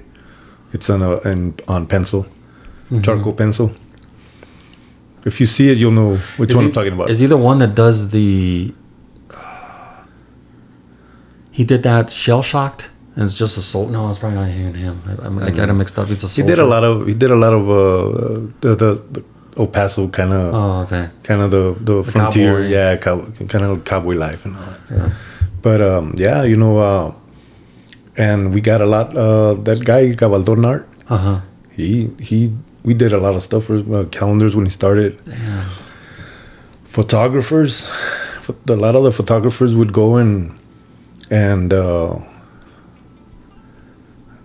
It's 0.72 0.90
on 0.90 1.02
a 1.02 1.18
in, 1.20 1.54
on 1.68 1.86
pencil, 1.86 2.22
Mm-hmm. 2.90 3.00
charcoal 3.02 3.32
pencil. 3.32 3.70
If 5.24 5.40
you 5.40 5.46
see 5.46 5.70
it, 5.70 5.78
you'll 5.78 5.90
know 6.00 6.16
which 6.36 6.50
Is 6.50 6.56
one 6.56 6.64
he, 6.64 6.68
I'm 6.70 6.74
talking 6.74 6.92
about. 6.92 7.10
Is 7.10 7.18
he 7.18 7.26
the 7.26 7.36
one 7.36 7.58
that 7.58 7.74
does 7.74 8.10
the? 8.10 8.72
He 11.50 11.64
did 11.64 11.82
that 11.84 12.10
shell 12.10 12.42
shocked, 12.42 12.90
and 13.14 13.24
it's 13.24 13.34
just 13.34 13.56
a 13.56 13.62
soul. 13.62 13.88
No, 13.88 14.10
it's 14.10 14.18
probably 14.18 14.38
not 14.38 14.50
even 14.50 14.74
him. 14.74 15.02
I, 15.06 15.26
I'm, 15.26 15.38
I 15.38 15.50
got 15.50 15.68
him 15.68 15.78
mixed 15.78 15.98
up. 15.98 16.10
It's 16.10 16.22
a 16.22 16.28
he 16.42 16.46
did 16.46 16.58
a 16.58 16.66
lot 16.66 16.84
of 16.84 17.06
he 17.06 17.14
did 17.14 17.30
a 17.30 17.36
lot 17.36 17.54
of 17.54 17.70
uh, 17.70 17.74
the, 18.60 18.74
the, 18.76 19.04
the 19.12 19.24
El 19.56 19.66
Paso 19.68 20.08
kind 20.08 20.32
of 20.32 20.54
Oh, 20.54 20.80
okay. 20.82 21.08
kind 21.22 21.40
of 21.40 21.50
the 21.50 21.74
the, 21.80 22.02
frontier, 22.02 22.52
cowboy. 22.58 22.68
yeah, 22.68 22.96
cow, 22.96 23.24
kind 23.48 23.64
of 23.64 23.84
cowboy 23.84 24.14
life 24.16 24.44
and 24.44 24.56
all 24.56 24.62
that. 24.64 24.80
Yeah. 24.90 25.10
But 25.66 25.80
um, 25.82 26.14
yeah, 26.16 26.42
you 26.50 26.56
know, 26.56 26.78
uh, 26.78 27.12
and 28.16 28.54
we 28.54 28.60
got 28.60 28.80
a 28.80 28.86
lot. 28.86 29.16
Uh, 29.16 29.54
that 29.68 29.84
guy 29.84 30.00
Gabaldon 30.22 30.64
Art, 30.72 30.86
Uh 31.14 31.16
huh. 31.26 31.40
he 31.78 31.88
he 32.28 32.38
we 32.84 32.94
did 32.94 33.12
a 33.12 33.18
lot 33.18 33.34
of 33.34 33.42
stuff 33.42 33.64
for 33.70 33.78
uh, 33.98 34.04
calendars 34.18 34.54
when 34.54 34.66
he 34.66 34.70
started. 34.70 35.18
Yeah. 35.26 35.64
Photographers, 36.84 37.90
a 38.68 38.76
lot 38.76 38.94
of 38.94 39.02
the 39.08 39.12
photographers 39.12 39.74
would 39.74 39.92
go 39.92 40.16
and 40.22 40.36
and 41.30 41.72
uh, 41.72 42.14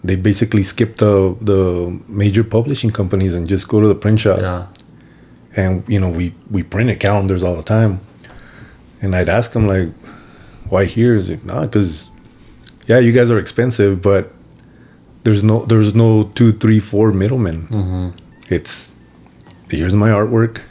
they 0.04 0.16
basically 0.16 0.64
skip 0.64 0.96
the 0.98 1.36
the 1.42 1.60
major 2.08 2.44
publishing 2.44 2.92
companies 2.92 3.34
and 3.36 3.48
just 3.48 3.68
go 3.68 3.80
to 3.82 3.88
the 3.88 3.96
print 3.96 4.20
shop. 4.20 4.40
Yeah. 4.42 4.66
and 5.62 5.84
you 5.94 6.00
know 6.00 6.10
we 6.10 6.34
we 6.50 6.64
printed 6.64 6.98
calendars 7.00 7.44
all 7.44 7.56
the 7.62 7.68
time 7.78 8.00
and 9.02 9.14
i'd 9.20 9.28
ask 9.38 9.52
them 9.56 9.66
like 9.72 9.90
why 10.72 10.86
here? 10.86 11.14
Is 11.14 11.30
it 11.30 11.44
not 11.46 11.64
because 11.72 12.10
yeah 12.88 12.98
you 12.98 13.12
guys 13.12 13.30
are 13.30 13.38
expensive 13.38 14.02
but 14.02 14.34
there's 15.24 15.44
no 15.44 15.66
there's 15.66 15.94
no 15.94 16.10
two 16.38 16.52
three 16.54 16.80
four 16.80 17.12
middlemen. 17.12 17.68
Mm-hmm. 17.68 18.08
it's 18.50 18.90
here's 19.70 19.96
my 19.96 20.10
artwork 20.10 20.62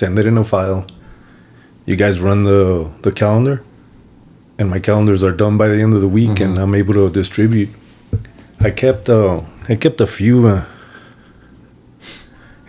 send 0.00 0.18
it 0.18 0.26
in 0.26 0.38
a 0.38 0.44
file. 0.44 0.86
You 1.84 1.96
guys 1.96 2.20
run 2.20 2.44
the 2.44 2.90
the 3.02 3.12
calendar 3.12 3.62
and 4.58 4.70
my 4.70 4.78
calendars 4.78 5.22
are 5.24 5.32
done 5.32 5.56
by 5.58 5.68
the 5.68 5.80
end 5.84 5.94
of 5.94 6.00
the 6.00 6.08
week 6.08 6.38
and 6.40 6.58
i'm 6.58 6.74
able 6.74 6.94
to 6.94 7.10
distribute. 7.10 7.70
I 8.60 8.70
kept 8.70 9.08
uh 9.08 9.42
i 9.68 9.74
kept 9.76 10.00
a 10.00 10.06
few 10.06 10.46
uh, 10.46 10.64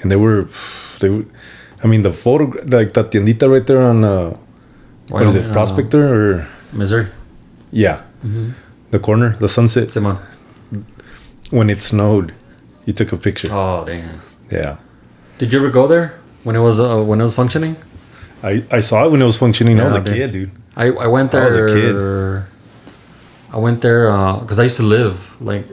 and 0.01 0.11
they 0.11 0.15
were 0.15 0.47
they 0.99 1.09
were 1.09 1.25
i 1.83 1.87
mean 1.87 2.01
the 2.01 2.11
photo 2.11 2.45
like 2.77 2.93
that 2.93 3.11
tiendita 3.11 3.49
right 3.49 3.65
there 3.67 3.81
on 3.81 4.03
uh 4.03 4.37
what 5.13 5.23
is 5.23 5.35
it 5.35 5.39
Wyoming, 5.39 5.51
uh, 5.51 5.53
prospector 5.53 6.03
or 6.15 6.47
Missouri. 6.81 7.07
yeah 7.71 7.97
Mm-hmm. 8.25 8.49
the 8.91 8.99
corner 9.07 9.29
the 9.43 9.49
sunset 9.57 9.91
Simon. 9.93 10.17
when 11.57 11.69
it 11.69 11.81
snowed 11.81 12.33
you 12.85 12.93
took 12.99 13.11
a 13.11 13.17
picture 13.27 13.49
Oh 13.51 13.83
damn. 13.85 14.21
yeah 14.51 14.75
Did 15.39 15.51
you 15.53 15.59
ever 15.61 15.69
go 15.79 15.87
there 15.93 16.07
when 16.45 16.55
it 16.55 16.63
was 16.69 16.77
uh, 16.79 17.01
when 17.09 17.19
it 17.21 17.25
was 17.29 17.35
functioning? 17.41 17.75
I, 18.51 18.53
I 18.77 18.81
saw 18.81 19.05
it 19.05 19.09
when 19.11 19.21
it 19.21 19.25
was 19.31 19.37
functioning. 19.37 19.79
I 19.79 19.85
was 19.85 19.93
Yeah, 19.95 20.01
a 20.01 20.03
dude. 20.03 20.15
kid, 20.19 20.31
dude. 20.37 20.51
I, 20.75 20.85
I 21.05 21.07
went 21.07 21.29
I 21.33 21.39
there. 21.39 21.45
was 21.63 21.71
a 21.71 21.75
kid. 21.75 21.95
I 23.55 23.57
went 23.65 23.79
there 23.81 24.03
because 24.41 24.59
I 24.59 24.63
used 24.69 24.77
to 24.83 24.87
live 24.97 25.15
like 25.39 25.65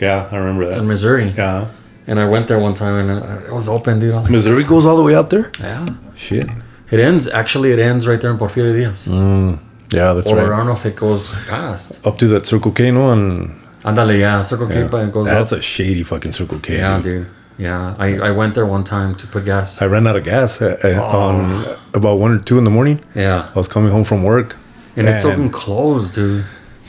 Yeah, 0.00 0.28
I 0.32 0.36
remember 0.42 0.64
that. 0.68 0.78
in 0.78 0.86
Missouri, 0.94 1.28
yeah. 1.36 1.68
and 2.08 2.18
I 2.18 2.26
went 2.34 2.48
there 2.48 2.58
one 2.68 2.74
time 2.74 2.94
and 3.02 3.08
uh, 3.22 3.46
it 3.48 3.54
was 3.54 3.68
open, 3.68 4.00
dude. 4.00 4.14
Like, 4.14 4.30
Missouri 4.30 4.64
goes 4.64 4.84
all 4.86 4.96
the 4.96 5.02
way 5.08 5.14
out 5.14 5.28
there? 5.30 5.46
yeah, 5.60 5.86
Shit. 6.16 6.48
It 6.90 7.00
ends. 7.00 7.26
Actually, 7.28 7.72
it 7.72 7.78
ends 7.78 8.06
right 8.06 8.20
there 8.20 8.30
in 8.30 8.38
Porfirio 8.38 8.72
Diaz. 8.74 9.08
Mm, 9.08 9.58
yeah, 9.92 10.12
that's 10.14 10.26
or 10.26 10.38
I 10.38 10.44
right. 10.44 10.56
don't 10.56 10.66
know 10.66 10.72
if 10.72 10.84
it 10.86 10.96
goes 10.96 11.30
past. 11.46 11.98
Up 12.06 12.18
to 12.18 12.28
that 12.28 12.46
Circle 12.46 12.72
K, 12.72 12.90
no? 12.90 13.12
And 13.12 13.50
Andale, 13.82 14.18
yeah, 14.18 14.42
Circle 14.42 14.68
K, 14.68 14.86
but 14.90 15.08
it 15.08 15.12
goes 15.12 15.26
that's 15.26 15.52
up. 15.52 15.58
a 15.60 15.62
shady 15.62 16.02
fucking 16.02 16.32
Circle 16.32 16.58
K. 16.60 16.76
yeah, 16.78 16.96
dude. 17.00 17.24
dude. 17.24 17.26
Yeah, 17.58 17.96
I, 17.98 18.18
I 18.18 18.30
went 18.30 18.54
there 18.54 18.66
one 18.66 18.84
time 18.84 19.16
to 19.16 19.26
put 19.26 19.44
gas. 19.44 19.82
I 19.82 19.86
ran 19.86 20.06
out 20.06 20.14
of 20.14 20.22
gas 20.22 20.62
uh, 20.62 20.78
uh, 20.84 20.88
Oh. 20.88 21.18
on 21.28 21.76
about 21.92 22.18
one 22.20 22.30
or 22.30 22.38
two 22.38 22.56
in 22.56 22.62
the 22.64 22.70
morning. 22.70 23.00
Yeah, 23.16 23.50
I 23.52 23.58
was 23.58 23.66
coming 23.66 23.90
home 23.90 24.04
from 24.04 24.22
work. 24.22 24.54
and 24.96 25.08
it's 25.08 25.24
open 25.24 25.50
closed, 25.50 26.14
dude. 26.14 26.44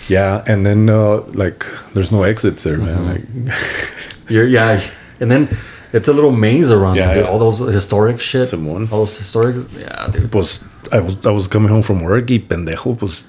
Yeah, 0.08 0.44
and 0.48 0.66
then 0.66 0.90
uh, 0.90 1.22
like 1.34 1.66
there's 1.94 2.12
no 2.12 2.22
exits 2.24 2.64
there, 2.64 2.78
man. 2.78 3.18
Mm-hmm. 3.18 3.48
Like 3.48 4.30
You're 4.30 4.48
yeah, 4.48 4.82
and 5.20 5.32
then 5.32 5.58
it's 5.94 6.08
a 6.08 6.14
little 6.14 6.32
maze 6.32 6.72
around 6.72 6.96
Yeah, 6.96 7.06
there, 7.08 7.16
dude. 7.16 7.26
yeah. 7.26 7.32
All 7.32 7.40
those 7.40 7.60
historic 7.60 8.20
shit. 8.20 8.48
Simón. 8.48 8.92
All 8.92 9.00
those 9.06 9.18
historic. 9.18 9.56
Yeah, 9.78 10.08
dude. 10.12 10.30
pues 10.32 10.60
I 10.92 11.00
was 11.00 11.18
I 11.26 11.32
was 11.32 11.48
coming 11.48 11.70
home 11.70 11.82
from 11.84 12.02
work 12.02 12.30
y 12.30 12.40
pendejo 12.40 12.98
pues 12.98 13.24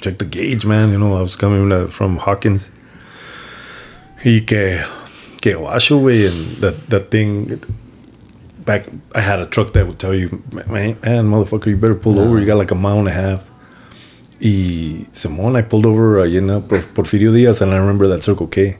check 0.00 0.18
the 0.18 0.24
gauge 0.26 0.64
man 0.66 0.90
you 0.92 0.98
know 0.98 1.16
I 1.16 1.22
was 1.22 1.36
coming 1.36 1.88
from 1.88 2.18
Hawkins 2.18 2.70
y 4.24 4.40
que 4.46 4.80
que 5.40 5.54
guacho 5.54 5.98
güey 6.00 6.26
and 6.26 6.60
that 6.62 6.74
that 6.90 7.10
thing 7.10 7.58
back 8.64 8.86
I 9.14 9.20
had 9.20 9.40
a 9.40 9.46
truck 9.46 9.72
that 9.72 9.86
would 9.86 9.98
tell 9.98 10.14
you 10.14 10.42
man, 10.52 10.98
man 11.02 11.24
motherfucker 11.30 11.66
you 11.66 11.76
better 11.76 11.94
pull 11.94 12.18
over 12.18 12.38
you 12.38 12.46
got 12.46 12.56
like 12.58 12.70
a 12.70 12.74
mile 12.74 12.98
and 12.98 13.08
a 13.08 13.12
half 13.12 13.40
y 14.40 15.06
Simón 15.12 15.56
I 15.56 15.62
pulled 15.62 15.86
over 15.86 16.20
uh, 16.20 16.60
Por- 16.60 16.82
Porfirio 16.94 17.32
Diaz 17.32 17.60
and 17.62 17.72
I 17.72 17.78
remember 17.78 18.06
that 18.08 18.22
Circle 18.22 18.48
K 18.48 18.76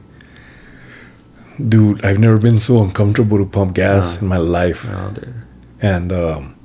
dude 1.58 2.04
I've 2.04 2.18
never 2.18 2.38
been 2.38 2.58
so 2.58 2.82
uncomfortable 2.82 3.38
to 3.38 3.46
pump 3.46 3.74
gas 3.74 4.20
in 4.20 4.26
my 4.28 4.36
life 4.38 4.86
and 5.80 6.12
um, 6.12 6.56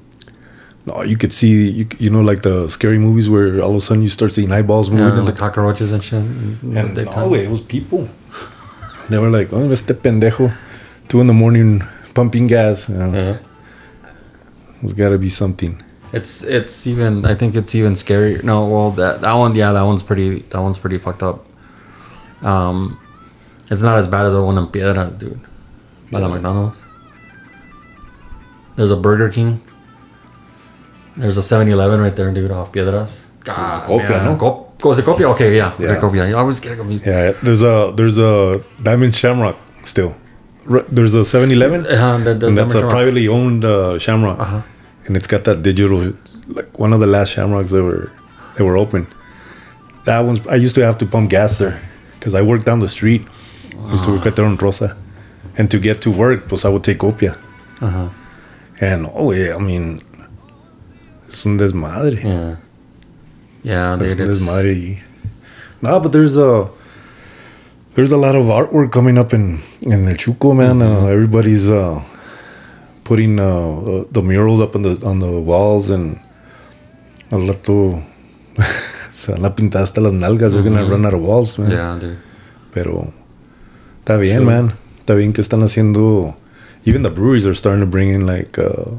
no, 0.86 1.04
you 1.04 1.16
could 1.18 1.32
see 1.34 1.70
you, 1.70 1.88
you 2.00 2.10
know 2.10 2.22
like 2.22 2.42
the 2.42 2.68
scary 2.68 2.98
movies 2.98 3.30
where 3.30 3.62
all 3.62 3.72
of 3.72 3.76
a 3.78 3.82
sudden 3.82 4.02
you 4.04 4.10
start 4.10 4.34
seeing 4.34 4.52
eyeballs 4.52 4.90
moving 4.90 5.06
Yeah, 5.06 5.20
in 5.20 5.26
the 5.26 5.32
the 5.32 5.38
cockroaches 5.40 5.92
and 5.92 6.04
shit. 6.04 6.20
and 6.24 6.96
no, 6.96 7.34
it 7.36 7.50
was 7.50 7.62
people. 7.62 8.10
They 9.10 9.18
were 9.18 9.30
like, 9.30 9.52
"Oh, 9.52 9.70
este 9.72 9.94
pendejo, 9.94 10.56
two 11.10 11.20
in 11.20 11.28
the 11.28 11.34
morning 11.34 11.84
pumping 12.14 12.48
gas." 12.48 12.90
Uh, 12.90 13.12
Yeah. 13.14 13.38
There's 14.82 14.94
got 14.94 15.10
to 15.10 15.18
be 15.18 15.30
something. 15.30 15.82
It's 16.14 16.44
it's 16.44 16.88
even. 16.88 17.26
I 17.26 17.36
think 17.36 17.56
it's 17.56 17.76
even 17.76 17.94
scarier. 17.94 18.42
No, 18.44 18.68
well 18.68 18.92
that 18.92 19.22
that 19.22 19.34
one. 19.34 19.54
Yeah, 19.56 19.74
that 19.74 19.84
one's 19.84 20.02
pretty. 20.04 20.40
That 20.50 20.62
one's 20.62 20.78
pretty 20.78 20.98
fucked 20.98 21.24
up. 21.24 21.46
Um, 22.42 22.98
it's 23.72 23.82
not 23.82 23.98
as 23.98 24.08
bad 24.08 24.26
as 24.28 24.34
the 24.34 24.44
one 24.44 24.58
in 24.58 24.68
Piedras, 24.68 25.18
dude. 25.18 25.40
By 26.12 26.20
the 26.20 26.30
McDonald's. 26.30 26.82
There's 28.76 28.92
a 28.92 28.96
Burger 28.96 29.30
King. 29.30 29.62
There's 31.18 31.38
a 31.38 31.42
7-Eleven 31.42 32.00
right 32.00 32.16
there, 32.16 32.32
dude, 32.32 32.52
off 32.52 32.72
Piedras. 32.72 33.24
God, 33.44 33.88
Copia, 33.88 34.10
yeah. 34.10 34.24
no? 34.26 34.36
Cop- 34.36 34.86
oh, 34.86 34.92
is 34.92 35.00
it 35.00 35.06
Copia? 35.06 35.26
Okay, 35.34 35.56
yeah. 35.58 35.74
Yeah. 35.80 36.00
Copia. 36.00 36.28
I 36.28 36.34
always 36.34 36.60
get 36.60 36.78
confused. 36.78 37.06
Yeah, 37.06 37.32
there's 37.44 37.64
a 37.64 37.92
there's 37.96 38.18
a 38.20 38.64
Diamond 38.84 39.16
Shamrock 39.16 39.56
still. 39.84 40.16
R- 40.70 40.86
There's 40.90 41.16
a 41.16 41.20
7-Eleven, 41.22 41.88
Uh, 41.88 42.18
the, 42.20 42.34
the, 42.36 42.48
and 42.48 42.58
that's 42.58 42.76
a 42.76 42.78
Shamrock. 42.78 42.92
privately 42.92 43.28
owned 43.28 43.66
uh, 43.66 43.98
Shamrock, 43.98 44.40
Uh-huh. 44.40 44.62
and 45.08 45.18
it's 45.18 45.26
got 45.28 45.44
that 45.46 45.64
digital, 45.64 46.14
like 46.48 46.78
one 46.78 46.94
of 46.94 47.00
the 47.00 47.08
last 47.08 47.30
Shamrocks 47.34 47.72
that 47.72 47.84
were 47.84 48.12
that 48.58 48.64
were 48.64 48.78
open. 48.78 49.08
That 50.06 50.20
one's 50.20 50.46
I 50.48 50.56
used 50.56 50.76
to 50.76 50.82
have 50.86 50.98
to 51.00 51.06
pump 51.08 51.30
gas 51.32 51.58
there 51.58 51.82
because 52.20 52.36
I 52.36 52.42
worked 52.44 52.66
down 52.66 52.80
the 52.80 52.90
street. 52.90 53.28
I 53.88 53.92
used 53.92 54.06
to 54.06 54.12
work 54.12 54.26
right 54.26 54.36
there 54.36 54.46
on 54.46 54.58
Rosa, 54.58 54.96
and 55.58 55.70
to 55.72 55.80
get 55.80 56.02
to 56.02 56.12
work, 56.12 56.48
pues 56.48 56.66
I 56.66 56.70
would 56.70 56.84
take 56.84 57.00
Copia. 57.00 57.38
Uh-huh. 57.82 58.10
And 58.80 59.08
oh 59.14 59.32
yeah, 59.32 59.56
I 59.56 59.60
mean, 59.60 60.02
es 61.30 61.46
un 61.46 61.58
desmadre. 61.58 62.24
Yeah. 62.24 62.56
Yeah, 63.64 63.94
Es 64.02 64.14
un 64.14 64.20
It's, 64.22 64.40
desmadre. 64.40 65.00
No, 65.82 66.00
but 66.00 66.12
there's 66.12 66.38
a 66.38 66.68
there's 67.96 68.12
a 68.12 68.18
lot 68.18 68.36
of 68.36 68.46
artwork 68.46 68.92
coming 68.92 69.18
up 69.18 69.34
in 69.34 69.60
in 69.82 70.08
El 70.08 70.16
Chuco, 70.16 70.56
man. 70.56 70.80
Mm-hmm. 70.80 71.06
Uh, 71.06 71.08
everybody's 71.08 71.70
uh, 71.70 72.02
putting 73.04 73.40
uh, 73.40 73.46
uh, 73.46 74.04
the 74.12 74.22
murals 74.22 74.60
up 74.62 74.76
on 74.76 74.82
the 74.84 75.00
on 75.06 75.20
the 75.20 75.32
walls 75.32 75.90
and 75.90 76.20
al 77.32 77.40
rato 77.42 78.04
se 79.12 79.32
van 79.34 79.46
a 79.46 79.50
pintar 79.52 79.82
hasta 79.82 80.02
las 80.02 80.14
nalgas. 80.14 80.54
They're 80.54 80.64
gonna 80.64 80.86
run 80.86 81.06
out 81.06 81.14
of 81.14 81.22
walls, 81.22 81.58
man. 81.58 81.70
Mm-hmm. 81.70 81.78
yeah, 81.78 82.00
dude. 82.00 82.18
Pero 82.74 83.14
está 84.02 84.18
bien, 84.18 84.40
Sure. 84.40 84.46
man. 84.46 84.74
Está 85.00 85.16
bien 85.16 85.32
que 85.34 85.42
están 85.42 85.62
haciendo. 85.64 86.36
Even 86.86 87.02
the 87.04 87.10
breweries 87.10 87.46
are 87.46 87.54
starting 87.56 87.80
to 87.82 87.88
bring 87.90 88.10
in 88.10 88.26
like. 88.28 88.58
Uh, 88.60 88.98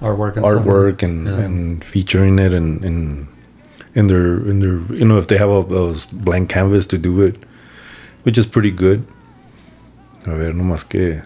Artwork 0.00 0.36
and 0.36 0.46
artwork 0.46 1.02
and, 1.02 1.26
Yeah. 1.26 1.44
and 1.44 1.82
featuring 1.84 2.38
it 2.38 2.54
and 2.54 2.84
in 2.84 3.26
in 3.96 4.06
their 4.06 4.38
in 4.48 4.60
their 4.60 4.78
you 4.96 5.04
know 5.04 5.18
if 5.18 5.26
they 5.26 5.36
have 5.38 5.50
a, 5.50 5.64
those 5.68 6.06
blank 6.06 6.48
canvas 6.50 6.86
to 6.86 6.96
do 6.96 7.20
it 7.20 7.34
which 8.22 8.38
is 8.38 8.46
pretty 8.46 8.70
good 8.70 9.02
a 10.24 10.30
ver 10.36 10.52
no 10.54 10.62
más 10.62 10.84
que 10.88 11.20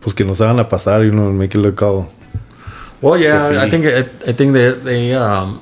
pues 0.00 0.14
que 0.14 0.24
nos 0.24 0.38
hagan 0.40 0.60
a 0.60 0.68
pasar 0.68 1.04
you 1.04 1.10
know 1.10 1.32
make 1.32 1.52
it 1.56 1.60
look 1.60 1.82
all 1.82 2.06
Well, 3.02 3.18
yeah, 3.20 3.50
Graffiti. 3.50 3.58
I 3.58 3.70
think 3.70 3.84
I, 3.86 4.30
I 4.30 4.32
think 4.32 4.52
they 4.54 4.70
they 4.72 5.12
um, 5.14 5.60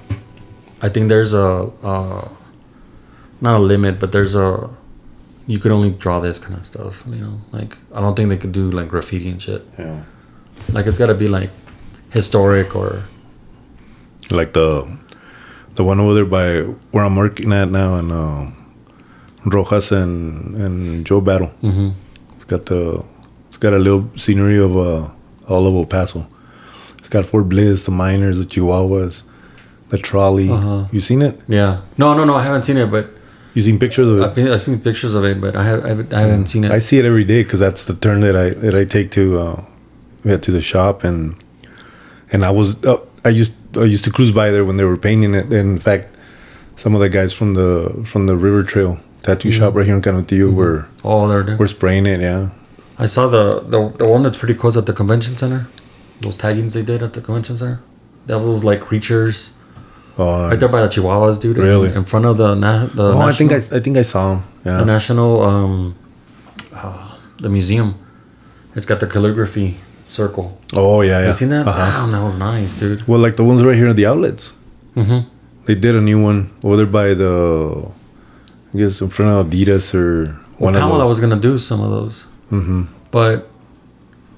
I 0.83 0.89
think 0.91 1.09
there's 1.09 1.33
a 1.33 1.73
uh, 1.83 2.29
not 3.41 3.57
a 3.57 3.59
limit, 3.59 3.99
but 3.99 4.13
there's 4.13 4.37
a 4.37 4.69
you 5.47 5.59
could 5.59 5.73
only 5.73 5.91
draw 5.91 6.21
this 6.21 6.39
kind 6.39 6.55
of 6.55 6.67
stuff. 6.67 7.03
You 7.09 7.17
know, 7.17 7.41
like 7.53 7.77
I 7.93 8.01
don't 8.01 8.15
think 8.15 8.29
they 8.31 8.37
could 8.37 8.53
do 8.53 8.71
like 8.71 8.89
graffiti 8.89 9.29
and 9.29 9.41
shit. 9.41 9.67
yeah. 9.79 10.03
Like 10.73 10.87
it's 10.87 10.99
got 10.99 11.07
to 11.07 11.15
be 11.15 11.29
like 11.29 11.51
historic 12.11 12.75
or 12.75 13.03
like 14.31 14.53
the 14.53 14.87
the 15.75 15.85
one 15.85 16.01
over 16.01 16.15
there 16.15 16.25
by 16.25 16.61
where 16.93 17.05
I'm 17.05 17.17
working 17.17 17.53
at 17.53 17.71
now 17.71 17.97
and 17.97 18.13
uh, 18.13 18.47
Rojas 19.45 19.93
and 19.93 20.57
and 20.57 21.05
Joe 21.05 21.21
Battle 21.21 21.53
mm-hmm. 21.63 21.91
it's 22.37 22.45
got 22.45 22.67
the 22.67 23.05
it's 23.49 23.57
got 23.59 23.75
a 23.75 23.79
little 23.79 24.09
scenery 24.17 24.59
of 24.59 24.77
uh 24.77 25.11
all 25.49 25.67
of 25.67 25.75
El 25.75 25.85
Paso. 25.85 26.27
It's 26.99 27.09
got 27.09 27.27
Fort 27.27 27.49
Bliss, 27.49 27.83
the 27.83 27.91
miners, 27.91 28.39
the 28.39 28.45
Chihuahuas, 28.45 29.23
the 29.91 29.99
trolley. 29.99 30.51
Uh-huh. 30.51 30.87
You 30.91 31.01
seen 31.01 31.23
it? 31.23 31.41
Yeah. 31.47 31.81
No, 31.99 32.15
no, 32.15 32.25
no. 32.25 32.35
I 32.35 32.43
haven't 32.43 32.63
seen 32.63 32.79
it, 32.79 32.91
but 32.91 33.11
You 33.55 33.63
seen 33.63 33.79
pictures 33.79 34.09
of 34.09 34.19
it? 34.19 34.25
I've, 34.25 34.35
been, 34.35 34.49
I've 34.49 34.63
seen 34.63 34.81
pictures 34.81 35.15
of 35.15 35.25
it, 35.25 35.41
but 35.41 35.55
I, 35.55 35.63
have, 35.63 35.85
I 35.85 35.89
haven't, 35.89 36.13
I 36.13 36.21
haven't 36.23 36.47
seen 36.49 36.65
it. 36.65 36.73
I 36.73 36.79
see 36.79 36.99
it 36.99 37.05
every 37.05 37.25
day 37.25 37.45
because 37.45 37.61
that's 37.61 37.85
the 37.85 37.95
turn 37.95 38.21
that 38.21 38.35
I 38.35 38.51
that 38.51 38.75
I 38.75 38.85
take 38.85 39.13
to 39.13 39.39
uh, 39.39 39.65
yeah, 40.25 40.37
to 40.39 40.51
the 40.51 40.61
shop 40.61 41.05
and 41.05 41.37
and 42.33 42.45
I 42.45 42.51
was 42.51 42.83
uh, 42.85 42.99
I 43.25 43.29
used 43.29 43.55
I 43.77 43.85
used 43.85 44.05
to 44.05 44.11
cruise 44.11 44.33
by 44.33 44.51
there 44.51 44.65
when 44.65 44.77
they 44.77 44.85
were 44.85 44.97
painting 44.97 45.35
it. 45.35 45.47
And 45.47 45.53
in 45.53 45.79
fact, 45.79 46.09
some 46.75 46.95
of 46.97 47.01
the 47.01 47.09
guys 47.09 47.33
from 47.33 47.55
the 47.55 48.03
from 48.05 48.27
the 48.27 48.37
River 48.37 48.65
Trail 48.65 48.99
tattoo 49.23 49.53
shop 49.53 49.75
right 49.75 49.87
here 49.87 49.95
in 49.95 50.03
Canutillo 50.03 50.53
were 50.53 50.87
oh, 51.05 51.29
there. 51.29 51.57
were 51.57 51.69
spraying 51.69 52.07
it. 52.07 52.21
Yeah, 52.21 52.51
I 52.99 53.07
saw 53.07 53.29
the, 53.29 53.61
the 53.61 53.89
the 53.89 54.09
one 54.09 54.25
that's 54.25 54.37
pretty 54.37 54.55
close 54.55 54.77
at 54.77 54.87
the 54.87 54.93
convention 54.93 55.37
center. 55.37 55.69
Those 56.21 56.35
taggings 56.35 56.75
they 56.75 56.83
did 56.83 57.03
at 57.03 57.13
the 57.13 57.21
convention 57.21 57.57
center. 57.57 57.83
That 58.27 58.41
was 58.41 58.65
like 58.65 58.81
creatures 58.81 59.53
uh, 60.19 60.49
right 60.51 60.59
there 60.61 60.69
by 60.69 60.81
the 60.83 60.89
Chihuahuas, 60.89 61.41
dude. 61.41 61.57
Really? 61.59 61.93
In, 61.95 62.05
front 62.05 62.27
of 62.27 62.37
the 62.39 62.55
na- 62.55 62.85
the 62.85 63.13
oh, 63.15 63.21
I 63.21 63.33
think 63.33 63.53
I 63.53 63.57
national- 63.57 63.79
I 63.79 63.83
think 63.83 63.97
I 63.97 64.03
saw 64.03 64.33
him. 64.35 64.43
the 64.65 64.85
national 64.85 65.43
um 65.43 65.95
uh, 66.73 67.17
the 67.39 67.49
museum. 67.49 67.95
It's 68.77 68.87
got 68.87 68.99
the 69.01 69.07
calligraphy 69.07 69.77
circle. 70.05 70.59
oh 70.77 71.01
yeah, 71.03 71.21
yeah. 71.21 71.27
You 71.29 71.33
seen 71.33 71.49
that? 71.51 71.67
Uh-huh. 71.67 72.07
Wow, 72.07 72.11
that 72.13 72.23
was 72.23 72.37
nice, 72.37 72.77
dude. 72.77 73.07
Well, 73.09 73.21
like 73.21 73.37
the 73.37 73.45
ones 73.45 73.63
right 73.63 73.77
here 73.77 73.89
at 73.89 73.97
the 73.97 74.07
outlets. 74.07 74.53
Mm-hmm. 74.97 75.29
They 75.67 75.75
did 75.75 75.95
a 75.97 76.01
new 76.01 76.21
one 76.23 76.51
over 76.63 76.77
there 76.77 76.87
by 76.87 77.15
the, 77.15 77.89
I 78.75 78.79
guess 78.79 79.01
in 79.01 79.09
front 79.09 79.31
of 79.33 79.47
Adidas 79.47 79.95
or 79.95 80.25
Well, 80.25 80.35
one 80.59 80.75
of 80.77 80.81
Pamela 80.83 80.99
those. 81.01 81.09
was 81.11 81.21
gonna 81.21 81.41
do 81.41 81.57
some 81.59 81.81
of 81.81 81.91
those, 81.91 82.27
mm-hmm. 82.53 82.83
but 83.11 83.49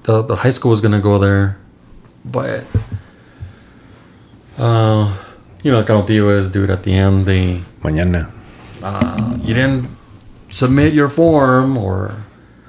the 0.03 0.21
the 0.23 0.35
high 0.37 0.51
school 0.51 0.71
was 0.71 0.81
gonna 0.81 1.01
go 1.01 1.17
there, 1.19 1.57
but 2.23 2.63
uh, 4.57 5.16
you 5.67 5.73
know, 5.73 5.83
Canutillo 5.83 6.31
is, 6.39 6.49
dude. 6.49 6.69
At 6.69 6.83
the 6.83 6.93
end, 6.93 7.25
they 7.25 7.61
Mañana. 7.83 8.31
uh, 8.81 9.35
you 9.43 9.53
didn't 9.53 9.89
submit 10.49 10.93
your 10.93 11.09
form, 11.09 11.77
or 11.77 12.23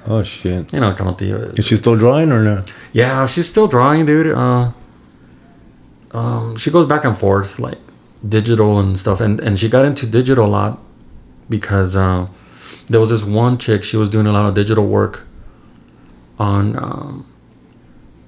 Oh 0.05 0.21
shit. 0.21 0.73
you 0.73 0.81
know, 0.81 0.91
Canutillo. 0.93 1.57
Is 1.57 1.63
she 1.65 1.77
still 1.77 1.95
drawing 1.95 2.33
or 2.33 2.43
not? 2.43 2.69
Yeah, 2.91 3.25
she's 3.25 3.47
still 3.47 3.67
drawing, 3.67 4.05
dude. 4.05 4.35
Uh, 4.35 4.71
um, 6.11 6.57
she 6.57 6.69
goes 6.71 6.87
back 6.87 7.05
and 7.05 7.17
forth, 7.17 7.57
like 7.57 7.77
digital 8.27 8.79
and 8.81 8.99
stuff, 8.99 9.21
and 9.21 9.39
and 9.39 9.57
she 9.57 9.69
got 9.69 9.85
into 9.85 10.05
digital 10.05 10.45
a 10.45 10.51
lot 10.59 10.79
because 11.49 11.95
uh, 11.95 12.27
there 12.89 12.99
was 12.99 13.11
this 13.11 13.23
one 13.23 13.57
chick. 13.57 13.83
She 13.85 13.95
was 13.95 14.09
doing 14.09 14.27
a 14.27 14.33
lot 14.33 14.45
of 14.45 14.53
digital 14.55 14.87
work 14.87 15.23
on 16.37 16.75
um, 16.75 17.25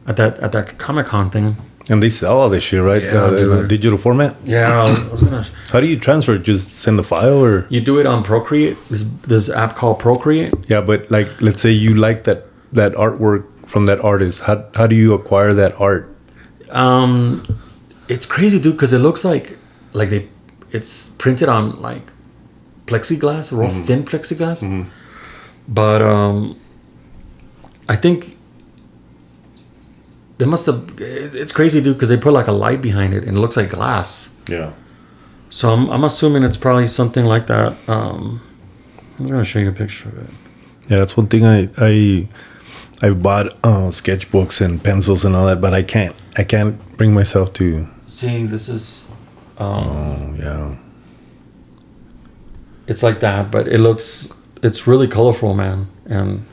at 0.08 0.16
that 0.16 0.38
at 0.40 0.52
that 0.54 0.78
Comic 0.78 1.08
Con 1.08 1.30
thing. 1.30 1.58
And 1.92 2.02
they 2.02 2.10
sell 2.10 2.40
all 2.40 2.50
this 2.50 2.64
shit, 2.64 2.82
right? 2.82 3.04
Yeah, 3.04 3.26
Uh, 3.26 3.64
digital 3.68 3.98
format. 3.98 4.36
Yeah, 4.46 4.84
I 4.84 5.12
was 5.12 5.22
gonna. 5.26 5.46
How 5.74 5.82
do 5.82 5.88
you 5.88 5.98
transfer? 6.00 6.38
Just 6.38 6.70
send 6.72 6.98
the 6.98 7.04
file, 7.04 7.44
or 7.44 7.66
You 7.70 7.82
do 7.82 8.00
it 8.00 8.06
on 8.06 8.24
Procreate. 8.24 8.78
This, 8.90 9.04
this 9.28 9.50
app 9.50 9.76
called 9.76 10.00
Procreate. 10.00 10.54
yeah, 10.70 10.80
but 10.82 11.12
like, 11.12 11.30
let's 11.42 11.62
say 11.62 11.72
you 11.72 11.94
like 12.08 12.24
that 12.24 12.46
that 12.72 12.94
artwork 12.94 13.44
from 13.66 13.86
that 13.88 14.00
artist. 14.00 14.42
How 14.48 14.56
how 14.80 14.88
do 14.88 14.96
you 14.96 15.14
acquire 15.14 15.54
that 15.54 15.74
art? 15.82 16.08
Um, 16.70 17.44
it's 18.08 18.26
crazy, 18.26 18.58
dude, 18.60 18.76
because 18.78 18.94
it 18.94 19.00
looks 19.00 19.26
like 19.26 19.58
like 19.94 20.10
they 20.10 20.30
it's 20.72 21.10
printed 21.18 21.50
on 21.50 21.82
like 21.82 22.08
plexiglass, 22.88 23.52
real 23.52 23.68
thin 23.86 24.04
plexiglass. 24.06 24.64
But 25.68 26.02
um, 26.02 26.56
I 27.90 27.96
think 27.98 28.38
they 30.42 30.48
must 30.48 30.66
have. 30.66 30.90
It's 30.98 31.52
crazy, 31.52 31.82
dude, 31.82 31.96
because 31.98 32.10
they 32.10 32.18
put 32.18 32.34
like 32.34 32.48
a 32.48 32.52
light 32.52 32.82
behind 32.82 33.14
it 33.14 33.24
and 33.28 33.38
it 33.38 33.40
looks 33.40 33.56
like 33.56 33.70
glass. 33.70 34.36
Yeah. 34.48 34.74
So 35.52 35.72
I'm 35.72 35.88
I'm 35.92 36.04
assuming 36.04 36.42
it's 36.44 36.58
probably 36.58 36.88
something 36.88 37.26
like 37.26 37.46
that. 37.46 37.78
Um, 37.88 38.42
I'm 39.20 39.28
gonna 39.28 39.46
show 39.46 39.60
you 39.60 39.70
a 39.70 39.72
picture 39.72 40.10
of 40.10 40.18
it. 40.18 40.30
Yeah, 40.90 40.98
that's 40.98 41.16
one 41.16 41.28
thing 41.28 41.46
I 41.46 41.70
I 41.78 42.28
I've 43.04 43.22
bought 43.22 43.54
uh, 43.64 43.92
sketchbooks 43.94 44.62
and 44.62 44.84
pencils 44.84 45.24
and 45.26 45.36
all 45.36 45.46
that, 45.46 45.62
but 45.62 45.76
I 45.76 45.84
can't 45.84 46.16
I 46.36 46.44
can't 46.44 46.76
bring 46.98 47.14
myself 47.14 47.54
to. 47.54 47.88
See, 48.08 48.48
this 48.48 48.68
is. 48.68 49.08
Um, 49.60 49.68
Oh 49.68 50.36
yeah. 50.40 50.76
it's 52.88 53.04
like 53.04 53.20
that, 53.20 53.52
but 53.52 53.68
it 53.68 53.80
looks 53.80 54.28
it's 54.64 54.88
really 54.88 55.08
colorful, 55.08 55.54
man, 55.54 55.86
and 56.08 56.46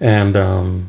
and 0.00 0.36
um, 0.36 0.88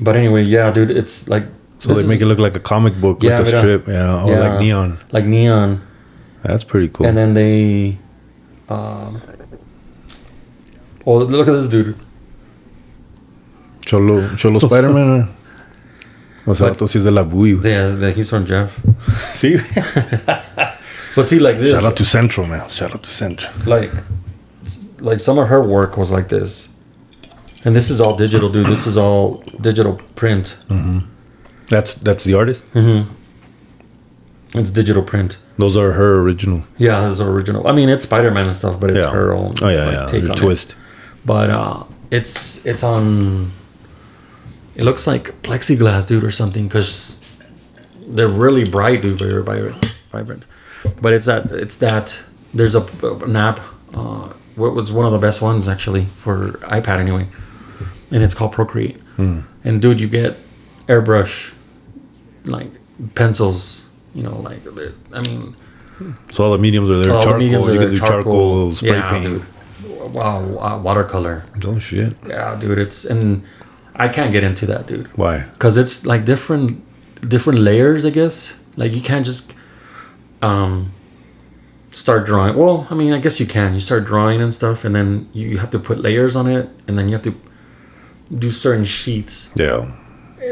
but 0.00 0.16
anyway, 0.16 0.44
yeah, 0.44 0.70
dude, 0.72 0.90
it's 0.90 1.28
like 1.28 1.44
So 1.78 1.94
they 1.94 2.06
make 2.06 2.20
it 2.20 2.26
look 2.26 2.38
like 2.38 2.54
a 2.56 2.60
comic 2.60 2.94
book, 3.00 3.22
Yeah, 3.22 3.38
like 3.38 3.48
a 3.52 3.56
uh, 3.56 3.60
strip, 3.60 3.88
yeah, 3.88 4.24
or 4.24 4.30
yeah. 4.30 4.38
like 4.48 4.60
neon. 4.60 4.98
like 5.12 5.24
neon, 5.26 5.80
That's 6.42 6.64
pretty 6.64 6.88
cool. 6.88 7.06
and 7.06 7.16
then 7.16 7.34
they, 7.34 7.98
um, 8.68 9.20
oh 11.06 11.18
look 11.18 11.48
at 11.48 11.52
this 11.52 11.68
dude. 11.68 11.96
Cholo 13.84 14.34
Cholo 14.36 14.58
Spider 14.66 14.92
Man. 14.92 15.28
O 16.46 16.54
sea, 16.54 16.68
But- 16.68 16.78
tú 16.78 16.84
es 16.84 17.04
de 17.04 17.10
la 17.10 17.22
bui. 17.24 17.52
Yeah, 17.62 17.96
yeah, 17.96 18.10
he's 18.10 18.28
from 18.30 18.46
Jeff. 18.46 18.70
see, 19.34 19.56
But 21.14 21.26
see, 21.26 21.38
like 21.38 21.58
this, 21.58 21.72
Shout 21.72 21.84
out 21.84 21.96
to 21.96 22.04
Central, 22.04 22.46
man. 22.46 22.68
Shout 22.68 22.92
out 22.92 23.02
to 23.02 23.08
Central. 23.08 23.52
like 23.66 23.90
like 25.00 25.20
some 25.20 25.38
of 25.38 25.48
her 25.48 25.60
work 25.60 25.96
was 25.96 26.10
like 26.10 26.28
this, 26.28 26.68
and 27.64 27.74
this 27.76 27.90
is 27.90 28.00
all 28.00 28.16
digital, 28.16 28.48
dude. 28.48 28.66
This 28.66 28.86
is 28.86 28.96
all 28.96 29.42
digital 29.60 29.94
print. 30.16 30.56
That's 31.68 31.94
that's 31.94 32.24
the 32.24 32.34
artist. 32.34 32.62
Mm-hmm. 32.74 33.10
It's 34.58 34.70
digital 34.70 35.02
print. 35.02 35.38
Those 35.58 35.76
are 35.76 35.92
her 35.92 36.20
original. 36.20 36.62
Yeah, 36.78 37.00
those 37.00 37.20
are 37.20 37.30
original. 37.30 37.66
I 37.66 37.72
mean, 37.72 37.88
it's 37.88 38.04
Spider 38.04 38.30
Man 38.30 38.46
and 38.46 38.54
stuff, 38.56 38.78
but 38.80 38.90
it's 38.90 39.04
Yeah. 39.04 39.10
her 39.12 39.32
own. 39.32 39.54
Oh 39.62 39.68
yeah, 39.68 39.86
like, 39.86 39.94
yeah. 39.98 40.06
take 40.06 40.24
on 40.24 40.30
it. 40.30 40.36
twist. 40.36 40.74
But 41.24 41.50
uh, 41.50 41.84
it's 42.10 42.64
it's 42.66 42.82
on. 42.82 43.52
It 44.74 44.84
looks 44.84 45.06
like 45.06 45.40
plexiglass, 45.42 46.06
dude, 46.06 46.24
or 46.24 46.30
something, 46.30 46.66
because 46.68 47.18
they're 48.06 48.28
really 48.28 48.64
bright, 48.64 49.02
dude. 49.02 49.18
Very 49.18 49.42
vibrant, 49.42 49.94
vibrant. 50.10 50.44
But 51.00 51.12
it's 51.12 51.26
that 51.26 51.50
it's 51.52 51.76
that 51.76 52.18
there's 52.52 52.74
a 52.74 52.82
an 53.24 53.36
app. 53.36 53.60
Uh, 53.94 54.32
what 54.56 54.74
was 54.74 54.90
one 54.92 55.06
of 55.06 55.12
the 55.12 55.18
best 55.18 55.40
ones 55.40 55.68
actually 55.68 56.04
for 56.06 56.52
iPad 56.78 56.98
anyway, 56.98 57.26
and 58.12 58.22
it's 58.22 58.34
called 58.34 58.52
Procreate. 58.52 58.96
Hmm. 59.16 59.40
And 59.64 59.80
dude, 59.82 59.98
you 60.00 60.08
get 60.08 60.36
airbrush, 60.86 61.52
like 62.44 62.70
pencils. 63.14 63.84
You 64.14 64.22
know, 64.24 64.38
like 64.40 64.60
I 65.12 65.20
mean, 65.22 65.56
So 66.32 66.44
all 66.44 66.52
the 66.52 66.58
mediums 66.58 66.90
are 66.90 67.00
there. 67.02 67.12
all 67.14 67.20
the 67.20 67.24
charcoal. 67.24 67.38
mediums 67.38 67.66
you 67.66 67.72
are 67.72 67.76
can 67.78 67.88
there, 67.88 67.90
do 67.90 68.06
charcoal, 68.06 68.74
spray 68.74 68.90
yeah, 68.90 69.10
paint. 69.10 69.24
dude. 69.24 69.44
Wow, 70.12 70.58
uh, 70.58 70.78
watercolor. 70.82 71.44
Oh 71.64 71.78
shit. 71.78 72.14
Yeah, 72.26 72.56
dude, 72.60 72.78
it's 72.78 73.04
and 73.04 73.42
I 73.96 74.08
can't 74.08 74.32
get 74.32 74.44
into 74.44 74.66
that, 74.66 74.86
dude, 74.86 75.06
Why? 75.16 75.40
because 75.54 75.76
it's 75.76 76.04
like 76.04 76.24
different 76.24 76.82
different 77.28 77.58
layers, 77.60 78.04
I 78.04 78.10
guess. 78.10 78.54
Like 78.76 78.92
you 78.92 79.00
can't 79.00 79.24
just 79.24 79.54
um 80.42 80.90
start 81.90 82.26
drawing. 82.26 82.56
Well, 82.56 82.86
I 82.90 82.94
mean, 82.94 83.12
I 83.12 83.18
guess 83.20 83.38
you 83.40 83.46
can. 83.46 83.74
You 83.74 83.80
start 83.80 84.04
drawing 84.04 84.40
and 84.42 84.52
stuff, 84.52 84.84
and 84.84 84.94
then 84.94 85.28
you, 85.32 85.48
you 85.48 85.58
have 85.58 85.70
to 85.70 85.78
put 85.78 85.98
layers 86.00 86.36
on 86.36 86.46
it, 86.46 86.68
and 86.88 86.98
then 86.98 87.06
you 87.08 87.12
have 87.14 87.22
to 87.22 87.34
do 88.38 88.50
certain 88.50 88.84
sheets. 88.84 89.50
Yeah. 89.56 89.86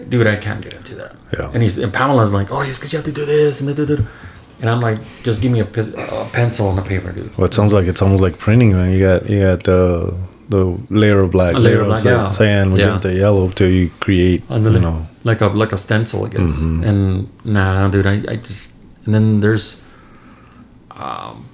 Dude, 0.09 0.27
I 0.27 0.37
can't 0.37 0.61
get 0.63 0.75
into 0.75 0.95
that. 0.97 1.17
Yeah. 1.33 1.51
And 1.53 1.63
he's 1.63 1.79
and 1.79 1.93
Pamela's 1.93 2.33
like, 2.33 2.53
oh, 2.53 2.61
it's 2.61 2.79
because 2.79 2.93
you 2.93 2.97
have 2.99 3.07
to 3.07 3.13
do 3.13 3.25
this 3.25 3.61
and 3.61 3.75
da, 3.77 3.85
da, 3.85 3.97
da. 3.97 4.03
and 4.61 4.71
I'm 4.71 4.81
like, 4.81 4.99
just 5.25 5.41
give 5.43 5.51
me 5.51 5.61
a, 5.61 5.65
pis- 5.65 5.95
a 5.95 6.29
pencil 6.33 6.71
and 6.71 6.79
a 6.79 6.83
paper, 6.83 7.11
dude. 7.13 7.37
Well, 7.37 7.47
it 7.47 7.55
sounds 7.55 7.73
like 7.73 7.87
it's 7.87 8.01
almost 8.03 8.23
like 8.23 8.39
printing, 8.39 8.73
man. 8.73 8.91
You 8.93 9.01
got 9.01 9.29
you 9.29 9.41
got 9.41 9.65
the 9.65 10.15
the 10.49 10.79
layer 10.91 11.21
of 11.21 11.31
black, 11.31 11.55
A 11.55 11.59
layer 11.59 11.81
of 11.81 11.83
of 11.83 11.87
black, 11.89 12.03
cy- 12.03 12.11
yeah. 12.11 12.31
cyan, 12.31 12.69
Yeah. 12.71 12.77
magenta, 12.77 13.13
yellow, 13.15 13.49
till 13.51 13.71
you 13.71 13.91
create. 14.01 14.47
Then 14.49 14.65
you 14.65 14.81
know. 14.81 15.07
like 15.25 15.41
a 15.41 15.47
like 15.49 15.73
a 15.73 15.79
stencil, 15.79 16.25
I 16.27 16.29
guess. 16.29 16.61
Mhm. 16.61 16.85
And 16.87 17.29
nah, 17.45 17.89
dude, 17.89 18.07
I, 18.07 18.23
I 18.29 18.37
just 18.37 18.75
and 19.07 19.15
then 19.15 19.41
there's 19.41 19.81
um 20.93 21.49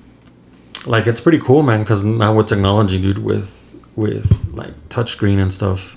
like 0.87 1.07
it's 1.07 1.21
pretty 1.21 1.39
cool, 1.39 1.63
man, 1.63 1.81
because 1.81 2.05
now 2.05 2.35
with 2.35 2.49
technology, 2.49 2.99
dude, 3.01 3.19
with 3.19 3.49
with 3.97 4.27
like 4.53 4.75
touchscreen 4.89 5.39
and 5.41 5.53
stuff, 5.53 5.97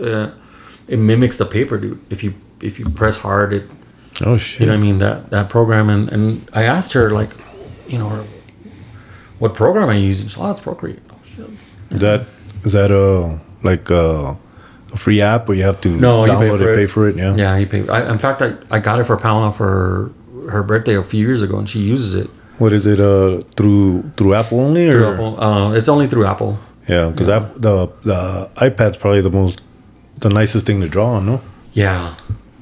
uh, 0.00 0.30
it 0.88 0.98
mimics 0.98 1.36
the 1.36 1.44
paper, 1.46 1.78
dude. 1.78 2.00
If 2.10 2.22
you 2.24 2.34
if 2.60 2.78
you 2.78 2.88
press 2.90 3.16
hard, 3.16 3.52
it 3.52 3.64
Oh 4.22 4.36
shit. 4.36 4.60
you 4.60 4.66
know 4.66 4.72
what 4.72 4.78
I 4.78 4.82
mean 4.82 4.98
that 4.98 5.30
that 5.30 5.48
program 5.48 5.88
and 5.88 6.08
and 6.10 6.48
I 6.52 6.64
asked 6.64 6.92
her 6.94 7.10
like, 7.10 7.30
you 7.88 7.98
know, 7.98 8.24
what 9.38 9.54
program 9.54 9.88
are 9.88 9.94
you 9.94 10.06
using? 10.06 10.28
She's, 10.28 10.38
oh, 10.38 10.50
it's 10.50 10.60
Procreate. 10.60 11.00
Oh, 11.10 11.16
shit. 11.24 11.46
Is 11.90 12.00
that 12.00 12.26
is 12.64 12.72
that 12.72 12.90
a 12.90 13.38
like 13.62 13.88
a, 13.90 14.36
a 14.92 14.96
free 14.96 15.20
app 15.22 15.48
or 15.48 15.54
you 15.54 15.62
have 15.64 15.80
to 15.82 15.88
No, 15.88 16.22
you 16.24 16.26
pay 16.26 16.32
download 16.34 16.58
for 16.58 16.70
it, 16.70 16.72
it. 16.72 16.76
pay 16.76 16.86
for 16.86 17.08
it? 17.08 17.16
Yeah. 17.16 17.34
Yeah, 17.36 17.58
he 17.58 17.66
paid. 17.66 17.88
I, 17.88 18.10
in 18.12 18.18
fact, 18.18 18.42
I, 18.42 18.54
I 18.70 18.78
got 18.78 18.98
it 18.98 19.04
for 19.04 19.16
Pamela 19.16 19.52
for 19.52 20.12
her, 20.44 20.50
her 20.50 20.62
birthday 20.62 20.96
a 20.96 21.02
few 21.02 21.26
years 21.26 21.40
ago, 21.42 21.58
and 21.58 21.68
she 21.68 21.80
uses 21.80 22.12
it 22.14 22.28
What 22.58 22.72
is 22.72 22.86
it? 22.86 23.00
Uh, 23.00 23.40
through 23.56 24.10
through 24.16 24.34
Apple 24.34 24.60
only, 24.60 24.88
or 24.88 24.92
through 24.92 25.12
Apple. 25.14 25.40
Uh, 25.42 25.72
it's 25.72 25.88
only 25.88 26.06
through 26.06 26.26
Apple. 26.26 26.58
yeah, 26.88 27.08
because 27.10 27.28
Yeah. 27.28 27.48
the 27.56 27.88
the 28.04 28.50
iPad's 28.56 28.96
probably 28.98 29.22
the 29.22 29.30
most 29.30 29.62
the 30.20 30.28
nicest 30.30 30.66
thing 30.66 30.80
to 30.80 30.88
draw 30.88 31.14
on, 31.16 31.26
no? 31.26 31.40
Yeah, 31.72 32.14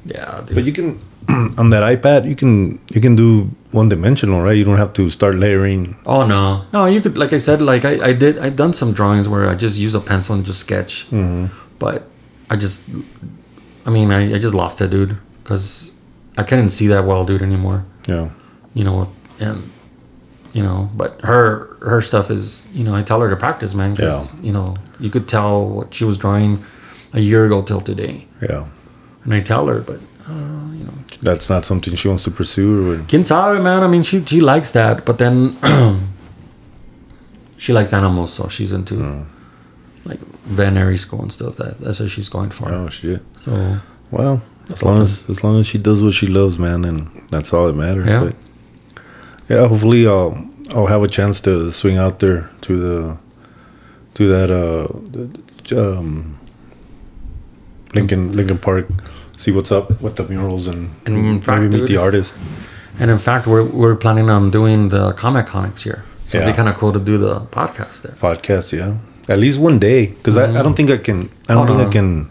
yeah, 0.05 0.43
dude. 0.47 0.55
But 0.55 0.65
you 0.65 0.73
can 0.73 0.99
on 1.59 1.71
that 1.71 1.83
iPad, 1.83 2.27
you 2.29 2.35
can 2.35 2.79
you 2.91 3.01
can 3.01 3.15
do 3.17 3.51
one 3.73 3.89
dimensional, 3.89 4.41
right? 4.43 4.57
You 4.57 4.65
don't 4.65 4.79
have 4.79 4.93
to 4.95 5.11
start 5.11 5.35
layering. 5.35 5.97
Oh 6.07 6.27
no, 6.27 6.65
no! 6.73 6.87
You 6.87 7.01
could, 7.01 7.19
like 7.19 7.33
I 7.33 7.39
said, 7.39 7.61
like 7.61 7.85
I, 7.85 8.09
I 8.09 8.13
did. 8.13 8.39
I've 8.39 8.57
done 8.57 8.73
some 8.73 8.93
drawings 8.93 9.29
where 9.29 9.49
I 9.49 9.55
just 9.55 9.79
use 9.79 9.95
a 9.95 10.01
pencil 10.01 10.35
and 10.35 10.45
just 10.45 10.61
sketch. 10.61 11.07
Mm-hmm. 11.11 11.47
But 11.79 12.09
I 12.51 12.57
just, 12.57 12.83
I 13.87 13.91
mean, 13.91 14.11
I, 14.11 14.35
I 14.35 14.39
just 14.39 14.55
lost 14.55 14.81
it, 14.81 14.91
dude, 14.91 15.17
because 15.43 15.93
I 16.37 16.43
couldn't 16.43 16.71
see 16.71 16.87
that 16.89 17.05
well, 17.05 17.25
dude, 17.25 17.43
anymore. 17.43 17.85
Yeah. 18.07 18.31
You 18.75 18.85
know, 18.85 19.13
and 19.39 19.71
you 20.55 20.63
know, 20.63 20.91
but 20.97 21.21
her 21.23 21.77
her 21.83 22.01
stuff 22.01 22.31
is, 22.31 22.67
you 22.73 22.85
know, 22.85 22.95
I 22.95 23.03
tell 23.03 23.21
her 23.21 23.29
to 23.29 23.37
practice, 23.37 23.75
man. 23.75 23.95
'cause, 23.95 24.33
You 24.43 24.53
know, 24.53 24.77
you 24.99 25.11
could 25.11 25.29
tell 25.29 25.69
what 25.69 25.93
she 25.95 26.05
was 26.05 26.17
drawing 26.17 26.65
a 27.13 27.21
year 27.21 27.45
ago 27.47 27.63
till 27.63 27.81
today, 27.81 28.27
Yeah. 28.41 28.65
and 29.25 29.35
I 29.35 29.41
tell 29.41 29.67
her, 29.67 29.81
but 29.81 30.01
uh, 30.29 30.73
you 30.79 30.85
know, 30.85 30.93
That's 31.23 31.49
not 31.49 31.65
something 31.65 31.95
she 31.97 32.09
wants 32.09 32.25
to 32.25 32.31
pursue. 32.31 32.93
Or, 32.93 32.97
Quien 33.09 33.25
sabe, 33.25 33.63
man. 33.63 33.83
I 33.83 33.89
mean, 33.89 34.03
she 34.03 34.25
she 34.27 34.41
likes 34.41 34.73
that, 34.73 35.05
but 35.05 35.17
then 35.19 35.57
she 37.57 37.73
likes 37.73 37.93
animals, 37.93 38.33
so 38.33 38.49
she's 38.49 38.73
into 38.73 38.95
Hmm. 38.95 39.23
like 40.05 40.21
veterinary 40.47 40.99
school 40.99 41.23
and 41.23 41.33
stuff. 41.33 41.57
That 41.57 41.81
that's 41.81 42.01
what 42.01 42.11
she's 42.11 42.29
going 42.29 42.51
for. 42.51 42.69
oh 42.71 42.89
shit. 42.89 43.21
So 43.45 43.53
Well, 44.11 44.41
as 44.73 44.83
long 44.83 45.03
as 45.03 45.25
as 45.29 45.43
long 45.45 45.59
as 45.61 45.67
she 45.67 45.79
does 45.79 46.03
what 46.03 46.13
she 46.15 46.27
loves, 46.27 46.59
man, 46.59 46.85
and 46.85 47.09
that's 47.31 47.53
all 47.53 47.67
that 47.67 47.77
matters. 47.77 48.07
Yeah. 48.07 48.25
But 48.25 48.35
yeah, 49.49 49.67
hopefully 49.69 50.07
I'll 50.07 50.37
I'll 50.75 50.87
have 50.89 51.03
a 51.03 51.09
chance 51.09 51.41
to 51.43 51.73
swing 51.73 51.97
out 51.99 52.19
there 52.21 52.49
to 52.63 52.73
the 52.81 53.17
to 54.15 54.29
that 54.29 54.51
uh 54.51 54.87
the, 55.13 55.89
um 55.89 56.39
Lincoln 57.95 58.32
Lincoln 58.32 58.59
Park, 58.59 58.86
see 59.36 59.51
what's 59.51 59.72
up 59.72 60.01
with 60.01 60.16
the 60.16 60.24
murals 60.24 60.66
and, 60.68 60.91
And 61.07 61.16
in 61.16 61.43
maybe 61.47 61.68
meet 61.68 61.78
dude- 61.80 61.89
the 61.89 61.97
artist. 61.97 62.34
and 63.01 63.11
in 63.11 63.18
fact, 63.18 63.47
we're 63.47 63.64
we're 63.64 63.97
planning 63.97 64.28
on 64.30 64.51
doing 64.51 64.89
the 64.89 65.12
Comic 65.12 65.47
Con 65.47 65.62
next 65.64 65.86
year. 65.86 66.05
So 66.24 66.39
it'd 66.39 66.51
be 66.53 66.57
kind 66.57 66.68
of 66.68 66.76
cool 66.76 66.93
to 66.93 67.01
do 67.01 67.16
the 67.16 67.41
podcast 67.41 68.03
there. 68.03 68.12
podcast 68.20 68.72
yeah 68.76 68.97
at 69.32 69.39
least 69.39 69.59
one 69.59 69.78
day 69.78 70.07
because 70.07 70.36
I, 70.36 70.45
I 70.59 70.62
don't 70.62 70.72
mm. 70.72 70.76
think 70.76 70.91
i 70.91 70.97
can 70.99 71.30
i 71.49 71.55
don't 71.55 71.64
Oh, 71.64 71.76
think 71.76 71.78
no. 71.80 71.89
i 71.89 71.91
can 71.91 72.30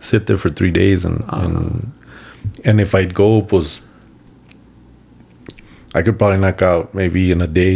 sit 0.00 0.26
there 0.26 0.38
for 0.38 0.48
three 0.50 0.70
days 0.70 1.04
and 1.04 1.22
oh, 1.28 1.40
and, 1.44 1.92
and 2.64 2.80
if 2.80 2.94
i'd 2.94 3.12
go 3.14 3.38
was 3.50 3.80
i 5.94 6.02
could 6.02 6.18
probably 6.18 6.38
knock 6.38 6.62
out 6.62 6.94
maybe 6.94 7.30
in 7.30 7.40
a 7.40 7.46
day 7.46 7.74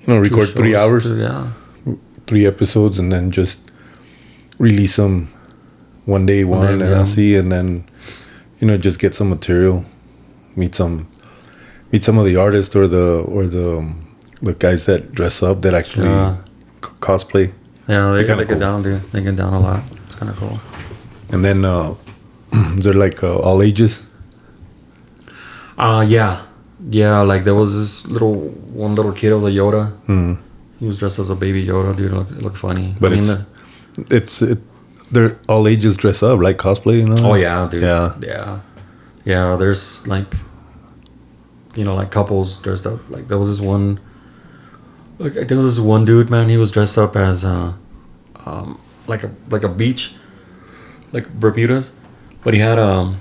you 0.00 0.06
know 0.06 0.18
record 0.18 0.48
three 0.50 0.74
hours 0.76 1.04
two- 1.04 1.16
Yeah. 1.18 1.50
three 2.26 2.46
episodes 2.46 2.98
and 2.98 3.12
then 3.12 3.30
just 3.30 3.58
release 4.58 4.96
them 4.96 5.32
one 6.14 6.24
day 6.26 6.40
one 6.44 6.60
day, 6.66 6.72
and 6.86 6.94
i'll 6.98 7.06
see 7.18 7.30
and 7.40 7.48
then 7.54 7.66
you 8.58 8.66
know 8.68 8.76
just 8.86 8.98
get 9.04 9.14
some 9.14 9.28
material 9.36 9.76
meet 10.56 10.74
some 10.80 10.94
meet 11.92 12.02
some 12.08 12.18
of 12.20 12.24
the 12.30 12.36
artists 12.46 12.74
or 12.80 12.86
the 12.96 13.06
or 13.36 13.42
the 13.56 13.66
um, 13.78 13.88
the 14.48 14.54
guys 14.64 14.80
that 14.86 15.00
dress 15.18 15.42
up 15.48 15.56
that 15.62 15.74
actually 15.80 16.08
Yeah. 16.08 16.36
c- 16.84 16.90
cosplay 17.06 17.46
Yeah, 17.88 18.12
they, 18.14 18.22
They're 18.24 18.36
they 18.36 18.44
get 18.44 18.48
cool. 18.48 18.58
down, 18.66 18.82
dude. 18.86 19.02
They 19.12 19.20
get 19.28 19.36
down 19.42 19.52
a 19.60 19.60
lot. 19.68 19.80
It's 20.06 20.14
kind 20.20 20.30
of 20.32 20.36
cool. 20.42 20.56
And 21.32 21.40
then 21.46 21.58
uh, 21.64 21.94
they're 22.82 23.00
like 23.06 23.18
uh, 23.30 23.46
all 23.46 23.58
ages. 23.62 23.92
Uh 25.78 26.04
yeah, 26.06 26.42
yeah. 26.90 27.20
Like 27.30 27.44
there 27.44 27.54
was 27.54 27.70
this 27.80 28.06
little 28.06 28.34
one 28.84 28.94
little 28.94 29.12
kid 29.12 29.32
of 29.32 29.42
the 29.42 29.50
Yoda. 29.50 29.82
Mm. 30.08 30.38
He 30.78 30.86
was 30.86 30.98
dressed 30.98 31.18
as 31.18 31.30
a 31.30 31.34
baby 31.34 31.66
Yoda, 31.66 31.94
dude. 31.96 32.12
It 32.12 32.16
looked, 32.16 32.32
it 32.32 32.42
looked 32.42 32.58
funny. 32.58 32.94
But 33.00 33.12
I 33.12 33.16
mean, 33.16 33.24
it's 33.24 33.30
the- 33.30 34.16
it's 34.16 34.42
it, 34.42 34.58
they're 35.10 35.38
all 35.48 35.66
ages 35.68 35.96
dress 35.96 36.22
up 36.22 36.40
like 36.40 36.56
cosplay, 36.58 36.98
you 36.98 37.08
know. 37.08 37.30
Oh 37.32 37.34
yeah, 37.34 37.66
dude. 37.70 37.82
Yeah. 37.82 38.14
yeah, 38.20 38.60
yeah. 39.24 39.56
There's 39.56 40.06
like, 40.06 40.34
you 41.74 41.84
know, 41.84 41.94
like 41.94 42.10
couples 42.10 42.58
dressed 42.58 42.86
up. 42.86 43.00
Like 43.10 43.28
there 43.28 43.38
was 43.38 43.48
this 43.48 43.60
one. 43.60 44.00
Like 45.18 45.32
I 45.32 45.36
think 45.36 45.48
there 45.48 45.58
was 45.58 45.76
this 45.76 45.84
one 45.84 46.04
dude, 46.04 46.30
man. 46.30 46.48
He 46.48 46.56
was 46.56 46.70
dressed 46.70 46.96
up 46.96 47.14
as, 47.16 47.44
uh, 47.44 47.74
um, 48.46 48.80
like 49.06 49.22
a 49.22 49.30
like 49.50 49.64
a 49.64 49.68
beach, 49.68 50.14
like 51.12 51.28
Bermudas, 51.38 51.92
but 52.42 52.54
he 52.54 52.60
had 52.60 52.78
um, 52.78 53.18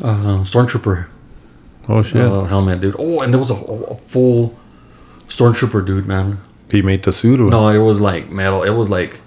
a 0.00 0.12
stormtrooper 0.44 1.06
Oh 1.88 2.02
shit. 2.02 2.20
uh, 2.20 2.44
helmet, 2.44 2.80
dude. 2.80 2.96
Oh, 2.98 3.20
and 3.20 3.32
there 3.32 3.38
was 3.38 3.50
a, 3.50 3.54
a 3.54 3.96
full 4.08 4.54
stormtrooper 5.28 5.84
dude, 5.86 6.06
man. 6.06 6.38
he 6.70 6.82
made 6.82 7.02
the 7.02 7.12
suit. 7.12 7.40
Or 7.40 7.50
No, 7.50 7.68
it 7.68 7.78
was 7.78 8.00
like 8.00 8.30
metal. 8.30 8.62
It 8.62 8.70
was 8.70 8.88
like 8.88 9.20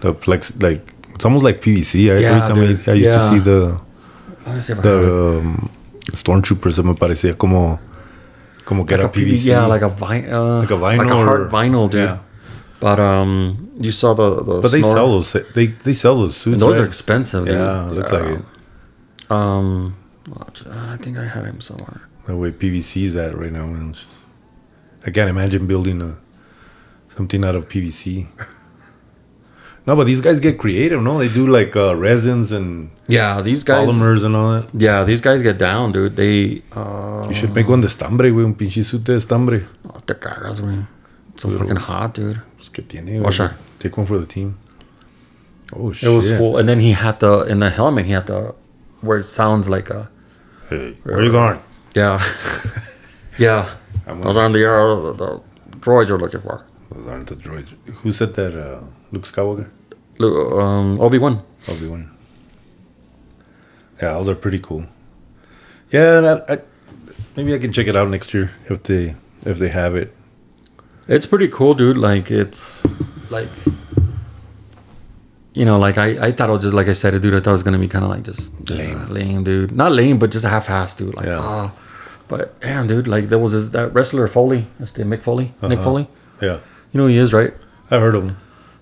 The 0.00 0.14
plex 0.14 0.52
like 0.62 0.82
it's 1.14 1.24
almost 1.24 1.44
like 1.44 1.60
PVC. 1.60 2.10
I, 2.10 2.20
Yeah, 2.20 2.28
every 2.28 2.40
time 2.40 2.54
dude. 2.54 2.88
I, 2.88 2.92
I 2.92 2.94
used 2.94 3.10
Yeah. 3.10 3.18
to 3.18 3.28
see 3.28 3.38
the 3.40 3.80
I 4.46 4.52
don't 4.52 4.54
know 4.54 4.60
if 4.60 4.70
I 4.70 4.72
it. 4.72 4.82
the 4.82 5.38
um, 5.40 5.70
stormtroopers, 6.12 6.82
me 6.84 6.94
parecía 6.94 7.36
como 7.36 7.80
como 8.64 8.84
que 8.86 8.96
like 8.96 9.00
era 9.04 9.08
a 9.08 9.12
PVC, 9.12 9.44
yeah, 9.44 9.66
like 9.66 9.82
a 9.82 9.88
vinyl, 9.90 10.32
uh, 10.32 10.60
Like 10.60 10.70
a 10.70 10.74
vinyl 10.76 10.98
like 10.98 11.10
a 11.10 11.16
hard 11.16 11.40
or- 11.42 11.48
vinyl, 11.48 11.88
dude. 11.90 12.04
yeah. 12.04 12.18
But 12.80 13.00
um, 13.00 13.70
you 13.80 13.90
saw 13.90 14.14
the 14.14 14.36
the. 14.44 14.60
but 14.62 14.70
they 14.70 14.82
sell 14.82 15.08
those. 15.18 15.32
They 15.54 15.66
they 15.66 15.92
sell 15.94 16.16
those 16.18 16.36
suits. 16.36 16.54
and 16.54 16.62
those 16.62 16.74
right? 16.76 16.82
are 16.82 16.86
expensive. 16.86 17.44
Dude. 17.46 17.54
Yeah, 17.54 17.90
looks 17.90 18.12
like 18.12 18.38
it. 18.38 18.42
Um, 19.30 19.96
I 20.70 20.96
think 20.98 21.18
I 21.18 21.24
had 21.24 21.44
him 21.44 21.60
somewhere. 21.60 22.02
The 22.26 22.36
way 22.36 22.52
PVC 22.52 23.04
is 23.04 23.16
at 23.16 23.36
right 23.36 23.50
now, 23.50 23.66
I 25.04 25.10
can't 25.10 25.28
imagine 25.28 25.66
building 25.66 26.00
a 26.02 26.16
something 27.16 27.44
out 27.44 27.56
of 27.56 27.68
PVC. 27.68 28.26
no, 29.88 29.96
but 29.96 30.04
these 30.06 30.20
guys 30.20 30.38
get 30.38 30.58
creative, 30.58 31.00
no? 31.02 31.18
They 31.18 31.28
do 31.32 31.46
like 31.46 31.74
uh, 31.74 31.96
resins 31.96 32.52
and 32.52 32.90
Yeah, 33.08 33.40
these 33.42 33.64
guys. 33.64 33.88
polymers 33.88 34.22
and 34.24 34.36
all 34.36 34.52
that. 34.54 34.66
Yeah, 34.74 35.02
these 35.04 35.22
guys 35.22 35.40
get 35.42 35.56
down, 35.58 35.92
dude. 35.92 36.14
They. 36.16 36.62
Uh, 36.76 37.24
You 37.28 37.34
should 37.34 37.54
make 37.54 37.68
one 37.68 37.80
de 37.80 37.86
estambre, 37.88 38.30
güey, 38.30 38.44
un 38.44 38.54
pinche 38.54 38.84
suit 38.84 39.02
de 39.04 39.14
estambre. 39.16 39.64
oh, 39.88 40.00
te 40.06 40.14
cagas, 40.14 40.60
güey. 40.60 40.86
So 41.36 41.48
freaking 41.48 41.78
hot, 41.88 42.14
dude. 42.14 42.40
Pues 42.56 42.68
que 42.70 42.82
tiene, 42.84 43.18
Oh, 43.20 43.24
güey. 43.24 43.32
sure. 43.32 43.50
Take 43.78 43.96
one 43.96 44.06
for 44.06 44.18
the 44.18 44.26
team. 44.26 44.56
Oh 45.72 45.90
It 45.90 45.96
shit! 45.96 46.10
was 46.10 46.26
full, 46.38 46.56
and 46.58 46.68
then 46.68 46.80
he 46.80 46.92
had 46.92 47.18
the 47.20 47.44
in 47.48 47.58
the 47.60 47.70
helmet. 47.70 48.06
He 48.06 48.12
had 48.12 48.26
the 48.26 48.54
where 49.00 49.18
it 49.18 49.24
sounds 49.26 49.68
like 49.68 49.88
a 49.90 50.08
Hey, 50.70 50.96
where 51.04 51.22
you 51.22 51.32
going? 51.32 51.58
yeah, 51.94 52.20
yeah. 53.38 53.70
I'm 54.06 54.20
Those 54.22 54.36
aren't 54.38 54.54
the, 54.54 54.64
uh, 54.66 55.12
the 55.12 55.40
droids 55.80 56.08
you're 56.08 56.18
looking 56.18 56.40
for. 56.40 56.64
Those 56.90 57.06
aren't 57.06 57.26
the 57.28 57.36
droids. 57.36 57.68
Who 58.02 58.10
said 58.12 58.34
that? 58.34 58.52
Uh, 58.56 58.80
Luke 59.12 59.24
Skywalker. 59.24 59.68
Um, 60.20 61.00
Obi 61.00 61.18
Wan. 61.18 61.42
Obi 61.68 61.86
Wan. 61.86 62.10
Yeah, 64.02 64.12
those 64.14 64.28
are 64.28 64.34
pretty 64.34 64.58
cool. 64.58 64.84
Yeah, 65.90 66.20
that, 66.20 66.44
I, 66.50 66.58
maybe 67.36 67.54
I 67.54 67.58
can 67.58 67.72
check 67.72 67.86
it 67.86 67.96
out 67.96 68.08
next 68.10 68.32
year 68.34 68.50
if 68.68 68.82
they 68.84 69.14
if 69.46 69.58
they 69.58 69.68
have 69.68 69.94
it. 69.96 70.14
It's 71.08 71.26
pretty 71.26 71.48
cool, 71.48 71.74
dude. 71.74 71.96
Like 71.96 72.30
it's 72.30 72.86
like 73.30 73.48
you 75.54 75.64
know, 75.64 75.78
like 75.78 75.98
I, 75.98 76.28
I 76.28 76.32
thought 76.32 76.48
it 76.48 76.52
was 76.52 76.62
just 76.62 76.74
like 76.74 76.88
I 76.88 76.92
said 76.92 77.20
dude. 77.22 77.34
I 77.34 77.40
thought 77.40 77.50
it 77.50 77.52
was 77.52 77.62
gonna 77.62 77.78
be 77.78 77.88
kind 77.88 78.04
of 78.04 78.10
like 78.10 78.22
just 78.22 78.52
Lame. 78.70 78.96
uh, 79.02 79.06
lame, 79.08 79.44
dude. 79.44 79.72
Not 79.72 79.92
lame, 79.92 80.18
but 80.18 80.30
just 80.30 80.44
a 80.44 80.48
half-ass, 80.48 80.94
dude. 80.94 81.14
Like 81.14 81.26
Yeah. 81.26 81.38
ah, 81.40 81.74
but 82.28 82.60
damn, 82.60 82.86
dude. 82.86 83.08
Like 83.08 83.28
there 83.30 83.38
was 83.38 83.52
this 83.52 83.70
that 83.70 83.92
wrestler 83.94 84.28
Foley, 84.28 84.66
that's 84.78 84.92
the 84.92 85.02
Mick 85.04 85.22
Foley, 85.22 85.54
Nick 85.62 85.78
Uh-huh. 85.78 85.82
Foley. 85.82 86.08
Yeah, 86.40 86.60
You 86.92 86.98
know 86.98 87.04
who 87.04 87.08
he 87.08 87.18
is, 87.18 87.32
right? 87.32 87.52
I 87.90 87.98
heard 87.98 88.14
of 88.14 88.26
them. 88.26 88.36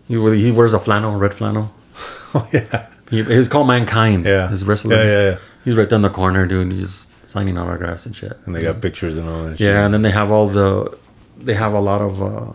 He 0.09 0.15
he 0.45 0.51
wears 0.53 0.75
a 0.75 0.81
flannel, 0.81 1.17
red 1.17 1.35
flannel. 1.35 1.73
Oh 2.35 2.47
yeah, 2.53 2.87
He, 3.09 3.23
he's 3.23 3.49
called 3.49 3.67
Mankind. 3.67 4.27
yeah. 4.27 4.49
his 4.49 4.63
wrestler. 4.65 4.97
Yeah, 4.97 5.05
yeah, 5.05 5.31
yeah. 5.31 5.39
He's 5.65 5.75
right 5.75 5.89
down 5.89 6.03
the 6.03 6.11
corner, 6.11 6.45
dude. 6.47 6.71
He's 6.73 7.09
signing 7.25 7.57
autographs 7.57 8.05
and 8.05 8.15
shit. 8.15 8.37
And 8.45 8.55
they 8.55 8.63
got 8.63 8.83
pictures 8.83 9.17
and 9.17 9.27
all 9.29 9.45
that. 9.45 9.59
Shit. 9.59 9.67
Yeah, 9.69 9.85
and 9.87 9.95
then 9.95 10.03
they 10.03 10.11
have 10.11 10.31
all 10.31 10.47
the, 10.47 10.99
they 11.39 11.55
have 11.55 11.73
a 11.73 11.81
lot 11.81 12.03
of, 12.03 12.21
uh, 12.23 12.53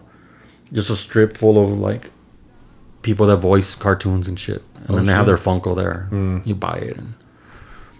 just 0.71 0.89
a 0.91 0.95
strip 0.95 1.35
full 1.35 1.57
of 1.63 1.69
like, 1.79 2.11
people 3.01 3.25
that 3.27 3.37
voice 3.37 3.73
cartoons 3.75 4.27
and 4.27 4.39
shit, 4.39 4.61
and 4.75 4.91
Oh, 4.91 4.95
then 4.97 5.05
they 5.07 5.13
have 5.13 5.21
shit. 5.25 5.27
their 5.27 5.37
Funko 5.37 5.75
there. 5.75 6.07
Mm. 6.11 6.45
You 6.45 6.53
buy 6.53 6.75
it, 6.77 6.97
and 6.97 7.13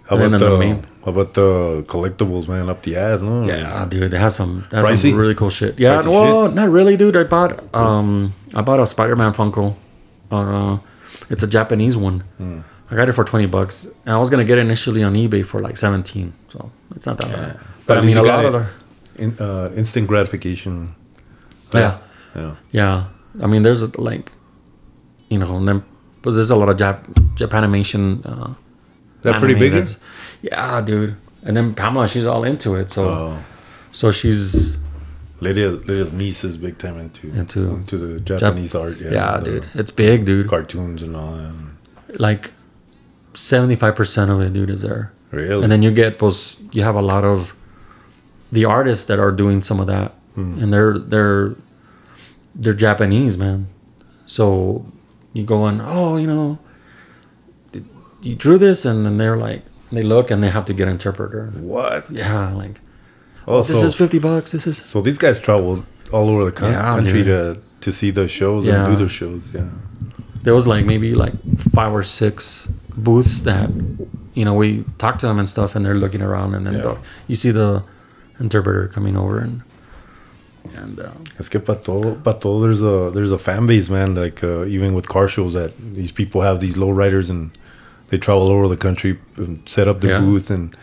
How 0.08 0.16
about 0.16 0.30
then 0.30 0.40
the, 0.40 0.50
the 0.50 0.58
main- 0.58 0.84
how 1.04 1.10
about 1.10 1.34
the 1.34 1.84
collectibles, 1.88 2.46
man? 2.46 2.68
Up 2.68 2.82
the 2.84 2.96
ass, 2.96 3.22
no? 3.22 3.42
yeah, 3.44 3.84
dude, 3.88 4.12
they 4.12 4.18
have 4.18 4.32
some, 4.34 4.66
they 4.70 4.76
have 4.76 4.96
some 4.98 5.14
really 5.16 5.34
cool 5.34 5.50
shit. 5.50 5.80
Yeah, 5.80 5.96
Pricey 5.96 6.10
well, 6.12 6.50
not 6.52 6.68
really, 6.70 6.96
dude. 6.96 7.16
I 7.16 7.24
bought, 7.24 7.58
um, 7.74 8.34
I 8.54 8.62
bought 8.62 8.80
a 8.80 8.86
Spider-Man 8.86 9.32
Funko. 9.32 9.74
Uh, 10.30 10.78
it's 11.30 11.42
a 11.42 11.46
Japanese 11.46 11.96
one. 11.96 12.20
Hmm. 12.38 12.60
I 12.90 12.96
got 12.96 13.08
it 13.08 13.12
for 13.12 13.24
twenty 13.24 13.46
bucks, 13.46 13.86
and 14.04 14.14
I 14.14 14.18
was 14.18 14.28
gonna 14.28 14.44
get 14.44 14.58
it 14.58 14.62
initially 14.62 15.02
on 15.02 15.14
eBay 15.14 15.44
for 15.44 15.60
like 15.60 15.78
seventeen, 15.78 16.32
so 16.48 16.70
it's 16.94 17.06
not 17.06 17.16
that 17.18 17.32
bad. 17.32 17.60
But, 17.86 17.96
at 17.98 18.02
I 18.02 18.06
mean, 18.06 18.16
a 18.18 18.22
lot 18.22 18.44
of 18.44 18.52
the, 18.52 18.66
In, 19.22 19.36
uh, 19.38 19.72
instant 19.76 20.08
gratification. 20.08 20.94
yeah. 21.74 21.98
Yeah. 22.34 22.54
Yeah, 22.70 23.04
I 23.42 23.46
mean, 23.46 23.62
there's 23.62 23.82
a, 23.82 23.90
like, 24.00 24.32
you 25.28 25.38
know, 25.38 25.56
and 25.56 25.66
then 25.68 25.84
but 26.22 26.32
there's 26.32 26.50
a 26.50 26.56
lot 26.56 26.68
of 26.68 26.76
Jap 26.76 27.04
Japanimation. 27.36 28.24
Uh, 28.24 28.54
that 29.22 29.38
pretty 29.38 29.54
big? 29.54 29.88
Yeah, 30.42 30.80
dude. 30.80 31.16
And 31.44 31.56
then 31.56 31.74
Pamela, 31.74 32.08
she's 32.08 32.26
all 32.26 32.44
into 32.44 32.74
it, 32.74 32.90
so 32.90 33.08
Oh, 33.08 33.38
so 33.90 34.10
she's 34.12 34.71
Lydia, 35.42 35.70
Lydia's 35.70 36.12
niece 36.12 36.44
is 36.44 36.56
big 36.56 36.78
time 36.78 36.98
into 36.98 37.28
Into- 37.30 37.74
into 37.74 37.96
the 37.98 38.20
Japanese 38.20 38.74
art. 38.74 38.98
Yeah, 39.00 39.10
Yeah, 39.12 39.40
dude, 39.42 39.64
it's 39.74 39.90
big, 39.90 40.24
dude. 40.24 40.48
Cartoons 40.48 41.02
and 41.02 41.16
all 41.16 41.32
that. 41.36 42.20
Like 42.20 42.52
seventy 43.34 43.76
five 43.76 43.94
percent 43.96 44.30
of 44.30 44.40
it, 44.40 44.52
dude, 44.52 44.70
is 44.70 44.82
there. 44.82 45.12
Really? 45.30 45.62
And 45.62 45.72
then 45.72 45.82
you 45.82 45.90
get 45.90 46.18
those. 46.18 46.58
You 46.72 46.82
have 46.82 46.94
a 46.94 47.02
lot 47.02 47.24
of 47.24 47.54
the 48.52 48.64
artists 48.66 49.04
that 49.06 49.18
are 49.18 49.32
doing 49.32 49.62
some 49.62 49.80
of 49.80 49.86
that, 49.86 50.12
Hmm. 50.34 50.58
and 50.62 50.72
they're 50.72 50.98
they're 50.98 51.54
they're 52.54 52.74
Japanese, 52.74 53.38
man. 53.38 53.66
So 54.26 54.84
you 55.32 55.44
go 55.44 55.62
on, 55.62 55.80
oh, 55.82 56.16
you 56.18 56.26
know, 56.26 56.58
you 58.20 58.34
drew 58.34 58.58
this, 58.58 58.84
and 58.84 59.04
then 59.06 59.16
they're 59.18 59.36
like, 59.36 59.62
they 59.90 60.02
look 60.02 60.30
and 60.30 60.42
they 60.42 60.50
have 60.50 60.64
to 60.66 60.74
get 60.74 60.86
an 60.88 60.92
interpreter. 60.94 61.46
what? 61.56 62.10
Yeah, 62.10 62.52
like 62.52 62.80
Oh, 63.46 63.62
this 63.62 63.80
so, 63.80 63.86
is 63.86 63.94
fifty 63.94 64.18
bucks. 64.18 64.52
This 64.52 64.66
is 64.66 64.76
so 64.78 65.00
these 65.00 65.18
guys 65.18 65.40
travel 65.40 65.84
all 66.12 66.28
over 66.28 66.44
the 66.44 66.52
coun- 66.52 66.72
Yeah, 66.72 66.94
country 66.94 67.24
dude. 67.24 67.54
to 67.54 67.60
to 67.80 67.92
see 67.92 68.10
the 68.10 68.28
shows 68.28 68.64
Yeah. 68.64 68.84
and 68.86 68.96
do 68.96 69.04
the 69.04 69.08
shows. 69.10 69.42
Yeah. 69.54 69.64
there 70.44 70.54
was 70.54 70.66
like 70.66 70.84
maybe 70.84 71.14
like 71.14 71.34
five 71.74 71.92
or 71.94 72.02
six 72.02 72.68
booths 72.96 73.42
that 73.42 73.70
you 74.34 74.44
know 74.44 74.54
we 74.54 74.84
talked 74.98 75.20
to 75.20 75.26
them 75.26 75.38
and 75.38 75.48
stuff 75.48 75.74
and 75.76 75.84
they're 75.84 75.94
looking 76.04 76.20
around 76.22 76.54
and 76.54 76.66
then 76.66 76.74
Yeah. 76.74 76.82
the, 76.82 76.98
you 77.28 77.36
see 77.36 77.52
the 77.52 77.82
interpreter 78.40 78.88
coming 78.88 79.16
over 79.16 79.38
and 79.38 79.62
and 80.74 81.00
uh, 81.00 81.10
Es 81.38 81.48
que 81.48 81.58
para 81.60 81.78
todo, 81.78 82.14
para 82.24 82.38
todo 82.38 82.60
there's 82.60 82.82
a 82.82 83.10
there's 83.12 83.32
a 83.32 83.38
fan 83.38 83.66
base, 83.66 83.88
man. 83.90 84.14
Like 84.14 84.42
uh, 84.44 84.64
even 84.66 84.94
with 84.94 85.08
car 85.08 85.26
shows, 85.28 85.52
that 85.54 85.72
these 85.94 86.12
people 86.12 86.42
have 86.42 86.60
these 86.60 86.76
low 86.76 86.90
riders 86.90 87.28
and 87.30 87.50
they 88.10 88.18
travel 88.18 88.42
all 88.42 88.50
over 88.52 88.68
the 88.68 88.76
country 88.76 89.18
and 89.36 89.60
set 89.66 89.88
up 89.88 90.00
the 90.00 90.18
booth 90.20 90.50
and 90.50 90.76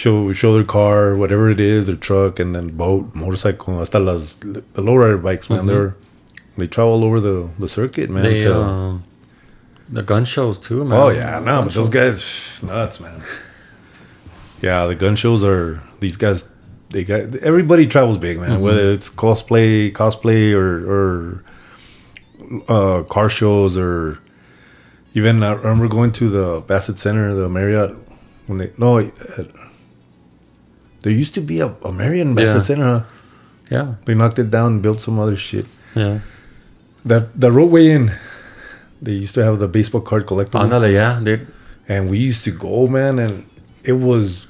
show 0.00 0.14
show 0.40 0.50
their 0.56 0.64
car, 0.78 1.16
whatever 1.22 1.48
it 1.56 1.60
is, 1.60 1.86
their 1.88 1.96
truck, 2.08 2.38
and 2.42 2.54
then 2.54 2.66
boat, 2.82 3.04
motorcycle, 3.14 3.78
hasta 3.78 3.98
las 3.98 4.34
the 4.42 4.82
lowrider 4.88 5.20
bikes, 5.28 5.48
man. 5.50 5.60
Mhm. 5.64 5.66
They're 5.70 5.94
they 6.58 6.66
travel 6.66 6.92
all 6.94 7.04
over 7.08 7.18
the 7.28 7.36
the 7.58 7.68
circuit, 7.68 8.08
man. 8.10 8.22
they 8.22 8.40
to- 8.40 8.60
um, 8.62 9.02
the 9.98 10.02
gun 10.02 10.24
shows 10.24 10.58
too 10.58 10.84
man 10.84 11.00
oh 11.00 11.10
yeah, 11.20 11.38
no, 11.38 11.52
Gun 11.56 11.64
but 11.64 11.74
those 11.74 11.90
guys 12.00 12.60
nuts, 12.62 12.98
man. 13.00 13.18
Yeah, 14.66 14.86
the 14.86 14.94
gun 15.04 15.14
shows 15.16 15.44
are 15.44 15.80
these 16.00 16.16
guys. 16.16 16.44
They 16.90 17.02
got 17.04 17.34
everybody 17.50 17.86
travels 17.86 18.18
big, 18.18 18.36
man. 18.40 18.50
Mhm. 18.58 18.60
Whether 18.66 18.84
it's 18.96 19.08
cosplay, 19.10 19.92
cosplay, 19.92 20.42
or 20.62 20.70
or 20.94 21.42
uh, 22.68 23.02
car 23.14 23.28
shows, 23.28 23.76
or 23.78 24.18
even 25.14 25.42
I 25.42 25.52
remember 25.52 25.88
going 25.88 26.12
to 26.20 26.28
the 26.28 26.46
Bassett 26.66 26.98
Center, 26.98 27.34
the 27.34 27.48
Marriott. 27.48 27.92
When 28.46 28.58
they 28.58 28.70
no, 28.78 28.98
uh, 28.98 29.44
there 31.02 31.12
used 31.12 31.34
to 31.34 31.40
be 31.40 31.60
a, 31.60 31.68
a 31.82 31.92
Marriott 31.92 32.26
in 32.28 32.34
Bassett 32.34 32.56
Yeah. 32.56 32.62
Center. 32.62 32.84
Huh? 32.84 33.04
yeah 33.70 33.94
They 34.04 34.14
knocked 34.14 34.38
it 34.38 34.50
down 34.50 34.72
and 34.74 34.82
built 34.82 35.00
some 35.00 35.18
other 35.18 35.36
shit. 35.36 35.66
yeah 35.94 36.20
That 37.04 37.38
the 37.40 37.50
roadway 37.52 37.90
in, 37.90 38.12
they 39.02 39.12
used 39.12 39.34
to 39.34 39.44
have 39.44 39.58
the 39.58 39.68
baseball 39.68 40.00
card 40.00 40.26
collectible. 40.26 40.62
Ándale, 40.64 40.92
yeah 40.92 41.20
dude 41.22 41.46
and 41.88 42.10
we 42.10 42.18
used 42.18 42.42
to 42.44 42.50
go 42.50 42.86
man 42.88 43.18
and 43.18 43.44
it 43.84 43.92
was 43.92 44.46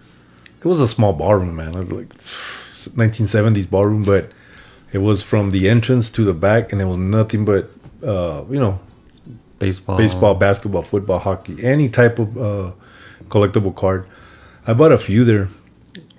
it 0.61 0.65
was 0.69 0.81
a 0.81 0.89
small 0.89 1.13
ballroom 1.13 1.55
man 1.57 1.75
it 1.75 1.81
was 1.85 1.93
like 1.93 2.11
1970s 2.97 3.69
ballroom 3.69 4.03
but 4.03 4.31
it 4.93 4.99
was 4.99 5.23
from 5.23 5.51
the 5.51 5.69
entrance 5.69 6.09
to 6.09 6.25
the 6.25 6.33
back 6.33 6.73
and 6.73 6.81
it 6.81 6.87
was 6.87 6.97
nothing 6.97 7.45
but 7.45 7.71
uh 8.03 8.43
you 8.51 8.59
know 8.59 8.79
baseball 9.59 9.97
baseball 9.99 10.35
basketball 10.35 10.83
football 10.83 11.19
hockey 11.19 11.57
any 11.65 11.89
type 11.89 12.19
of 12.19 12.37
uh 12.39 12.71
collectible 13.29 13.75
card 13.75 14.07
i 14.67 14.73
bought 14.73 14.93
a 14.93 14.99
few 14.99 15.25
there 15.25 15.49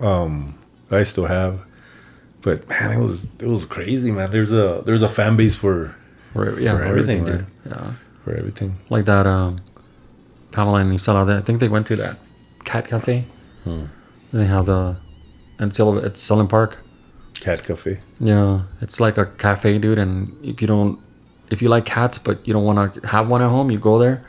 um 0.00 0.58
that 0.88 0.98
i 1.00 1.04
still 1.04 1.26
have. 1.26 1.60
But 2.42 2.68
man 2.68 2.92
it 2.92 2.98
was 2.98 3.26
it 3.38 3.46
was 3.46 3.66
crazy 3.66 4.10
man. 4.10 4.30
There's 4.30 4.52
a 4.52 4.82
there's 4.86 5.02
a 5.02 5.08
fan 5.08 5.36
base 5.36 5.56
for 5.56 5.94
for, 6.32 6.58
yeah 6.60 6.72
for 6.72 6.78
for 6.78 6.84
everything, 6.84 7.20
everything, 7.20 7.46
dude. 7.64 7.72
Yeah. 7.72 7.92
For 8.24 8.34
everything. 8.34 8.78
Like 8.90 9.04
that 9.06 9.26
um 9.26 9.58
Pamela 10.52 10.78
and 10.80 10.92
Isela 10.92 11.38
I 11.38 11.40
think 11.42 11.60
they 11.60 11.68
went 11.68 11.86
to 11.88 11.96
that 11.96 12.18
cat 12.64 12.86
cafe. 12.86 13.24
Hmm. 13.64 13.86
they 14.32 14.46
have 14.46 14.66
the 14.66 14.96
until 15.58 15.98
it's 15.98 16.20
Sunland 16.20 16.50
Park. 16.50 16.78
Cat 17.40 17.62
cafe. 17.64 18.00
Yeah, 18.20 18.62
it's 18.80 19.00
like 19.00 19.18
a 19.18 19.26
cafe, 19.26 19.78
dude. 19.78 19.98
And 19.98 20.36
if 20.44 20.60
you 20.60 20.66
don't, 20.66 20.98
if 21.50 21.62
you 21.62 21.68
like 21.68 21.84
cats, 21.84 22.18
but 22.18 22.46
you 22.46 22.52
don't 22.52 22.64
want 22.64 22.94
to 22.94 23.06
have 23.08 23.28
one 23.28 23.42
at 23.42 23.50
home, 23.50 23.70
you 23.70 23.78
go 23.78 23.98
there 23.98 24.24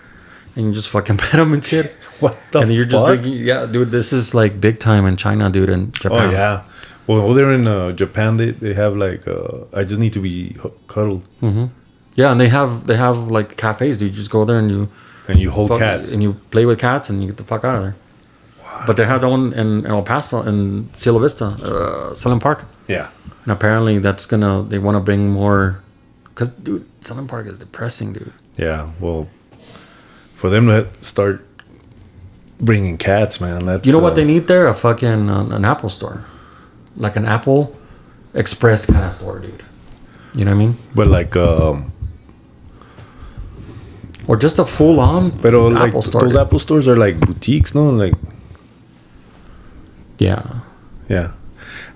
and 0.56 0.68
you 0.68 0.74
just 0.74 0.90
fucking 0.90 1.18
pet 1.24 1.32
them 1.34 1.54
and 1.54 1.64
shit. 1.64 1.88
what 2.20 2.38
the 2.52 2.60
and 2.60 2.72
you're 2.74 2.86
just 2.86 3.06
drinking. 3.06 3.34
Yeah, 3.34 3.66
dude, 3.66 3.92
this 3.92 4.12
is 4.14 4.34
like 4.34 4.60
big 4.60 4.80
time 4.80 5.06
in 5.06 5.16
China, 5.18 5.50
dude, 5.50 5.70
and 5.70 5.94
Japan. 5.94 6.28
Oh 6.28 6.32
yeah. 6.32 6.64
Well, 7.08 7.22
over 7.22 7.34
there 7.34 7.52
in 7.54 7.66
uh, 7.68 7.92
Japan, 7.94 8.38
they, 8.38 8.52
they 8.52 8.74
have 8.76 8.96
like 8.96 9.28
uh, 9.28 9.66
I 9.74 9.84
just 9.84 10.00
need 10.00 10.14
to 10.14 10.20
be 10.22 10.56
cuddled, 10.88 11.24
hmm 11.40 11.66
Yeah, 12.16 12.32
and 12.32 12.40
they 12.40 12.50
have 12.50 12.86
they 12.88 12.98
have 12.98 13.18
like 13.32 13.58
cafes, 13.58 13.98
dude. 13.98 14.12
You 14.12 14.16
just 14.16 14.30
go 14.32 14.46
there 14.46 14.60
and 14.60 14.70
you 14.70 14.90
and 15.28 15.40
you 15.40 15.50
hold 15.52 15.70
fuck- 15.70 15.80
cats. 15.80 16.12
and 16.12 16.22
you 16.22 16.34
play 16.52 16.66
with 16.66 16.80
cats 16.80 17.10
and 17.10 17.22
you 17.22 17.28
get 17.28 17.38
the 17.38 17.44
fuck 17.44 17.64
out 17.64 17.76
of 17.76 17.82
there. 17.82 17.96
Wow. 18.64 18.84
But 18.88 18.98
they 18.98 19.06
have 19.06 19.22
the 19.22 19.30
one 19.30 19.54
in, 19.54 19.80
in 19.80 19.86
El 19.88 20.04
Paso 20.04 20.42
in 20.44 20.90
Cielo 20.94 21.20
Vista, 21.20 21.46
uh, 21.46 22.40
Park, 22.40 22.66
Yeah. 22.88 23.10
and 23.44 23.52
apparently 23.52 24.00
that's 24.00 24.26
gonna 24.26 24.64
they 24.64 24.78
want 24.80 24.96
to 24.96 25.00
bring 25.02 25.30
more. 25.30 25.82
Cause 26.36 26.50
dude, 26.50 26.86
Sunland 27.02 27.28
Park 27.28 27.48
is 27.48 27.58
depressing, 27.60 28.14
dude. 28.14 28.32
Yeah. 28.56 28.92
Well, 29.00 29.28
for 30.40 30.50
them 30.50 30.68
to 30.68 30.88
start 31.02 31.46
bringing 32.62 32.98
cats, 32.98 33.42
man, 33.42 33.66
that's 33.66 33.86
You 33.86 33.92
know 33.92 34.00
what 34.00 34.14
uh, 34.14 34.16
they 34.16 34.24
need 34.24 34.48
there? 34.48 34.68
A 34.68 34.74
fucking 34.74 35.30
uh, 35.30 35.50
an 35.52 35.66
Apple 35.66 35.90
store, 35.90 36.24
like 36.96 37.18
an 37.18 37.26
Apple 37.26 37.76
Express 38.34 38.86
kind 38.86 39.04
of 39.04 39.12
store, 39.12 39.40
dude. 39.40 39.64
You 40.36 40.46
know 40.46 40.52
what 40.52 40.64
I 40.64 40.66
mean? 40.66 40.78
But 40.96 41.08
like, 41.08 41.36
um, 41.36 41.92
Or 44.28 44.38
just 44.38 44.60
a 44.60 44.66
full 44.66 45.02
on 45.02 45.32
but 45.42 45.54
like 45.54 45.90
Apple 45.90 46.02
store. 46.02 46.22
those 46.22 46.32
dude. 46.32 46.42
Apple 46.42 46.60
stores 46.60 46.88
are 46.88 46.96
like 46.96 47.20
boutiques, 47.20 47.76
no? 47.76 47.90
Like, 47.90 48.14
yeah, 50.20 50.62
yeah. 51.10 51.32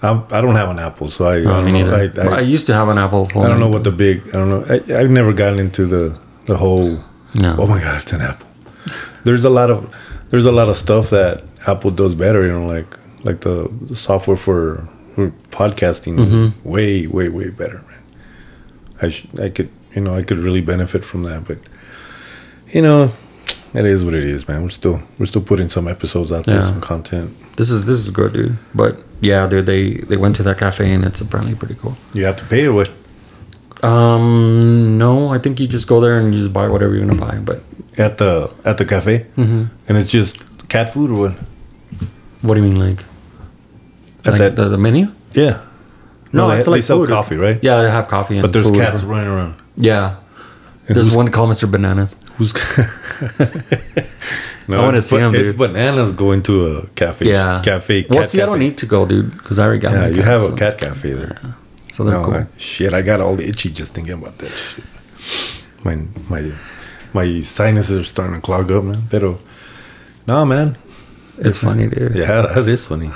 I'm, 0.02 0.26
I 0.32 0.42
don't 0.42 0.56
have 0.56 0.70
an 0.70 0.80
Apple, 0.80 1.08
so 1.08 1.24
I, 1.26 1.38
I 1.38 1.44
no, 1.44 1.62
don't 1.62 1.74
know. 1.74 1.96
I, 1.96 2.36
I, 2.36 2.38
I, 2.40 2.42
used 2.42 2.66
to 2.66 2.74
have 2.74 2.90
an 2.90 2.98
Apple 2.98 3.26
phone. 3.30 3.46
I 3.46 3.48
don't 3.48 3.62
know 3.62 3.70
what 3.70 3.86
the 3.86 3.92
big. 3.92 4.28
I 4.30 4.32
don't 4.32 4.50
know. 4.50 4.66
I, 4.68 5.00
I've 5.00 5.12
never 5.12 5.32
gotten 5.32 5.60
into 5.60 5.86
the 5.86 6.20
the 6.46 6.58
whole. 6.58 7.02
No. 7.36 7.56
Oh 7.58 7.68
my 7.68 7.80
god, 7.82 8.02
it's 8.02 8.14
an 8.14 8.22
Apple. 8.22 8.48
There's 9.24 9.46
a 9.46 9.50
lot 9.50 9.70
of 9.72 9.94
there's 10.30 10.46
a 10.46 10.52
lot 10.52 10.70
of 10.70 10.78
stuff 10.78 11.10
that 11.10 11.44
Apple 11.68 11.92
does 11.92 12.16
better. 12.16 12.46
You 12.46 12.54
know, 12.60 12.66
like 12.66 12.98
like 13.24 13.42
the, 13.42 13.70
the 13.82 13.96
software 13.96 14.36
for, 14.38 14.88
for 15.16 15.30
podcasting 15.52 16.20
is 16.20 16.26
Mm-hmm. 16.32 16.70
way 16.70 17.08
way 17.08 17.30
way 17.30 17.50
better. 17.50 17.82
Man. 17.90 18.04
I 19.02 19.10
sh- 19.10 19.28
I 19.40 19.50
could 19.50 19.70
you 19.96 20.02
know 20.02 20.16
I 20.16 20.24
could 20.24 20.38
really 20.38 20.62
benefit 20.62 21.04
from 21.06 21.24
that, 21.24 21.46
but 21.48 21.58
you 22.74 22.82
know, 22.82 23.12
it 23.74 23.86
is 23.86 24.04
what 24.04 24.14
it 24.16 24.24
is, 24.24 24.48
man. 24.48 24.62
We're 24.64 24.70
still 24.70 25.02
we're 25.18 25.26
still 25.26 25.42
putting 25.42 25.70
some 25.70 25.88
episodes 25.88 26.32
out 26.32 26.46
there, 26.46 26.56
Yeah. 26.58 26.64
some 26.66 26.82
content. 26.82 27.36
This 27.56 27.70
is 27.70 27.86
this 27.86 28.00
is 28.00 28.12
good, 28.12 28.34
dude. 28.34 28.58
But 28.76 29.02
yeah, 29.22 29.48
dude, 29.48 29.66
they 29.66 29.94
they 30.10 30.18
went 30.18 30.36
to 30.38 30.44
that 30.44 30.58
cafe 30.58 30.92
and 30.94 31.06
it's 31.06 31.22
apparently 31.22 31.56
pretty 31.56 31.76
cool. 31.76 31.96
You 32.14 32.26
have 32.26 32.36
to 32.38 32.46
pay 32.46 32.66
or 32.66 32.74
what? 32.74 32.90
Um, 33.84 34.98
no, 34.98 35.30
I 35.30 35.38
think 35.40 35.60
you 35.60 35.68
just 35.68 35.88
go 35.88 36.00
there 36.00 36.18
and 36.18 36.34
you 36.34 36.40
just 36.40 36.54
buy 36.54 36.68
whatever 36.70 36.96
you're 36.96 37.06
gonna 37.06 37.20
buy. 37.20 37.38
But 37.40 37.64
At 37.98 38.18
the 38.18 38.50
at 38.66 38.78
the 38.78 38.86
cafe, 38.86 39.26
Mhm. 39.38 39.70
and 39.88 39.98
it's 39.98 40.10
just 40.10 40.38
cat 40.70 40.92
food 40.94 41.12
or 41.12 41.16
what? 41.30 41.34
what 42.42 42.56
do 42.56 42.62
you 42.62 42.68
mean, 42.70 42.80
like, 42.80 43.04
At 44.26 44.32
like 44.34 44.38
that- 44.40 44.56
the, 44.56 44.70
the 44.70 44.78
menu? 44.78 45.08
Yeah. 45.34 45.60
No, 46.32 46.50
they, 46.50 46.58
it's 46.58 46.66
they 46.66 46.72
like 46.72 46.84
sell 46.84 46.98
food. 47.00 47.10
coffee, 47.10 47.36
right? 47.36 47.60
Yeah, 47.62 47.84
they 47.84 47.92
have 47.92 48.08
coffee 48.08 48.38
and 48.38 48.42
But 48.42 48.54
there's 48.54 48.72
cats 48.72 49.04
running 49.04 49.28
around. 49.28 49.56
Yeah, 49.76 50.16
And 50.88 50.96
there's 50.98 51.16
one 51.16 51.28
called 51.30 51.50
Mr. 51.52 51.70
Bananas. 51.70 52.16
Who's? 52.38 52.54
no, 54.68 54.80
I 54.80 54.82
wanna 54.82 54.98
it's 54.98 55.08
see 55.08 55.18
him, 55.18 55.36
It's 55.36 55.52
dude. 55.52 55.58
bananas 55.60 56.12
going 56.14 56.42
to 56.44 56.78
a 56.78 56.88
cafe. 56.96 57.30
Yeah, 57.30 57.62
cafe. 57.64 58.06
Well, 58.10 58.24
see, 58.24 58.42
I 58.42 58.46
don't 58.48 58.60
need 58.60 58.78
to 58.80 58.86
go, 58.88 59.06
dude, 59.06 59.32
because 59.38 59.60
I 59.60 59.66
already 59.66 59.80
got. 59.80 59.94
Yeah, 59.94 60.00
my 60.02 60.08
you 60.08 60.24
have 60.24 60.42
so, 60.42 60.54
a 60.54 60.58
cat 60.58 60.80
cafe 60.80 61.14
there. 61.14 61.38
So 61.94 62.04
they're 62.04 62.14
No, 62.20 62.24
cool. 62.26 62.34
I- 62.34 62.48
shit, 62.58 62.94
I 62.94 63.02
got 63.02 63.20
all 63.22 63.40
itchy 63.40 63.70
just 63.70 63.94
thinking 63.94 64.14
about 64.14 64.38
that 64.40 64.52
shit. 64.52 64.86
My 65.86 65.96
my 66.30 66.52
my 67.14 67.42
sinuses 67.42 67.98
are 68.02 68.04
starting 68.16 68.36
to 68.36 68.42
clog 68.42 68.72
up, 68.72 68.84
man. 68.84 69.02
Pero, 69.12 69.38
no, 70.28 70.46
man. 70.46 70.78
it's 71.38 71.58
funny, 71.58 71.88
dude. 71.88 72.16
Yeah, 72.16 72.42
that 72.56 72.68
is 72.68 72.86
funny. 72.86 73.12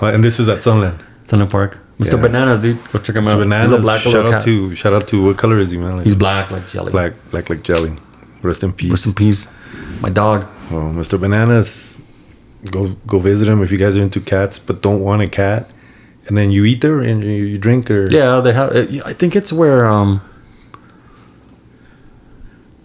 And 0.00 0.22
this 0.22 0.38
is 0.40 0.48
at 0.48 0.62
Sunland. 0.62 0.98
Sunland 1.24 1.50
park. 1.50 1.78
Mr. 1.98 2.12
Yeah. 2.16 2.20
Bananas, 2.26 2.60
dude, 2.60 2.78
go 2.92 2.98
check 2.98 3.16
him 3.16 3.26
out. 3.28 3.36
Mr. 3.38 3.44
Bananas. 3.44 3.70
He's 3.70 3.78
a 3.78 3.82
black 3.82 4.00
shout 4.02 4.26
out 4.26 4.32
cat. 4.32 4.42
to 4.44 4.74
shout 4.74 4.92
out 4.92 5.08
to 5.08 5.16
what 5.26 5.36
color 5.38 5.58
is 5.58 5.70
he, 5.70 5.78
man? 5.78 5.96
Like 5.96 6.04
He's 6.04 6.14
black 6.14 6.50
like 6.50 6.68
jelly. 6.68 6.92
black, 6.92 7.12
black 7.30 7.48
like 7.48 7.62
jelly. 7.62 7.96
Rest 8.42 8.62
in 8.62 8.72
peace. 8.74 8.90
Rest 8.90 9.06
in 9.06 9.14
peace, 9.14 9.48
my 10.02 10.10
dog. 10.10 10.46
Well, 10.70 10.92
Mr. 11.00 11.18
Bananas, 11.18 11.98
go 12.70 12.80
go 13.06 13.18
visit 13.18 13.48
him 13.48 13.62
if 13.62 13.70
you 13.72 13.78
guys 13.78 13.96
are 13.96 14.02
into 14.02 14.20
cats, 14.20 14.58
but 14.58 14.82
don't 14.82 15.00
want 15.00 15.22
a 15.22 15.26
cat. 15.42 15.70
And 16.26 16.36
then 16.36 16.50
you 16.50 16.64
eat 16.64 16.80
there 16.80 17.00
and 17.00 17.22
you, 17.22 17.56
drink 17.58 17.86
there. 17.86 18.04
Yeah, 18.10 18.40
they 18.40 18.52
have. 18.52 18.74
I 19.04 19.12
think 19.12 19.36
it's 19.36 19.52
where 19.52 19.86
um. 19.86 20.20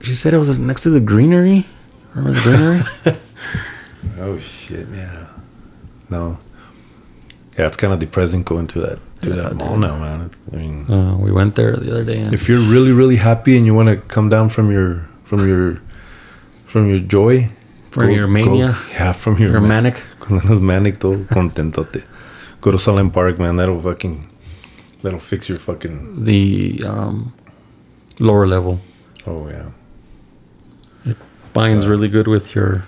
She 0.02 0.14
said 0.14 0.34
it 0.34 0.38
was 0.38 0.58
next 0.58 0.82
to 0.84 0.90
the 0.90 1.00
greenery. 1.00 1.66
Remember 2.14 2.40
the 2.40 2.42
greenery? 2.42 3.18
Oh 4.20 4.38
shit, 4.40 4.88
yeah. 4.94 5.28
No. 6.10 6.38
yeah, 7.58 7.66
it's 7.68 7.78
kind 7.78 7.94
of 7.94 8.00
depressing 8.00 8.44
going 8.44 8.68
to 8.68 8.80
that 8.82 9.00
to 9.22 9.30
Yeah, 9.30 9.36
that 9.36 9.56
mall 9.56 9.78
now, 9.78 9.98
man. 9.98 10.30
I 10.52 10.56
mean, 10.56 10.86
Uh, 10.92 11.18
we 11.18 11.32
went 11.32 11.56
there 11.56 11.76
the 11.76 11.92
other 11.92 12.04
day. 12.04 12.20
And 12.22 12.34
if 12.34 12.48
you're 12.50 12.60
really 12.62 12.92
really 12.92 13.18
happy 13.18 13.58
and 13.58 13.66
you 13.66 13.74
want 13.76 13.90
to 13.90 13.98
come 13.98 14.30
down 14.30 14.50
from 14.50 14.72
your 14.72 15.06
from 15.24 15.48
your 15.48 15.82
from 16.66 16.86
your 16.88 17.00
joy, 17.00 17.50
From 17.92 18.10
your 18.12 18.28
mania? 18.28 18.76
yeah, 18.92 19.12
from 19.14 19.38
your 19.38 19.52
you're 19.52 19.62
ma- 19.62 19.68
manic. 19.82 20.02
Andas 20.20 20.62
manic, 20.62 21.00
todo 21.00 21.18
contentote. 21.30 22.04
Go 22.62 22.72
to 22.72 22.78
Sunland 22.78 23.14
Park, 23.14 23.40
man. 23.40 23.56
That'll 23.58 23.82
fucking 23.82 24.30
that'll 25.02 25.20
fix 25.20 25.50
your 25.50 25.58
fucking. 25.60 26.24
The 26.26 26.84
um, 26.86 27.34
lower 28.20 28.46
level 28.46 28.80
Oh 29.28 29.48
yeah. 29.50 29.70
It 31.06 31.18
binds 31.54 31.88
really 31.88 32.08
good 32.08 32.28
with 32.28 32.56
your 32.56 32.86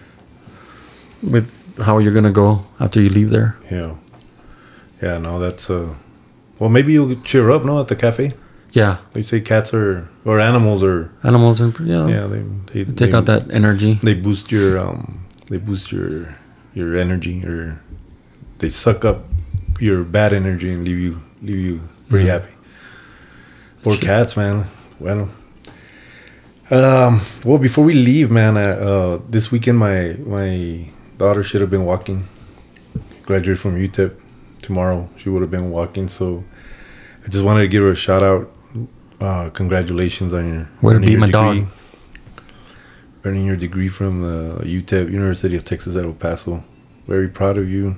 with 1.21 1.49
how 1.81 1.97
you're 1.99 2.13
gonna 2.13 2.31
go 2.31 2.65
after 2.79 3.01
you 3.01 3.09
leave 3.09 3.29
there. 3.29 3.55
Yeah. 3.71 3.95
Yeah, 5.01 5.17
no, 5.17 5.39
that's 5.39 5.69
uh 5.69 5.95
well 6.59 6.69
maybe 6.69 6.93
you'll 6.93 7.15
cheer 7.21 7.51
up, 7.51 7.65
no, 7.65 7.79
at 7.81 7.87
the 7.87 7.95
cafe. 7.95 8.31
Yeah, 8.71 8.97
They 9.13 9.21
say 9.21 9.39
cats 9.39 9.71
are 9.73 10.09
or 10.25 10.39
animals 10.39 10.81
are 10.83 11.11
animals 11.23 11.61
and 11.61 11.77
yeah, 11.81 12.07
yeah, 12.07 12.25
they 12.25 12.41
they, 12.73 12.85
take 12.85 13.11
they, 13.11 13.13
out 13.13 13.25
that 13.25 13.51
energy. 13.51 13.99
they 14.01 14.15
boost 14.15 14.51
your 14.51 14.79
um 14.79 15.25
they 15.49 15.57
boost 15.57 15.91
your 15.91 16.35
your 16.73 16.97
energy 16.97 17.45
or 17.45 17.79
they 18.57 18.69
suck 18.71 19.05
up 19.05 19.25
your 19.79 20.03
bad 20.03 20.33
energy 20.33 20.71
and 20.71 20.83
leave 20.85 20.99
you 20.99 21.21
leave 21.41 21.57
you 21.59 21.81
pretty 22.09 22.25
Yeah. 22.25 22.33
happy. 22.33 22.51
Poor 23.83 23.93
Shit. 23.95 24.03
cats, 24.05 24.37
man. 24.37 24.65
Well, 24.99 25.29
um, 26.71 27.21
well, 27.43 27.57
before 27.57 27.83
we 27.83 27.93
leave, 27.93 28.31
man, 28.31 28.57
uh, 28.57 28.61
uh, 28.61 29.19
this 29.29 29.51
weekend 29.51 29.77
my 29.77 30.15
my 30.25 30.89
daughter 31.17 31.43
should 31.43 31.61
have 31.61 31.69
been 31.69 31.85
walking. 31.85 32.23
Graduate 33.25 33.57
from 33.59 33.77
UTEP 33.77 34.11
tomorrow. 34.61 35.09
She 35.17 35.29
would 35.29 35.41
have 35.41 35.51
been 35.51 35.69
walking. 35.69 36.07
So 36.09 36.43
I 37.25 37.29
just 37.29 37.43
wanted 37.43 37.61
to 37.61 37.67
give 37.67 37.83
her 37.83 37.91
a 37.91 37.95
shout 37.95 38.23
out. 38.23 38.51
Uh, 39.21 39.49
congratulations 39.49 40.33
on 40.33 40.67
your 40.81 40.93
to 40.93 40.99
be 40.99 41.11
your 41.11 41.19
my 41.19 41.29
dog. 41.29 41.67
Earning 43.25 43.45
your 43.45 43.55
degree 43.55 43.87
from 43.87 44.21
the 44.21 44.65
UTEP, 44.65 45.09
University 45.09 45.55
of 45.55 45.63
Texas 45.63 45.95
at 45.95 46.03
El 46.03 46.11
Paso. 46.13 46.61
Very 47.07 47.29
proud 47.29 47.57
of 47.57 47.69
you. 47.69 47.95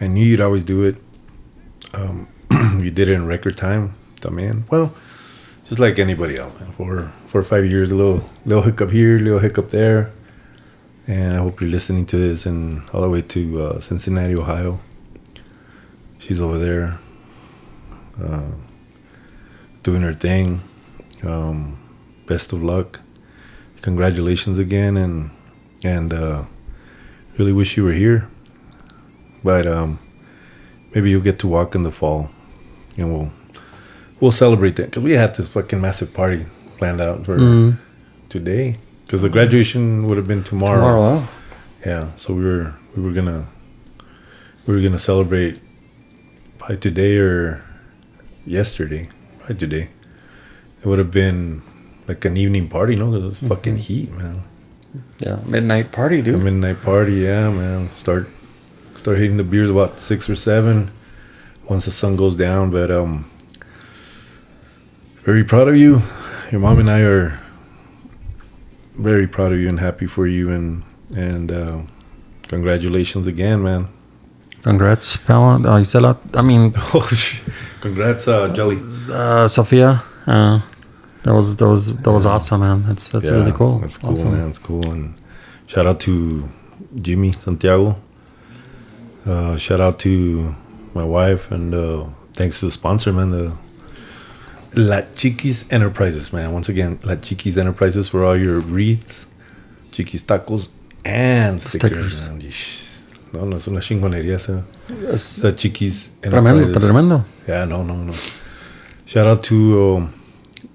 I 0.00 0.06
knew 0.06 0.24
you'd 0.24 0.40
always 0.40 0.64
do 0.64 0.82
it. 0.84 0.96
Um, 1.92 2.28
you 2.82 2.90
did 2.90 3.08
it 3.08 3.12
in 3.12 3.26
record 3.26 3.56
time. 3.56 3.94
man. 4.30 4.64
Well, 4.70 4.94
just 5.66 5.78
like 5.78 5.98
anybody 5.98 6.36
else, 6.38 6.58
man. 6.58 6.72
For 6.72 7.12
four 7.26 7.42
or 7.42 7.44
five 7.44 7.66
years, 7.70 7.90
a 7.90 7.96
little 7.96 8.24
little 8.46 8.62
hiccup 8.62 8.90
here, 8.90 9.18
little 9.18 9.38
hiccup 9.38 9.70
there. 9.70 10.10
And 11.06 11.34
I 11.34 11.38
hope 11.38 11.60
you're 11.60 11.70
listening 11.70 12.06
to 12.06 12.16
this 12.16 12.46
and 12.46 12.88
all 12.92 13.02
the 13.02 13.08
way 13.08 13.22
to 13.22 13.62
uh, 13.62 13.80
Cincinnati, 13.80 14.34
Ohio. 14.34 14.80
She's 16.18 16.40
over 16.40 16.58
there, 16.58 16.98
uh, 18.22 18.52
doing 19.82 20.02
her 20.02 20.14
thing. 20.14 20.62
Um, 21.22 21.78
best 22.26 22.52
of 22.52 22.62
luck. 22.62 23.00
Congratulations 23.82 24.58
again, 24.58 24.96
and 24.96 25.30
and 25.84 26.12
uh, 26.14 26.44
really 27.38 27.52
wish 27.52 27.76
you 27.76 27.84
were 27.84 27.92
here. 27.92 28.28
But 29.42 29.66
um, 29.66 29.98
maybe 30.94 31.10
you'll 31.10 31.22
get 31.22 31.38
to 31.40 31.46
walk 31.48 31.74
in 31.74 31.82
the 31.82 31.90
fall, 31.90 32.30
and 32.96 33.12
we'll 33.12 33.30
we'll 34.20 34.32
celebrate 34.32 34.76
that 34.76 34.86
because 34.90 35.02
we 35.02 35.12
had 35.12 35.34
this 35.36 35.48
fucking 35.48 35.80
massive 35.80 36.12
party 36.12 36.46
planned 36.78 37.00
out 37.00 37.24
for 37.24 37.36
Mm. 37.38 37.78
today. 38.28 38.76
Because 39.06 39.22
the 39.22 39.28
graduation 39.28 40.06
would 40.06 40.16
have 40.18 40.28
been 40.28 40.42
tomorrow. 40.44 40.76
Tomorrow? 40.80 41.28
Yeah, 41.84 42.08
so 42.16 42.34
we 42.34 42.44
were 42.44 42.74
we 42.94 43.02
were 43.02 43.12
gonna 43.12 43.46
we 44.66 44.74
were 44.74 44.82
gonna 44.82 44.98
celebrate 44.98 45.58
by 46.58 46.76
today 46.76 47.16
or 47.16 47.62
yesterday. 48.46 49.08
By 49.48 49.54
today, 49.54 49.88
it 50.82 50.86
would 50.86 50.98
have 50.98 51.10
been 51.10 51.62
like 52.06 52.24
an 52.24 52.36
evening 52.36 52.68
party. 52.68 52.94
No, 52.94 53.10
'cause 53.10 53.22
it 53.22 53.40
was 53.40 53.48
fucking 53.48 53.78
heat, 53.78 54.12
man. 54.16 54.42
Yeah, 55.20 55.38
midnight 55.46 55.90
party, 55.92 56.18
A 56.20 56.22
dude. 56.22 56.42
midnight 56.42 56.82
party, 56.82 57.14
yeah, 57.26 57.50
man. 57.50 57.88
Start 57.94 58.28
start 59.00 59.18
hitting 59.18 59.36
the 59.38 59.44
beers 59.44 59.70
about 59.70 59.98
six 60.00 60.28
or 60.28 60.36
seven 60.36 60.90
once 61.68 61.84
the 61.86 61.90
sun 61.90 62.16
goes 62.16 62.34
down. 62.34 62.70
But 62.70 62.90
um, 62.90 63.30
very 65.24 65.44
proud 65.44 65.68
of 65.68 65.76
you. 65.76 66.02
Your 66.52 66.60
mom 66.60 66.78
and 66.78 66.90
I 66.90 67.00
are 67.00 67.38
very 68.96 69.26
proud 69.26 69.52
of 69.52 69.58
you 69.58 69.68
and 69.68 69.80
happy 69.80 70.06
for 70.06 70.26
you 70.26 70.50
and 70.50 70.82
and 71.14 71.50
uh, 71.50 71.78
congratulations 72.48 73.26
again, 73.26 73.62
man. 73.62 73.88
Congrats, 74.62 75.16
pal. 75.16 75.42
Uh, 75.44 75.80
Isela. 75.80 76.18
I 76.36 76.42
mean, 76.42 76.72
Oh, 76.94 77.08
congrats, 77.80 78.28
uh, 78.28 78.52
Jelly. 78.52 78.78
uh, 79.10 79.48
Sophia. 79.48 80.02
Uh, 80.26 80.60
that 81.22 81.32
was 81.34 81.56
that 81.56 81.66
was 81.68 81.96
that 82.04 82.12
was 82.12 82.26
awesome, 82.26 82.60
man. 82.60 82.84
That's 82.86 83.08
that's 83.08 83.24
Yeah, 83.24 83.32
really 83.40 83.52
cool. 83.52 83.78
That's 83.80 83.96
cool, 83.96 84.12
Awesome. 84.12 84.32
man. 84.32 84.42
That's 84.46 84.58
cool. 84.58 84.84
And 84.92 85.14
shout 85.66 85.86
out 85.86 86.00
to 86.00 86.12
Jimmy 87.00 87.32
Santiago. 87.32 87.96
Uh, 89.26 89.56
shout 89.56 89.80
out 89.80 89.98
to 90.00 90.54
my 90.94 91.04
wife 91.04 91.50
and 91.50 91.74
uh, 91.74 92.04
thanks 92.32 92.60
to 92.60 92.66
the 92.66 92.72
sponsor, 92.72 93.12
man. 93.12 93.30
The 93.30 93.56
La 94.74 95.00
Chiquis 95.16 95.66
Enterprises, 95.70 96.32
man. 96.32 96.52
Once 96.52 96.68
again, 96.68 96.98
La 97.04 97.16
Chiquis 97.16 97.58
Enterprises 97.58 98.08
for 98.08 98.24
all 98.24 98.36
your 98.36 98.60
wreaths, 98.60 99.26
Chiquis 99.92 100.22
tacos, 100.22 100.68
and 101.04 101.60
stickers. 101.60 102.22
Stickers. 102.22 102.86
No, 103.32 103.44
no, 103.44 103.56
es 103.58 103.68
una 103.68 103.80
chingonería 103.80 104.34
esa. 104.36 104.64
La 105.42 105.52
Chiquis 105.54 106.10
tremendo, 106.22 106.62
Enterprises. 106.62 106.88
tremendo. 106.88 107.24
Yeah, 107.46 107.64
no, 107.64 107.82
no, 107.84 107.94
no. 108.04 108.14
Shout 109.06 109.26
out 109.26 109.42
to 109.44 109.96
um, 109.96 110.14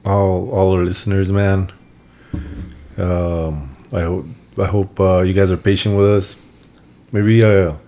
all 0.05 0.49
all 0.51 0.71
our 0.77 0.83
listeners, 0.83 1.31
man. 1.31 1.71
Um, 2.97 3.75
I 3.91 4.01
hope 4.01 4.25
I 4.57 4.65
hope 4.65 4.99
uh, 4.99 5.19
you 5.21 5.33
guys 5.33 5.51
are 5.51 5.57
patient 5.57 5.97
with 5.97 6.07
us. 6.07 6.37
Maybe 7.11 7.43
uh, 7.43 7.73
maybe 7.73 7.79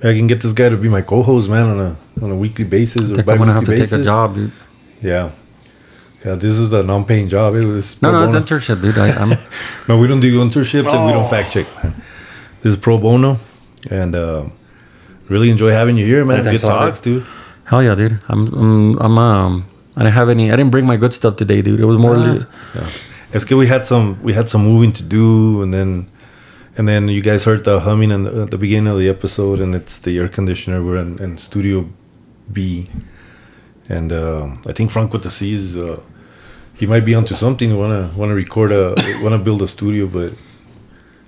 I 0.00 0.14
can 0.14 0.26
get 0.28 0.40
this 0.40 0.52
guy 0.52 0.68
to 0.68 0.76
be 0.76 0.88
my 0.88 1.02
co-host, 1.02 1.48
man, 1.50 1.64
on 1.66 1.80
a 1.80 1.96
on 2.24 2.30
a 2.30 2.36
weekly 2.36 2.64
basis 2.64 3.10
I 3.10 3.12
or 3.12 3.16
think 3.16 3.28
I'm 3.28 3.38
gonna 3.38 3.52
have 3.52 3.64
to 3.64 3.70
bi-weekly 3.70 3.86
take 3.86 4.00
a 4.00 4.04
job, 4.04 4.34
dude. 4.34 4.52
Yeah, 5.02 5.30
yeah. 6.24 6.34
This 6.34 6.56
is 6.56 6.72
a 6.72 6.82
non-paying 6.82 7.28
job. 7.28 7.54
It 7.54 7.64
was 7.66 8.00
No, 8.02 8.10
pro 8.10 8.20
no, 8.20 8.24
it's 8.26 8.34
internship, 8.34 8.80
dude. 8.80 8.96
I, 8.98 9.10
I'm 9.12 9.30
no, 9.88 9.98
we 9.98 10.06
don't 10.06 10.20
do 10.20 10.40
internships 10.44 10.92
and 10.92 11.06
we 11.06 11.12
Oh. 11.12 11.20
don't 11.20 11.30
fact 11.30 11.52
check. 11.52 11.66
Man. 11.82 11.94
This 12.62 12.72
is 12.72 12.76
pro 12.76 12.98
bono, 12.98 13.38
and 13.90 14.14
uh, 14.14 14.44
really 15.28 15.50
enjoy 15.50 15.70
having 15.70 15.96
you 15.96 16.04
here, 16.06 16.24
man. 16.24 16.38
Hey, 16.38 16.42
Good 16.42 16.60
thanks 16.60 16.62
talks, 16.62 17.00
dude. 17.00 17.24
hell 17.64 17.82
yeah, 17.82 17.94
dude. 17.94 18.18
I'm 18.28 18.46
I'm, 18.54 18.98
I'm 19.00 19.18
um. 19.18 19.64
I 19.96 20.02
didn't 20.02 20.14
have 20.14 20.28
any. 20.28 20.52
I 20.52 20.56
didn't 20.56 20.70
bring 20.70 20.86
my 20.86 20.96
good 20.96 21.12
stuff 21.12 21.34
today, 21.36 21.60
dude. 21.60 21.80
It 21.80 21.84
was 21.84 21.98
more. 21.98 22.16
li- 22.16 22.46
Yeah. 22.74 22.86
It's 23.32 23.44
good. 23.44 23.56
We 23.58 23.66
had 23.66 23.84
some. 23.86 24.22
We 24.22 24.32
had 24.32 24.48
some 24.48 24.62
moving 24.62 24.92
to 24.92 25.02
do, 25.02 25.60
and 25.62 25.74
then, 25.74 26.06
and 26.78 26.86
then 26.86 27.08
you 27.08 27.20
guys 27.20 27.44
heard 27.44 27.64
the 27.64 27.80
humming 27.80 28.12
in 28.12 28.22
the, 28.22 28.42
at 28.42 28.52
the 28.52 28.56
beginning 28.56 28.86
of 28.86 28.98
the 28.98 29.08
episode, 29.08 29.58
and 29.58 29.74
it's 29.74 29.98
the 29.98 30.16
air 30.16 30.28
conditioner. 30.28 30.82
We're 30.82 30.98
in, 30.98 31.18
in 31.20 31.36
Studio 31.36 31.90
B, 32.52 32.86
and 33.88 34.12
uh, 34.12 34.54
I 34.64 34.72
think 34.72 34.92
Frank 34.92 35.12
with 35.12 35.24
the 35.24 35.30
C's. 35.30 35.76
Uh, 35.76 36.00
he 36.74 36.86
might 36.86 37.04
be 37.04 37.16
onto 37.16 37.34
something. 37.34 37.76
Want 37.76 38.12
to 38.12 38.16
want 38.16 38.30
to 38.30 38.34
record 38.34 38.70
a 38.70 38.90
want 39.22 39.32
to 39.32 39.38
build 39.38 39.60
a 39.60 39.66
studio, 39.66 40.06
but 40.06 40.34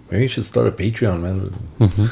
maybe 0.09 0.23
you 0.23 0.29
should 0.29 0.47
start 0.47 0.69
a 0.69 0.71
Patreon, 0.71 1.21
man. 1.21 2.11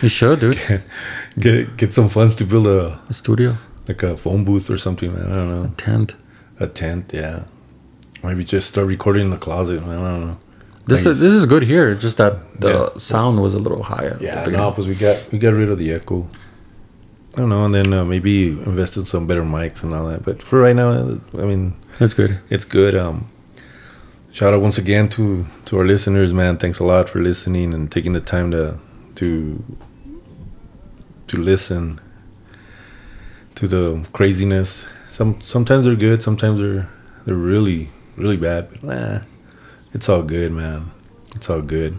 You 0.00 0.08
should, 0.08 0.38
dude. 0.40 0.84
get 1.38 1.76
get 1.76 1.92
some 1.92 2.08
funds 2.08 2.36
to 2.36 2.44
build 2.44 2.68
a 2.68 3.00
A 3.08 3.12
studio, 3.12 3.56
like 3.88 4.04
a 4.04 4.16
phone 4.16 4.44
booth 4.44 4.70
or 4.70 4.76
something, 4.76 5.12
man. 5.12 5.32
I 5.32 5.34
don't 5.34 5.48
know. 5.48 5.64
A 5.64 5.74
tent. 5.76 6.14
A 6.60 6.68
tent, 6.68 7.10
yeah. 7.12 7.44
Maybe 8.22 8.44
just 8.44 8.68
start 8.68 8.86
recording 8.86 9.24
in 9.24 9.30
the 9.30 9.38
closet. 9.38 9.84
Man. 9.84 9.98
I 9.98 10.10
don't 10.10 10.26
know. 10.28 10.38
This 10.90 11.06
is 11.06 11.20
this 11.20 11.34
is 11.34 11.46
good 11.46 11.62
here. 11.62 11.94
Just 11.94 12.16
that 12.18 12.34
the 12.60 12.70
Yeah. 12.70 12.98
sound 12.98 13.40
was 13.40 13.54
a 13.54 13.58
little 13.58 13.82
higher. 13.82 14.16
Yeah, 14.20 14.44
no, 14.46 14.70
because 14.70 14.86
we 14.88 14.94
got 14.94 15.16
we 15.32 15.38
got 15.38 15.54
rid 15.54 15.70
of 15.70 15.78
the 15.78 15.90
echo. 15.92 16.26
I 17.34 17.40
don't 17.40 17.48
know, 17.48 17.64
and 17.64 17.72
then 17.74 17.92
uh, 17.94 18.04
maybe 18.04 18.48
invest 18.48 18.96
in 18.96 19.04
some 19.06 19.26
better 19.26 19.42
mics 19.44 19.82
and 19.84 19.94
all 19.94 20.06
that. 20.08 20.24
But 20.24 20.42
for 20.42 20.58
right 20.60 20.74
now, 20.74 20.88
I 21.38 21.44
mean, 21.50 21.74
That's 22.00 22.12
good. 22.14 22.32
it's 22.50 22.64
good. 22.64 22.94
Um, 22.96 23.28
shout 24.32 24.52
out 24.52 24.60
once 24.60 24.78
again 24.78 25.06
to 25.16 25.46
to 25.66 25.78
our 25.78 25.86
listeners, 25.86 26.32
man. 26.32 26.56
Thanks 26.58 26.80
a 26.80 26.84
lot 26.84 27.08
for 27.08 27.20
listening 27.22 27.72
and 27.74 27.90
taking 27.90 28.12
the 28.14 28.20
time 28.20 28.50
to 28.50 28.78
to 29.16 29.62
to 31.28 31.36
listen 31.36 32.00
to 33.54 33.68
the 33.68 34.04
craziness. 34.12 34.86
Some 35.10 35.40
sometimes 35.40 35.84
they're 35.84 35.94
good, 36.08 36.22
sometimes 36.22 36.60
they're 36.60 36.88
they're 37.24 37.34
really 37.52 37.90
really 38.16 38.36
bad. 38.36 38.68
But 38.70 38.82
nah, 38.82 39.20
it's 39.92 40.08
all 40.08 40.22
good, 40.22 40.52
man. 40.52 40.90
It's 41.34 41.48
all 41.50 41.62
good. 41.62 41.98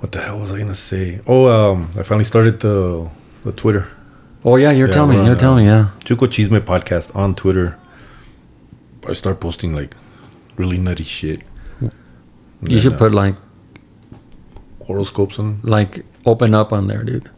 What 0.00 0.12
the 0.12 0.20
hell 0.20 0.38
was 0.38 0.50
I 0.52 0.58
gonna 0.58 0.74
say? 0.74 1.20
Oh, 1.26 1.46
um, 1.46 1.90
I 1.98 2.02
finally 2.02 2.24
started 2.24 2.60
the 2.60 3.08
the 3.44 3.52
Twitter. 3.52 3.86
Oh 4.44 4.56
yeah, 4.56 4.70
you're 4.72 4.88
Yeah, 4.88 4.94
telling 4.94 5.18
me. 5.18 5.24
You're 5.24 5.34
on, 5.34 5.38
telling 5.38 5.64
me. 5.64 5.70
Yeah. 5.70 5.88
Chuco 6.00 6.26
Chisme 6.26 6.60
podcast 6.60 7.14
on 7.14 7.34
Twitter. 7.34 7.78
I 9.08 9.12
start 9.14 9.40
posting 9.40 9.72
like 9.72 9.94
really 10.56 10.78
nutty 10.78 11.04
shit. 11.04 11.42
You 12.64 12.78
should 12.78 12.96
put 12.98 13.12
like 13.12 13.34
horoscopes 14.86 15.38
on. 15.38 15.60
like 15.62 16.04
open 16.26 16.54
up 16.54 16.72
on 16.72 16.86
there, 16.86 17.02
dude. 17.02 17.30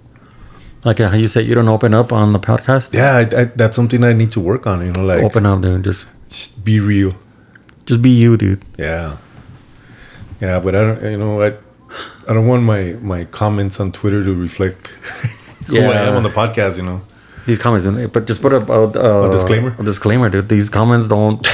Like 0.85 0.99
how 0.99 1.15
you 1.17 1.29
say 1.29 1.41
you 1.43 1.55
don't 1.55 1.69
open 1.69 1.95
up 1.95 2.13
on 2.13 2.33
the 2.35 2.39
podcast. 2.39 2.93
Yeah, 2.93 3.17
I, 3.17 3.41
I, 3.41 3.45
that's 3.45 3.75
something 3.77 4.05
I 4.05 4.13
need 4.13 4.33
to 4.33 4.41
work 4.41 4.67
on. 4.67 4.85
You 4.85 4.93
know, 4.93 5.05
like 5.05 5.23
Open 5.23 5.47
up, 5.47 5.63
dude. 5.63 5.85
Just 5.85 6.09
just 6.29 6.65
be 6.65 6.81
real. 6.81 7.15
Just 7.87 8.03
be 8.03 8.11
you, 8.11 8.37
dude. 8.37 8.63
Yeah, 8.79 9.19
yeah, 10.41 10.61
but 10.61 10.75
I 10.75 10.81
don't. 10.81 11.03
You 11.13 11.17
know, 11.19 11.43
I 11.43 11.55
I 12.29 12.33
don't 12.33 12.47
want 12.47 12.63
my 12.63 12.97
my 13.01 13.25
comments 13.27 13.81
on 13.81 13.93
Twitter 13.93 14.25
to 14.25 14.35
reflect 14.35 14.89
who 15.67 15.81
I 15.81 16.03
am 16.03 16.17
on 16.17 16.23
the 16.23 16.31
podcast. 16.31 16.77
You 16.77 16.85
know. 16.85 17.03
These 17.47 17.59
comments, 17.59 17.85
but 18.11 18.27
just 18.27 18.41
put 18.41 18.55
a, 18.55 18.73
a, 18.73 19.29
a, 19.29 19.31
disclaimer? 19.31 19.77
A 19.79 19.83
disclaimer, 19.83 20.31
dude. 20.31 20.49
These 20.49 20.71
comments 20.71 21.09
don't. 21.09 21.47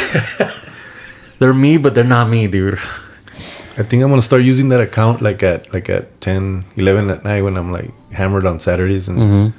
they're 1.40 1.52
me, 1.52 1.78
but 1.78 1.96
they're 1.96 2.04
not 2.04 2.28
me, 2.28 2.46
dude. 2.46 2.78
I 3.76 3.82
think 3.82 4.02
I'm 4.02 4.10
gonna 4.10 4.22
start 4.22 4.42
using 4.42 4.68
that 4.68 4.80
account 4.80 5.20
like 5.20 5.42
at 5.42 5.72
like 5.72 5.88
at 5.88 6.20
10, 6.20 6.64
11 6.76 7.10
at 7.10 7.24
night 7.24 7.42
when 7.42 7.56
I'm 7.56 7.72
like 7.72 7.90
hammered 8.12 8.46
on 8.46 8.60
Saturdays 8.60 9.08
and 9.08 9.18
mm-hmm. 9.18 9.58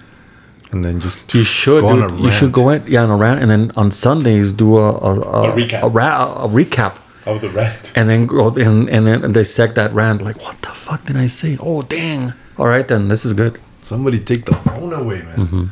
And 0.71 0.83
then 0.85 0.99
just. 0.99 1.33
You 1.33 1.43
should, 1.43 1.81
go 1.81 1.89
on 1.89 1.99
dude. 2.09 2.19
a 2.19 2.23
You 2.23 2.31
should 2.31 2.51
go 2.51 2.69
in, 2.69 2.83
yeah, 2.87 3.03
on 3.03 3.09
a 3.09 3.15
rant, 3.17 3.41
and 3.41 3.49
then 3.51 3.71
on 3.75 3.91
Sundays 3.91 4.51
do 4.51 4.77
a 4.77 4.91
a, 4.91 5.11
a, 5.19 5.51
A 5.51 5.55
recap. 5.55 5.81
a, 5.83 5.89
ra- 5.89 6.45
a 6.45 6.47
recap, 6.47 6.95
of 7.25 7.41
the 7.41 7.49
rant. 7.49 7.91
and 7.95 8.09
then 8.09 8.25
go 8.27 8.49
and 8.49 8.89
and 8.89 9.07
then 9.07 9.31
dissect 9.31 9.75
that 9.75 9.93
rant. 9.93 10.21
Like, 10.21 10.37
what 10.41 10.61
the 10.61 10.69
fuck 10.69 11.05
did 11.05 11.15
I 11.17 11.27
say? 11.27 11.57
Oh, 11.59 11.81
dang! 11.83 12.33
All 12.57 12.67
right, 12.67 12.87
then 12.87 13.07
this 13.09 13.25
is 13.25 13.33
good. 13.33 13.59
Somebody 13.81 14.19
take 14.19 14.45
the 14.45 14.55
phone 14.55 14.93
away, 14.93 15.21
man. 15.23 15.37
Mm-hmm. 15.37 15.65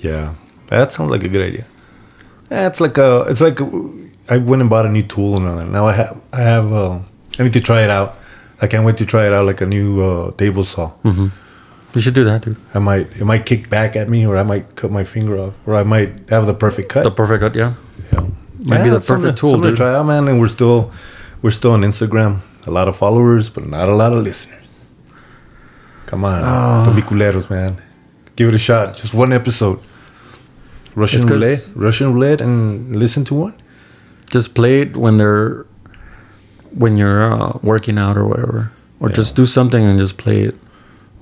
Yeah, 0.00 0.34
that 0.68 0.92
sounds 0.92 1.10
like 1.10 1.24
a 1.24 1.28
good 1.28 1.42
idea. 1.46 1.64
Yeah, 2.50 2.66
it's 2.66 2.80
like 2.80 2.98
a, 2.98 3.24
it's 3.28 3.40
like 3.40 3.58
a, 3.60 3.66
I 4.28 4.36
went 4.36 4.60
and 4.60 4.68
bought 4.68 4.84
a 4.86 4.88
new 4.90 5.02
tool 5.02 5.36
and 5.38 5.48
all 5.48 5.56
that. 5.56 5.68
now 5.68 5.86
I 5.86 5.92
have, 5.94 6.20
I 6.32 6.40
have, 6.42 6.72
uh, 6.72 6.98
I 7.38 7.42
need 7.44 7.52
to 7.54 7.60
try 7.60 7.82
it 7.82 7.90
out. 7.90 8.18
I 8.60 8.66
can't 8.66 8.84
wait 8.84 8.96
to 8.98 9.06
try 9.06 9.26
it 9.26 9.32
out, 9.32 9.46
like 9.46 9.60
a 9.62 9.66
new 9.66 10.02
uh, 10.02 10.30
table 10.32 10.62
saw. 10.64 10.92
Mm-hmm. 11.04 11.28
You 11.94 12.00
should 12.00 12.14
do 12.14 12.24
that, 12.24 12.42
dude. 12.42 12.56
I 12.74 12.78
might, 12.80 13.06
it 13.20 13.24
might 13.24 13.46
kick 13.46 13.70
back 13.70 13.94
at 13.96 14.08
me, 14.08 14.26
or 14.26 14.36
I 14.36 14.42
might 14.42 14.74
cut 14.74 14.90
my 14.90 15.04
finger 15.04 15.38
off, 15.38 15.54
or 15.66 15.76
I 15.76 15.84
might 15.84 16.28
have 16.28 16.46
the 16.46 16.54
perfect 16.54 16.88
cut. 16.88 17.04
The 17.04 17.10
perfect 17.10 17.40
cut, 17.40 17.54
yeah. 17.54 17.74
yeah. 18.12 18.26
might 18.66 18.82
be 18.82 18.90
the 18.90 19.00
perfect 19.00 19.38
tool, 19.38 19.50
something 19.50 19.70
to 19.70 19.76
try 19.76 19.94
out, 19.94 20.04
man. 20.06 20.26
And 20.26 20.40
we're 20.40 20.48
still, 20.48 20.90
we're 21.42 21.50
still 21.52 21.70
on 21.72 21.82
Instagram. 21.82 22.40
A 22.66 22.70
lot 22.70 22.88
of 22.88 22.96
followers, 22.96 23.48
but 23.50 23.66
not 23.68 23.88
a 23.88 23.94
lot 23.94 24.12
of 24.12 24.22
listeners. 24.24 24.60
Come 26.06 26.24
on, 26.24 26.42
Ah. 26.44 26.84
don't 26.84 26.96
be 26.96 27.02
culeros, 27.02 27.48
man. 27.50 27.76
Give 28.36 28.48
it 28.48 28.54
a 28.54 28.58
shot. 28.58 28.96
Just 28.96 29.14
one 29.14 29.32
episode. 29.32 29.78
Russian 30.96 31.26
roulette, 31.28 31.72
Russian 31.74 32.12
roulette, 32.14 32.40
and 32.40 32.94
listen 32.96 33.24
to 33.26 33.34
one. 33.34 33.54
Just 34.30 34.54
play 34.54 34.80
it 34.82 34.96
when 34.96 35.16
they're 35.18 35.66
when 36.74 36.96
you're 36.96 37.32
uh, 37.32 37.58
working 37.62 37.98
out 37.98 38.16
or 38.16 38.26
whatever, 38.26 38.70
or 39.00 39.08
Yeah. 39.08 39.14
just 39.16 39.36
do 39.36 39.46
something 39.46 39.82
and 39.84 39.98
just 39.98 40.16
play 40.16 40.42
it. 40.42 40.56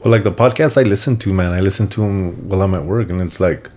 Well, 0.03 0.11
like 0.11 0.23
the 0.25 0.33
podcast 0.33 0.77
I 0.77 0.83
listen 0.83 1.17
to, 1.19 1.33
man, 1.33 1.53
I 1.53 1.61
listen 1.61 1.87
to 1.89 2.01
them 2.01 2.49
while 2.49 2.63
I'm 2.63 2.75
at 2.75 2.85
work, 2.85 3.09
and 3.11 3.21
it's 3.21 3.39
like 3.41 3.71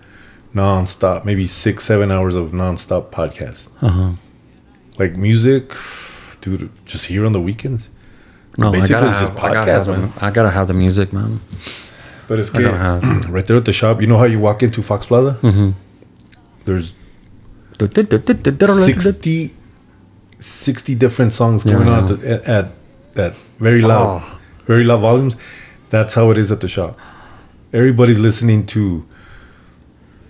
non-stop, 0.54 1.24
maybe 1.24 1.46
six, 1.46 1.84
seven 1.84 2.10
hours 2.10 2.34
of 2.34 2.52
non-stop 2.52 3.12
podcast. 3.12 3.68
Uh 3.80 3.88
huh. 3.88 4.10
Like 4.98 5.16
music, 5.16 5.72
dude, 6.40 6.70
just 6.84 7.06
here 7.06 7.24
on 7.26 7.32
the 7.32 7.40
weekends. 7.40 7.88
No, 8.58 8.72
Basically, 8.72 8.96
I 8.96 9.00
gotta 9.00 9.12
it's 9.12 9.20
have, 9.20 9.34
just 9.34 9.44
I 9.44 9.52
gotta 9.54 9.70
have, 9.72 9.86
man. 9.88 10.12
the, 10.12 10.24
I 10.24 10.30
gotta 10.30 10.50
have 10.50 10.66
the 10.66 10.74
music, 10.74 11.12
man. 11.12 11.40
But 12.26 12.38
it's 12.40 12.50
good. 12.50 12.72
right 13.28 13.46
there 13.46 13.56
at 13.58 13.64
the 13.66 13.72
shop. 13.72 14.00
You 14.00 14.06
know 14.06 14.18
how 14.18 14.24
you 14.24 14.40
walk 14.40 14.62
into 14.62 14.82
Fox 14.82 15.06
Plaza? 15.06 15.38
Mm-hmm. 15.42 15.70
There's 16.64 16.94
Sixty. 17.78 19.48
60, 19.48 19.54
60 20.38 20.94
different 20.94 21.32
songs 21.34 21.64
Yeah, 21.64 21.74
going 21.74 21.88
I 21.88 21.98
on 22.00 22.12
at, 22.12 22.48
at 22.48 22.72
at 23.16 23.34
very 23.58 23.80
loud, 23.80 24.22
Oh. 24.24 24.38
very 24.66 24.82
loud 24.84 25.00
volumes. 25.02 25.36
That's 25.90 26.14
how 26.14 26.30
it 26.30 26.38
is 26.38 26.50
at 26.52 26.60
the 26.60 26.68
shop. 26.68 26.98
Everybody's 27.72 28.18
listening 28.18 28.66
to 28.68 29.04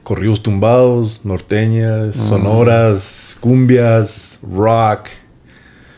corridos 0.04 0.38
tumbados, 0.38 1.18
norteñas, 1.24 2.16
Mm. 2.16 2.28
sonoras, 2.28 3.36
cumbias, 3.40 4.36
rock. 4.42 5.11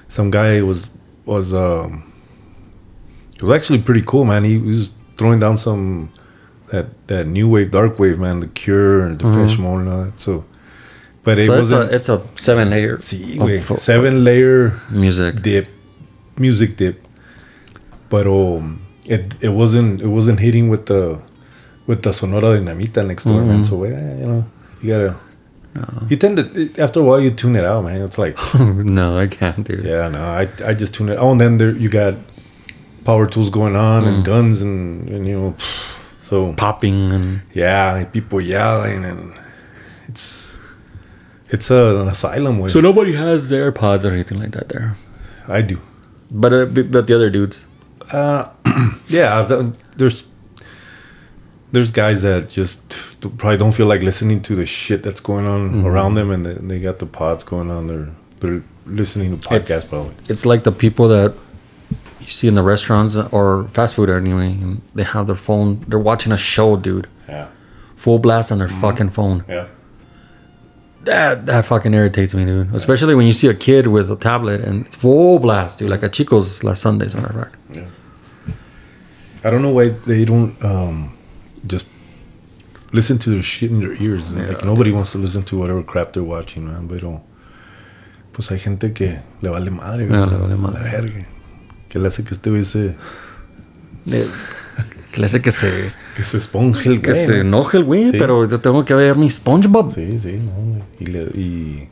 Some 0.09 0.31
guy 0.31 0.63
was 0.63 0.91
was 1.27 1.53
um, 1.53 2.03
it 3.37 3.43
was 3.43 3.55
actually 3.57 3.81
pretty 3.81 4.03
cool, 4.07 4.25
man. 4.25 4.45
He 4.45 4.57
was 4.59 4.89
throwing 5.19 5.39
down 5.41 5.59
some 5.59 6.11
that 6.71 6.87
that 7.09 7.27
new 7.27 7.49
wave, 7.49 7.71
dark 7.71 7.99
wave, 7.99 8.19
man, 8.19 8.41
the 8.41 8.47
Cure 8.49 9.05
and 9.05 9.19
Depeche 9.19 9.59
Mode 9.59 9.81
and 9.83 9.89
all 9.91 10.05
that. 10.05 10.21
So, 10.21 10.45
but 11.25 11.39
it 11.39 11.43
Mm-hmm. 11.43 11.53
So 11.53 11.59
wasn't. 11.61 11.91
a 11.91 11.95
it's 11.95 12.09
a 12.09 12.23
seven 12.37 12.71
layer 12.71 12.97
Sí, 12.97 13.39
of- 13.39 13.47
güey. 13.49 13.71
of- 13.71 13.79
Seven 13.81 14.25
layer 14.25 14.81
music. 14.91 15.43
dip, 15.43 15.69
music 16.39 16.77
dip. 16.77 17.05
But 18.09 18.27
um, 18.27 18.81
it 19.09 19.35
it 19.41 19.49
wasn't 19.49 20.01
it 20.01 20.09
wasn't 20.09 20.41
hitting 20.41 20.69
with 20.69 20.87
the 20.87 21.21
with 21.87 22.03
the 22.03 22.13
Sonora 22.13 22.59
Dinamita 22.59 23.07
next 23.07 23.25
door, 23.25 23.43
man. 23.43 23.65
So 23.65 23.83
eh, 23.85 23.89
you 24.21 24.27
know 24.27 24.45
you 24.83 24.91
gotta. 24.93 25.17
You 26.09 26.17
tend 26.17 26.37
to 26.39 26.83
after 26.83 26.99
a 27.01 27.05
while 27.05 27.21
you 27.21 27.31
tune 27.31 27.55
it 27.55 27.65
out, 27.65 27.85
man. 27.85 28.03
It's 28.03 28.19
like 28.19 28.37
no, 28.55 29.17
I 29.17 29.29
can't, 29.29 29.65
dude. 29.65 29.85
yeah, 29.85 30.09
no, 30.09 30.23
I 30.25 30.49
I 30.65 30.75
just 30.75 30.93
tune 30.95 31.09
it. 31.09 31.17
Oh, 31.17 31.31
and 31.31 31.41
then 31.41 31.59
there 31.59 31.71
you 31.71 31.89
got 31.89 32.15
power 33.05 33.27
tools 33.27 33.49
going 33.49 33.77
on 33.77 34.05
and 34.05 34.25
guns 34.25 34.61
and, 34.61 35.09
and 35.09 35.27
you 35.27 35.37
know, 35.39 35.57
so 36.29 36.53
Popping 36.55 37.13
and 37.13 37.43
yeah, 37.55 37.97
and 37.97 38.13
people 38.13 38.41
yelling 38.41 39.05
and 39.05 39.39
it's 40.09 40.59
it's 41.49 41.71
a, 41.71 42.01
an 42.01 42.09
asylum. 42.09 42.59
Way. 42.59 42.69
so 42.71 42.81
nobody 42.81 43.13
has 43.13 43.49
the 43.49 43.57
AirPods 43.57 44.05
or 44.05 44.11
anything 44.11 44.41
like 44.41 44.51
that 44.51 44.69
there. 44.69 44.97
I 45.47 45.63
do. 45.63 45.81
But 46.31 46.53
uh, 46.53 46.67
but 46.67 47.07
the 47.07 47.15
other 47.15 47.31
dudes. 47.31 47.65
Uh, 48.11 48.49
yeah, 49.09 49.43
there's 49.97 50.25
there's 51.73 51.91
guys 51.91 52.23
that 52.23 52.49
just 52.49 53.21
probably 53.37 53.59
don't 53.59 53.73
feel 53.73 53.87
like 53.87 54.01
listening 54.03 54.41
to 54.43 54.55
the 54.55 54.65
shit 54.67 55.03
that's 55.03 55.21
going 55.21 55.47
on 55.47 55.71
Mm-hmm. 55.71 55.87
around 55.87 56.15
them, 56.15 56.31
and 56.31 56.47
they, 56.47 56.55
they 56.55 56.81
got 56.81 56.99
the 56.99 57.07
pods 57.07 57.45
going 57.45 57.71
on. 57.71 57.87
They're 57.87 58.09
they're 58.41 58.63
listening 58.87 59.39
to 59.39 59.49
podcasts 59.49 59.71
It's, 59.71 59.89
probably. 59.91 60.15
it's 60.29 60.47
like 60.47 60.63
the 60.63 60.73
people 60.73 61.09
that 61.09 61.35
you 62.21 62.29
see 62.31 62.49
in 62.49 62.55
the 62.55 62.63
restaurants 62.63 63.17
or 63.17 63.69
fast 63.73 63.97
food 63.97 64.09
anyway, 64.11 64.53
and 64.53 64.81
they 64.95 65.03
have 65.05 65.27
their 65.27 65.37
phone. 65.37 65.85
They're 65.89 65.99
watching 65.99 66.33
a 66.33 66.39
show, 66.39 66.77
dude. 66.77 67.07
Yeah, 67.29 67.49
Full 67.97 68.19
blast 68.19 68.51
on 68.53 68.59
their 68.59 68.69
Mm-hmm. 68.69 68.81
fucking 68.81 69.11
phone. 69.11 69.45
yeah, 69.49 69.67
That 71.09 71.47
that 71.47 71.65
fucking 71.65 71.95
irritates 71.95 72.35
me, 72.35 72.45
dude. 72.45 72.75
Especially 72.75 73.15
when 73.15 73.27
you 73.27 73.33
see 73.33 73.49
a 73.49 73.55
kid 73.55 73.87
with 73.87 74.11
a 74.11 74.17
tablet 74.17 74.61
and 74.61 74.85
it's 74.87 74.97
full 74.97 75.39
blast, 75.39 75.79
dude. 75.79 75.89
Like 75.91 76.03
a 76.03 76.09
Chico's 76.11 76.63
last 76.63 76.83
Sunday, 76.83 77.07
as 77.07 77.15
a 77.15 77.17
matter 77.17 77.39
of 77.39 77.45
fact. 77.45 77.57
yeah. 77.75 77.87
I 79.45 79.51
don't 79.51 79.63
know 79.63 79.71
why 79.73 79.89
they 80.07 80.25
don't 80.25 80.53
um, 80.63 81.17
just 81.67 81.87
listen 82.93 83.19
to 83.19 83.31
their 83.31 83.43
shit 83.43 83.71
in 83.71 83.81
their 83.81 83.95
ears. 84.03 84.35
Yeah, 84.35 84.49
like 84.49 84.65
nobody 84.65 84.91
wants 84.93 85.13
to 85.13 85.19
listen 85.19 85.45
to 85.45 85.57
whatever 85.57 85.83
crap 85.83 86.13
they're 86.13 86.23
watching, 86.37 86.67
man. 86.67 86.89
Pero 86.89 87.23
pues 88.33 88.51
hay 88.51 88.59
gente 88.59 88.93
que 88.93 89.21
le 89.41 89.51
vale 89.51 89.71
madre, 89.71 90.07
güey. 90.07 90.15
Ah, 90.23 90.27
le 90.27 90.37
vale 90.39 90.57
madre. 90.57 91.27
Que 91.89 91.99
le 91.99 92.09
hace 92.09 92.23
que 92.25 92.35
este 92.35 92.51
güey 92.51 92.65
se, 92.65 92.97
De- 94.05 94.29
que 95.13 95.21
le 95.21 95.27
hace 95.27 95.41
que 95.41 95.51
se, 95.53 95.91
que 96.17 96.23
se 96.23 96.37
esponje 96.39 96.89
el 96.89 97.01
que 97.01 97.13
güey. 97.13 97.27
se 97.27 97.33
¿no? 97.37 97.41
enoje 97.41 97.79
el 97.79 97.85
güey, 97.85 98.11
Sí. 98.11 98.17
pero 98.19 98.47
yo 98.49 98.61
tengo 98.61 98.85
que 98.85 98.95
ver 98.95 99.17
mi 99.17 99.29
SpongeBob. 99.31 99.95
Sí, 99.95 100.19
sí, 100.19 100.39
no. 100.39 100.85
Y, 101.01 101.07
le, 101.07 101.23
y 101.35 101.89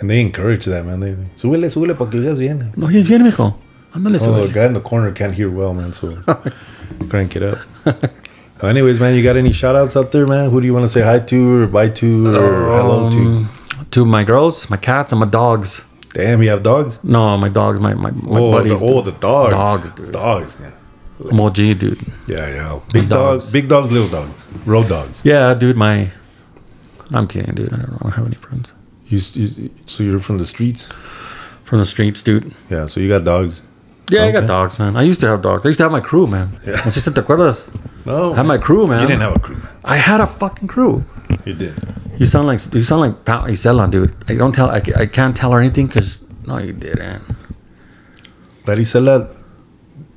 and 0.00 0.10
they 0.10 0.20
encourage 0.20 0.64
that, 0.70 0.84
man. 0.84 1.00
They, 1.00 1.14
súbele, 1.36 1.70
súbele 1.70 1.94
para 1.94 2.10
que 2.10 2.18
oigas 2.18 2.38
bien. 2.38 2.70
No, 2.76 2.90
y 2.90 2.98
es 2.98 3.08
bien, 3.08 3.22
mijo. 3.22 3.56
Ándale, 3.94 4.16
Oh, 4.16 4.20
the 4.20 4.24
súbele. 4.26 4.52
guy 4.52 4.66
in 4.66 4.74
the 4.74 4.80
corner 4.82 5.12
can't 5.12 5.34
hear 5.34 5.48
well, 5.48 5.72
man, 5.72 5.92
so 5.94 6.08
crank 7.08 7.34
it 7.36 7.42
up. 7.42 7.58
Anyways, 8.62 8.98
man, 9.00 9.14
you 9.14 9.22
got 9.22 9.36
any 9.36 9.52
shout 9.52 9.76
outs 9.76 9.96
out 9.96 10.10
there, 10.12 10.26
man? 10.26 10.50
Who 10.50 10.60
do 10.60 10.66
you 10.66 10.72
want 10.74 10.84
to 10.86 10.92
say 10.92 11.02
hi 11.02 11.18
to 11.18 11.62
or 11.62 11.66
bye 11.66 11.88
to 11.90 12.26
or 12.28 12.76
hello 12.76 13.10
to? 13.10 13.18
Um, 13.18 13.48
to 13.90 14.04
my 14.04 14.24
girls, 14.24 14.68
my 14.70 14.76
cats, 14.78 15.12
and 15.12 15.20
my 15.20 15.26
dogs. 15.26 15.82
Damn, 16.14 16.42
you 16.42 16.48
have 16.50 16.62
dogs? 16.62 16.98
No, 17.02 17.36
my 17.36 17.48
dogs, 17.50 17.80
my 17.80 17.94
my, 17.94 18.10
my 18.12 18.40
oh, 18.40 18.52
buddies. 18.52 18.80
the, 18.80 18.86
oh, 18.86 19.02
the 19.02 19.12
dogs. 19.12 19.52
Dogs, 19.52 19.92
dude. 19.92 20.12
Dogs, 20.12 20.56
yeah. 20.60 20.70
I'm 21.18 21.52
dude. 21.52 22.00
Yeah, 22.26 22.48
yeah. 22.48 22.80
Big 22.92 23.08
dogs. 23.08 23.44
dogs. 23.44 23.52
Big 23.52 23.68
dogs, 23.68 23.90
little 23.90 24.08
dogs. 24.08 24.42
Road 24.66 24.88
dogs. 24.88 25.20
Yeah, 25.24 25.54
dude. 25.54 25.76
My, 25.76 26.10
I'm 27.12 27.26
kidding, 27.26 27.54
dude. 27.54 27.72
I 27.72 27.76
don't, 27.76 28.12
have 28.12 28.26
any 28.26 28.36
friends 28.36 28.72
You, 29.06 29.20
you, 29.32 29.70
so 29.86 30.02
you're 30.02 30.18
from 30.18 30.38
the 30.38 30.46
streets? 30.46 30.88
from 31.66 31.80
the 31.80 31.86
streets, 31.86 32.22
dude. 32.22 32.54
Yeah, 32.70 32.86
so 32.86 33.00
you 33.00 33.08
got 33.08 33.24
dogs. 33.24 33.60
Yeah, 34.08 34.24
I 34.24 34.30
got 34.30 34.46
dogs, 34.46 34.78
man. 34.78 34.96
I 34.96 35.02
used 35.02 35.20
to 35.20 35.26
have 35.26 35.42
dogs. 35.42 35.64
I 35.64 35.68
used 35.68 35.78
to 35.78 35.84
have 35.84 35.92
my 35.92 36.00
crew, 36.00 36.28
man. 36.28 36.60
Yeah. 36.64 36.74
No 36.74 36.92
sé 36.92 37.12
te 37.12 37.20
acuerdas. 37.20 37.68
No. 38.06 38.32
I 38.32 38.36
had 38.36 38.46
my 38.46 38.56
crew, 38.56 38.86
man. 38.86 39.02
You 39.02 39.08
didn't 39.08 39.22
have 39.22 39.34
a 39.34 39.40
crew, 39.40 39.56
man. 39.56 39.68
I 39.84 39.96
had 39.96 40.20
a 40.20 40.28
fucking 40.28 40.68
crew. 40.68 41.04
You 41.44 41.54
did. 41.54 41.74
You 42.16 42.26
sound 42.26 42.46
like 42.46 42.60
you 42.72 42.84
sound 42.84 43.00
like 43.00 43.24
Pa 43.24 43.46
Isela, 43.46 43.90
dude. 43.90 44.14
I 44.28 44.36
don't 44.36 44.54
tell. 44.54 44.70
I, 44.70 44.80
I 44.96 45.06
can't 45.06 45.36
tell 45.36 45.50
her 45.50 45.58
anything 45.58 45.88
because 45.88 46.20
no, 46.46 46.58
you 46.58 46.72
didn't. 46.72 47.22
Maricela, 48.64 49.34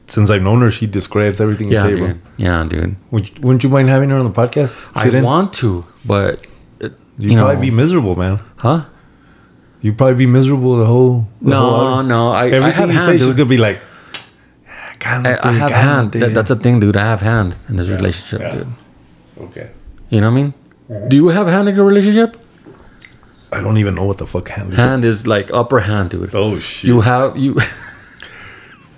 since 0.10 0.30
I've 0.30 0.42
known 0.42 0.62
her, 0.62 0.72
she 0.72 0.88
describes 0.88 1.40
everything 1.42 1.68
you 1.70 1.76
Yeah, 1.76 1.84
say, 1.84 1.90
dude. 1.92 2.00
bro. 2.00 2.32
Yeah, 2.38 2.66
dude. 2.68 2.96
Would, 3.12 3.30
you- 3.30 3.36
wouldn't 3.42 3.64
you 3.64 3.70
mind 3.70 3.90
having 3.90 4.10
her 4.10 4.18
on 4.18 4.26
the 4.26 4.32
podcast? 4.32 4.76
I 4.96 5.08
in? 5.10 5.24
want 5.24 5.54
to, 5.56 5.86
but 6.06 6.46
it, 6.80 6.94
You'd 7.18 7.32
you 7.32 7.38
know, 7.38 7.46
probably 7.46 7.70
be 7.70 7.72
miserable, 7.76 8.16
man. 8.16 8.40
huh? 8.58 8.86
You'd 9.82 9.98
probably 9.98 10.16
be 10.16 10.26
miserable 10.26 10.76
the 10.78 10.86
whole. 10.86 11.28
the 11.42 11.50
No, 11.52 11.62
whole 11.70 12.04
no. 12.04 12.32
I, 12.32 12.46
I 12.46 12.50
Everything 12.50 12.72
have 12.74 12.90
you 12.90 12.96
hand, 12.96 13.06
say, 13.06 13.18
she's 13.26 13.36
gonna 13.36 13.48
be 13.50 13.58
like. 13.58 13.82
Ah, 15.06 15.22
I, 15.24 15.50
I 15.50 15.52
have 15.54 15.72
hand. 15.72 16.12
That, 16.14 16.34
that's 16.34 16.50
a 16.50 16.56
thing, 16.58 16.82
dude. 16.82 16.98
I 16.98 17.04
have 17.06 17.22
hand 17.22 17.56
in 17.70 17.78
this 17.78 17.88
Yeah, 17.88 17.96
relationship, 17.96 18.42
yeah. 18.42 18.54
dude. 18.56 18.68
Okay. 19.46 19.70
You 20.10 20.20
know 20.20 20.30
what 20.32 20.38
I 20.40 20.42
mean? 20.42 20.54
Mm-hmm. 20.90 21.08
Do 21.10 21.16
you 21.16 21.28
have 21.30 21.48
hand 21.48 21.70
in 21.70 21.76
your 21.76 21.86
relationship? 21.86 22.36
I 23.54 23.62
don't 23.62 23.78
even 23.78 23.96
know 23.96 24.04
what 24.06 24.18
the 24.18 24.28
fuck 24.28 24.50
hand 24.50 24.74
is. 24.74 24.78
Hand 24.78 25.06
is 25.06 25.26
like 25.26 25.50
upper 25.54 25.80
hand, 25.80 26.10
dude. 26.10 26.36
Oh 26.36 26.60
shit. 26.60 26.84
You 26.90 27.02
have 27.02 27.38
you. 27.38 27.56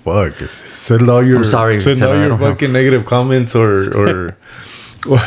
fuck. 0.03 0.37
Send 0.49 1.09
all 1.09 1.25
your. 1.25 1.37
I'm 1.37 1.43
sorry, 1.43 1.79
Send 1.81 1.97
Sarah, 1.97 2.11
all 2.11 2.17
your 2.17 2.29
don't 2.29 2.39
have- 2.39 2.51
fucking 2.53 2.71
negative 2.79 3.05
comments 3.05 3.55
or 3.55 3.91
or. 3.95 4.37
or 5.09 5.19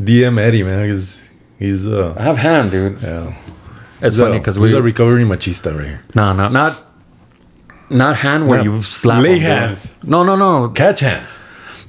DM 0.00 0.38
Eddie, 0.40 0.62
man. 0.62 0.88
He's 0.88 1.22
he's 1.58 1.86
uh. 1.86 2.14
I 2.18 2.22
have 2.22 2.36
hand, 2.38 2.70
dude. 2.70 3.00
Yeah. 3.02 3.30
It's 4.02 4.18
funny 4.18 4.38
because 4.38 4.58
we're 4.58 4.78
a 4.78 4.82
recovering 4.82 5.26
machista 5.26 5.74
right 5.74 5.86
here. 5.86 6.02
no 6.14 6.32
no 6.34 6.48
not 6.48 6.84
not 7.88 8.16
hand 8.16 8.46
where 8.48 8.58
Yeah, 8.58 8.64
you 8.74 8.82
slap 8.82 9.22
lay 9.22 9.38
them, 9.38 9.38
dude. 9.38 9.42
hands. 9.48 9.94
No 10.02 10.22
no 10.22 10.36
no 10.36 10.68
Catch 10.68 11.00
hands. 11.00 11.38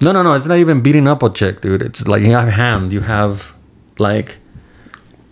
no 0.02 0.12
no 0.14 0.24
no. 0.24 0.34
It's 0.34 0.46
not 0.46 0.58
even 0.58 0.82
beating 0.82 1.08
up 1.08 1.22
a 1.22 1.30
chick, 1.30 1.62
dude. 1.62 1.82
It's 1.82 2.08
like 2.08 2.22
you 2.24 2.32
have 2.32 2.48
hand. 2.50 2.94
You 2.94 3.02
have 3.02 3.54
like 4.00 4.38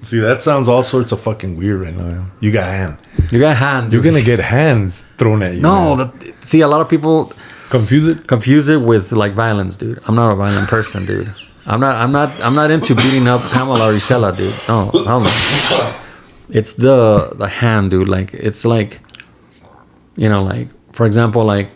See, 0.02 0.20
that 0.20 0.44
sounds 0.44 0.68
all 0.68 0.84
sorts 0.84 1.12
of 1.14 1.22
fucking 1.22 1.56
weird 1.58 1.82
right 1.82 1.96
now. 1.96 2.04
man. 2.04 2.32
You 2.42 2.52
got 2.52 2.68
hand. 2.68 2.98
You 3.32 3.40
got 3.40 3.58
hand. 3.58 3.94
You're 3.94 4.02
gonna 4.04 4.22
get 4.22 4.40
hands 4.40 5.04
thrown 5.18 5.44
at 5.44 5.56
you. 5.56 5.62
no. 5.62 5.96
The, 5.96 6.34
see, 6.46 6.62
a 6.62 6.68
lot 6.68 6.82
of 6.82 6.90
people 6.90 7.32
confuse 7.70 8.06
it. 8.08 8.28
confuse 8.28 8.70
it 8.70 8.82
with 8.82 9.12
like 9.12 9.34
violence, 9.34 9.76
dude. 9.78 10.00
I'm 10.08 10.16
not 10.16 10.32
a 10.32 10.36
violent 10.36 10.68
person, 10.70 11.06
dude. 11.06 11.34
I'm 11.66 11.80
not. 11.80 11.96
I'm 11.96 12.12
not. 12.12 12.30
I'm 12.44 12.56
not 12.56 12.70
into 12.72 12.94
beating 12.96 13.28
up 13.28 13.42
Pamela 13.52 13.90
or 13.90 13.94
Isela, 13.94 14.36
dude. 14.36 14.54
No, 14.68 15.04
hell 15.04 15.22
no. 15.22 15.96
It's 16.50 16.74
the 16.74 17.32
the 17.36 17.48
hand, 17.48 17.90
dude. 17.92 18.08
Like 18.08 18.34
it's 18.34 18.66
like, 18.66 19.02
you 20.16 20.30
know, 20.30 20.44
like 20.44 20.70
for 20.94 21.06
example, 21.06 21.44
like 21.44 21.70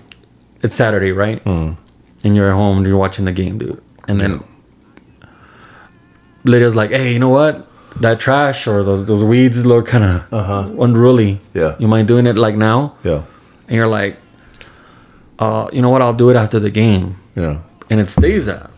it's 0.61 0.75
Saturday, 0.75 1.11
right? 1.11 1.41
Hmm. 1.41 1.73
And 2.23 2.35
you're 2.35 2.49
at 2.49 2.55
home 2.55 2.77
and 2.79 2.87
you're 2.87 2.97
watching 2.97 3.25
the 3.25 3.31
game, 3.31 3.57
dude. 3.57 3.81
And 4.07 4.19
then 4.19 4.43
Lydia's 6.43 6.75
like, 6.75 6.91
"Hey, 6.91 7.13
you 7.13 7.19
know 7.19 7.29
what? 7.29 7.68
That 8.01 8.19
trash 8.19 8.67
or 8.67 8.83
those 8.83 9.05
those 9.05 9.23
weeds 9.23 9.65
look 9.65 9.87
kind 9.87 10.03
of 10.03 10.21
Uh-huh. 10.31 10.69
unruly. 10.83 11.39
Yeah. 11.53 11.75
You 11.79 11.87
mind 11.87 12.07
doing 12.07 12.27
it 12.27 12.35
like 12.37 12.55
now?" 12.55 12.93
Yeah. 13.03 13.21
And 13.67 13.75
you're 13.77 13.87
like, 13.87 14.17
uh, 15.39 15.67
"You 15.73 15.81
know 15.81 15.89
what? 15.89 16.01
I'll 16.01 16.13
do 16.13 16.29
it 16.29 16.35
after 16.35 16.59
the 16.59 16.69
game." 16.71 17.15
Yeah. 17.35 17.57
and 17.91 17.99
it 17.99 18.09
stays 18.09 18.45
that. 18.45 18.69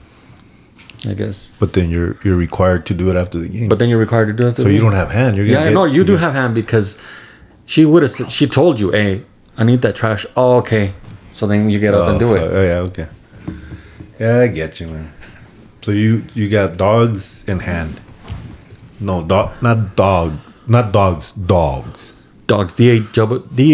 I 1.09 1.14
guess. 1.14 1.51
But 1.59 1.74
then 1.74 1.89
you're 1.89 2.16
you're 2.24 2.38
required 2.38 2.86
to 2.86 2.93
do 2.93 3.09
it 3.09 3.16
after 3.16 3.39
the 3.39 3.47
game. 3.49 3.68
But 3.70 3.80
then 3.80 3.89
you're 3.89 3.99
required 3.99 4.28
to 4.28 4.34
do 4.43 4.47
it. 4.47 4.57
so 4.57 4.70
you 4.70 4.80
don't 4.80 4.93
have 4.93 5.09
hand. 5.12 5.36
You're 5.36 5.45
Yeah, 5.45 5.64
get, 5.66 5.74
know 5.74 5.86
you 5.86 6.03
do 6.03 6.16
have 6.18 6.34
hand 6.34 6.53
because 6.53 6.97
she 7.66 7.86
would 7.86 8.03
have. 8.03 8.32
She 8.32 8.47
told 8.47 8.80
you, 8.80 8.91
"Hey, 8.91 9.24
I 9.57 9.64
need 9.64 9.82
that 9.82 9.95
trash." 9.95 10.26
Oh, 10.38 10.57
okay. 10.57 10.93
So 11.34 11.47
then 11.47 11.70
you 11.70 11.80
get 11.80 11.93
up 11.95 12.07
and 12.07 12.20
do 12.20 12.30
Oh, 12.32 12.36
it. 12.36 12.51
Oh, 12.57 12.64
yeah. 12.72 12.88
Okay. 12.89 13.07
Yeah, 14.20 14.39
I 14.45 14.47
get 14.47 14.80
you, 14.80 14.88
man. 14.88 15.12
So 15.82 15.91
you 15.91 16.24
you 16.36 16.47
got 16.49 16.78
dogs 16.78 17.43
in 17.47 17.59
hand. 17.59 17.99
No, 19.02 19.24
dog, 19.24 19.62
not 19.62 19.95
dog, 19.95 20.38
not 20.68 20.91
dogs, 20.91 21.32
dogs. 21.34 22.14
Dogs. 22.47 22.76
D 22.76 22.89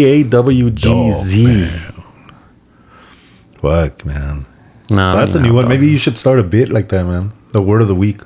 A 0.04 0.22
W 0.24 0.70
G 0.70 1.10
Z. 1.12 1.68
Fuck, 3.60 4.04
man. 4.04 4.46
No, 4.90 5.16
That's 5.16 5.34
a 5.34 5.40
new 5.40 5.52
one. 5.52 5.68
Maybe 5.68 5.88
you 5.88 5.98
should 5.98 6.16
start 6.16 6.38
a 6.38 6.42
bit 6.42 6.70
like 6.70 6.88
that, 6.90 7.04
man. 7.04 7.32
The 7.52 7.60
word 7.60 7.82
of 7.82 7.88
the 7.88 7.94
week. 7.94 8.20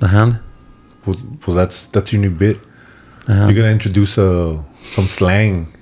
the 0.00 0.08
hand. 0.08 0.40
Well, 1.06 1.16
well 1.46 1.56
that's 1.56 1.86
that's 1.86 2.12
your 2.12 2.20
new 2.20 2.30
bit. 2.30 2.58
Uh-huh. 3.28 3.46
You're 3.46 3.54
gonna 3.54 3.68
introduce 3.68 4.18
uh, 4.18 4.60
some 4.90 5.04
slang, 5.04 5.72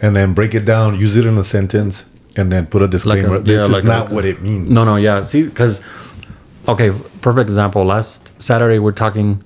and 0.00 0.14
then 0.14 0.34
break 0.34 0.54
it 0.54 0.64
down. 0.64 0.98
Use 0.98 1.16
it 1.16 1.26
in 1.26 1.36
a 1.36 1.44
sentence, 1.44 2.04
and 2.36 2.52
then 2.52 2.66
put 2.66 2.82
a 2.82 2.88
disclaimer. 2.88 3.38
this 3.40 3.60
yeah, 3.60 3.64
is 3.64 3.70
like 3.70 3.84
a- 3.84 3.86
not 3.86 4.12
what 4.12 4.24
it 4.24 4.40
means. 4.40 4.68
No, 4.68 4.84
no, 4.84 4.96
yeah. 4.96 5.24
See, 5.24 5.42
because 5.44 5.84
okay, 6.68 6.92
perfect 7.20 7.48
example. 7.48 7.84
Last 7.84 8.30
Saturday 8.40 8.78
we're 8.78 8.92
talking, 8.92 9.42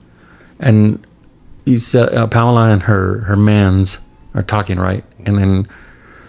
and 0.60 1.06
he's 1.64 1.94
uh, 1.94 2.26
Pamela 2.26 2.70
and 2.70 2.82
her 2.82 3.20
her 3.20 3.36
man's 3.36 3.98
are 4.34 4.42
talking 4.42 4.78
right, 4.78 5.04
and 5.26 5.38
then 5.38 5.66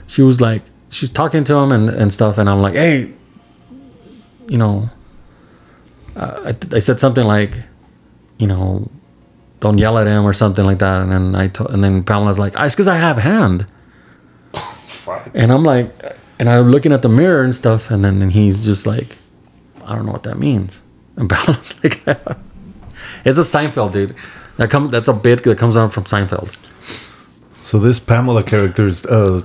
she 0.08 0.22
was 0.22 0.42
like, 0.42 0.64
she's 0.90 1.10
talking 1.10 1.44
to 1.46 1.56
him 1.56 1.72
and 1.72 1.90
and 1.90 2.14
stuff, 2.14 2.38
and 2.38 2.50
I'm 2.50 2.62
like, 2.62 2.76
hey, 2.76 3.14
you 4.48 4.58
know, 4.58 4.90
uh, 6.16 6.54
I, 6.54 6.76
I 6.76 6.80
said 6.80 7.00
something 7.00 7.26
like, 7.26 7.58
you 8.38 8.48
know, 8.48 8.90
don't 9.60 9.78
yell 9.78 9.98
at 9.98 10.08
him 10.08 10.26
or 10.26 10.34
something 10.34 10.66
like 10.66 10.80
that, 10.80 11.02
and 11.02 11.12
then 11.12 11.36
I 11.36 11.48
to, 11.50 11.66
and 11.68 11.84
then 11.84 12.04
Pamela's 12.04 12.40
like, 12.40 12.54
it's 12.58 12.76
because 12.76 12.88
I 12.88 12.98
have 12.98 13.18
hand. 13.18 13.66
And 15.34 15.52
I'm 15.52 15.64
like, 15.64 15.90
and 16.38 16.48
I'm 16.48 16.70
looking 16.70 16.92
at 16.92 17.02
the 17.02 17.10
mirror 17.10 17.44
and 17.44 17.56
stuff, 17.56 17.90
and 17.90 18.06
then 18.06 18.22
and 18.22 18.32
he's 18.32 18.64
just 18.64 18.86
like, 18.86 19.18
I 19.84 19.96
don't 19.96 20.06
know 20.06 20.12
what 20.12 20.22
that 20.24 20.38
means. 20.38 20.84
And 21.18 21.28
Paolo's 21.28 21.74
like, 21.84 22.06
it's 23.26 23.38
a 23.40 23.42
Seinfeld, 23.44 23.92
dude. 23.94 24.16
That 24.58 24.70
come 24.70 24.90
that's 24.90 25.08
a 25.08 25.14
bit 25.14 25.44
that 25.44 25.58
comes 25.58 25.78
out 25.78 25.94
from 25.94 26.04
Seinfeld. 26.06 26.56
So 27.64 27.78
this 27.80 28.00
Pamela 28.00 28.44
character 28.44 28.88
is 28.88 29.06
uh, 29.06 29.42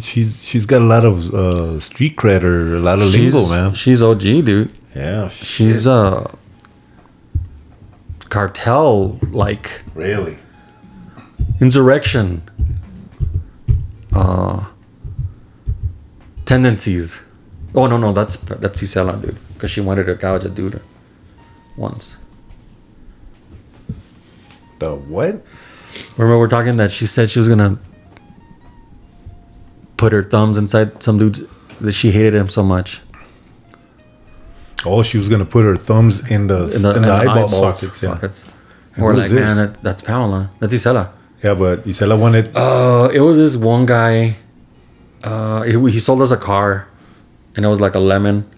she's 0.00 0.42
she's 0.44 0.66
got 0.66 0.80
a 0.80 0.84
lot 0.84 1.04
of 1.04 1.34
uh, 1.34 1.78
street 1.80 2.16
cred 2.16 2.42
or 2.42 2.76
a 2.76 2.80
lot 2.80 3.00
of 3.00 3.10
She's, 3.10 3.34
lingo, 3.34 3.50
man. 3.54 3.74
she's 3.74 4.00
OG, 4.00 4.20
dude. 4.20 4.70
Yeah, 4.94 5.28
She's 5.28 5.86
uh 5.86 6.30
cartel 8.28 9.18
like 9.32 9.82
really. 9.94 10.38
insurrection 11.60 12.42
uh 14.14 14.66
tendencies. 16.44 17.18
Oh 17.74 17.86
no 17.86 17.96
no 17.96 18.12
that's 18.12 18.36
that's 18.36 18.80
Isela, 18.82 19.20
dude, 19.20 19.36
because 19.54 19.70
she 19.70 19.80
wanted 19.80 20.04
to 20.04 20.14
gouge 20.14 20.44
a 20.44 20.48
dude 20.48 20.80
once. 21.76 22.16
The 24.78 24.94
what? 24.94 25.44
Remember 26.16 26.38
we're 26.38 26.48
talking 26.48 26.76
that 26.76 26.90
she 26.90 27.06
said 27.06 27.30
she 27.30 27.38
was 27.38 27.48
gonna 27.48 27.78
put 29.96 30.12
her 30.12 30.22
thumbs 30.22 30.56
inside 30.56 31.02
some 31.02 31.18
dude's 31.18 31.42
that 31.80 31.92
she 31.92 32.10
hated 32.10 32.34
him 32.34 32.48
so 32.48 32.62
much. 32.62 33.00
Oh, 34.84 35.02
she 35.02 35.18
was 35.18 35.28
gonna 35.28 35.44
put 35.44 35.64
her 35.64 35.76
thumbs 35.76 36.20
in 36.28 36.46
the 36.46 36.64
in 36.74 36.82
the, 36.82 37.10
eyeball 37.12 37.48
sockets. 37.48 38.02
Yeah. 38.02 38.14
sockets. 38.14 38.44
And 38.94 39.04
We're 39.04 39.14
like, 39.14 39.30
this? 39.30 39.40
man, 39.40 39.56
that, 39.56 39.82
that's 39.82 40.02
Pamela. 40.02 40.50
That's 40.60 40.74
Isela. 40.74 41.10
yeah, 41.42 41.54
but 41.54 41.84
Isela 41.84 42.18
wanted. 42.18 42.54
Uh, 42.54 43.08
it 43.12 43.20
was 43.20 43.38
this 43.38 43.56
one 43.56 43.86
guy. 43.86 44.36
Uh, 45.22 45.62
he, 45.62 45.72
he 45.90 45.98
sold 45.98 46.20
us 46.22 46.30
a 46.30 46.36
car, 46.36 46.86
and 47.56 47.64
it 47.64 47.68
was 47.68 47.80
like 47.80 47.94
a 47.94 47.98
lemon, 47.98 48.48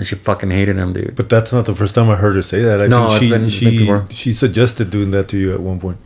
and 0.00 0.06
she 0.08 0.14
fucking 0.16 0.50
hated 0.50 0.76
him, 0.76 0.94
dude. 0.94 1.14
but 1.14 1.28
that's 1.28 1.52
not 1.52 1.66
the 1.66 1.74
first 1.74 1.94
time 1.94 2.08
I 2.08 2.16
heard 2.16 2.34
her 2.34 2.40
say 2.42 2.62
that. 2.62 2.80
I 2.80 2.86
No, 2.86 3.08
think 3.10 3.22
she 3.22 3.28
been- 3.30 3.48
she 3.50 3.86
been 3.86 4.08
she 4.08 4.32
suggested 4.32 4.90
doing 4.90 5.10
that 5.10 5.28
to 5.28 5.36
you 5.36 5.52
at 5.52 5.60
one 5.60 5.78
point. 5.78 5.98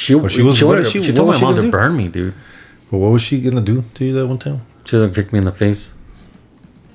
She 0.00 0.14
Or 0.14 0.28
she 0.30 0.40
was- 0.42 0.56
she, 0.56 0.64
what 0.64 0.70
wanted 0.70 0.84
did 0.84 0.92
to- 0.92 0.98
she- 1.02 1.10
she 1.10 1.12
told 1.12 1.28
my 1.28 1.38
mom 1.40 1.54
gonna 1.56 1.66
do? 1.68 1.70
burn 1.70 1.94
me, 1.94 2.08
dude. 2.08 2.32
But 2.90 2.96
what 3.02 3.12
was 3.12 3.20
she 3.22 3.38
gonna 3.40 3.60
do 3.60 3.84
to 3.94 4.04
you 4.06 4.14
that 4.14 4.26
one 4.26 4.38
time? 4.38 4.62
She 4.86 4.96
was 4.96 5.02
gonna 5.04 5.14
kick 5.14 5.30
me 5.32 5.38
in 5.40 5.44
the 5.44 5.52
face. 5.52 5.92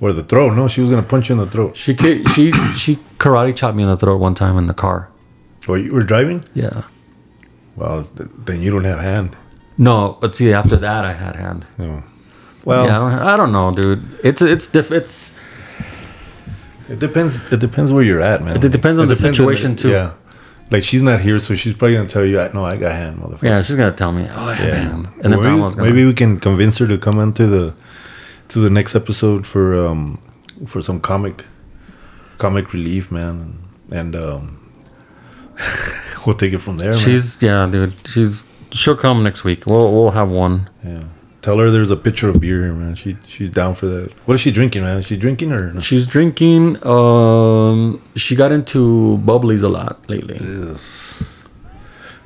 Or 0.00 0.12
the 0.12 0.22
throat? 0.24 0.54
No, 0.54 0.66
she 0.68 0.80
was 0.80 0.90
gonna 0.90 1.02
punch 1.14 1.28
you 1.28 1.34
in 1.36 1.40
the 1.40 1.46
throat. 1.54 1.76
She 1.76 1.94
she 2.34 2.52
she 2.82 2.98
karate 3.18 3.54
chopped 3.54 3.76
me 3.76 3.84
in 3.84 3.88
the 3.88 3.96
throat 3.96 4.18
one 4.20 4.34
time 4.34 4.56
in 4.58 4.66
the 4.66 4.74
car. 4.74 5.08
Or 5.68 5.78
you 5.78 5.92
were 5.92 6.02
driving? 6.02 6.44
Yeah. 6.54 6.82
Well, 7.76 8.04
then 8.46 8.60
you 8.62 8.70
don't 8.70 8.84
have 8.84 9.00
hand. 9.00 9.36
No, 9.76 10.16
but 10.20 10.34
see, 10.34 10.52
after 10.52 10.76
that, 10.76 11.04
I 11.04 11.12
had 11.12 11.36
hand. 11.36 11.64
No. 11.78 12.02
Well, 12.64 12.84
yeah, 12.86 12.96
I 12.96 12.98
don't, 12.98 13.12
I 13.32 13.36
don't 13.36 13.52
know, 13.52 13.70
dude. 13.72 14.02
It's 14.24 14.42
it's 14.42 14.66
diff, 14.66 14.90
it's 14.90 15.34
it 16.88 16.98
depends. 16.98 17.40
It 17.52 17.60
depends 17.60 17.92
where 17.92 18.02
you're 18.02 18.20
at, 18.22 18.42
man. 18.42 18.56
It 18.56 18.72
depends 18.72 18.98
on 19.00 19.08
the 19.08 19.14
situation, 19.16 19.76
too. 19.76 19.90
Yeah. 19.90 20.12
Like 20.70 20.82
she's 20.82 21.00
not 21.00 21.20
here, 21.20 21.38
so 21.38 21.54
she's 21.54 21.72
probably 21.72 21.96
gonna 21.96 22.08
tell 22.08 22.24
you, 22.26 22.38
"I 22.40 22.50
no, 22.52 22.62
I 22.64 22.76
got 22.76 22.92
hand, 22.92 23.14
motherfucker." 23.16 23.42
yeah. 23.42 23.62
She's 23.62 23.76
gonna 23.76 23.90
tell 23.96 24.12
me, 24.12 24.26
oh, 24.30 24.44
I 24.44 24.54
have 24.54 24.68
Yeah. 24.68 24.74
hand, 24.74 25.08
and 25.22 25.32
then 25.32 25.40
maybe, 25.40 25.56
gonna. 25.58 25.82
maybe 25.82 26.04
we 26.04 26.12
can 26.12 26.38
convince 26.38 26.76
her 26.78 26.86
to 26.86 26.98
come 26.98 27.18
into 27.20 27.46
the 27.46 27.72
to 28.48 28.58
the 28.60 28.68
next 28.68 28.94
episode 28.94 29.46
for 29.46 29.74
um 29.86 30.18
for 30.66 30.82
some 30.82 31.00
comic 31.00 31.44
comic 32.36 32.74
relief, 32.74 33.10
man, 33.10 33.58
and 33.90 34.14
um 34.14 34.58
we'll 36.26 36.36
take 36.36 36.52
it 36.52 36.58
from 36.58 36.76
there. 36.76 36.90
man. 36.90 36.98
she's 36.98 37.40
yeah, 37.42 37.66
dude. 37.70 37.94
She's 38.06 38.44
she'll 38.70 38.94
come 38.96 39.22
next 39.22 39.44
week. 39.44 39.64
We'll 39.66 39.90
we'll 39.90 40.10
have 40.10 40.28
one. 40.28 40.68
yeah. 40.84 41.04
Tell 41.40 41.58
her 41.58 41.70
there's 41.70 41.90
a 41.92 41.96
pitcher 41.96 42.28
of 42.28 42.40
beer 42.40 42.62
here, 42.64 42.74
man. 42.74 42.94
She 42.96 43.16
she's 43.26 43.48
down 43.48 43.74
for 43.76 43.86
that. 43.86 44.12
What 44.26 44.34
is 44.34 44.40
she 44.40 44.50
drinking, 44.50 44.82
man? 44.82 44.98
Is 44.98 45.06
she 45.06 45.16
drinking 45.16 45.52
or 45.52 45.72
no? 45.72 45.80
She's 45.80 46.06
drinking. 46.06 46.84
Um, 46.84 48.02
she 48.16 48.34
got 48.34 48.50
into 48.50 49.18
bubblies 49.24 49.62
a 49.62 49.68
lot 49.68 50.08
lately. 50.10 50.38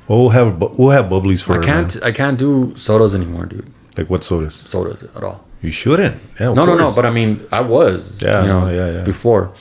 Well, 0.07 0.19
we'll 0.19 0.29
have 0.29 0.57
bu- 0.59 0.73
we'll 0.77 0.89
have 0.91 1.05
bubblies 1.05 1.43
for 1.43 1.53
I 1.53 1.55
her. 1.57 1.61
can't 1.63 1.95
man. 1.95 2.03
I 2.03 2.11
can't 2.11 2.37
do 2.39 2.73
sodas 2.75 3.13
anymore, 3.13 3.45
dude. 3.45 3.71
Like 3.97 4.09
what 4.09 4.23
sodas? 4.23 4.55
Sodas 4.65 5.03
at 5.03 5.23
all. 5.23 5.45
You 5.61 5.69
shouldn't. 5.71 6.17
Yeah. 6.39 6.53
No, 6.53 6.65
no, 6.65 6.75
no. 6.75 6.91
But 6.91 7.05
I 7.05 7.11
mean, 7.11 7.39
I 7.51 7.61
was. 7.61 8.21
Yeah, 8.21 8.41
you 8.41 8.47
know, 8.47 8.69
yeah, 8.69 8.91
yeah. 8.91 9.03
Before, 9.03 9.53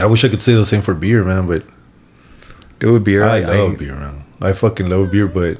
I 0.00 0.06
wish 0.06 0.24
I 0.24 0.28
could 0.28 0.42
say 0.42 0.54
the 0.54 0.66
same 0.66 0.82
for 0.82 0.92
beer, 0.94 1.24
man. 1.24 1.46
But 1.46 1.64
dude, 2.80 3.04
beer. 3.04 3.22
I 3.24 3.36
I, 3.38 3.40
love 3.44 3.72
I, 3.72 3.76
beer, 3.76 3.94
man. 3.94 4.24
I 4.42 4.52
fucking 4.52 4.88
love 4.90 5.10
beer, 5.12 5.28
but 5.28 5.58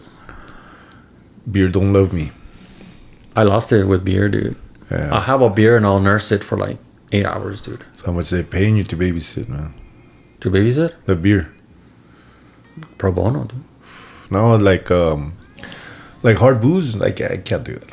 beer 1.51 1.69
don't 1.69 1.93
love 1.93 2.13
me. 2.13 2.33
I 3.35 3.43
lost 3.45 3.73
it 3.73 3.85
with 3.85 4.05
beer, 4.05 4.29
dude. 4.29 4.57
Yeah. 4.91 5.15
I'll 5.15 5.23
have 5.23 5.41
a 5.41 5.51
beer 5.51 5.77
and 5.77 5.87
I'll 5.87 6.01
nurse 6.01 6.31
it 6.33 6.45
for 6.45 6.59
like 6.59 6.79
eight 7.13 7.25
hours, 7.25 7.63
dude. 7.63 7.85
So 7.97 8.07
how 8.07 8.13
much 8.13 8.31
they 8.31 8.43
paying 8.43 8.77
you 8.77 8.85
to 8.85 8.97
babysit, 8.97 9.49
man? 9.49 9.75
To 10.41 10.51
babysit? 10.51 10.95
The 11.07 11.17
beer. 11.17 11.53
Pro 12.99 13.13
bono, 13.13 13.45
dude. 13.45 13.65
No, 14.31 14.57
like 14.57 14.91
um, 14.91 15.35
like 16.23 16.39
hard 16.39 16.61
booze. 16.61 16.97
Like 16.97 17.21
I 17.21 17.37
can't 17.37 17.65
do 17.65 17.75
that. 17.75 17.91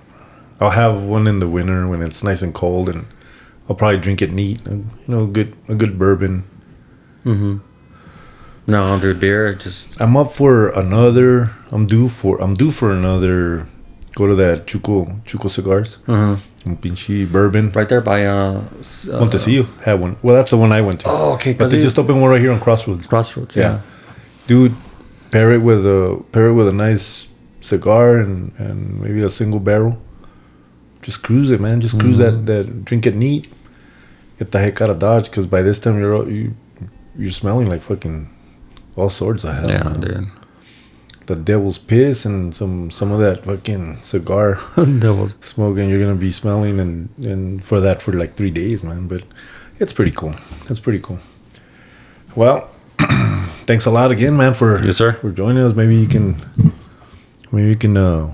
I'll 0.60 0.72
have 0.72 1.04
one 1.04 1.28
in 1.28 1.40
the 1.40 1.48
winter 1.48 1.88
when 1.88 2.02
it's 2.02 2.24
nice 2.24 2.42
and 2.42 2.54
cold, 2.54 2.90
and 2.90 3.06
I'll 3.68 3.76
probably 3.76 4.00
drink 4.00 4.22
it 4.22 4.32
neat. 4.32 4.62
You 4.66 4.86
know, 5.08 5.26
good 5.26 5.56
a 5.68 5.76
good 5.76 6.00
bourbon. 6.00 6.44
Mm-hmm. 7.26 7.58
No, 8.68 9.00
dude, 9.00 9.20
beer 9.20 9.54
just 9.54 10.00
I'm 10.02 10.16
up 10.16 10.32
for 10.32 10.70
another. 10.70 11.52
I'm 11.72 11.88
due 11.88 12.08
for. 12.08 12.42
I'm 12.42 12.54
due 12.54 12.72
for 12.72 12.92
another. 12.92 13.68
Go 14.16 14.28
to 14.28 14.36
that 14.36 14.66
Chuco 14.68 15.22
Chuco 15.26 15.50
cigars. 15.50 15.98
uh 16.08 16.38
Un 16.66 16.76
pinche 16.76 17.26
bourbon. 17.32 17.72
right 17.72 17.88
there 17.88 18.02
by 18.02 18.26
uh, 18.26 18.34
uh 18.34 19.20
Montecillo 19.20 19.66
had 19.84 20.00
one. 20.02 20.18
Well, 20.22 20.36
that's 20.36 20.52
the 20.52 20.58
one 20.58 20.72
I 20.74 20.82
went 20.82 21.00
to. 21.02 21.08
Oh, 21.10 21.34
okay. 21.36 21.54
But 21.54 21.70
they 21.72 21.80
it- 21.80 21.84
just 21.84 21.98
opened 21.98 22.22
one 22.22 22.30
right 22.32 22.42
here 22.42 22.52
on 22.52 22.60
Crossroads. 22.60 23.08
Crossroads. 23.08 23.56
Yeah. 23.56 23.64
Yeah. 23.64 23.80
dude 24.48 24.74
pair 25.32 25.52
it 25.52 25.60
with 25.62 25.86
a 25.86 26.22
pair 26.32 26.48
it 26.48 26.54
with 26.54 26.68
a 26.68 26.74
nice 26.74 27.28
cigar 27.62 28.18
and 28.18 28.52
and 28.58 29.00
maybe 29.02 29.22
a 29.22 29.30
single 29.30 29.60
barrel 29.60 29.94
just 31.02 31.22
cruise 31.22 31.52
it 31.52 31.62
man 31.62 31.80
just 31.82 32.00
cruise 32.00 32.18
Mhm. 32.18 32.26
that 32.26 32.46
that 32.48 32.86
drink 32.86 33.06
it 33.06 33.16
neat 33.16 33.48
get 34.40 34.52
the 34.52 34.60
heck 34.60 34.82
out 34.82 34.90
of 34.90 34.98
dodge 35.00 35.26
because 35.30 35.46
by 35.46 35.62
this 35.62 35.78
time 35.80 36.00
you're 36.00 36.28
you 36.30 36.56
you're 37.18 37.32
smelling 37.32 37.68
like 37.68 37.82
fucking 37.84 38.28
all 38.96 39.10
sorts 39.10 39.44
of 39.44 39.54
hell 39.56 39.70
Yeah, 39.70 39.84
man. 39.84 40.00
dude. 40.02 40.28
The 41.30 41.36
devil's 41.36 41.78
piss 41.78 42.26
and 42.26 42.54
some 42.56 42.90
some 42.92 43.12
of 43.12 43.20
that 43.20 43.46
fucking 43.46 43.98
cigar 44.02 44.60
was 44.78 45.34
smoking 45.42 45.88
you're 45.90 46.00
gonna 46.06 46.16
be 46.30 46.32
smelling 46.32 46.80
and 46.80 47.10
and 47.32 47.64
for 47.64 47.80
that 47.80 48.02
for 48.02 48.12
like 48.14 48.34
three 48.36 48.50
days 48.52 48.84
man 48.84 49.08
but 49.08 49.22
it's 49.80 49.94
pretty 49.94 50.12
cool 50.12 50.34
it's 50.70 50.80
pretty 50.80 51.00
cool 51.00 51.20
well 52.36 52.72
thanks 53.70 53.86
a 53.86 53.92
lot 53.92 54.12
again 54.12 54.36
man 54.36 54.54
for 54.54 54.84
Yes, 54.84 54.98
sir. 54.98 55.14
for 55.14 55.32
joining 55.32 55.64
us 55.64 55.74
maybe 55.74 55.96
you 55.96 56.08
can 56.08 56.36
maybe 57.52 57.70
you 57.70 57.76
can 57.76 57.96
uh 57.96 58.34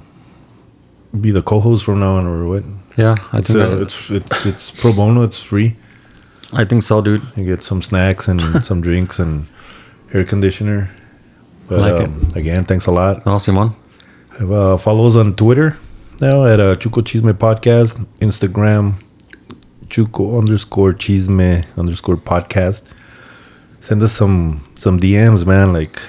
be 1.19 1.31
the 1.31 1.41
co-host 1.41 1.83
from 1.85 1.99
now 1.99 2.15
on 2.15 2.25
or 2.27 2.45
what 2.47 2.63
yeah. 2.97 3.15
I 3.33 3.41
think 3.41 3.59
that- 3.59 3.81
it's 3.81 4.09
it's 4.09 4.45
it's 4.45 4.71
pro 4.71 4.93
bono 4.93 5.23
it's 5.23 5.41
free 5.41 5.75
I 6.53 6.63
think 6.63 6.83
so, 6.83 7.01
dude. 7.01 7.23
you 7.35 7.43
get 7.43 7.63
some 7.63 7.81
snacks 7.81 8.29
and 8.29 8.39
some 8.69 8.79
drinks 8.79 9.19
and 9.19 9.47
air 10.13 10.23
conditioner 10.23 10.89
but 11.67 11.79
like 11.79 11.95
it. 12.01 12.05
um, 12.05 12.27
again 12.35 12.63
thanks 12.65 12.85
a 12.85 12.91
lot 12.91 13.25
No, 13.25 13.37
Simon. 13.39 13.71
uh, 14.39 14.77
follow 14.77 15.07
us 15.07 15.15
on 15.15 15.35
Twitter 15.35 15.77
now 16.21 16.45
at 16.45 16.59
uh, 16.59 16.75
Chuco 16.75 17.01
Chisme 17.03 17.33
Podcast, 17.33 18.05
Instagram 18.19 18.93
Chuco 19.87 20.37
underscore 20.39 20.93
Chisme 20.93 21.65
underscore 21.77 22.17
Podcast. 22.17 22.83
Send 23.81 24.01
us 24.01 24.13
some 24.13 24.65
some 24.75 24.97
DMs, 24.99 25.45
man, 25.45 25.73
like 25.73 26.01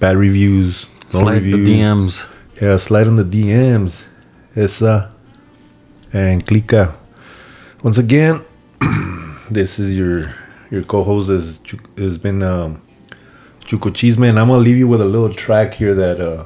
bad 0.00 0.16
reviews, 0.16 0.86
no 1.12 1.20
Slide 1.20 1.34
reviews. 1.42 1.68
the 1.68 1.74
DMs. 1.80 2.26
Yeah, 2.62 2.76
slide 2.76 3.06
in 3.08 3.16
the 3.16 3.24
DMs. 3.24 4.06
Esa 4.56 5.12
and 6.12 6.46
Clica. 6.46 6.94
Once 7.82 7.98
again, 7.98 8.44
this 9.50 9.78
is 9.78 9.98
your 9.98 10.32
your 10.70 10.82
co-host 10.84 11.28
has 11.28 11.58
has 11.98 12.16
been 12.18 12.42
um, 12.42 12.80
Chuco 13.66 13.90
Chisme, 13.90 14.28
and 14.28 14.38
I'm 14.38 14.48
gonna 14.48 14.60
leave 14.60 14.76
you 14.76 14.86
with 14.86 15.00
a 15.00 15.06
little 15.06 15.32
track 15.32 15.74
here 15.74 15.94
that 15.94 16.20
uh, 16.20 16.44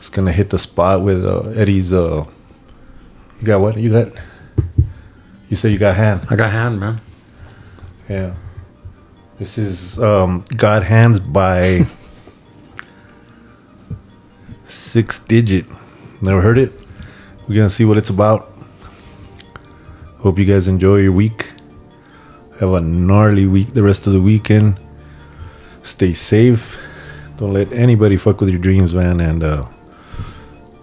is 0.00 0.08
gonna 0.08 0.32
hit 0.32 0.50
the 0.50 0.58
spot 0.58 1.02
with 1.02 1.24
uh, 1.24 1.50
Eddie's. 1.50 1.92
Uh, 1.92 2.24
you 3.40 3.46
got 3.46 3.60
what? 3.60 3.76
You 3.76 3.90
got? 3.90 4.12
You 5.48 5.56
said 5.56 5.72
you 5.72 5.78
got 5.78 5.96
hand. 5.96 6.26
I 6.30 6.36
got 6.36 6.50
hand, 6.50 6.80
man. 6.80 7.00
Yeah. 8.08 8.34
This 9.38 9.56
is 9.56 9.98
um, 10.00 10.44
Got 10.56 10.82
Hands 10.82 11.20
by 11.20 11.86
Six 14.66 15.20
Digit. 15.20 15.66
Never 16.20 16.40
heard 16.40 16.58
it. 16.58 16.72
We're 17.48 17.54
gonna 17.54 17.70
see 17.70 17.84
what 17.84 17.98
it's 17.98 18.10
about. 18.10 18.46
Hope 20.20 20.38
you 20.38 20.44
guys 20.44 20.66
enjoy 20.66 20.96
your 20.96 21.12
week. 21.12 21.50
Have 22.58 22.72
a 22.72 22.80
gnarly 22.80 23.46
week 23.46 23.74
the 23.74 23.82
rest 23.82 24.06
of 24.06 24.12
the 24.12 24.20
weekend. 24.20 24.80
Stay 25.82 26.12
safe. 26.12 26.78
Don't 27.36 27.52
let 27.52 27.72
anybody 27.72 28.16
fuck 28.16 28.40
with 28.40 28.50
your 28.50 28.60
dreams, 28.60 28.94
man. 28.94 29.20
And 29.20 29.42
uh, 29.42 29.66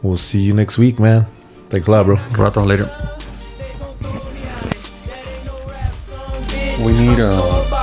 we'll 0.02 0.18
see 0.18 0.40
you 0.40 0.54
next 0.54 0.78
week, 0.78 1.00
man. 1.00 1.26
Thanks 1.70 1.88
a 1.88 1.92
lot, 1.92 2.06
bro. 2.06 2.16
Rato 2.16 2.66
later. 2.66 2.90
We 6.86 6.94
need 6.94 7.20
uh 7.20 7.75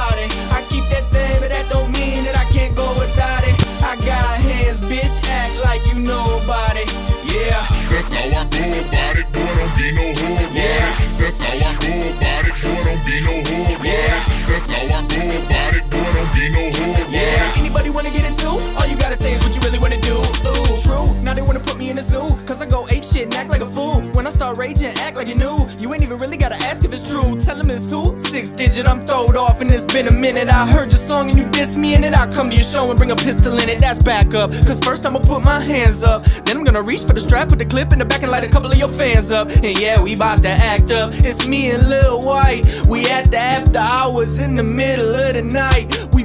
act 23.30 23.50
like 23.50 23.60
a 23.60 23.66
fool. 23.66 24.00
When 24.12 24.26
I 24.26 24.30
start 24.30 24.58
raging, 24.58 24.92
act 25.06 25.16
like 25.16 25.28
you 25.28 25.34
knew. 25.34 25.56
You 25.78 25.92
ain't 25.92 26.02
even 26.02 26.18
really 26.18 26.36
gotta 26.36 26.56
ask 26.66 26.84
if 26.84 26.92
it's 26.92 27.08
true. 27.10 27.36
Tell 27.36 27.56
them 27.56 27.70
it's 27.70 27.90
who? 27.90 28.16
Six 28.16 28.50
digit, 28.50 28.88
I'm 28.88 29.04
throwed 29.06 29.36
off 29.36 29.60
and 29.60 29.70
it's 29.70 29.86
been 29.86 30.08
a 30.08 30.12
minute. 30.12 30.48
I 30.48 30.66
heard 30.66 30.90
your 30.90 30.98
song 30.98 31.28
and 31.30 31.38
you 31.38 31.48
diss 31.50 31.76
me 31.76 31.94
in 31.94 32.04
it. 32.04 32.14
I 32.14 32.26
come 32.30 32.50
to 32.50 32.56
your 32.56 32.64
show 32.64 32.88
and 32.90 32.98
bring 32.98 33.10
a 33.10 33.16
pistol 33.16 33.58
in 33.58 33.68
it. 33.68 33.78
That's 33.78 34.02
back 34.02 34.34
up. 34.34 34.50
Cause 34.50 34.78
first 34.80 35.06
I'ma 35.06 35.20
put 35.20 35.44
my 35.44 35.60
hands 35.60 36.02
up. 36.02 36.24
Then 36.44 36.56
I'm 36.56 36.64
gonna 36.64 36.82
reach 36.82 37.04
for 37.04 37.12
the 37.12 37.20
strap, 37.20 37.48
put 37.48 37.58
the 37.58 37.66
clip 37.66 37.92
in 37.92 37.98
the 37.98 38.04
back 38.04 38.22
and 38.22 38.30
light 38.30 38.44
a 38.44 38.48
couple 38.48 38.70
of 38.70 38.78
your 38.78 38.88
fans 38.88 39.30
up. 39.30 39.48
And 39.48 39.78
yeah, 39.78 40.02
we 40.02 40.16
bout 40.16 40.42
to 40.42 40.48
act 40.48 40.90
up. 40.90 41.12
It's 41.14 41.46
me 41.46 41.70
and 41.70 41.82
Lil 41.88 42.22
White. 42.22 42.64
We 42.88 43.06
at 43.06 43.30
the 43.30 43.38
after 43.38 43.78
hours 43.78 44.40
in 44.40 44.56
the 44.56 44.62
middle 44.62 45.14
of 45.14 45.34
the 45.34 45.42
night. 45.42 46.08
We 46.12 46.24